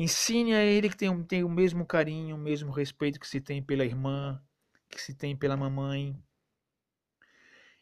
Ensine 0.00 0.54
a 0.54 0.62
ele 0.62 0.88
que 0.88 0.96
tem, 0.96 1.24
tem 1.24 1.42
o 1.42 1.48
mesmo 1.48 1.84
carinho, 1.84 2.36
o 2.36 2.38
mesmo 2.38 2.70
respeito 2.70 3.18
que 3.18 3.26
se 3.26 3.40
tem 3.40 3.60
pela 3.60 3.84
irmã, 3.84 4.40
que 4.88 5.02
se 5.02 5.12
tem 5.12 5.36
pela 5.36 5.56
mamãe. 5.56 6.16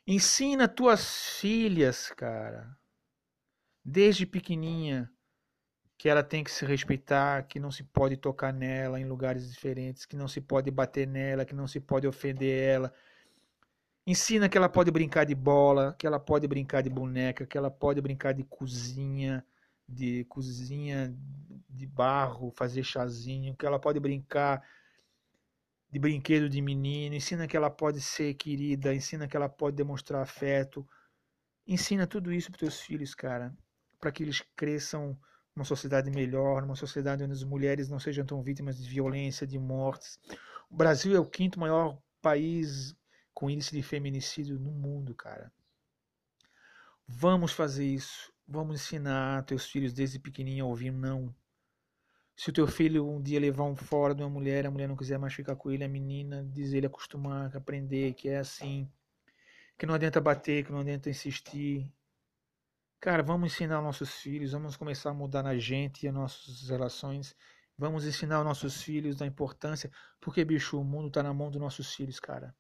Ensina 0.07 0.67
tuas 0.67 1.39
filhas, 1.39 2.09
cara, 2.17 2.75
desde 3.85 4.25
pequenininha, 4.25 5.13
que 5.99 6.09
ela 6.09 6.23
tem 6.23 6.43
que 6.43 6.51
se 6.51 6.65
respeitar, 6.65 7.43
que 7.43 7.61
não 7.61 7.71
se 7.71 7.85
pode 7.85 8.17
tocar 8.17 8.51
nela 8.51 8.99
em 8.99 9.05
lugares 9.05 9.53
diferentes, 9.53 10.07
que 10.07 10.17
não 10.17 10.27
se 10.27 10.41
pode 10.41 10.71
bater 10.71 11.07
nela, 11.07 11.45
que 11.45 11.55
não 11.55 11.69
se 11.69 11.81
pode 11.81 12.07
ofender 12.07 12.63
ela. 12.63 12.95
Ensina 14.07 14.49
que 14.49 14.57
ela 14.57 14.71
pode 14.71 14.91
brincar 14.91 15.25
de 15.25 15.35
bola, 15.35 15.95
que 15.99 16.07
ela 16.07 16.19
pode 16.19 16.49
brincar 16.49 16.83
de 16.83 16.89
boneca, 16.89 17.45
que 17.45 17.59
ela 17.59 17.71
pode 17.71 18.01
brincar 18.01 18.33
de 18.33 18.43
cozinha, 18.43 19.45
de 19.89 20.25
cozinha 20.25 21.15
de 21.69 21.87
barro, 21.87 22.51
fazer 22.51 22.83
chazinho, 22.83 23.57
que 23.57 23.67
ela 23.67 23.79
pode 23.79 24.01
brincar 24.01 24.63
de 25.91 25.99
brinquedo 25.99 26.49
de 26.49 26.61
menino, 26.61 27.15
ensina 27.15 27.47
que 27.47 27.57
ela 27.57 27.71
pode 27.71 28.01
ser 28.01 28.35
querida, 28.35 28.95
ensina 28.95 29.29
que 29.29 29.37
ela 29.37 29.49
pode 29.49 29.77
demonstrar 29.77 30.23
afeto. 30.23 30.87
Ensina 31.67 32.07
tudo 32.07 32.33
isso 32.33 32.51
para 32.51 32.61
teus 32.61 32.81
filhos, 32.81 33.15
cara, 33.15 33.57
para 34.01 34.13
que 34.13 34.23
eles 34.23 34.43
cresçam 34.55 35.19
numa 35.55 35.65
sociedade 35.65 36.11
melhor, 36.11 36.63
numa 36.63 36.77
sociedade 36.77 37.25
onde 37.25 37.33
as 37.33 37.43
mulheres 37.43 37.89
não 37.89 37.99
sejam 37.99 38.27
tão 38.27 38.43
vítimas 38.43 38.77
de 38.77 38.89
violência, 38.89 39.47
de 39.47 39.59
mortes. 39.59 40.19
O 40.71 40.77
Brasil 40.77 41.17
é 41.17 41.19
o 41.21 41.25
quinto 41.25 41.59
maior 41.59 41.99
país 42.21 42.95
com 43.33 43.49
índice 43.49 43.75
de 43.75 43.83
feminicídio 43.83 44.59
no 44.59 44.73
mundo, 44.73 45.15
cara. 45.15 45.51
Vamos 47.09 47.53
fazer 47.53 47.87
isso. 47.87 48.33
Vamos 48.49 48.77
ensinar 48.77 49.45
teus 49.45 49.67
filhos 49.67 49.93
desde 49.93 50.21
pequenininho 50.21 50.65
a 50.65 50.69
ouvir 50.69 50.93
não. 50.93 51.35
Se 52.37 52.51
o 52.51 52.53
teu 52.53 52.67
filho 52.67 53.09
um 53.09 53.21
dia 53.21 53.41
levar 53.41 53.65
um 53.65 53.75
fora 53.75 54.15
de 54.15 54.23
uma 54.23 54.31
mulher, 54.31 54.67
a 54.67 54.71
mulher 54.71 54.87
não 54.87 54.95
quiser 54.95 55.19
mais 55.19 55.35
ficar 55.35 55.57
com 55.57 55.71
ele, 55.71 55.83
a 55.83 55.89
menina 55.89 56.45
diz 56.53 56.73
ele 56.73 56.87
acostumar, 56.87 57.57
aprender 57.57 58.13
que 58.15 58.29
é 58.29 58.39
assim, 58.39 58.89
que 59.77 59.85
não 59.85 59.95
adianta 59.95 60.21
bater, 60.21 60.65
que 60.65 60.71
não 60.71 60.81
adianta 60.81 61.11
insistir. 61.11 61.91
Cara, 63.01 63.23
vamos 63.23 63.53
ensinar 63.53 63.83
nossos 63.83 64.11
filhos, 64.17 64.53
vamos 64.53 64.77
começar 64.77 65.11
a 65.11 65.15
mudar 65.15 65.43
na 65.43 65.57
gente 65.57 66.05
e 66.05 66.09
as 66.09 66.15
nossas 66.15 66.69
relações. 66.69 67.35
Vamos 67.77 68.07
ensinar 68.07 68.41
os 68.41 68.45
nossos 68.45 68.81
filhos 68.83 69.17
da 69.17 69.27
importância, 69.27 69.91
porque 70.21 70.45
bicho, 70.45 70.81
o 70.81 70.85
mundo 70.85 71.09
está 71.09 71.23
na 71.23 71.35
mão 71.35 71.51
dos 71.51 71.61
nossos 71.61 71.95
filhos, 71.95 72.21
cara. 72.21 72.55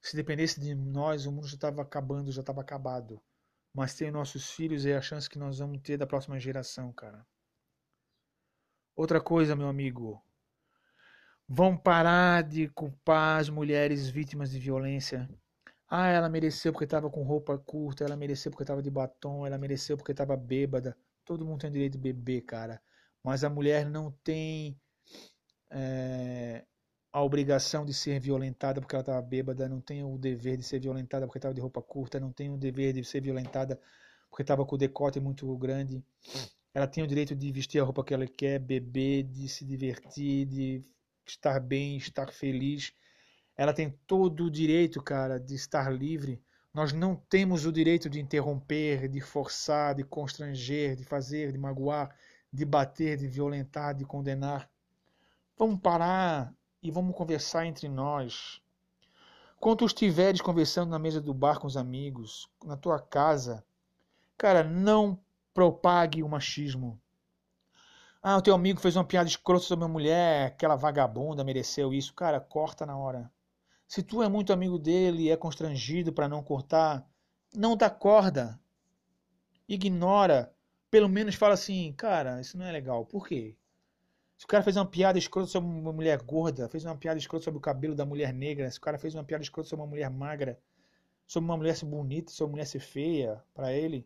Se 0.00 0.14
dependesse 0.14 0.60
de 0.60 0.74
nós, 0.74 1.26
o 1.26 1.32
mundo 1.32 1.48
já 1.48 1.54
estava 1.54 1.82
acabando, 1.82 2.30
já 2.30 2.40
estava 2.40 2.60
acabado. 2.60 3.20
Mas 3.74 3.94
ter 3.94 4.10
nossos 4.10 4.50
filhos 4.50 4.84
é 4.84 4.96
a 4.96 5.00
chance 5.00 5.28
que 5.28 5.38
nós 5.38 5.58
vamos 5.58 5.80
ter 5.80 5.96
da 5.96 6.06
próxima 6.06 6.38
geração, 6.38 6.92
cara. 6.92 7.26
Outra 8.94 9.20
coisa, 9.20 9.56
meu 9.56 9.68
amigo. 9.68 10.22
Vão 11.48 11.76
parar 11.76 12.42
de 12.42 12.68
culpar 12.68 13.40
as 13.40 13.48
mulheres 13.48 14.08
vítimas 14.08 14.50
de 14.50 14.58
violência. 14.58 15.28
Ah, 15.88 16.08
ela 16.08 16.28
mereceu 16.28 16.72
porque 16.72 16.84
estava 16.84 17.10
com 17.10 17.22
roupa 17.22 17.58
curta, 17.58 18.04
ela 18.04 18.16
mereceu 18.16 18.50
porque 18.50 18.62
estava 18.62 18.82
de 18.82 18.90
batom, 18.90 19.46
ela 19.46 19.58
mereceu 19.58 19.96
porque 19.96 20.12
estava 20.12 20.36
bêbada. 20.36 20.96
Todo 21.24 21.44
mundo 21.44 21.60
tem 21.60 21.72
direito 21.72 21.92
de 21.92 21.98
beber, 21.98 22.42
cara. 22.42 22.82
Mas 23.22 23.44
a 23.44 23.50
mulher 23.50 23.88
não 23.88 24.10
tem 24.24 24.78
é, 25.70 26.64
a 27.12 27.22
obrigação 27.22 27.84
de 27.84 27.92
ser 27.92 28.18
violentada 28.18 28.80
porque 28.80 28.94
ela 28.94 29.02
estava 29.02 29.20
bêbada, 29.20 29.68
não 29.68 29.80
tem 29.80 30.02
o 30.02 30.16
dever 30.16 30.56
de 30.56 30.62
ser 30.62 30.80
violentada 30.80 31.26
porque 31.26 31.38
estava 31.38 31.54
de 31.54 31.60
roupa 31.60 31.82
curta, 31.82 32.18
não 32.18 32.32
tem 32.32 32.50
o 32.50 32.56
dever 32.56 32.94
de 32.94 33.04
ser 33.04 33.20
violentada 33.20 33.78
porque 34.30 34.42
estava 34.42 34.64
com 34.64 34.74
o 34.74 34.78
decote 34.78 35.20
muito 35.20 35.54
grande. 35.58 36.02
Ela 36.72 36.86
tem 36.86 37.04
o 37.04 37.06
direito 37.06 37.36
de 37.36 37.52
vestir 37.52 37.80
a 37.80 37.84
roupa 37.84 38.02
que 38.02 38.14
ela 38.14 38.26
quer, 38.26 38.58
beber, 38.58 39.24
de 39.24 39.46
se 39.46 39.62
divertir, 39.62 40.46
de 40.46 40.82
estar 41.26 41.60
bem, 41.60 41.98
estar 41.98 42.32
feliz. 42.32 42.94
Ela 43.54 43.74
tem 43.74 43.90
todo 44.06 44.44
o 44.46 44.50
direito, 44.50 45.02
cara, 45.02 45.38
de 45.38 45.54
estar 45.54 45.92
livre. 45.92 46.42
Nós 46.72 46.94
não 46.94 47.14
temos 47.14 47.66
o 47.66 47.72
direito 47.72 48.08
de 48.08 48.18
interromper, 48.18 49.06
de 49.06 49.20
forçar, 49.20 49.94
de 49.94 50.02
constranger, 50.02 50.96
de 50.96 51.04
fazer, 51.04 51.52
de 51.52 51.58
magoar, 51.58 52.16
de 52.50 52.64
bater, 52.64 53.18
de 53.18 53.28
violentar, 53.28 53.94
de 53.94 54.06
condenar. 54.06 54.70
Vamos 55.58 55.78
parar 55.78 56.54
e 56.82 56.90
vamos 56.90 57.14
conversar 57.14 57.64
entre 57.66 57.88
nós. 57.88 58.60
Quando 59.60 59.86
estiveres 59.86 60.40
conversando 60.40 60.90
na 60.90 60.98
mesa 60.98 61.20
do 61.20 61.32
bar 61.32 61.60
com 61.60 61.66
os 61.66 61.76
amigos, 61.76 62.48
na 62.64 62.76
tua 62.76 62.98
casa, 62.98 63.64
cara, 64.36 64.64
não 64.64 65.18
propague 65.54 66.22
o 66.22 66.28
machismo. 66.28 67.00
Ah, 68.20 68.36
o 68.36 68.42
teu 68.42 68.54
amigo 68.54 68.80
fez 68.80 68.96
uma 68.96 69.04
piada 69.04 69.28
escrota 69.28 69.64
sobre 69.64 69.84
uma 69.84 69.92
mulher, 69.92 70.46
aquela 70.46 70.76
vagabunda 70.76 71.44
mereceu 71.44 71.94
isso. 71.94 72.12
Cara, 72.14 72.40
corta 72.40 72.84
na 72.84 72.96
hora. 72.96 73.30
Se 73.86 74.02
tu 74.02 74.22
é 74.22 74.28
muito 74.28 74.52
amigo 74.52 74.78
dele 74.78 75.24
e 75.24 75.30
é 75.30 75.36
constrangido 75.36 76.12
para 76.12 76.28
não 76.28 76.42
cortar, 76.42 77.06
não 77.54 77.76
dá 77.76 77.90
corda. 77.90 78.58
Ignora. 79.68 80.52
Pelo 80.90 81.08
menos 81.08 81.34
fala 81.34 81.54
assim, 81.54 81.92
cara, 81.92 82.40
isso 82.40 82.56
não 82.58 82.64
é 82.64 82.72
legal. 82.72 83.06
Por 83.06 83.26
quê? 83.26 83.56
Se 84.42 84.44
o 84.44 84.48
cara 84.48 84.64
fez 84.64 84.76
uma 84.76 84.84
piada 84.84 85.16
escrota 85.16 85.46
sobre 85.46 85.70
uma 85.70 85.92
mulher 85.92 86.20
gorda, 86.20 86.68
fez 86.68 86.84
uma 86.84 86.96
piada 86.96 87.16
escrota 87.16 87.44
sobre 87.44 87.58
o 87.58 87.60
cabelo 87.60 87.94
da 87.94 88.04
mulher 88.04 88.34
negra, 88.34 88.68
se 88.68 88.76
o 88.76 88.80
cara 88.80 88.98
fez 88.98 89.14
uma 89.14 89.22
piada 89.22 89.44
escrota 89.44 89.68
sobre 89.68 89.84
uma 89.84 89.88
mulher 89.88 90.10
magra, 90.10 90.58
sobre 91.28 91.48
uma 91.48 91.56
mulher 91.56 91.76
ser 91.76 91.86
bonita, 91.86 92.32
sobre 92.32 92.50
uma 92.50 92.52
mulher 92.54 92.66
ser 92.66 92.80
feia 92.80 93.40
para 93.54 93.72
ele, 93.72 94.04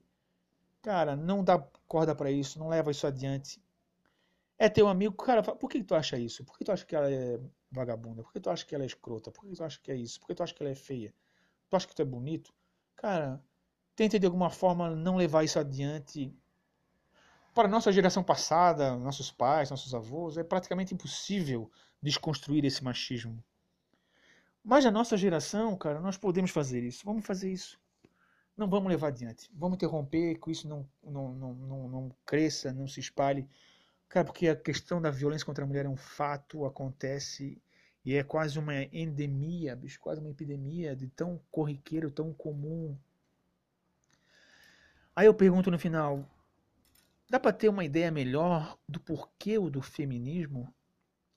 Cara, 0.82 1.16
não 1.16 1.42
dá 1.42 1.58
corda 1.88 2.14
para 2.14 2.30
isso, 2.30 2.58
não 2.58 2.68
leva 2.68 2.90
isso 2.90 3.06
adiante. 3.06 3.58
É 4.58 4.68
teu 4.68 4.88
amigo, 4.88 5.14
cara, 5.14 5.42
por 5.42 5.70
que 5.70 5.82
tu 5.82 5.94
acha 5.94 6.18
isso? 6.18 6.44
Por 6.44 6.58
que 6.58 6.64
tu 6.66 6.70
acha 6.70 6.84
que 6.84 6.94
ela 6.94 7.10
é 7.10 7.40
vagabunda? 7.72 8.22
Por 8.22 8.30
que 8.30 8.40
tu 8.40 8.50
acha 8.50 8.66
que 8.66 8.74
ela 8.74 8.84
é 8.84 8.86
escrota? 8.86 9.30
Por 9.32 9.46
que 9.46 9.56
tu 9.56 9.64
acha 9.64 9.80
que 9.82 9.90
é 9.90 9.96
isso? 9.96 10.20
Por 10.20 10.26
que 10.26 10.34
tu 10.34 10.42
acha 10.42 10.54
que 10.54 10.62
ela 10.62 10.70
é 10.70 10.74
feia? 10.74 11.14
Tu 11.70 11.76
acha 11.76 11.88
que 11.88 11.94
tu 11.94 12.02
é 12.02 12.04
bonito? 12.04 12.52
Cara, 12.94 13.42
tenta 13.96 14.20
de 14.20 14.26
alguma 14.26 14.50
forma 14.50 14.94
não 14.94 15.16
levar 15.16 15.44
isso 15.44 15.58
adiante. 15.58 16.30
Para 17.56 17.66
nossa 17.66 17.90
geração 17.90 18.22
passada, 18.22 18.94
nossos 18.96 19.32
pais, 19.32 19.70
nossos 19.70 19.92
avós, 19.92 20.36
é 20.36 20.44
praticamente 20.44 20.94
impossível 20.94 21.68
desconstruir 22.00 22.64
esse 22.64 22.84
machismo. 22.84 23.42
Mas 24.62 24.86
a 24.86 24.92
nossa 24.92 25.16
geração, 25.16 25.76
cara, 25.76 26.00
nós 26.00 26.16
podemos 26.16 26.52
fazer 26.52 26.84
isso. 26.84 27.04
Vamos 27.04 27.26
fazer 27.26 27.50
isso 27.50 27.80
não 28.56 28.68
vamos 28.68 28.88
levar 28.88 29.08
adiante. 29.08 29.50
Vamos 29.54 29.76
interromper, 29.76 30.40
que 30.40 30.50
isso 30.50 30.66
não, 30.66 30.88
não, 31.04 31.34
não, 31.34 31.54
não, 31.54 31.88
não 31.88 32.16
cresça, 32.24 32.72
não 32.72 32.88
se 32.88 33.00
espalhe. 33.00 33.46
Cara, 34.08 34.24
porque 34.24 34.48
a 34.48 34.56
questão 34.56 35.00
da 35.00 35.10
violência 35.10 35.44
contra 35.44 35.64
a 35.64 35.66
mulher 35.66 35.84
é 35.84 35.88
um 35.88 35.96
fato, 35.96 36.64
acontece 36.64 37.60
e 38.04 38.14
é 38.14 38.22
quase 38.22 38.58
uma 38.58 38.82
endemia, 38.92 39.76
bicho, 39.76 40.00
quase 40.00 40.20
uma 40.20 40.30
epidemia 40.30 40.96
de 40.96 41.08
tão 41.08 41.40
corriqueiro, 41.50 42.10
tão 42.10 42.32
comum. 42.32 42.96
Aí 45.14 45.26
eu 45.26 45.34
pergunto 45.34 45.70
no 45.70 45.78
final, 45.78 46.24
dá 47.28 47.38
para 47.40 47.52
ter 47.52 47.68
uma 47.68 47.84
ideia 47.84 48.10
melhor 48.10 48.78
do 48.88 49.00
porquê 49.00 49.58
o 49.58 49.70
do 49.70 49.82
feminismo? 49.82 50.72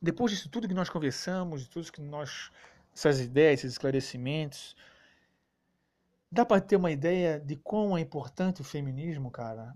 Depois 0.02 0.32
disso 0.32 0.50
tudo 0.50 0.68
que 0.68 0.74
nós 0.74 0.90
conversamos, 0.90 1.64
de 1.64 1.70
tudo 1.70 1.92
que 1.92 2.02
nós 2.02 2.52
essas 2.94 3.20
ideias, 3.20 3.60
esses 3.60 3.74
esclarecimentos, 3.74 4.76
Dá 6.32 6.46
para 6.46 6.62
ter 6.62 6.76
uma 6.76 6.92
ideia 6.92 7.40
de 7.40 7.56
quão 7.56 7.98
é 7.98 8.02
importante 8.02 8.62
o 8.62 8.64
feminismo, 8.64 9.32
cara? 9.32 9.76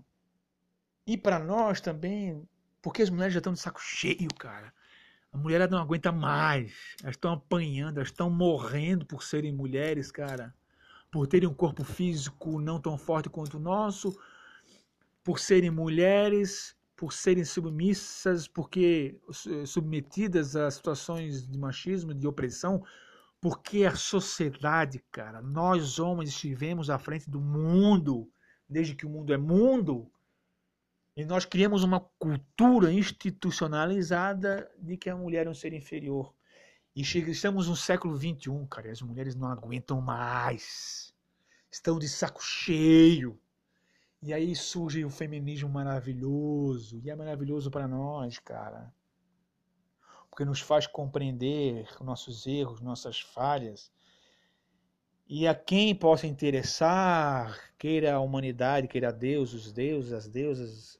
E 1.04 1.18
para 1.18 1.40
nós 1.40 1.80
também, 1.80 2.48
porque 2.80 3.02
as 3.02 3.10
mulheres 3.10 3.34
já 3.34 3.38
estão 3.38 3.52
de 3.52 3.58
saco 3.58 3.80
cheio, 3.80 4.32
cara. 4.38 4.72
A 5.32 5.36
mulher 5.36 5.68
não 5.68 5.78
aguenta 5.78 6.12
mais. 6.12 6.94
Elas 7.02 7.16
estão 7.16 7.32
apanhando, 7.32 7.96
elas 7.98 8.10
estão 8.10 8.30
morrendo 8.30 9.04
por 9.04 9.24
serem 9.24 9.52
mulheres, 9.52 10.12
cara. 10.12 10.54
Por 11.10 11.26
terem 11.26 11.48
um 11.48 11.54
corpo 11.54 11.82
físico 11.82 12.60
não 12.60 12.80
tão 12.80 12.96
forte 12.96 13.28
quanto 13.28 13.56
o 13.56 13.60
nosso, 13.60 14.16
por 15.24 15.40
serem 15.40 15.70
mulheres, 15.70 16.76
por 16.94 17.12
serem 17.12 17.44
submissas, 17.44 18.46
porque 18.46 19.18
submetidas 19.66 20.54
a 20.54 20.70
situações 20.70 21.48
de 21.48 21.58
machismo, 21.58 22.14
de 22.14 22.26
opressão, 22.26 22.84
porque 23.40 23.84
a 23.84 23.96
sociedade, 23.96 25.02
cara, 25.10 25.42
nós 25.42 25.98
homens 25.98 26.30
estivemos 26.30 26.90
à 26.90 26.98
frente 26.98 27.28
do 27.28 27.40
mundo, 27.40 28.30
desde 28.68 28.94
que 28.94 29.06
o 29.06 29.10
mundo 29.10 29.32
é 29.32 29.36
mundo. 29.36 30.10
E 31.16 31.24
nós 31.24 31.44
criamos 31.44 31.84
uma 31.84 32.00
cultura 32.18 32.92
institucionalizada 32.92 34.70
de 34.78 34.96
que 34.96 35.08
a 35.08 35.16
mulher 35.16 35.46
é 35.46 35.50
um 35.50 35.54
ser 35.54 35.72
inferior. 35.72 36.34
E 36.94 37.02
estamos 37.02 37.68
no 37.68 37.76
século 37.76 38.16
XXI, 38.16 38.66
cara, 38.70 38.88
e 38.88 38.90
as 38.90 39.02
mulheres 39.02 39.34
não 39.34 39.48
aguentam 39.48 40.00
mais. 40.00 41.14
Estão 41.70 41.98
de 41.98 42.08
saco 42.08 42.42
cheio. 42.42 43.38
E 44.26 44.32
aí 44.32 44.56
surge 44.56 45.04
o 45.04 45.10
feminismo 45.10 45.68
maravilhoso. 45.68 46.98
E 47.04 47.10
é 47.10 47.14
maravilhoso 47.14 47.70
para 47.70 47.86
nós, 47.86 48.38
cara. 48.38 48.90
Porque 50.30 50.46
nos 50.46 50.60
faz 50.60 50.86
compreender 50.86 51.86
nossos 52.00 52.46
erros, 52.46 52.80
nossas 52.80 53.20
falhas. 53.20 53.92
E 55.28 55.46
a 55.46 55.54
quem 55.54 55.94
possa 55.94 56.26
interessar, 56.26 57.54
queira 57.78 58.14
a 58.14 58.20
humanidade, 58.20 58.88
queira 58.88 59.12
Deus, 59.12 59.52
os 59.52 59.70
deuses, 59.70 60.14
as 60.14 60.26
deusas, 60.26 60.98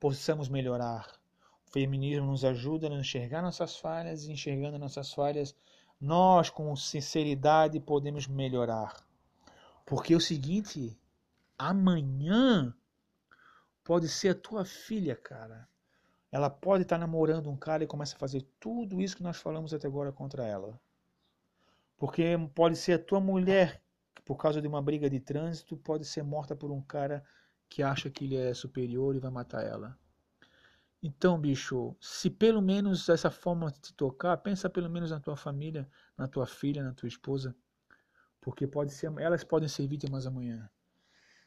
possamos 0.00 0.48
melhorar. 0.48 1.20
O 1.68 1.70
feminismo 1.70 2.24
nos 2.24 2.42
ajuda 2.42 2.88
a 2.88 2.98
enxergar 2.98 3.42
nossas 3.42 3.76
falhas 3.76 4.24
e 4.24 4.32
enxergando 4.32 4.78
nossas 4.78 5.12
falhas, 5.12 5.54
nós 6.00 6.48
com 6.48 6.74
sinceridade 6.74 7.78
podemos 7.80 8.26
melhorar. 8.26 8.96
Porque 9.84 10.14
é 10.14 10.16
o 10.16 10.20
seguinte, 10.20 10.98
amanhã 11.58 12.74
pode 13.84 14.08
ser 14.08 14.30
a 14.30 14.34
tua 14.34 14.64
filha, 14.64 15.14
cara. 15.14 15.68
Ela 16.30 16.50
pode 16.50 16.82
estar 16.82 16.98
namorando 16.98 17.48
um 17.48 17.56
cara 17.56 17.84
e 17.84 17.86
começa 17.86 18.16
a 18.16 18.18
fazer 18.18 18.42
tudo 18.58 19.00
isso 19.00 19.16
que 19.16 19.22
nós 19.22 19.36
falamos 19.36 19.72
até 19.72 19.86
agora 19.86 20.12
contra 20.12 20.44
ela. 20.44 20.80
Porque 21.96 22.36
pode 22.54 22.76
ser 22.76 22.94
a 22.94 22.98
tua 22.98 23.20
mulher, 23.20 23.82
que 24.14 24.22
por 24.22 24.36
causa 24.36 24.60
de 24.60 24.68
uma 24.68 24.82
briga 24.82 25.08
de 25.08 25.20
trânsito, 25.20 25.76
pode 25.76 26.04
ser 26.04 26.22
morta 26.22 26.54
por 26.54 26.70
um 26.70 26.82
cara 26.82 27.24
que 27.68 27.82
acha 27.82 28.10
que 28.10 28.24
ele 28.24 28.36
é 28.36 28.52
superior 28.52 29.14
e 29.14 29.20
vai 29.20 29.30
matar 29.30 29.64
ela. 29.64 29.98
Então, 31.02 31.38
bicho, 31.38 31.96
se 32.00 32.28
pelo 32.28 32.60
menos 32.60 33.08
essa 33.08 33.30
forma 33.30 33.70
te 33.70 33.94
tocar, 33.94 34.36
pensa 34.38 34.68
pelo 34.68 34.90
menos 34.90 35.10
na 35.10 35.20
tua 35.20 35.36
família, 35.36 35.88
na 36.16 36.26
tua 36.26 36.46
filha, 36.46 36.82
na 36.82 36.92
tua 36.92 37.08
esposa, 37.08 37.54
porque 38.40 38.66
pode 38.66 38.92
ser, 38.92 39.12
elas 39.18 39.44
podem 39.44 39.68
ser 39.68 39.86
vítimas 39.86 40.26
amanhã. 40.26 40.68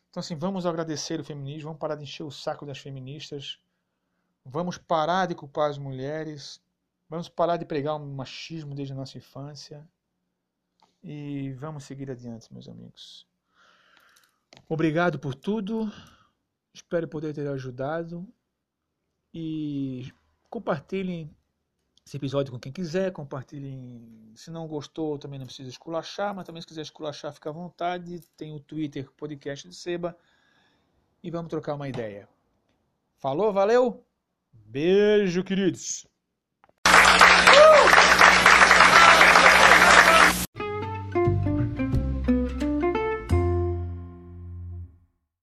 Então, 0.09 0.21
assim, 0.21 0.35
vamos 0.35 0.65
agradecer 0.65 1.19
o 1.19 1.23
feminismo, 1.23 1.69
vamos 1.69 1.79
parar 1.79 1.95
de 1.95 2.03
encher 2.03 2.23
o 2.23 2.31
saco 2.31 2.65
das 2.65 2.79
feministas, 2.79 3.59
vamos 4.43 4.77
parar 4.77 5.27
de 5.27 5.35
culpar 5.35 5.69
as 5.69 5.77
mulheres, 5.77 6.61
vamos 7.07 7.29
parar 7.29 7.57
de 7.57 7.65
pregar 7.65 7.95
o 7.95 7.99
machismo 7.99 8.73
desde 8.73 8.93
a 8.93 8.95
nossa 8.95 9.17
infância 9.17 9.87
e 11.03 11.53
vamos 11.53 11.83
seguir 11.83 12.09
adiante, 12.09 12.51
meus 12.51 12.67
amigos. 12.67 13.27
Obrigado 14.67 15.19
por 15.19 15.35
tudo. 15.35 15.91
Espero 16.73 17.07
poder 17.07 17.33
ter 17.33 17.47
ajudado. 17.47 18.27
E 19.33 20.11
compartilhem 20.49 21.35
esse 22.09 22.17
episódio 22.17 22.51
com 22.51 22.59
quem 22.59 22.71
quiser. 22.71 23.11
Compartilhem. 23.11 24.01
Se 24.33 24.49
não 24.49 24.67
gostou, 24.67 25.19
também 25.19 25.37
não 25.37 25.45
precisa 25.45 25.69
esculachar. 25.69 26.33
Mas 26.33 26.45
também, 26.45 26.59
se 26.59 26.67
quiser 26.67 26.81
esculachar, 26.81 27.31
fica 27.31 27.49
à 27.49 27.53
vontade. 27.53 28.19
Tem 28.35 28.55
o 28.55 28.59
Twitter, 28.59 29.07
podcast 29.15 29.69
de 29.69 29.75
Seba. 29.75 30.17
E 31.21 31.29
vamos 31.29 31.49
trocar 31.49 31.75
uma 31.75 31.87
ideia. 31.87 32.27
Falou, 33.17 33.53
valeu. 33.53 34.03
Beijo, 34.51 35.43
queridos. 35.43 36.07
Uh! 36.87 37.78